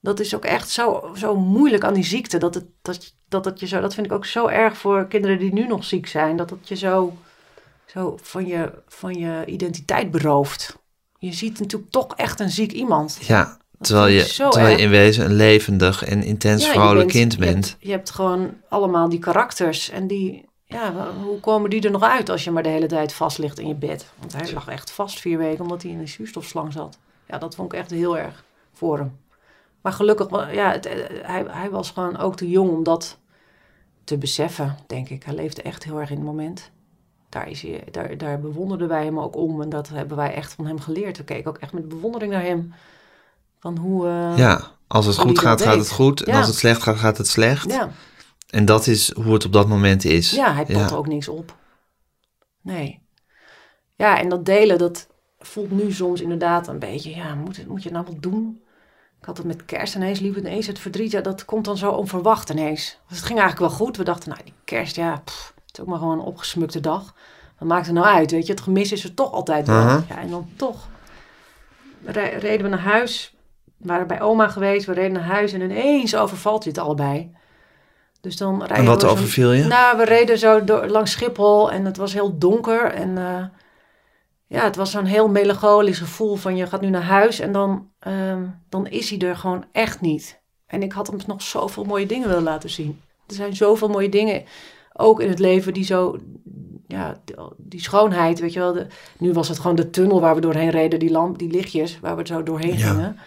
Dat 0.00 0.20
is 0.20 0.34
ook 0.34 0.44
echt 0.44 0.70
zo, 0.70 1.10
zo 1.14 1.36
moeilijk 1.36 1.84
aan 1.84 1.94
die 1.94 2.04
ziekte. 2.04 2.38
Dat, 2.38 2.54
het, 2.54 2.66
dat, 2.82 3.14
dat, 3.28 3.44
het 3.44 3.60
je 3.60 3.66
zo, 3.66 3.80
dat 3.80 3.94
vind 3.94 4.06
ik 4.06 4.12
ook 4.12 4.26
zo 4.26 4.46
erg 4.46 4.76
voor 4.76 5.06
kinderen 5.06 5.38
die 5.38 5.52
nu 5.52 5.66
nog 5.66 5.84
ziek 5.84 6.06
zijn. 6.06 6.36
Dat 6.36 6.50
het 6.50 6.68
je 6.68 6.76
zo, 6.76 7.16
zo 7.86 8.18
van, 8.22 8.46
je, 8.46 8.72
van 8.86 9.14
je 9.14 9.44
identiteit 9.46 10.10
berooft. 10.10 10.78
Je 11.18 11.32
ziet 11.32 11.60
natuurlijk 11.60 11.90
toch 11.90 12.16
echt 12.16 12.40
een 12.40 12.50
ziek 12.50 12.72
iemand. 12.72 13.18
Ja, 13.20 13.58
terwijl 13.80 14.06
je, 14.06 14.24
terwijl 14.50 14.76
je 14.76 14.82
in 14.82 14.90
wezen 14.90 15.24
een 15.24 15.34
levendig 15.34 16.04
en 16.04 16.22
intens 16.22 16.72
Ja, 16.72 16.92
bent- 16.94 17.10
kind 17.10 17.32
je 17.32 17.38
bent. 17.38 17.66
hebt- 17.68 17.76
Je 17.80 17.90
hebt, 17.90 18.10
gewoon 18.10 18.54
allemaal 18.68 19.08
die 19.08 19.18
karakters. 19.18 19.90
En 19.90 20.06
die, 20.06 20.44
ja, 20.64 21.12
hoe 21.24 21.40
komen 21.40 21.70
die 21.70 21.82
er 21.82 21.90
nog 21.90 22.02
uit 22.02 22.28
als 22.28 22.44
je 22.44 22.50
maar 22.50 22.62
de 22.62 22.68
hele 22.68 22.86
tijd 22.86 23.12
vast 23.12 23.38
ligt 23.38 23.58
in 23.58 23.68
je 23.68 23.74
bed? 23.74 24.06
Want 24.18 24.32
hij 24.32 24.52
lag 24.52 24.68
echt 24.68 24.90
vast 24.90 25.20
vier 25.20 25.38
weken 25.38 25.62
omdat 25.62 25.82
hij 25.82 25.90
in 25.90 25.98
een 25.98 26.08
zuurstofslang 26.08 26.72
zat. 26.72 26.98
Ja, 27.26 27.38
dat 27.38 27.54
vond 27.54 27.72
ik 27.72 27.78
echt 27.78 27.90
heel 27.90 28.18
erg 28.18 28.44
voor 28.72 28.98
hem. 28.98 29.16
Maar 29.80 29.92
gelukkig, 29.92 30.52
ja, 30.52 30.70
het, 30.72 30.86
eh, 30.86 30.94
hij, 31.22 31.44
hij 31.48 31.70
was 31.70 31.90
gewoon 31.90 32.16
ook 32.18 32.36
te 32.36 32.48
jong 32.48 32.70
om 32.70 32.82
dat 32.82 33.18
te 34.04 34.18
beseffen, 34.18 34.76
denk 34.86 35.08
ik. 35.08 35.22
Hij 35.24 35.34
leefde 35.34 35.62
echt 35.62 35.84
heel 35.84 36.00
erg 36.00 36.10
in 36.10 36.16
het 36.16 36.24
moment. 36.24 36.70
Daar, 37.28 37.48
is 37.50 37.62
hij, 37.62 37.84
daar, 37.90 38.16
daar 38.18 38.40
bewonderden 38.40 38.88
wij 38.88 39.04
hem 39.04 39.20
ook 39.20 39.36
om. 39.36 39.62
En 39.62 39.68
dat 39.68 39.88
hebben 39.88 40.16
wij 40.16 40.34
echt 40.34 40.52
van 40.52 40.66
hem 40.66 40.80
geleerd. 40.80 41.16
We 41.16 41.24
keken 41.24 41.50
ook 41.50 41.58
echt 41.58 41.72
met 41.72 41.88
bewondering 41.88 42.32
naar 42.32 42.42
hem. 42.42 42.72
Van 43.60 43.76
hoe... 43.78 44.06
eh, 44.08 44.38
Ja, 44.38 44.60
als 44.86 45.06
het 45.06 45.16
goed 45.16 45.38
gaat, 45.38 45.62
gaat 45.62 45.78
het 45.78 45.90
goed. 45.90 46.22
En 46.22 46.32
Ja. 46.32 46.38
als 46.38 46.46
het 46.46 46.56
slecht 46.56 46.82
gaat, 46.82 46.96
gaat 46.96 47.18
het 47.18 47.28
slecht. 47.28 47.70
ja. 47.72 47.90
En 48.48 48.64
dat 48.64 48.86
is 48.86 49.12
hoe 49.14 49.32
het 49.32 49.44
op 49.44 49.52
dat 49.52 49.68
moment 49.68 50.04
is. 50.04 50.30
Ja, 50.30 50.54
hij 50.54 50.64
pot 50.64 50.92
ook 50.92 51.06
niks 51.06 51.28
op. 51.28 51.56
Nee. 52.62 53.02
Ja, 53.94 54.18
en 54.18 54.28
dat 54.28 54.44
delen, 54.44 54.78
dat 54.78 55.06
voelt 55.38 55.70
nu 55.70 55.92
soms 55.92 56.20
inderdaad 56.20 56.68
een 56.68 56.78
beetje, 56.78 57.14
ja, 57.14 57.34
moet, 57.34 57.66
moet 57.66 57.82
je 57.82 57.90
nou 57.90 58.04
wel 58.04 58.20
doen? 58.20 58.62
Ik 59.20 59.24
had 59.26 59.36
het 59.36 59.46
met 59.46 59.64
kerst 59.64 59.94
ineens, 59.94 60.18
liep 60.20 60.34
het 60.34 60.44
ineens 60.44 60.66
het 60.66 60.78
verdriet, 60.78 61.10
ja, 61.10 61.20
dat 61.20 61.44
komt 61.44 61.64
dan 61.64 61.76
zo 61.76 61.90
onverwacht 61.90 62.50
ineens. 62.50 62.98
Dus 63.08 63.16
het 63.16 63.26
ging 63.26 63.38
eigenlijk 63.38 63.70
wel 63.70 63.78
goed. 63.80 63.96
We 63.96 64.02
dachten, 64.04 64.28
nou, 64.30 64.42
die 64.44 64.54
kerst, 64.64 64.96
ja, 64.96 65.22
pff, 65.24 65.52
het 65.66 65.74
is 65.74 65.80
ook 65.80 65.86
maar 65.88 65.98
gewoon 65.98 66.18
een 66.18 66.24
opgesmukte 66.24 66.80
dag. 66.80 67.14
Wat 67.58 67.68
maakt 67.68 67.86
het 67.86 67.94
nou 67.94 68.06
uit, 68.06 68.30
weet 68.30 68.46
je? 68.46 68.52
Het 68.52 68.60
gemis 68.60 68.92
is 68.92 69.04
er 69.04 69.14
toch 69.14 69.32
altijd 69.32 69.66
wel. 69.66 69.78
Ja, 69.86 70.04
en 70.18 70.30
dan 70.30 70.48
toch 70.56 70.88
re- 72.04 72.36
reden 72.38 72.62
we 72.62 72.68
naar 72.68 72.78
huis. 72.84 73.34
We 73.78 73.88
waren 73.88 74.06
bij 74.06 74.20
oma 74.20 74.48
geweest, 74.48 74.86
we 74.86 74.92
reden 74.92 75.12
naar 75.12 75.22
huis 75.22 75.52
en 75.52 75.60
ineens 75.60 76.16
overvalt 76.16 76.64
je 76.64 76.70
het 76.70 76.78
allebei. 76.78 77.36
Dus 78.20 78.36
dan 78.36 78.58
rijden 78.58 78.76
En 78.76 78.84
wat 78.84 79.02
we 79.02 79.08
overviel 79.08 79.52
je? 79.52 79.64
nou, 79.64 79.96
we 79.96 80.04
reden 80.04 80.38
zo 80.38 80.64
door, 80.64 80.86
langs 80.86 81.10
Schiphol 81.12 81.70
en 81.72 81.84
het 81.84 81.96
was 81.96 82.12
heel 82.12 82.38
donker. 82.38 82.84
En 82.84 83.18
eh, 83.18 83.44
ja, 84.46 84.64
het 84.64 84.76
was 84.76 84.90
zo'n 84.90 85.04
heel 85.04 85.28
melancholisch 85.28 85.98
gevoel 85.98 86.36
van 86.36 86.56
je 86.56 86.66
gaat 86.66 86.80
nu 86.80 86.88
naar 86.88 87.02
huis 87.02 87.40
en 87.40 87.52
dan, 87.52 87.88
ehm, 87.98 88.42
dan 88.68 88.86
is 88.86 89.10
hij 89.10 89.18
er 89.18 89.36
gewoon 89.36 89.64
echt 89.72 90.00
niet. 90.00 90.40
En 90.66 90.82
ik 90.82 90.92
had 90.92 91.06
hem 91.06 91.16
nog 91.26 91.42
zoveel 91.42 91.84
mooie 91.84 92.06
dingen 92.06 92.28
willen 92.28 92.42
laten 92.42 92.70
zien. 92.70 93.00
Er 93.26 93.34
zijn 93.34 93.56
zoveel 93.56 93.88
mooie 93.88 94.08
dingen, 94.08 94.44
ook 94.92 95.20
in 95.20 95.28
het 95.28 95.38
leven, 95.38 95.72
die 95.72 95.84
zo, 95.84 96.18
ja, 96.86 97.20
die, 97.24 97.36
die 97.56 97.80
schoonheid, 97.80 98.40
weet 98.40 98.52
je 98.52 98.58
wel. 98.58 98.72
De, 98.72 98.86
nu 99.18 99.32
was 99.32 99.48
het 99.48 99.58
gewoon 99.58 99.76
de 99.76 99.90
tunnel 99.90 100.20
waar 100.20 100.34
we 100.34 100.40
doorheen 100.40 100.70
reden, 100.70 100.98
die 100.98 101.10
lamp, 101.10 101.38
die 101.38 101.50
lichtjes 101.50 102.00
waar 102.00 102.16
we 102.16 102.26
zo 102.26 102.42
doorheen 102.42 102.78
Ja. 102.78 102.90
gingen. 102.90 103.18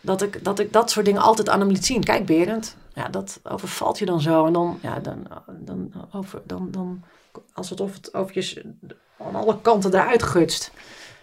Dat 0.00 0.22
ik, 0.22 0.44
dat 0.44 0.58
ik 0.58 0.72
dat 0.72 0.90
soort 0.90 1.06
dingen 1.06 1.22
altijd 1.22 1.48
aan 1.48 1.60
hem 1.60 1.70
liet 1.70 1.86
zien. 1.86 2.04
Kijk, 2.04 2.26
Berend, 2.26 2.76
ja, 2.94 3.08
dat 3.08 3.40
overvalt 3.42 3.98
je 3.98 4.04
dan 4.04 4.20
zo. 4.20 4.46
En 4.46 4.52
dan, 4.52 4.78
ja, 4.82 4.98
dan, 4.98 5.26
dan, 5.58 5.92
over, 6.12 6.42
dan, 6.46 6.68
dan 6.70 7.02
als 7.52 7.70
het 7.70 7.80
of 7.80 7.94
het 7.94 8.14
over 8.14 8.34
je 8.34 8.62
aan 9.18 9.34
alle 9.34 9.60
kanten 9.60 9.94
eruit 9.94 10.22
gutst. 10.22 10.70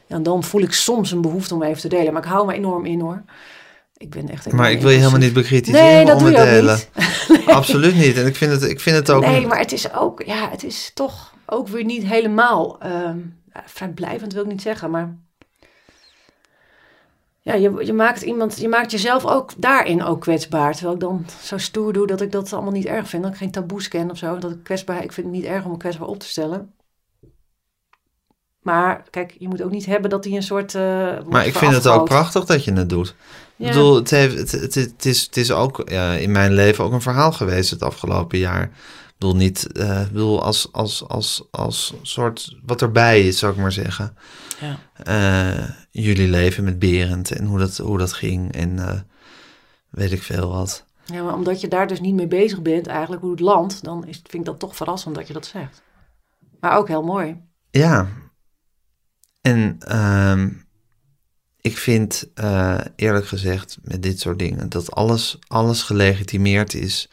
Ja, 0.08 0.20
dan 0.20 0.44
voel 0.44 0.62
ik 0.62 0.74
soms 0.74 1.12
een 1.12 1.22
behoefte 1.22 1.54
om 1.54 1.64
even 1.64 1.82
te 1.82 1.88
delen. 1.88 2.14
Maar 2.14 2.24
ik 2.24 2.30
hou 2.30 2.46
me 2.46 2.54
enorm 2.54 2.86
in 2.86 3.00
hoor. 3.00 3.24
Ik 3.98 4.10
ben 4.10 4.30
echt. 4.30 4.52
Maar 4.52 4.72
ik 4.72 4.82
wil 4.82 4.90
je 4.90 4.98
helemaal 4.98 5.20
niet 5.20 5.34
bekritiseren 5.34 5.86
Nee, 5.86 6.06
dat 6.06 6.16
om 6.18 6.24
doe 6.24 6.32
je 6.32 6.38
delen. 6.38 6.80
niet. 7.28 7.48
Absoluut 7.60 7.96
niet. 7.96 8.18
En 8.18 8.26
ik 8.26 8.36
vind 8.36 8.52
het, 8.52 8.64
ik 8.64 8.80
vind 8.80 8.96
het 8.96 9.12
ook... 9.12 9.22
Nee, 9.22 9.48
maar 9.48 9.60
het 9.60 9.72
is 9.72 9.94
ook, 9.94 10.24
ja, 10.26 10.50
het 10.50 10.64
is 10.64 10.92
toch 10.94 11.34
ook 11.46 11.68
weer 11.68 11.84
niet 11.84 12.04
helemaal 12.04 12.80
ehm 12.80 13.18
vrijblijvend 13.66 14.34
wil 14.34 14.44
ik 14.44 14.50
niet 14.50 14.62
zeggen, 14.62 14.90
maar 14.90 15.18
ja, 17.48 17.54
je, 17.54 17.86
je 17.86 17.94
maakt 17.94 18.22
iemand, 18.22 18.60
je 18.60 18.68
maakt 18.68 18.92
jezelf 18.92 19.26
ook 19.26 19.52
daarin 19.58 20.04
ook 20.04 20.22
kwetsbaar. 20.22 20.74
Terwijl 20.74 20.94
ik 20.94 21.00
dan 21.00 21.26
zo 21.42 21.58
stoer 21.58 21.94
doe 21.94 22.08
dat 22.08 22.22
ik 22.22 22.32
dat 22.32 22.54
allemaal 22.54 22.72
niet 22.72 22.86
erg 22.86 23.10
vind, 23.10 23.24
dat 23.24 23.32
ik 23.32 23.38
geen 23.38 23.52
taboes 23.52 23.88
ken 23.88 24.12
of 24.12 24.18
zo, 24.18 24.38
dat 24.38 24.52
ik 24.52 24.64
kwetsbaar, 24.64 25.04
ik 25.04 25.12
vind 25.12 25.28
het 25.28 25.36
niet 25.36 25.46
erg 25.46 25.66
om 25.66 25.72
me 25.72 25.78
kwetsbaar 25.78 26.08
op 26.08 26.20
te 26.20 26.28
stellen. 26.28 26.74
Maar 28.62 29.04
kijk, 29.10 29.36
je 29.40 29.48
moet 29.48 29.62
ook 29.62 29.72
niet 29.72 29.86
hebben 29.86 30.10
dat 30.10 30.24
hij 30.24 30.34
een 30.34 30.44
soort. 30.44 30.76
eh, 30.76 31.18
Maar 31.30 31.46
ik 31.46 31.56
vind 31.56 31.74
het 31.74 31.88
ook 31.88 32.06
prachtig 32.06 32.46
dat 32.46 32.64
je 32.64 32.74
het 32.74 32.90
doet. 32.90 33.16
Ja. 33.56 33.68
Ik 33.68 33.74
bedoel, 33.74 33.96
het, 33.96 34.10
heeft, 34.10 34.38
het, 34.38 34.52
het, 34.52 34.76
het 34.76 35.06
is, 35.06 35.22
het 35.22 35.38
is 35.38 35.52
ook 35.52 35.80
in 36.20 36.32
mijn 36.32 36.54
leven 36.54 36.84
ook 36.84 36.92
een 36.92 37.02
verhaal 37.02 37.32
geweest 37.32 37.70
het 37.70 37.82
afgelopen 37.84 38.38
jaar. 38.38 38.64
Ik 38.64 39.14
bedoel, 39.18 39.36
niet, 39.36 39.72
eh, 39.72 40.02
ik 40.02 40.12
bedoel 40.12 40.44
als, 40.44 40.68
als, 40.72 41.08
als, 41.08 41.44
als 41.52 41.94
soort 42.02 42.56
wat 42.66 42.82
erbij 42.82 43.28
is, 43.28 43.40
zou 43.40 43.54
ik 43.54 43.60
maar 43.60 43.72
zeggen. 43.72 44.18
Ja. 44.60 44.80
Jullie 46.02 46.28
leven 46.28 46.64
met 46.64 46.80
Berend 46.80 47.32
en 47.32 47.46
hoe 47.46 47.60
dat, 47.60 47.78
hoe 47.78 47.98
dat 47.98 48.14
ging 48.14 48.52
en 48.52 48.80
eh, 48.80 49.00
weet 49.90 50.12
ik 50.12 50.24
veel 50.24 50.50
wat. 50.50 50.86
Ja, 51.06 51.24
maar 51.24 51.34
omdat 51.34 51.62
je 51.62 51.68
daar 51.68 51.88
dus 51.88 52.00
niet 52.00 52.16
mee 52.16 52.28
bezig 52.28 52.62
bent, 52.62 52.88
eigenlijk 52.88 53.22
hoe 53.22 53.32
het 53.32 53.40
landt, 53.40 53.84
dan 53.84 54.08
is, 54.08 54.16
vind 54.16 54.34
ik 54.34 54.46
dat 54.46 54.60
toch 54.60 54.76
verrassend 54.76 55.16
dat 55.16 55.28
je 55.28 55.34
dat 55.34 55.46
zegt. 55.46 55.82
Maar 56.60 56.78
ook 56.78 56.88
heel 56.88 57.04
mooi. 57.04 57.42
Ja. 57.70 58.08
En 59.42 59.76
ehm, 59.80 60.50
ik 61.62 61.78
vind 61.78 62.30
eh, 62.34 62.80
eerlijk 62.96 63.28
gezegd 63.28 63.78
met 63.82 64.04
dit 64.04 64.20
soort 64.20 64.40
dingen 64.40 64.70
dat 64.70 64.92
alles, 64.92 65.40
alles 65.48 65.84
gelegitimeerd 65.84 66.74
is 66.74 67.10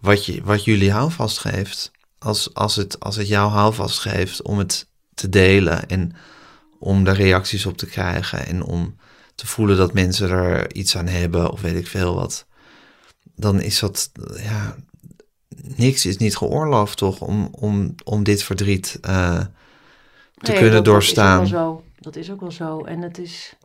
wat, 0.00 0.26
je, 0.26 0.42
wat 0.42 0.64
jullie 0.64 0.92
houvast 0.92 1.38
geeft. 1.38 1.90
Als, 2.18 2.54
als, 2.54 2.76
het, 2.76 3.00
als 3.00 3.16
het 3.16 3.28
jou 3.28 3.50
houvast 3.50 3.98
geeft 3.98 4.42
om 4.42 4.58
het 4.58 4.88
te 5.14 5.28
delen 5.28 5.88
en 5.88 6.12
om 6.78 7.04
daar 7.04 7.16
reacties 7.16 7.66
op 7.66 7.76
te 7.76 7.86
krijgen 7.86 8.46
en 8.46 8.62
om 8.62 8.96
te 9.34 9.46
voelen 9.46 9.76
dat 9.76 9.92
mensen 9.92 10.30
er 10.30 10.74
iets 10.74 10.96
aan 10.96 11.06
hebben 11.06 11.50
of 11.50 11.60
weet 11.60 11.76
ik 11.76 11.86
veel 11.86 12.14
wat. 12.14 12.46
Dan 13.34 13.60
is 13.60 13.78
dat, 13.78 14.10
ja, 14.36 14.76
niks 15.76 16.06
is 16.06 16.16
niet 16.16 16.36
geoorloofd 16.36 16.96
toch 16.98 17.20
om, 17.20 17.48
om, 17.50 17.94
om 18.04 18.22
dit 18.22 18.42
verdriet 18.42 18.98
eh, 19.00 19.38
te 20.34 20.50
Nee, 20.50 20.54
kunnen 20.56 20.74
dat- 20.74 20.84
doorstaan. 20.84 21.38
Dat 21.38 21.46
is, 21.46 21.54
ook 21.54 21.58
wel 21.58 21.76
zo. 21.76 21.84
dat 22.00 22.16
is 22.16 22.30
ook 22.30 22.40
wel 22.40 22.50
zo. 22.50 22.84
En 22.84 23.00
het 23.02 23.18
is 23.18 23.56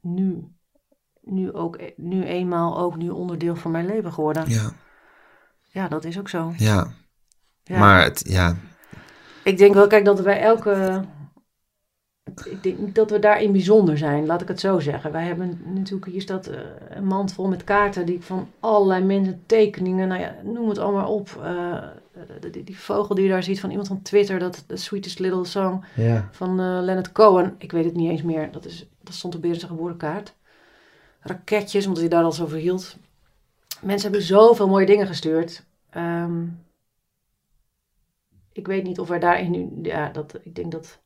nu 0.00 0.44
nu, 1.22 1.52
ook, 1.52 1.80
nu 1.96 2.24
eenmaal 2.24 2.78
ook 2.78 2.96
nu 2.96 3.08
onderdeel 3.08 3.56
van 3.56 3.70
mijn 3.70 3.86
leven 3.86 4.12
geworden. 4.12 4.48
Ja, 4.48 4.72
Ja, 5.70 5.88
dat 5.88 6.04
is 6.04 6.18
ook 6.18 6.28
zo. 6.28 6.52
ja. 6.56 6.92
Ja. 7.62 7.78
Maar 7.78 8.02
het, 8.02 8.22
ja, 8.28 8.56
Ik 9.44 9.58
denk 9.58 9.74
wel, 9.74 9.86
kijk, 9.86 10.04
dat 10.04 10.22
bij 10.22 10.40
elke... 10.40 11.04
Ik 12.44 12.62
denk 12.62 12.78
niet 12.78 12.94
dat 12.94 13.10
we 13.10 13.18
daarin 13.18 13.52
bijzonder 13.52 13.98
zijn, 13.98 14.26
laat 14.26 14.42
ik 14.42 14.48
het 14.48 14.60
zo 14.60 14.78
zeggen. 14.78 15.12
Wij 15.12 15.24
hebben 15.24 15.60
natuurlijk, 15.64 16.10
hier 16.12 16.20
staat 16.20 16.46
eh, 16.46 16.60
een 16.88 17.04
mand 17.06 17.32
vol 17.32 17.48
met 17.48 17.64
kaarten 17.64 18.06
die 18.06 18.20
van 18.20 18.48
allerlei 18.60 19.04
mensen, 19.04 19.42
tekeningen, 19.46 20.08
nou 20.08 20.20
ja, 20.20 20.34
noem 20.42 20.68
het 20.68 20.78
allemaal 20.78 21.14
op. 21.14 21.40
Eh, 21.42 21.82
die, 22.50 22.64
die- 22.64 22.78
vogel 22.78 23.14
die 23.14 23.24
je 23.24 23.30
daar 23.30 23.42
ziet 23.42 23.60
van 23.60 23.70
iemand 23.70 23.88
van 23.88 24.02
Twitter, 24.02 24.38
dat 24.38 24.64
The 24.66 24.76
Sweetest 24.76 25.18
Little 25.18 25.44
Song 25.44 25.84
ja. 25.96 26.28
van 26.32 26.50
eh, 26.50 26.78
Leonard 26.82 27.12
Cohen. 27.12 27.54
Ik 27.58 27.72
weet 27.72 27.84
het 27.84 27.94
niet 27.94 28.10
eens 28.10 28.22
meer, 28.22 28.52
dat, 28.52 28.64
is, 28.64 28.86
dat 29.02 29.14
stond 29.14 29.34
op 29.34 29.40
Berendse 29.40 29.66
geboortekaart. 29.66 30.34
Raketjes, 31.20 31.84
omdat 31.86 32.00
hij 32.00 32.10
daar 32.10 32.24
al 32.24 32.32
zo 32.32 32.42
over 32.42 32.58
hield. 32.58 32.96
Mensen 33.80 34.10
hebben 34.10 34.26
zoveel 34.26 34.68
mooie 34.68 34.86
dingen 34.86 35.06
gestuurd. 35.06 35.64
Ehm, 35.90 36.44
ik 38.52 38.66
weet 38.66 38.82
niet 38.84 38.98
of 38.98 39.08
wij 39.08 39.18
daarin 39.18 39.50
nu. 39.50 39.70
Ja, 39.82 40.08
dat, 40.08 40.38
ik 40.42 40.54
denk 40.54 40.72
dat. 40.72 40.98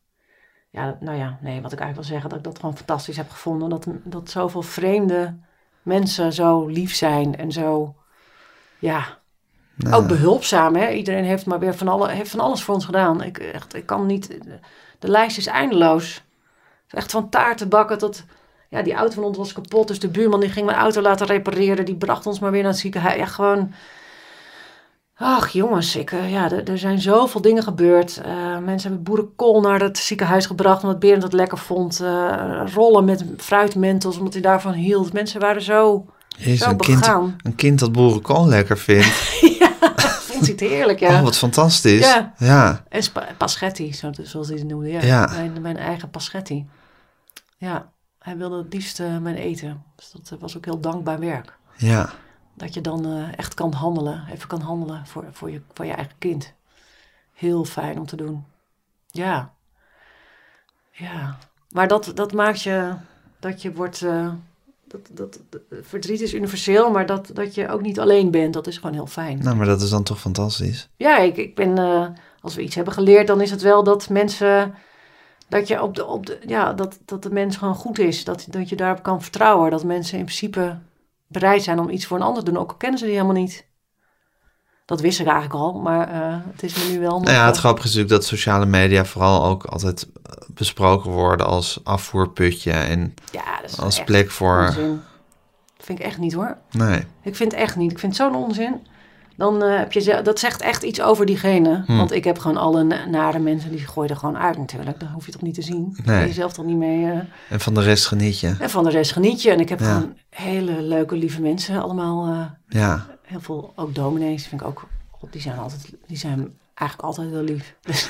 Ja, 0.75 0.97
nou 1.01 1.19
ja, 1.19 1.39
nee, 1.41 1.61
wat 1.61 1.73
ik 1.73 1.79
eigenlijk 1.79 1.95
wil 1.95 2.05
zeggen, 2.05 2.29
dat 2.29 2.39
ik 2.39 2.45
dat 2.45 2.59
gewoon 2.59 2.77
fantastisch 2.77 3.17
heb 3.17 3.31
gevonden. 3.31 3.69
Dat, 3.69 3.87
dat 4.05 4.31
zoveel 4.31 4.63
vreemde 4.63 5.37
mensen 5.83 6.33
zo 6.33 6.67
lief 6.67 6.95
zijn 6.95 7.37
en 7.37 7.53
zo. 7.53 7.95
Ja, 8.79 9.19
Nou, 9.77 10.03
ook 10.03 10.09
behulpzaam. 10.09 10.77
Hè? 10.77 10.91
Iedereen 10.91 11.25
heeft 11.25 11.47
maar 11.47 11.59
weer 11.59 11.75
van, 11.75 11.89
alle, 11.89 12.11
heeft 12.11 12.31
van 12.31 12.41
alles 12.41 12.63
voor 12.63 12.75
ons 12.75 12.85
gedaan. 12.85 13.23
Ik, 13.23 13.39
echt, 13.39 13.75
ik 13.75 13.87
kan 13.87 14.07
niet. 14.07 14.39
De 14.99 15.09
lijst 15.09 15.37
is 15.39 15.47
eindeloos. 15.47 16.23
Echt 16.89 17.11
van 17.11 17.29
taarten 17.29 17.69
bakken 17.69 17.99
tot. 17.99 18.25
Ja, 18.69 18.83
die 18.83 18.95
auto 18.95 19.15
van 19.15 19.25
ons 19.25 19.37
was 19.37 19.53
kapot. 19.53 19.89
Dus 19.89 20.01
de 20.01 20.09
buurman 20.09 20.41
die 20.41 20.51
ging 20.51 20.67
mijn 20.67 20.79
auto 20.79 21.01
laten 21.01 21.27
repareren. 21.27 21.85
Die 21.85 21.97
bracht 21.97 22.27
ons 22.27 22.39
maar 22.39 22.51
weer 22.51 22.63
naar 22.63 22.71
het 22.71 22.81
ziekenhuis. 22.81 23.17
Ja, 23.17 23.27
gewoon. 23.27 23.75
Ach 25.17 25.49
jongens, 25.49 25.97
ik, 25.97 26.13
eh, 26.13 26.31
ja, 26.33 26.51
er, 26.51 26.69
er 26.71 26.79
zijn 26.79 27.01
zoveel 27.01 27.41
dingen 27.41 27.63
gebeurd. 27.63 28.17
Eh, 28.17 28.59
mensen 28.59 28.89
hebben 28.91 29.03
boerenkool 29.03 29.61
naar 29.61 29.81
het 29.81 29.99
ziekenhuis 29.99 30.47
gebracht 30.47 30.83
omdat 30.83 30.99
Berend 30.99 31.23
het 31.23 31.33
lekker 31.33 31.59
vond. 31.59 32.01
Eh, 32.01 32.63
rollen 32.75 33.05
met 33.05 33.25
fruitmentels 33.37 34.17
omdat 34.19 34.33
hij 34.33 34.43
daarvan 34.43 34.73
hield. 34.73 35.13
Mensen 35.13 35.41
waren 35.41 35.63
zo, 35.63 36.07
Jezus, 36.29 36.59
zo 36.59 36.71
een, 36.71 36.77
kind, 36.77 37.01
begaan. 37.01 37.37
een 37.43 37.55
kind 37.55 37.79
dat 37.79 37.93
boerenkool 37.93 38.47
lekker 38.49 38.79
vindt. 38.79 39.07
Vond 40.35 40.41
hij 40.47 40.51
het 40.51 40.61
heerlijk, 40.61 40.99
ja. 41.01 41.09
Oh, 41.19 41.23
wat 41.23 41.37
fantastisch. 41.37 42.07
Ja. 42.07 42.33
ja. 42.39 42.85
En 42.89 43.03
paschetti, 43.37 43.93
zo- 43.93 44.11
zoals 44.23 44.49
hij 44.49 44.57
het 44.59 44.67
noemde. 44.69 44.89
Ja, 44.91 45.03
Ja. 45.03 45.31
Mijn, 45.33 45.61
mijn 45.63 45.77
eigen 45.77 46.11
paschetti. 46.11 46.67
Ja, 47.57 47.89
hij 48.19 48.37
wilde 48.37 48.57
het 48.59 48.73
liefst 48.73 48.99
mijn 49.21 49.37
eten. 49.37 49.83
Dus 49.97 50.13
dat 50.29 50.41
was 50.41 50.57
ook 50.57 50.65
heel 50.65 50.81
dankbaar 50.81 51.19
werk. 51.19 51.53
ja. 51.77 52.09
Dat 52.55 52.75
je 52.75 52.81
dan 52.81 53.07
eh, 53.07 53.39
echt 53.39 53.55
kan 53.55 53.73
handelen, 53.73 54.25
even 54.33 54.49
kan 54.49 54.61
handelen 54.61 55.07
voor, 55.07 55.25
voor, 55.33 55.51
je, 55.51 55.61
voor 55.73 55.85
je 55.85 55.93
eigen 55.93 56.15
kind. 56.19 56.53
Heel 57.33 57.65
fijn 57.65 57.99
om 57.99 58.07
te 58.07 58.17
doen. 58.17 58.45
Ja. 59.11 59.53
Ja. 60.91 61.39
Maar 61.71 61.89
dat, 61.89 62.13
dat 62.15 62.33
maakt 62.33 62.63
je, 62.63 62.93
dat 63.39 63.63
je 63.63 63.73
wordt... 63.73 64.03
eh, 64.03 64.33
dat, 64.89 65.01
dat, 65.13 65.41
dat- 65.51 65.61
verdriet 65.83 66.21
is 66.21 66.35
universeel, 66.35 66.91
maar 66.91 67.07
dat, 67.07 67.31
dat 67.33 67.55
je 67.55 67.69
ook 67.69 67.81
niet 67.81 68.01
alleen 68.01 68.31
bent, 68.31 68.53
dat 68.55 68.67
is 68.67 68.77
gewoon 68.77 68.93
heel 68.95 69.07
fijn. 69.07 69.39
Nou, 69.39 69.57
maar 69.57 69.67
dat 69.67 69.83
is 69.83 69.91
dan 69.91 70.03
toch 70.03 70.21
fantastisch. 70.21 70.89
Ja, 70.97 71.19
ik, 71.19 71.37
ik 71.37 71.55
ben, 71.55 71.79
eh, 71.79 72.07
als 72.41 72.55
we 72.55 72.63
iets 72.63 72.75
hebben 72.75 72.95
geleerd, 72.95 73.27
dan 73.27 73.41
is 73.41 73.51
het 73.51 73.63
wel 73.63 73.85
dat 73.85 74.09
mensen, 74.09 74.75
dat 75.49 75.69
je 75.69 75.83
op 75.83 75.95
de, 75.95 76.05
op 76.07 76.27
de, 76.27 76.39
ja, 76.47 76.73
dat, 76.73 76.99
dat 77.05 77.23
de 77.23 77.31
mens 77.31 77.57
gewoon 77.57 77.75
goed 77.75 77.99
is. 77.99 78.25
Dat, 78.25 78.47
dat 78.51 78.69
je 78.69 78.77
daarop 78.77 79.03
kan 79.03 79.23
vertrouwen. 79.23 79.71
Dat 79.71 79.85
mensen 79.85 80.19
in 80.19 80.25
principe 80.25 80.79
bereid 81.35 81.63
zijn 81.63 81.79
om 81.79 81.89
iets 81.89 82.07
voor 82.07 82.17
een 82.17 82.23
ander 82.23 82.45
te 82.45 82.51
doen, 82.51 82.61
ook 82.61 82.71
al 82.71 82.77
kennen 82.77 82.99
ze 82.99 83.05
die 83.05 83.15
helemaal 83.15 83.37
niet. 83.37 83.67
Dat 84.85 85.01
wist 85.01 85.21
ik 85.21 85.27
eigenlijk 85.27 85.55
al, 85.55 85.73
maar 85.73 86.09
eh, 86.09 86.39
het 86.53 86.63
is 86.63 86.75
me 86.75 86.93
nu 86.93 87.01
wel. 87.01 87.21
Nou 87.21 87.33
ja, 87.33 87.47
het 87.47 87.57
grappige 87.57 87.89
is 87.89 87.95
natuurlijk 87.95 88.21
dat 88.21 88.31
sociale 88.31 88.67
media 88.67 89.05
vooral 89.05 89.45
ook 89.45 89.65
altijd 89.65 90.07
besproken 90.47 91.11
worden 91.11 91.47
als 91.47 91.81
afvoerputje 91.85 92.73
en 92.73 93.15
ja, 93.33 93.61
als 93.79 94.05
plek 94.05 94.31
voor... 94.31 94.65
onzin. 94.67 95.03
Dat 95.77 95.87
vind 95.87 95.99
ik 95.99 96.05
echt 96.05 96.19
niet 96.19 96.33
hoor. 96.33 96.57
Nee, 96.71 97.07
Ik 97.23 97.37
vind 97.37 97.53
het 97.53 97.61
echt 97.61 97.77
niet. 97.77 97.91
Ik 97.91 97.99
vind 97.99 98.19
het 98.19 98.27
zo'n 98.27 98.43
onzin. 98.43 98.87
Dan 99.37 99.63
eh, 99.63 99.79
heb 99.79 99.93
je 99.93 100.01
ze- 100.01 100.21
dat 100.23 100.39
zegt 100.39 100.61
echt 100.63 100.83
iets 100.83 101.01
over 101.03 101.27
diegene. 101.27 101.83
Hm. 101.87 101.97
Want 101.97 102.13
ik 102.13 102.25
heb 102.25 102.39
gewoon 102.39 102.57
alle 102.57 102.83
na- 102.83 103.07
nare 103.07 103.39
mensen 103.39 103.71
die 103.71 103.87
gooien 103.87 104.11
er 104.11 104.17
gewoon 104.17 104.39
uit 104.39 104.59
natuurlijk. 104.59 105.01
Daar 105.01 105.11
hoef 105.13 105.27
je 105.27 105.33
toch 105.33 105.43
niet 105.43 105.55
te 105.55 105.63
zien. 105.63 105.97
Nee. 106.05 106.19
ben 106.19 106.27
je 106.27 106.33
zelf 106.33 106.53
toch 106.53 106.65
niet 106.65 106.77
mee. 106.77 107.05
eh. 107.11 107.19
en 107.51 107.61
van 107.61 107.75
de 107.75 107.81
rest 107.83 108.07
geniet 108.07 108.41
je. 108.41 108.57
En 108.59 108.71
van 108.71 108.85
de 108.85 108.91
rest 108.91 109.13
geniet 109.13 109.43
je. 109.43 109.51
En 109.51 109.61
ik 109.61 109.69
heb 109.69 109.81
Ja. 109.81 109.95
gewoon 109.95 110.17
hele 110.31 110.83
leuke, 110.83 111.17
lieve 111.17 111.41
mensen. 111.41 111.83
Allemaal 111.83 112.27
eh, 112.27 112.41
Ja, 112.81 113.07
heel 113.23 113.41
veel, 113.41 113.73
ook 113.77 113.95
dominees 113.95 114.47
vind 114.47 114.61
ik 114.61 114.67
ook. 114.67 114.87
Die 115.31 115.41
zijn 115.41 115.59
altijd, 115.59 115.93
die 116.07 116.17
zijn 116.17 116.59
eigenlijk 116.75 117.09
altijd 117.09 117.31
heel 117.31 117.43
lief. 117.43 117.75
Dus 117.83 118.09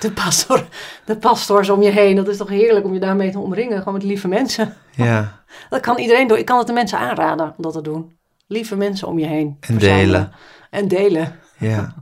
de, 0.00 0.12
pastor, 0.12 0.66
de 1.04 1.16
pastors 1.16 1.70
om 1.70 1.82
je 1.82 1.90
heen. 1.90 2.16
Dat 2.16 2.28
is 2.28 2.36
toch 2.36 2.48
heerlijk 2.48 2.84
om 2.84 2.92
je 2.94 3.00
daarmee 3.00 3.30
te 3.30 3.38
omringen. 3.38 3.78
Gewoon 3.78 3.92
met 3.94 4.02
lieve 4.02 4.28
mensen. 4.28 4.74
ja. 4.94 5.40
Dat 5.70 5.80
kan 5.80 5.98
iedereen 5.98 6.28
doen. 6.28 6.38
Ik 6.38 6.44
kan 6.44 6.58
het 6.58 6.66
de 6.66 6.72
mensen 6.72 6.98
aanraden 6.98 7.46
om 7.56 7.62
dat 7.62 7.72
te 7.72 7.80
doen. 7.82 8.16
Lieve 8.52 8.76
mensen 8.76 9.08
om 9.08 9.18
je 9.18 9.26
heen. 9.26 9.56
En 9.60 9.72
verzamelen. 9.72 10.06
delen. 10.06 10.32
En 10.70 10.88
delen. 10.88 11.38
Ja. 11.58 11.94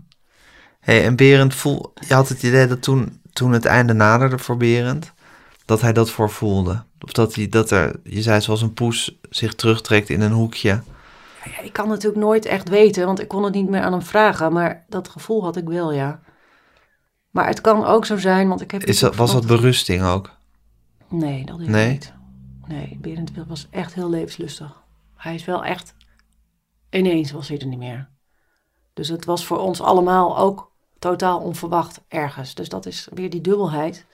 hey, 0.81 1.05
en 1.05 1.17
Berend, 1.17 1.55
voel, 1.55 1.93
je 2.09 2.15
had 2.15 2.29
het 2.29 2.43
idee 2.43 2.67
dat 2.67 2.83
toen, 2.83 3.21
toen 3.33 3.53
het 3.53 3.65
einde 3.65 3.93
naderde 3.93 4.39
voor 4.39 4.57
Berend, 4.57 5.13
dat 5.65 5.81
hij 5.81 5.93
dat 5.93 6.11
voor 6.11 6.31
voelde. 6.31 6.83
Of 7.01 7.13
dat 7.13 7.35
hij, 7.35 7.49
dat 7.49 7.71
er, 7.71 8.01
je 8.05 8.23
zei 8.23 8.41
zoals 8.41 8.63
een 8.63 8.75
poes 8.75 9.19
zich 9.31 9.55
terugtrekt 9.55 10.09
in 10.09 10.21
een 10.21 10.33
hoekje. 10.33 10.83
Ja, 11.45 11.61
ik 11.61 11.73
kan 11.73 11.89
natuurlijk 11.89 12.23
nooit 12.23 12.45
echt 12.45 12.69
weten, 12.69 13.07
want 13.07 13.21
ik 13.21 13.29
kon 13.29 13.45
het 13.45 13.55
niet 13.55 13.69
meer 13.69 13.81
aan 13.81 13.93
hem 13.93 14.03
vragen. 14.03 14.53
Maar 14.53 14.85
dat 14.89 15.09
gevoel 15.09 15.43
had 15.43 15.57
ik 15.57 15.69
wel, 15.69 15.93
ja. 15.93 16.21
Maar 17.31 17.47
het 17.47 17.61
kan 17.61 17.85
ook 17.85 18.07
zo 18.07 18.17
zijn, 18.17 18.49
want 18.49 18.61
ik 18.61 18.71
heb... 18.71 18.85
Is 18.85 18.99
dat, 18.99 19.17
was 19.17 19.33
dat 19.33 19.47
berusting 19.47 20.03
ook? 20.03 20.31
Nee, 21.09 21.45
dat 21.45 21.61
is 21.61 21.67
Nee? 21.67 21.91
niet. 21.91 22.13
Nee, 22.67 22.99
Berend 23.01 23.31
was 23.47 23.67
echt 23.71 23.95
heel 23.95 24.11
levenslustig. 24.11 24.83
Hij 25.17 25.35
is 25.35 25.45
wel 25.45 25.65
echt... 25.65 25.95
Ineens 26.91 27.31
was 27.31 27.49
hij 27.49 27.59
er 27.59 27.67
niet 27.67 27.79
meer. 27.79 28.09
Dus 28.93 29.09
het 29.09 29.25
was 29.25 29.45
voor 29.45 29.59
ons 29.59 29.81
allemaal 29.81 30.39
ook 30.39 30.71
totaal 30.99 31.41
onverwacht 31.41 32.01
ergens. 32.09 32.55
Dus 32.55 32.69
dat 32.69 32.87
is 32.87 33.09
weer 33.13 33.31
die 33.31 33.41
dubbelheid. 33.41 34.07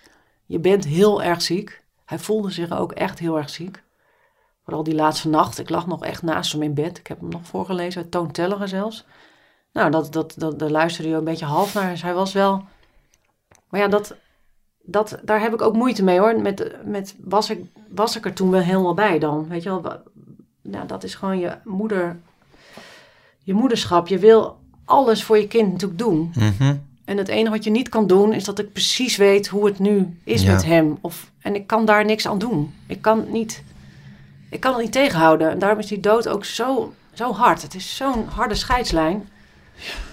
Je 0.47 0.59
bent 0.59 0.85
heel 0.85 1.23
erg 1.23 1.43
ziek. 1.43 1.83
Hij 2.05 2.19
voelde 2.19 2.51
zich 2.51 2.79
ook 2.79 2.93
echt 2.93 3.19
heel 3.19 3.37
erg 3.37 3.51
ziek. 3.51 3.83
Vooral 4.65 4.83
die 4.83 4.95
laatste 4.95 5.29
nacht. 5.29 5.59
Ik 5.59 5.69
lag 5.69 5.87
nog 5.87 6.05
echt 6.05 6.23
naast 6.23 6.53
hem 6.53 6.63
in 6.63 6.75
bed. 6.75 6.99
Ik 6.99 7.07
heb 7.07 7.21
hem 7.21 7.29
nog 7.29 7.47
voorgelezen 7.47 8.09
uit 8.13 8.69
zelfs. 8.69 9.05
Nou, 9.73 9.91
dat, 9.91 10.13
dat, 10.13 10.35
dat, 10.37 10.59
daar 10.59 10.71
luisterde 10.71 11.11
je 11.11 11.17
een 11.17 11.25
beetje 11.25 11.45
half 11.45 11.75
naar. 11.75 11.91
Dus 11.91 12.03
hij 12.03 12.15
was 12.15 12.33
wel... 12.33 12.65
Maar 13.69 13.81
ja, 13.81 13.89
dat, 13.89 14.17
dat, 14.83 15.19
daar 15.23 15.41
heb 15.41 15.53
ik 15.53 15.63
ook 15.63 15.75
moeite 15.75 16.05
mee 16.05 16.19
hoor. 16.19 16.41
Met, 16.41 16.85
met 16.85 17.17
was, 17.21 17.51
ik, 17.51 17.65
was 17.89 18.17
ik 18.17 18.25
er 18.25 18.33
toen 18.33 18.51
wel 18.51 18.61
helemaal 18.61 18.95
bij 18.95 19.19
dan? 19.19 19.49
Weet 19.49 19.63
je 19.63 19.69
wel, 19.69 20.03
nou, 20.63 20.87
dat 20.87 21.05
is 21.05 21.15
gewoon 21.15 21.39
je 21.39 21.59
moeder, 21.65 22.21
je 23.47 23.55
moederschap. 23.55 24.09
Je 24.09 24.19
wil 24.19 24.59
alles 24.85 25.25
voor 25.25 25.39
je 25.39 25.47
kind 25.49 25.73
natuurlijk 25.73 25.99
doen. 25.99 26.33
Mhm. 26.35 26.77
En 27.05 27.17
het 27.17 27.29
enige 27.29 27.51
wat 27.51 27.65
je 27.65 27.71
niet 27.71 27.89
kan 27.89 28.07
doen, 28.07 28.33
is 28.33 28.45
dat 28.45 28.59
ik 28.59 28.73
precies 28.73 29.17
weet 29.17 29.47
hoe 29.49 29.67
het 29.67 29.79
nu 29.79 30.19
is 30.25 30.43
Ja. 30.43 30.53
met 30.53 30.65
hem. 30.65 30.99
Of, 31.01 31.31
en 31.41 31.55
ik 31.55 31.67
kan 31.67 31.85
daar 31.85 32.05
niks 32.05 32.27
aan 32.27 32.39
doen. 32.39 32.75
Ik 32.87 33.03
kan 33.03 33.19
het 33.19 33.31
niet, 33.33 33.63
ik 34.51 34.61
kan 34.61 34.73
het 34.73 34.83
niet 34.83 34.93
tegenhouden. 34.93 35.51
En 35.51 35.59
daarom 35.59 35.79
is 35.79 35.87
die 35.87 36.01
dood 36.01 36.29
ook 36.29 36.45
zo, 36.45 36.95
zo 37.13 37.33
hard. 37.33 37.63
Het 37.63 37.75
is 37.75 37.97
zo'n 37.97 38.27
harde 38.27 38.55
scheidslijn. 38.55 39.29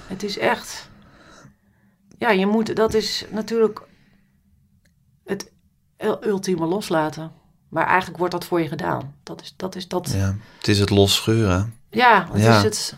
Het 0.07 0.23
is 0.23 0.38
echt... 0.38 0.89
Ja, 2.17 2.29
je 2.29 2.45
moet... 2.45 2.75
Dat 2.75 2.93
is 2.93 3.25
natuurlijk 3.31 3.81
het 5.25 5.51
ul- 5.97 6.25
ultieme 6.25 6.65
loslaten. 6.65 7.31
Maar 7.69 7.86
eigenlijk 7.86 8.17
wordt 8.17 8.34
dat 8.34 8.45
voor 8.45 8.61
je 8.61 8.67
gedaan. 8.67 9.13
Dat 9.23 9.41
is 9.41 9.53
dat. 9.57 9.75
Is 9.75 9.88
dat 9.88 10.11
ja. 10.15 10.36
Het 10.57 10.67
is 10.67 10.79
het 10.79 10.89
losscheuren. 10.89 11.73
het 11.89 11.99
Ja. 11.99 12.29
is 12.34 12.63
het... 12.63 12.95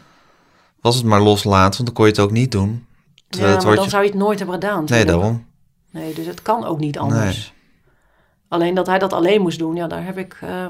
Was 0.85 0.95
het 0.95 1.05
maar 1.05 1.21
loslaten, 1.21 1.73
want 1.73 1.85
dan 1.85 1.93
kon 1.93 2.05
je 2.05 2.11
het 2.11 2.19
ook 2.19 2.31
niet 2.31 2.51
doen. 2.51 2.85
Ja, 3.15 3.23
Terwijl 3.29 3.55
maar 3.65 3.75
dan 3.75 3.83
je- 3.83 3.89
zou 3.89 4.03
je 4.03 4.09
het 4.09 4.17
nooit 4.17 4.37
hebben 4.39 4.55
gedaan. 4.55 4.83
Nee, 4.87 5.05
daarom. 5.05 5.45
Nee, 5.91 6.13
dus 6.13 6.25
het 6.25 6.41
kan 6.41 6.65
ook 6.65 6.79
niet 6.79 6.97
anders. 6.97 7.53
Alleen 8.47 8.75
dat 8.75 8.87
hij 8.87 8.99
dat 8.99 9.13
alleen 9.13 9.41
moest 9.41 9.59
doen, 9.59 9.75
ja, 9.75 9.87
daar 9.87 10.05
heb 10.05 10.17
ik. 10.17 10.37
eh, 10.41 10.65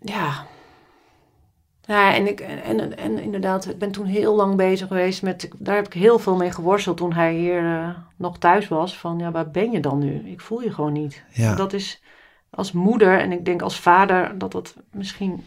ja. 0.00 0.46
Ja, 1.82 2.14
en, 2.14 2.26
ik, 2.26 2.40
en, 2.40 2.62
en, 2.80 2.96
en 2.98 3.18
inderdaad, 3.18 3.68
ik 3.68 3.78
ben 3.78 3.90
toen 3.90 4.06
heel 4.06 4.34
lang 4.36 4.56
bezig 4.56 4.88
geweest 4.88 5.22
met. 5.22 5.48
Daar 5.58 5.74
heb 5.76 5.86
ik 5.86 5.92
heel 5.92 6.18
veel 6.18 6.36
mee 6.36 6.50
geworsteld 6.52 6.96
toen 6.96 7.12
hij 7.12 7.34
hier 7.34 7.64
eh, 7.64 7.88
nog 8.16 8.38
thuis 8.38 8.68
was. 8.68 8.98
Van 8.98 9.18
ja, 9.18 9.30
waar 9.30 9.50
ben 9.50 9.70
je 9.70 9.80
dan 9.80 9.98
nu? 9.98 10.14
Ik 10.30 10.40
voel 10.40 10.60
je 10.62 10.72
gewoon 10.72 10.92
niet. 10.92 11.24
Ja. 11.32 11.54
Dat 11.54 11.72
is 11.72 12.02
als 12.50 12.72
moeder 12.72 13.20
en 13.20 13.32
ik 13.32 13.44
denk 13.44 13.62
als 13.62 13.80
vader 13.80 14.38
dat 14.38 14.52
dat 14.52 14.74
misschien. 14.92 15.44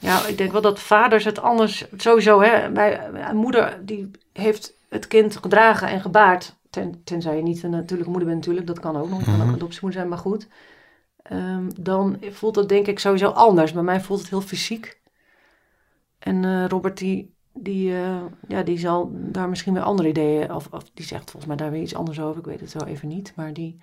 Ja, 0.00 0.26
ik 0.26 0.38
denk 0.38 0.52
wel 0.52 0.60
dat 0.60 0.80
vaders 0.80 1.24
het 1.24 1.38
anders 1.38 1.86
sowieso. 1.96 2.40
Hè, 2.40 2.70
bij, 2.70 3.08
een 3.08 3.36
moeder 3.36 3.80
die 3.84 4.10
heeft 4.32 4.74
het 4.88 5.06
kind 5.06 5.36
gedragen 5.36 5.88
en 5.88 6.00
gebaard 6.00 6.56
ten, 6.70 7.00
tenzij 7.04 7.36
je 7.36 7.42
niet 7.42 7.62
een 7.62 7.70
natuurlijke 7.70 8.10
moeder 8.10 8.28
bent 8.28 8.40
natuurlijk, 8.40 8.66
dat 8.66 8.80
kan 8.80 8.96
ook 8.96 9.08
nog, 9.08 9.18
je 9.18 9.24
kan 9.24 9.34
ook 9.34 9.40
Mhm. 9.40 9.54
adoptiemoeder 9.54 9.92
zijn, 10.00 10.08
maar 10.08 10.18
goed. 10.18 10.48
Ehm, 11.22 11.70
dan 11.80 12.18
voelt 12.30 12.56
het 12.56 12.68
denk 12.68 12.86
ik 12.86 12.98
sowieso 12.98 13.28
anders. 13.28 13.72
Bij 13.72 13.82
mij 13.82 14.00
voelt 14.00 14.20
het 14.20 14.28
heel 14.30 14.40
fysiek. 14.40 15.00
En 16.18 16.44
eh, 16.44 16.66
Robert 16.66 16.98
die, 16.98 17.34
die, 17.52 17.92
eh, 17.94 18.22
ja, 18.48 18.62
die 18.62 18.78
zal 18.78 19.10
daar 19.12 19.48
misschien 19.48 19.74
weer 19.74 19.82
andere 19.82 20.08
ideeën, 20.08 20.52
of, 20.54 20.68
of 20.70 20.82
die 20.94 21.06
zegt 21.06 21.30
volgens 21.30 21.46
mij 21.46 21.56
daar 21.56 21.70
weer 21.70 21.82
iets 21.82 21.94
anders 21.94 22.20
over, 22.20 22.38
ik 22.40 22.46
weet 22.46 22.60
het 22.60 22.70
zo 22.70 22.78
even 22.78 23.08
niet. 23.08 23.32
Maar 23.36 23.52
die, 23.52 23.80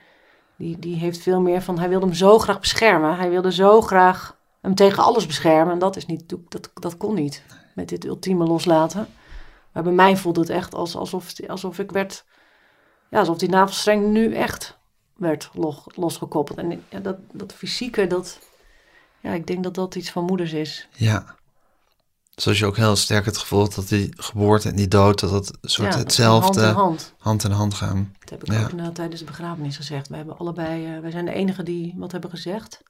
die, 0.56 0.80
die 0.80 0.96
heeft 0.96 1.20
veel 1.20 1.42
meer 1.42 1.62
van, 1.62 1.80
hij 1.80 1.90
wilde 1.90 2.06
hem 2.06 2.16
zo 2.16 2.40
graag 2.40 2.60
beschermen. 2.60 3.16
Hij 3.18 3.30
wilde 3.30 3.52
zo 3.54 3.82
graag 3.82 4.38
hem 4.62 4.76
tegen 4.76 5.04
alles 5.04 5.26
beschermen. 5.26 5.74
En 5.74 5.80
dat, 5.80 5.96
is 5.96 6.06
niet, 6.06 6.24
dat, 6.50 6.72
dat 6.74 6.98
kon 6.98 7.14
niet 7.14 7.44
met 7.76 7.90
dit 7.90 8.06
ultieme 8.06 8.46
loslaten. 8.46 9.08
Maar 9.74 9.84
bij 9.84 9.94
mij 9.94 10.18
voelde 10.18 10.40
het 10.40 10.50
echt 10.50 10.74
als, 10.76 10.96
alsof, 10.96 11.34
alsof 11.48 11.80
ik 11.80 11.92
werd, 11.92 12.26
ja, 13.10 13.20
alsof 13.20 13.38
die 13.38 13.50
navelstreng 13.50 14.08
nu 14.12 14.34
echt 14.34 14.78
werd 15.16 15.50
los, 15.54 15.84
losgekoppeld. 15.96 16.58
En 16.58 16.84
ja, 16.90 17.00
dat, 17.00 17.18
dat 17.32 17.54
fysieke, 17.54 18.08
dat, 18.08 18.40
ja, 19.20 19.32
ik 19.32 19.48
denk 19.48 19.64
dat 19.64 19.74
dat 19.76 19.96
iets 19.96 20.12
van 20.12 20.24
moeders 20.26 20.54
is. 20.54 20.88
Ja. 20.92 21.36
Zoals 22.36 22.60
je 22.60 22.66
ook 22.66 22.78
heel 22.78 22.96
sterk 22.96 23.26
het 23.26 23.38
gevoel 23.38 23.60
had 23.60 23.74
dat 23.74 23.88
die 23.88 24.14
geboorte 24.18 24.70
en 24.70 24.76
die 24.76 24.88
dood, 24.88 25.20
dat 25.20 25.30
dat 25.30 25.58
soort 25.62 25.94
ja, 25.94 26.00
hetzelfde 26.00 26.62
Hand 26.62 26.76
in 26.76 26.82
hand. 26.82 27.14
hand 27.18 27.44
in 27.44 27.52
hand 27.52 27.74
gaan. 27.74 28.16
Dat 28.20 28.30
heb 28.30 28.44
ik 28.44 28.52
Ja. 28.52 28.86
ook 28.88 28.94
tijdens 28.94 29.20
de 29.20 29.26
begrafenis 29.26 29.76
gezegd. 29.76 30.08
We 30.08 30.16
hebben 30.16 30.38
allebei, 30.38 30.96
eh, 30.96 31.02
wij 31.02 31.12
zijn 31.12 31.26
de 31.26 31.34
enigen 31.34 31.66
die 31.66 31.94
wat 31.98 32.12
hebben 32.12 32.30
gezegd. 32.30 32.82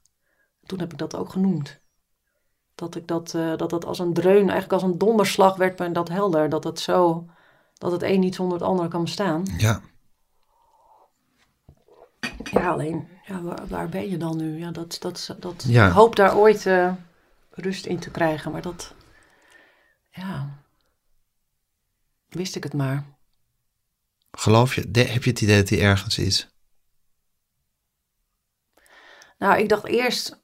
Toen 0.68 0.80
heb 0.80 0.92
ik 0.92 0.98
dat 0.98 1.16
ook 1.16 1.30
genoemd. 1.30 1.80
Dat 2.76 2.96
ik 2.96 3.08
dat, 3.08 3.34
eh, 3.34 3.56
dat 3.58 3.72
het 3.72 3.86
als 3.86 4.00
een 4.00 4.14
dreun, 4.14 4.50
eigenlijk 4.50 4.74
als 4.74 4.84
een 4.84 4.98
donderslag 4.98 5.56
werd 5.56 5.80
me 5.80 5.92
dat 5.92 6.10
helder. 6.10 6.50
Dat 6.50 6.64
het 6.64 6.80
zo, 6.80 7.26
dat 7.74 7.92
het 7.92 8.04
een 8.04 8.20
niet 8.20 8.36
zonder 8.36 8.58
het 8.58 8.68
andere 8.68 8.88
kan 8.90 9.04
bestaan. 9.04 9.46
Ja. 9.58 9.82
Ja, 12.44 12.70
alleen, 12.72 13.08
ja, 13.26 13.42
waar, 13.42 13.68
waar 13.68 13.90
ben 13.90 14.10
je 14.10 14.18
dan 14.18 14.38
nu? 14.38 14.58
Ja, 14.60 14.72
dat, 14.72 14.98
dat, 15.00 15.36
dat, 15.40 15.64
Ja. 15.68 15.88
Ik 15.88 15.94
hoop 15.94 16.16
daar 16.16 16.38
ooit 16.38 16.66
eh, 16.66 16.94
rust 17.52 17.86
in 17.86 18.00
te 18.00 18.12
krijgen, 18.12 18.52
maar 18.52 18.62
dat, 18.62 18.94
ja, 20.12 20.64
wist 22.30 22.56
ik 22.56 22.64
het 22.64 22.74
maar. 22.74 23.06
Geloof 24.32 24.76
je, 24.76 24.92
de- 24.92 25.04
heb 25.04 25.24
je 25.24 25.30
het 25.30 25.42
idee 25.42 25.58
dat 25.60 25.70
hij 25.70 25.82
ergens 25.82 26.18
is? 26.18 26.50
Nou, 29.38 29.60
ik 29.60 29.70
dacht 29.70 29.86
eerst, 29.86 30.42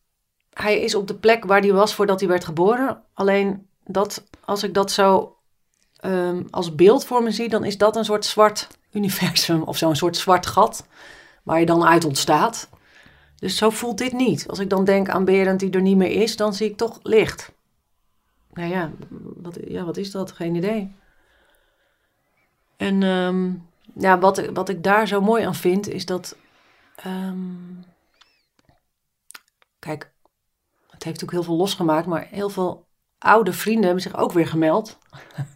hij 0.54 0.80
is 0.80 0.96
op 0.96 1.08
de 1.08 1.16
plek 1.16 1.46
waar 1.46 1.62
hij 1.62 1.74
was 1.74 1.94
voordat 1.96 2.20
hij 2.20 2.30
werd 2.30 2.46
geboren. 2.46 3.04
Alleen 3.14 3.68
dat, 3.86 4.24
als 4.46 4.64
ik 4.64 4.74
dat 4.74 4.92
zo 4.92 5.38
ehm, 6.00 6.44
als 6.50 6.76
beeld 6.76 7.06
voor 7.06 7.24
me 7.24 7.32
zie, 7.32 7.50
dan 7.50 7.64
is 7.64 7.78
dat 7.78 7.96
een 7.96 8.06
soort 8.06 8.26
zwart 8.26 8.68
universum 8.92 9.62
of 9.64 9.78
zo'n 9.78 9.96
soort 9.96 10.18
zwart 10.18 10.46
gat 10.46 10.88
waar 11.44 11.60
je 11.60 11.66
dan 11.66 11.84
uit 11.86 12.06
ontstaat. 12.06 12.70
Dus 13.36 13.58
zo 13.58 13.70
voelt 13.70 13.98
dit 13.98 14.14
niet. 14.14 14.48
Als 14.48 14.60
ik 14.60 14.70
dan 14.70 14.84
denk 14.86 15.10
aan 15.10 15.26
Berend 15.26 15.60
die 15.60 15.72
er 15.72 15.82
niet 15.82 15.98
meer 15.98 16.22
is, 16.22 16.36
dan 16.36 16.54
zie 16.54 16.70
ik 16.70 16.78
toch 16.78 17.00
licht. 17.04 17.52
Nou 18.54 18.70
ja, 18.70 18.92
wat, 19.36 19.58
ja, 19.68 19.84
wat 19.84 19.98
is 19.98 20.12
dat? 20.12 20.32
Geen 20.32 20.56
idee. 20.56 20.96
En 22.78 23.04
ehm, 23.04 23.52
ja, 24.04 24.20
wat, 24.20 24.38
ik- 24.38 24.50
wat 24.54 24.70
ik 24.70 24.84
daar 24.84 25.08
zo 25.08 25.22
mooi 25.22 25.44
aan 25.44 25.56
vind, 25.56 25.88
is 25.88 26.06
dat... 26.06 26.36
ehm, 26.96 27.38
Kijk, 29.80 30.12
het 31.04 31.12
heeft 31.12 31.24
ook 31.24 31.32
heel 31.32 31.44
veel 31.44 31.56
losgemaakt, 31.56 32.08
maar 32.08 32.28
heel 32.30 32.50
veel 32.50 32.86
oude 33.18 33.54
vrienden 33.54 33.84
hebben 33.84 34.02
zich 34.02 34.18
ook 34.18 34.32
weer 34.32 34.48
gemeld. 34.48 34.98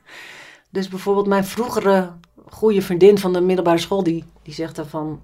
dus 0.69 0.87
bijvoorbeeld 0.87 1.27
mijn 1.27 1.45
vroegere 1.45 2.13
goede 2.49 2.81
vriendin 2.81 3.17
van 3.17 3.33
de 3.33 3.41
middelbare 3.41 3.77
school, 3.77 4.03
die, 4.03 4.25
die 4.41 4.53
zegt 4.53 4.75
dan 4.75 4.87
van, 4.87 5.21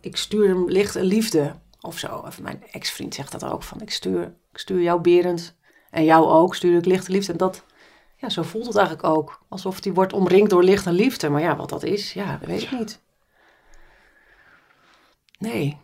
ik 0.00 0.16
stuur 0.16 0.48
hem 0.48 0.68
licht 0.68 0.96
en 0.96 1.04
liefde 1.04 1.54
of 1.80 1.98
zo. 1.98 2.16
Of 2.16 2.40
mijn 2.40 2.62
ex-vriend 2.70 3.14
zegt 3.14 3.32
dat 3.32 3.44
ook, 3.44 3.62
van 3.62 3.80
ik 3.80 3.90
stuur, 3.90 4.22
ik 4.52 4.58
stuur 4.58 4.82
jou 4.82 5.00
Berend 5.00 5.56
en 5.90 6.04
jou 6.04 6.26
ook, 6.26 6.54
stuur 6.54 6.78
ik 6.78 6.84
licht 6.84 7.06
en 7.06 7.12
liefde. 7.12 7.32
En 7.32 7.38
dat, 7.38 7.64
ja, 8.16 8.28
zo 8.28 8.42
voelt 8.42 8.66
het 8.66 8.76
eigenlijk 8.76 9.08
ook. 9.08 9.40
Alsof 9.48 9.80
die 9.80 9.92
wordt 9.92 10.12
omringd 10.12 10.50
door 10.50 10.64
licht 10.64 10.86
en 10.86 10.92
liefde. 10.92 11.28
Maar 11.28 11.40
ja, 11.40 11.56
wat 11.56 11.68
dat 11.68 11.82
is, 11.82 12.12
ja, 12.12 12.36
dat 12.36 12.48
weet 12.48 12.62
ik 12.62 12.70
niet. 12.70 13.00
Nee. 15.38 15.78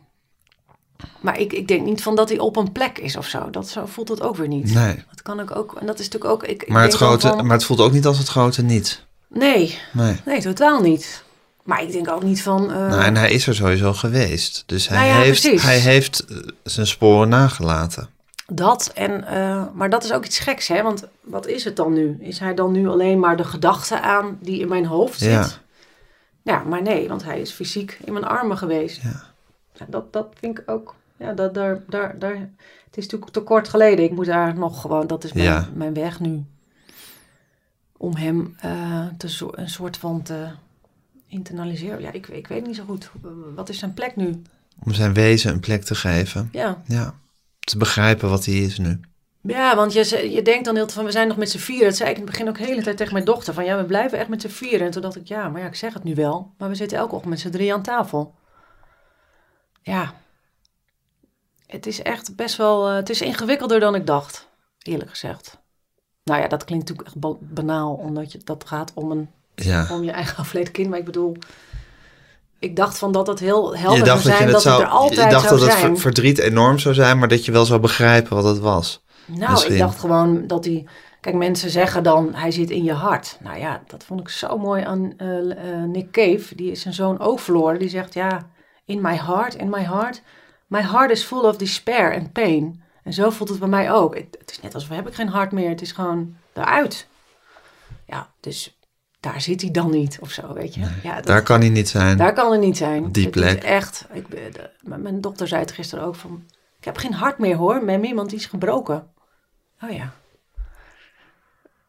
Maar 1.21 1.39
ik, 1.41 1.53
ik 1.53 1.69
denk 1.69 1.85
niet 1.85 2.03
van 2.03 2.17
dat 2.17 2.29
hij 2.29 2.39
op 2.39 2.57
een 2.57 2.73
plek 2.73 2.99
is 2.99 3.17
of 3.17 3.27
zo. 3.27 3.51
Dat 3.51 3.69
zo 3.69 3.87
voelt 3.87 4.09
het 4.09 4.21
ook 4.23 4.37
weer 4.37 4.49
niet. 4.49 4.75
Nee. 4.75 5.05
Dat 5.11 5.23
kan 5.23 5.41
ik 5.41 5.57
ook. 5.57 5.77
En 5.81 5.87
dat 5.87 5.99
is 5.99 6.05
natuurlijk 6.09 6.33
ook. 6.33 6.43
Ik, 6.45 6.63
ik 6.63 6.69
Maar 6.69 6.83
het, 6.83 6.95
grote, 6.95 7.29
van- 7.29 7.47
maar 7.47 7.57
het 7.57 7.65
voelt 7.65 7.81
ook 7.81 7.93
niet 7.93 8.07
als 8.07 8.19
het 8.19 8.29
grote 8.29 8.63
niet. 8.63 9.05
Nee, 9.29 9.79
Nee. 9.93 10.21
nee, 10.25 10.41
totaal 10.41 10.81
niet. 10.81 11.25
Maar 11.63 11.83
ik 11.83 11.93
denk 11.93 12.11
ook 12.11 12.23
niet 12.23 12.43
van. 12.43 12.71
eh, 12.73 12.77
Nou, 12.77 13.03
en 13.03 13.17
hij 13.17 13.31
is 13.31 13.47
er 13.47 13.55
sowieso 13.55 13.93
geweest. 13.93 14.63
Dus 14.67 14.89
hij, 14.89 14.99
Nou 14.99 15.09
ja, 15.11 15.17
heeft, 15.17 15.41
precies. 15.41 15.63
hij 15.63 15.79
heeft 15.79 16.25
eh, 16.25 16.37
zijn 16.63 16.87
sporen 16.87 17.29
nagelaten. 17.29 18.09
Dat 18.47 18.91
en. 18.95 19.25
eh, 19.27 19.63
maar 19.75 19.91
dat 19.91 20.05
is 20.05 20.13
ook 20.13 20.25
iets 20.25 20.39
geks, 20.39 20.69
hè? 20.69 20.83
Want 20.83 21.05
wat 21.21 21.47
is 21.47 21.65
het 21.65 21.77
dan 21.77 21.93
nu? 21.93 22.17
Is 22.21 22.39
hij 22.39 22.55
dan 22.55 22.73
nu 22.73 22.89
alleen 22.89 23.19
maar 23.19 23.37
de 23.37 23.45
gedachte 23.45 24.01
aan 24.01 24.39
die 24.43 24.61
in 24.61 24.69
mijn 24.69 24.87
hoofd 24.87 25.19
zit? 25.19 25.31
Ja. 25.31 25.49
Ja, 26.43 26.63
maar 26.69 26.83
nee, 26.83 27.09
want 27.09 27.25
hij 27.25 27.41
is 27.41 27.51
fysiek 27.51 27.99
in 28.05 28.13
mijn 28.13 28.25
armen 28.25 28.59
geweest. 28.59 29.03
Ja. 29.03 29.23
Dat, 29.89 30.13
dat 30.13 30.33
vind 30.39 30.59
ik 30.59 30.71
ook. 30.71 30.95
Ja, 31.17 31.33
dat, 31.33 31.55
daar, 31.55 31.83
daar, 31.89 32.19
daar, 32.19 32.35
het 32.85 32.97
is 32.97 33.03
natuurlijk 33.05 33.33
te 33.33 33.41
kort 33.41 33.69
geleden. 33.69 34.05
Ik 34.05 34.11
moet 34.13 34.27
daar 34.27 34.55
nog 34.59 34.81
gewoon. 34.81 35.07
Dat 35.07 35.25
is 35.25 35.33
mijn, 35.33 35.47
Ja. 35.47 35.69
mijn 35.75 35.95
weg 35.95 36.21
nu. 36.21 36.45
Om 37.97 38.17
hem 38.17 38.57
eh, 38.61 39.07
te, 39.19 39.29
zo- 39.31 39.51
een 39.55 39.69
soort 39.69 39.97
van 39.97 40.23
te 40.23 40.47
internaliseren. 41.27 42.01
Ja, 42.01 42.13
ik, 42.13 42.29
ik 42.29 42.47
weet 42.47 42.67
niet 42.67 42.77
zo 42.77 42.85
goed. 42.85 43.11
Wat 43.55 43.69
is 43.69 43.79
zijn 43.79 43.95
plek 43.95 44.17
nu? 44.17 44.43
Om 44.85 44.93
zijn 44.93 45.15
wezen 45.15 45.53
een 45.53 45.61
plek 45.61 45.83
te 45.85 45.95
geven. 45.95 46.49
Ja. 46.53 46.83
Ja. 46.87 47.15
Te 47.61 47.79
begrijpen 47.79 48.29
wat 48.29 48.45
hij 48.45 48.55
is 48.55 48.79
nu. 48.79 49.01
Ja, 49.41 49.77
want 49.77 49.93
je, 49.93 50.31
je 50.31 50.43
denkt 50.43 50.65
dan 50.65 50.75
heel 50.77 50.89
van, 50.89 51.05
we 51.05 51.11
zijn 51.11 51.29
nog 51.29 51.37
met 51.37 51.51
z'n 51.51 51.59
vieren. 51.59 51.87
Dat 51.89 51.97
zei 51.97 52.11
ik 52.11 52.17
in 52.17 52.23
het 52.23 52.31
begin 52.31 52.49
ook 52.49 52.59
de 52.59 52.65
hele 52.65 52.83
tijd 52.83 52.97
tegen 52.97 53.13
mijn 53.13 53.25
dochter. 53.25 53.55
Van 53.55 53.65
ja, 53.65 53.77
we 53.77 53.85
blijven 53.85 54.19
echt 54.19 54.29
met 54.29 54.41
z'n 54.41 54.49
vieren. 54.49 54.87
En 54.87 54.91
toen 54.93 55.03
dacht 55.03 55.17
ik, 55.17 55.27
ja, 55.29 55.49
maar 55.49 55.61
ja, 55.61 55.67
ik 55.67 55.75
zeg 55.75 55.95
het 55.95 56.05
nu 56.05 56.15
wel. 56.15 56.53
Maar 56.59 56.69
we 56.69 56.75
zitten 56.75 56.99
elke 56.99 57.13
ochtend 57.15 57.31
met 57.31 57.41
z'n 57.41 57.51
drie 57.51 57.75
aan 57.75 57.83
tafel. 57.83 58.35
Ja. 59.95 60.13
Het 61.67 61.87
is 61.87 62.03
echt 62.03 62.37
best 62.37 62.57
wel, 62.57 62.89
eh, 62.89 62.95
het 62.95 63.11
is 63.11 63.21
ingewikkelder 63.21 63.81
dan 63.81 63.95
ik 63.95 64.07
dacht. 64.07 64.49
Eerlijk 64.83 65.11
gezegd. 65.11 65.59
Nou 66.25 66.41
ja, 66.41 66.49
dat 66.49 66.65
klinkt 66.65 66.89
natuurlijk 66.89 67.15
echt 67.15 67.21
ba- 67.21 67.37
banaal. 67.41 67.93
Omdat 67.95 68.33
je, 68.33 68.41
dat 68.45 68.65
gaat 68.67 68.93
om, 68.95 69.11
een, 69.11 69.31
Ja. 69.55 69.87
om 69.93 70.03
je 70.05 70.11
eigen 70.11 70.39
overleden 70.45 70.73
kind. 70.73 70.89
Maar 70.89 70.99
ik 70.99 71.05
bedoel, 71.05 71.37
ik 72.59 72.77
dacht 72.77 72.99
van 72.99 73.13
dat 73.13 73.27
het 73.27 73.39
heel 73.39 73.77
helder 73.77 74.05
dacht 74.05 74.23
zou 74.23 74.29
dat 74.29 74.37
zijn. 74.37 74.47
je 74.47 74.53
Dat, 74.53 74.55
het 74.55 74.63
zou, 74.63 74.81
het 74.83 74.87
er 74.91 74.97
altijd 74.99 75.21
je 75.25 75.29
dacht 75.31 75.47
zou 75.49 75.59
dat 75.61 75.69
het 75.69 75.79
zijn. 75.79 75.93
ver- 75.93 76.01
verdriet 76.01 76.39
enorm 76.39 76.79
zou 76.79 76.95
zijn, 76.95 77.19
maar 77.19 77.29
dat 77.29 77.45
je 77.45 77.53
wel 77.53 77.65
zou 77.65 77.81
begrijpen 77.81 78.35
wat 78.37 78.45
het 78.45 78.59
was. 78.59 79.05
Nou, 79.27 79.51
Misschien. 79.51 79.73
ik 79.73 79.79
dacht 79.79 79.99
gewoon 80.01 80.47
dat 80.47 80.65
hij. 80.65 80.87
Kijk, 81.21 81.37
mensen 81.39 81.71
zeggen 81.71 82.03
dan 82.03 82.35
hij 82.35 82.51
zit 82.51 82.71
in 82.71 82.85
je 82.85 82.93
hart. 82.93 83.37
Nou 83.41 83.59
ja, 83.59 83.83
dat 83.87 84.05
vond 84.05 84.21
ik 84.21 84.29
zo 84.29 84.59
mooi 84.59 84.83
aan 84.85 85.13
eh, 85.17 85.39
eh, 85.51 85.83
Nick 85.89 86.11
Cave. 86.11 86.55
Die 86.55 86.71
is 86.71 86.81
zijn 86.81 86.95
zoon 86.95 87.19
ook 87.21 87.41
verloren. 87.41 87.79
Die 87.79 87.89
zegt 87.89 88.15
ja, 88.15 88.49
in 88.87 89.01
my 89.01 89.17
heart, 89.17 89.55
in 89.55 89.69
my 89.71 89.83
heart. 89.85 90.23
My 90.67 90.81
heart 90.83 91.11
is 91.11 91.23
full 91.25 91.45
of 91.45 91.57
despair 91.57 92.15
and 92.19 92.33
pain. 92.33 92.83
En 93.03 93.13
zo 93.13 93.31
voelt 93.31 93.49
het 93.51 93.59
bij 93.59 93.69
mij 93.69 93.93
ook. 93.93 94.15
Het, 94.15 94.37
is 94.47 94.61
net 94.61 94.75
alsof 94.75 94.89
heb 94.97 95.09
ik 95.09 95.15
geen 95.15 95.29
hart 95.29 95.53
meer. 95.53 95.69
Het 95.69 95.81
is 95.81 95.93
gewoon 95.93 96.37
eruit. 96.53 97.09
Ja, 98.07 98.31
dus 98.41 98.79
daar 99.21 99.41
zit 99.41 99.61
hij 99.61 99.71
dan 99.71 99.91
niet 99.91 100.19
of 100.21 100.31
zo, 100.31 100.53
weet 100.53 100.75
je. 100.75 100.81
ja, 101.03 101.15
dat- 101.15 101.25
Daar 101.27 101.43
kan 101.43 101.61
hij 101.61 101.69
niet 101.69 101.89
zijn. 101.89 102.17
daar 102.17 102.33
kan 102.33 102.53
er 102.53 102.59
niet 102.59 102.77
zijn. 102.77 103.13
Die 103.13 103.23
Het 103.23 103.33
plek. 103.33 103.59
Is 103.59 103.65
echt. 103.65 104.07
Ik, 104.13 104.31
de- 104.31 104.71
mijn- 104.83 105.21
dochter 105.21 105.49
zei 105.49 105.61
het 105.61 105.73
gisteren 105.73 106.05
ook 106.05 106.15
van. 106.15 106.45
Ik 106.79 106.85
heb 106.85 106.97
geen 106.97 107.13
hart 107.15 107.39
meer 107.39 107.57
hoor, 107.57 107.85
met 107.85 108.05
iemand 108.05 108.29
die 108.31 108.39
is 108.39 108.47
gebroken. 108.47 109.09
Oh 109.83 109.91
ja. 109.91 110.13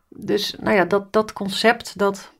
Dus 0.09 0.55
nou 0.59 0.75
ja, 0.75 0.85
dat, 0.85 1.13
dat 1.13 1.33
concept, 1.33 1.97
dat, 1.97 2.31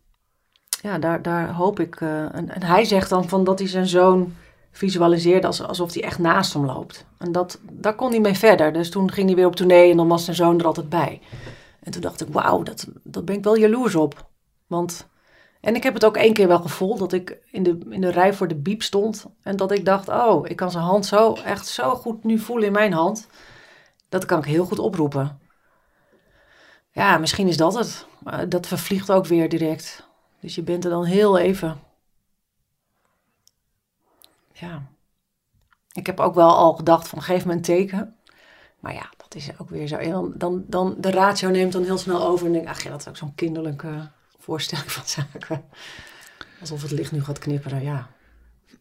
ja, 0.82 0.97
daar, 0.99 1.22
daar 1.22 1.49
hoop 1.51 1.80
ik. 1.80 2.01
eh, 2.01 2.36
en, 2.36 2.49
en 2.49 2.64
hij 2.64 2.86
zegt 2.86 3.10
dan 3.10 3.30
van 3.30 3.43
dat 3.43 3.60
hij 3.60 3.68
zijn 3.68 3.88
zoon 3.88 4.36
visualiseerde 4.78 5.48
als, 5.48 5.62
alsof 5.62 5.94
hij 5.94 6.04
echt 6.04 6.20
naast 6.20 6.54
hem 6.54 6.66
loopt. 6.66 7.06
En 7.18 7.32
dat, 7.32 7.60
daar 7.72 7.96
kon 7.96 8.10
hij 8.10 8.20
mee 8.20 8.34
verder. 8.34 8.74
Dus 8.74 8.90
toen 8.90 9.12
ging 9.12 9.28
hij 9.28 9.36
weer 9.36 9.46
op 9.46 9.56
tournee 9.56 9.92
en 9.92 9.98
dan 9.98 10.08
was 10.08 10.24
zijn 10.24 10.36
zoon 10.36 10.60
er 10.60 10.66
altijd 10.66 10.90
bij. 10.90 11.22
En 11.80 11.92
toen 11.92 12.02
dacht 12.02 12.22
ik, 12.22 12.28
wauw, 12.32 12.64
dat, 12.64 12.88
dat 13.04 13.26
ben 13.26 13.36
ik 13.36 13.44
wel 13.44 13.58
jaloers 13.58 13.96
op. 13.96 14.30
Want 14.68 15.08
en 15.62 15.76
ik 15.76 15.84
heb 15.84 15.94
het 15.94 16.06
ook 16.06 16.18
één 16.18 16.34
keer 16.34 16.48
wel 16.48 16.60
gevoeld 16.60 17.00
dat 17.00 17.14
ik 17.14 17.38
in 17.52 17.64
de, 17.64 17.78
in 17.90 18.02
de 18.02 18.12
rij 18.12 18.34
voor 18.34 18.48
de 18.48 18.56
biep 18.56 18.84
stond. 18.84 19.26
En 19.42 19.56
dat 19.56 19.72
ik 19.72 19.86
dacht, 19.86 20.10
oh, 20.10 20.50
ik 20.50 20.56
kan 20.56 20.72
zijn 20.72 20.84
hand 20.84 21.06
zo 21.06 21.34
echt 21.34 21.68
zo 21.68 21.96
goed 21.96 22.24
nu 22.24 22.40
voelen 22.40 22.66
in 22.66 22.72
mijn 22.72 22.94
hand. 22.94 23.28
Dat 24.10 24.26
kan 24.26 24.38
ik 24.38 24.46
heel 24.46 24.66
goed 24.66 24.80
oproepen. 24.80 25.40
Ja, 26.92 27.18
misschien 27.18 27.48
is 27.48 27.58
dat 27.58 27.74
het. 27.74 28.06
Dat 28.50 28.68
vervliegt 28.68 29.12
ook 29.12 29.26
weer 29.26 29.50
direct. 29.50 30.08
Dus 30.42 30.56
je 30.56 30.64
bent 30.64 30.84
er 30.84 30.90
dan 30.90 31.04
heel 31.04 31.38
even. 31.38 31.80
Ja. 34.60 34.88
Ik 35.91 36.05
heb 36.05 36.20
ook 36.20 36.36
wel 36.36 36.55
al 36.55 36.74
gedacht 36.74 37.08
van 37.08 37.22
geef 37.22 37.45
me 37.45 37.53
een 37.53 37.62
teken. 37.62 38.16
Maar 38.80 38.93
ja, 38.93 39.10
dat 39.18 39.36
is 39.36 39.49
ook 39.60 39.70
weer 39.70 39.88
zo. 39.88 39.95
En 39.95 40.10
dan, 40.10 40.34
dan, 40.36 40.64
dan 40.68 40.95
de 40.99 41.12
ratio 41.12 41.49
neemt 41.49 41.72
dan 41.72 41.84
heel 41.84 41.97
snel 41.97 42.28
over. 42.28 42.45
En 42.45 42.51
denk 42.51 42.64
ik, 42.64 42.70
ach 42.70 42.84
ja, 42.84 42.89
dat 42.89 42.99
is 42.99 43.08
ook 43.08 43.18
zo'n 43.18 43.36
kinderlijke 43.36 44.10
voorstelling 44.38 44.91
van 44.91 45.03
zaken. 45.05 45.64
Alsof 46.60 46.82
het 46.82 46.91
licht 46.91 47.12
nu 47.12 47.24
gaat 47.24 47.39
knipperen, 47.39 47.84
ja. 47.84 48.10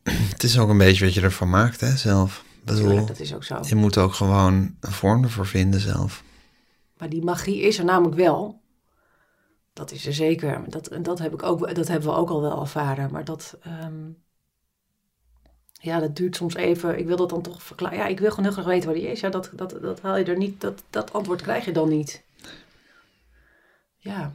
Het 0.33 0.43
is 0.43 0.59
ook 0.59 0.69
een 0.69 0.79
beetje 0.79 1.05
wat 1.05 1.15
je 1.15 1.21
ervan 1.21 1.51
maakt, 1.51 1.81
hè, 1.81 1.97
zelf. 1.97 2.45
Bedoel, 2.65 3.07
dat 3.07 3.19
is 3.19 3.35
ook 3.35 3.45
zo. 3.45 3.61
je 3.63 3.75
moet 3.75 3.99
ook 3.99 4.15
gewoon 4.15 4.77
een 4.81 4.93
vorm 4.93 5.23
ervoor 5.23 5.47
vinden 5.47 5.81
zelf. 5.81 6.23
Maar 6.99 7.09
die 7.09 7.25
magie 7.25 7.61
is 7.61 7.79
er 7.79 7.85
namelijk 7.85 8.17
wel. 8.17 8.63
Dat 9.73 9.91
is 9.91 10.07
er 10.07 10.13
zeker. 10.13 10.65
Dat, 10.67 10.87
en 10.87 11.03
dat, 11.03 11.19
heb 11.19 11.33
ik 11.33 11.43
ook, 11.43 11.75
dat 11.75 11.89
hebben 11.89 12.09
we 12.09 12.17
ook 12.17 12.31
al 12.31 12.41
wel 12.41 12.61
ervaren. 12.61 13.11
Maar 13.11 13.25
dat, 13.25 13.57
ehm, 13.63 14.11
ja, 15.81 15.99
dat 15.99 16.17
duurt 16.17 16.37
soms 16.37 16.55
even. 16.55 16.99
Ik 16.99 17.07
wil 17.07 17.17
dat 17.17 17.29
dan 17.29 17.43
toch 17.43 17.63
verklaren. 17.63 17.99
Ja, 17.99 18.07
ik 18.07 18.19
wil 18.19 18.31
gewoon 18.31 18.45
heel 18.45 18.53
graag 18.53 18.65
weten 18.65 18.89
waar 18.89 18.99
die 18.99 19.11
is. 19.11 19.21
Ja, 19.21 19.29
dat, 19.29 19.51
dat, 19.53 19.77
dat 19.81 20.01
haal 20.01 20.17
je 20.17 20.25
er 20.25 20.37
niet. 20.37 20.61
Dat, 20.61 20.83
dat 20.91 21.13
antwoord 21.13 21.43
krijg 21.43 21.65
je 21.65 21.73
dan 21.73 21.89
niet. 21.89 22.23
Ja. 23.97 24.33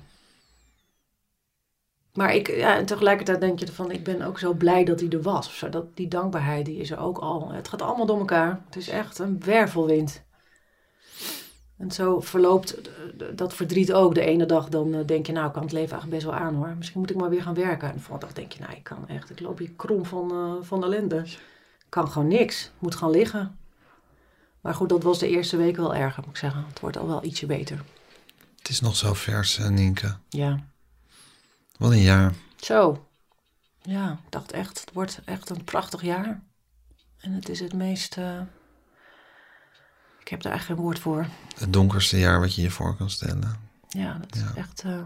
Maar 2.13 2.35
ik, 2.35 2.47
ja, 2.47 2.75
en 2.75 2.85
tegelijkertijd 2.85 3.39
denk 3.39 3.59
je 3.59 3.67
van, 3.67 3.91
ik 3.91 4.03
ben 4.03 4.21
ook 4.21 4.39
zo 4.39 4.53
blij 4.53 4.83
dat 4.83 4.99
hij 4.99 5.09
er 5.09 5.21
was. 5.21 5.57
Zo. 5.57 5.69
Dat, 5.69 5.85
die 5.97 6.07
dankbaarheid, 6.07 6.65
die 6.65 6.77
is 6.77 6.91
er 6.91 6.99
ook 6.99 7.17
al. 7.17 7.51
Het 7.51 7.67
gaat 7.67 7.81
allemaal 7.81 8.05
door 8.05 8.19
elkaar. 8.19 8.61
Het 8.65 8.75
is 8.75 8.89
echt 8.89 9.19
een 9.19 9.43
wervelwind. 9.43 10.23
En 11.81 11.91
zo 11.91 12.19
verloopt 12.19 12.81
eh, 12.81 12.91
dat 13.35 13.53
verdriet 13.53 13.93
ook. 13.93 14.15
De 14.15 14.21
ene 14.21 14.45
dag 14.45 14.69
dan 14.69 14.93
eh, 14.93 15.05
denk 15.05 15.25
je, 15.25 15.31
nou, 15.31 15.47
ik 15.47 15.53
kan 15.53 15.61
het 15.61 15.71
leven 15.71 15.91
eigenlijk 15.91 16.23
best 16.23 16.33
wel 16.33 16.45
aan 16.45 16.55
hoor. 16.55 16.75
Misschien 16.77 16.99
moet 16.99 17.09
ik 17.09 17.15
maar 17.15 17.29
weer 17.29 17.41
gaan 17.41 17.53
werken. 17.53 17.87
En 17.87 17.93
de 17.93 17.99
volgende 17.99 18.25
dag 18.25 18.35
denk 18.35 18.51
je, 18.51 18.59
nou, 18.59 18.73
ik 18.73 18.83
kan 18.83 19.07
echt, 19.07 19.29
ik 19.29 19.39
loop 19.39 19.57
hier 19.57 19.71
krom 19.75 20.05
van, 20.05 20.31
eh, 20.31 20.67
van 20.67 20.83
ellende. 20.83 21.17
Ik 21.17 21.89
kan 21.89 22.09
gewoon 22.11 22.27
niks. 22.27 22.65
Ik 22.65 22.71
moet 22.79 22.95
gaan 22.95 23.09
liggen. 23.09 23.57
Maar 24.61 24.73
goed, 24.73 24.89
dat 24.89 25.03
was 25.03 25.19
de 25.19 25.29
eerste 25.29 25.57
week 25.57 25.75
wel 25.75 25.95
erg, 25.95 26.17
moet 26.17 26.25
ik 26.25 26.37
zeggen. 26.37 26.65
Het 26.67 26.79
wordt 26.79 26.97
al 26.97 27.07
wel 27.07 27.23
ietsje 27.23 27.45
beter. 27.45 27.83
Het 28.57 28.69
is 28.69 28.81
nog 28.81 28.95
zo 28.95 29.13
vers, 29.13 29.57
Nienke. 29.57 30.15
Ja. 30.29 30.59
Wat 31.77 31.91
een 31.91 32.01
jaar. 32.01 32.33
Zo. 32.55 33.05
Ja, 33.81 34.11
ik 34.11 34.31
dacht 34.31 34.51
echt, 34.51 34.79
het 34.79 34.93
wordt 34.93 35.21
echt 35.25 35.49
een 35.49 35.63
prachtig 35.63 36.01
jaar. 36.01 36.43
En 37.17 37.31
het 37.31 37.49
is 37.49 37.59
het 37.59 37.73
meest... 37.73 38.17
Ik 40.21 40.27
heb 40.27 40.41
daar 40.41 40.53
echt 40.53 40.65
geen 40.65 40.75
woord 40.75 40.99
voor. 40.99 41.25
Het 41.59 41.73
donkerste 41.73 42.19
jaar 42.19 42.39
wat 42.39 42.55
je 42.55 42.61
je 42.61 42.71
voor 42.71 42.95
kan 42.95 43.09
stellen. 43.09 43.55
Ja, 43.89 44.17
dat 44.27 44.35
is 44.35 44.43
echt... 44.55 44.83
eh, 44.85 45.01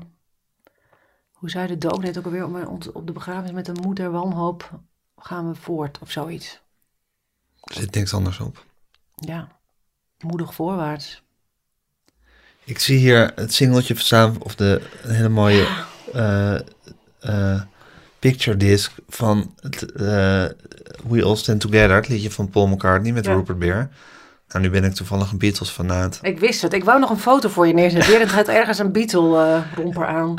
Hoe 1.32 1.50
zei 1.50 1.68
de 1.68 1.78
dood 1.78 2.02
net 2.02 2.18
ook 2.18 2.26
alweer? 2.26 2.68
Op 2.70 2.90
Op 2.96 3.08
de 3.08 3.14
begrafenis 3.14 3.52
met 3.52 3.66
de 3.66 3.74
moed 3.82 3.96
der 3.96 4.12
wanhoop 4.12 4.80
gaan 5.18 5.48
we 5.50 5.56
voort 5.56 6.00
of 6.02 6.12
zoiets. 6.12 6.62
Er 7.64 7.76
zit 7.76 7.94
niks 7.96 8.14
anders 8.14 8.40
op. 8.40 8.66
Ja, 9.16 9.48
moedig 10.20 10.54
voorwaarts. 10.54 11.24
Ik 12.64 12.80
zie 12.80 12.98
hier 12.98 13.32
het 13.36 13.54
singeltje 13.54 13.98
staan, 14.00 14.42
of 14.42 14.56
de 14.56 14.90
hele 15.02 15.30
mooie 15.30 15.68
eh, 17.20 17.62
picture 18.20 18.58
disc 18.58 18.92
van 19.08 19.56
het, 19.62 19.80
We 21.04 21.24
All 21.24 21.36
Stand 21.36 21.62
Together, 21.62 21.96
het 21.96 22.08
liedje 22.08 22.32
van 22.32 22.50
Paul 22.50 22.68
McCartney 22.68 23.12
met 23.12 23.26
Ja. 23.26 23.34
Rupert 23.34 23.60
Bear. 23.60 23.90
Nou, 24.56 24.68
nu 24.68 24.74
ben 24.74 24.84
ik 24.84 24.94
toevallig 24.96 25.32
een 25.32 25.38
Beatles 25.38 25.70
fanaat. 25.70 26.20
Ik 26.22 26.40
wist 26.40 26.62
het. 26.62 26.74
Ik 26.74 26.84
wou 26.84 27.00
nog 27.00 27.10
een 27.10 27.20
foto 27.20 27.50
voor 27.50 27.68
je 27.68 27.74
neerzetten. 27.74 28.12
Berend 28.12 28.30
gaat 28.32 28.48
ergens 28.48 28.80
een 28.80 28.92
Beatle-romper 28.92 30.06
aan. 30.06 30.34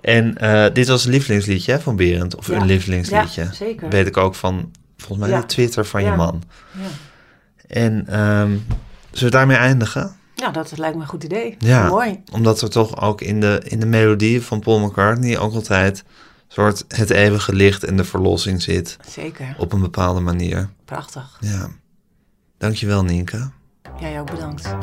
En 0.00 0.38
eh, 0.38 0.66
dit 0.72 0.88
was 0.88 1.04
een 1.04 1.10
lievelingsliedje 1.10 1.72
hè, 1.72 1.80
van 1.80 1.96
Berend, 1.96 2.36
of 2.36 2.46
Ja. 2.46 2.54
een 2.56 2.66
lievelingsliedje. 2.66 3.42
Ja, 3.42 3.52
zeker. 3.52 3.88
Weet 3.88 4.06
ik 4.06 4.16
ook 4.16 4.34
van, 4.34 4.70
volgens 4.96 5.18
mij, 5.18 5.28
Ja. 5.28 5.40
de 5.40 5.46
Twitter 5.46 5.84
van 5.84 6.04
je 6.04 6.10
man. 6.10 6.42
Ja. 6.72 6.80
En 7.66 8.06
ehm, 8.08 8.50
zullen 9.10 9.32
we 9.32 9.36
daarmee 9.38 9.56
eindigen? 9.56 10.16
ja, 10.34 10.50
dat 10.50 10.78
lijkt 10.78 10.96
me 10.96 11.02
een 11.02 11.08
goed 11.08 11.24
idee. 11.24 11.56
Ja. 11.58 11.88
Mooi. 11.88 12.22
Omdat 12.32 12.60
er 12.60 12.70
toch 12.70 13.00
ook 13.00 13.20
in 13.20 13.40
de, 13.40 13.60
in 13.64 13.80
de 13.80 13.86
melodie 13.86 14.42
van 14.42 14.60
Paul 14.60 14.80
McCartney 14.80 15.38
ook 15.38 15.54
altijd 15.54 16.04
soort 16.48 16.84
het 16.88 17.10
eeuwige 17.10 17.52
licht 17.54 17.84
en 17.84 17.96
de 17.96 18.04
verlossing 18.04 18.62
zit. 18.62 18.96
Zeker. 19.08 19.54
Op 19.58 19.72
een 19.72 19.80
bepaalde 19.80 20.20
manier. 20.20 20.68
Prachtig. 20.84 21.36
Ja. 21.40 21.68
Dankjewel, 22.58 23.04
Nienke. 23.04 23.50
Jij 24.00 24.20
ook 24.20 24.30
bedankt. 24.30 24.74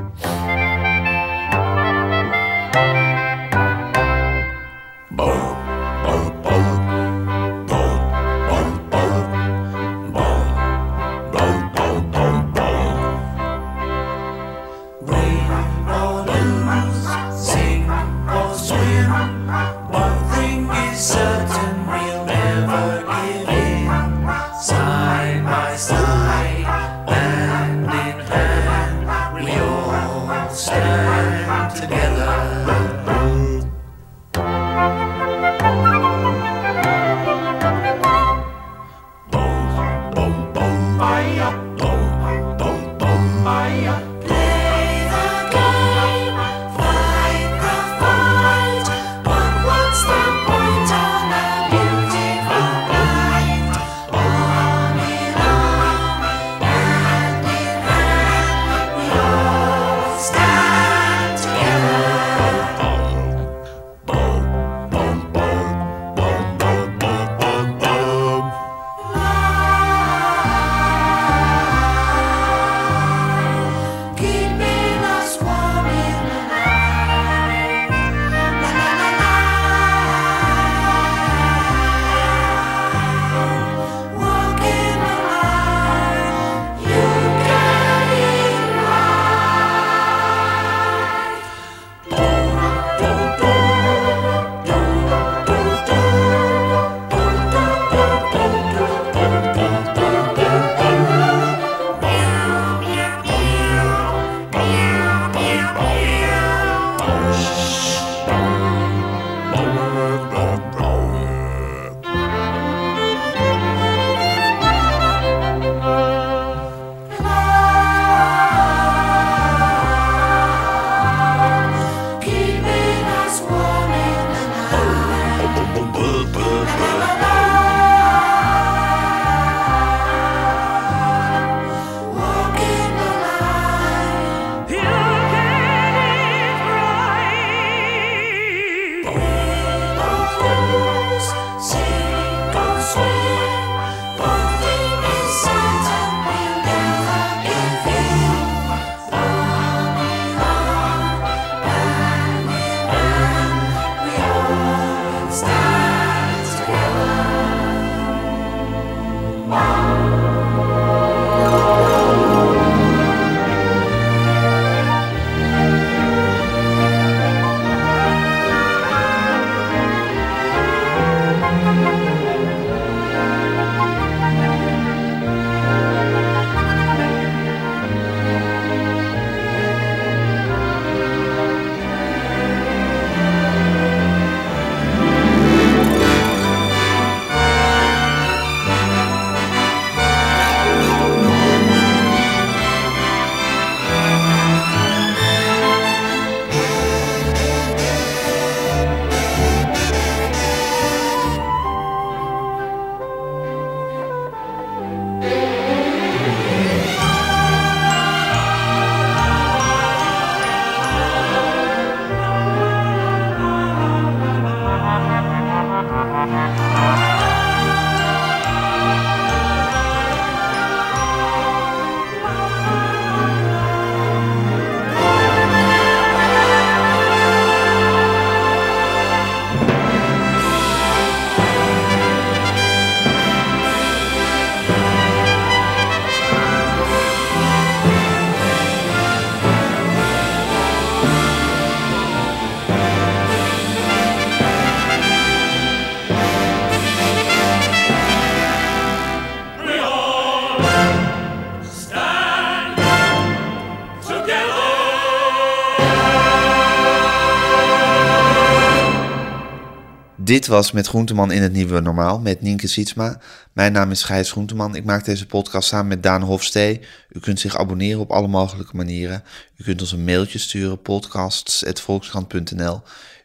Dit 260.32 260.48
was 260.48 260.72
Met 260.72 260.88
Groenteman 260.88 261.32
in 261.32 261.42
het 261.42 261.54
Nieuwe 261.54 261.80
Normaal 261.80 262.20
met 262.20 262.42
Nienke 262.42 262.68
Sietsma. 262.68 263.20
Mijn 263.54 263.72
naam 263.72 263.92
is 263.92 264.04
Gijs 264.04 264.32
Groenteman. 264.32 264.76
Ik 264.76 264.84
maak 264.84 265.06
deze 265.06 265.26
podcast 265.26 265.68
samen 265.68 265.88
met 265.88 266.04
Daan 266.04 266.22
Hofstee. 266.22 266.82
U 267.10 267.20
kunt 267.20 267.40
zich 267.40 267.58
abonneren 267.58 268.00
op 268.00 268.12
alle 268.12 268.28
mogelijke 268.28 268.76
manieren. 268.76 269.24
U 269.58 269.64
kunt 269.64 269.82
ons 269.82 269.92
een 269.92 270.04
mailtje 270.04 270.40
sturen, 270.40 270.82
podcasts.volkskrant.nl. 270.82 272.82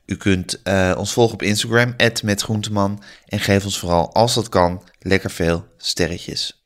U 0.06 0.16
kunt 0.16 0.62
eh, 0.62 0.94
ons 0.98 1.12
volgen 1.12 1.34
op 1.34 1.42
Instagram, 1.42 1.94
@metgroenteman. 2.22 3.02
En 3.26 3.40
geef 3.40 3.64
ons 3.64 3.78
vooral, 3.78 4.14
als 4.14 4.34
dat 4.34 4.48
kan, 4.48 4.82
lekker 4.98 5.30
veel 5.30 5.66
sterretjes. 5.76 6.65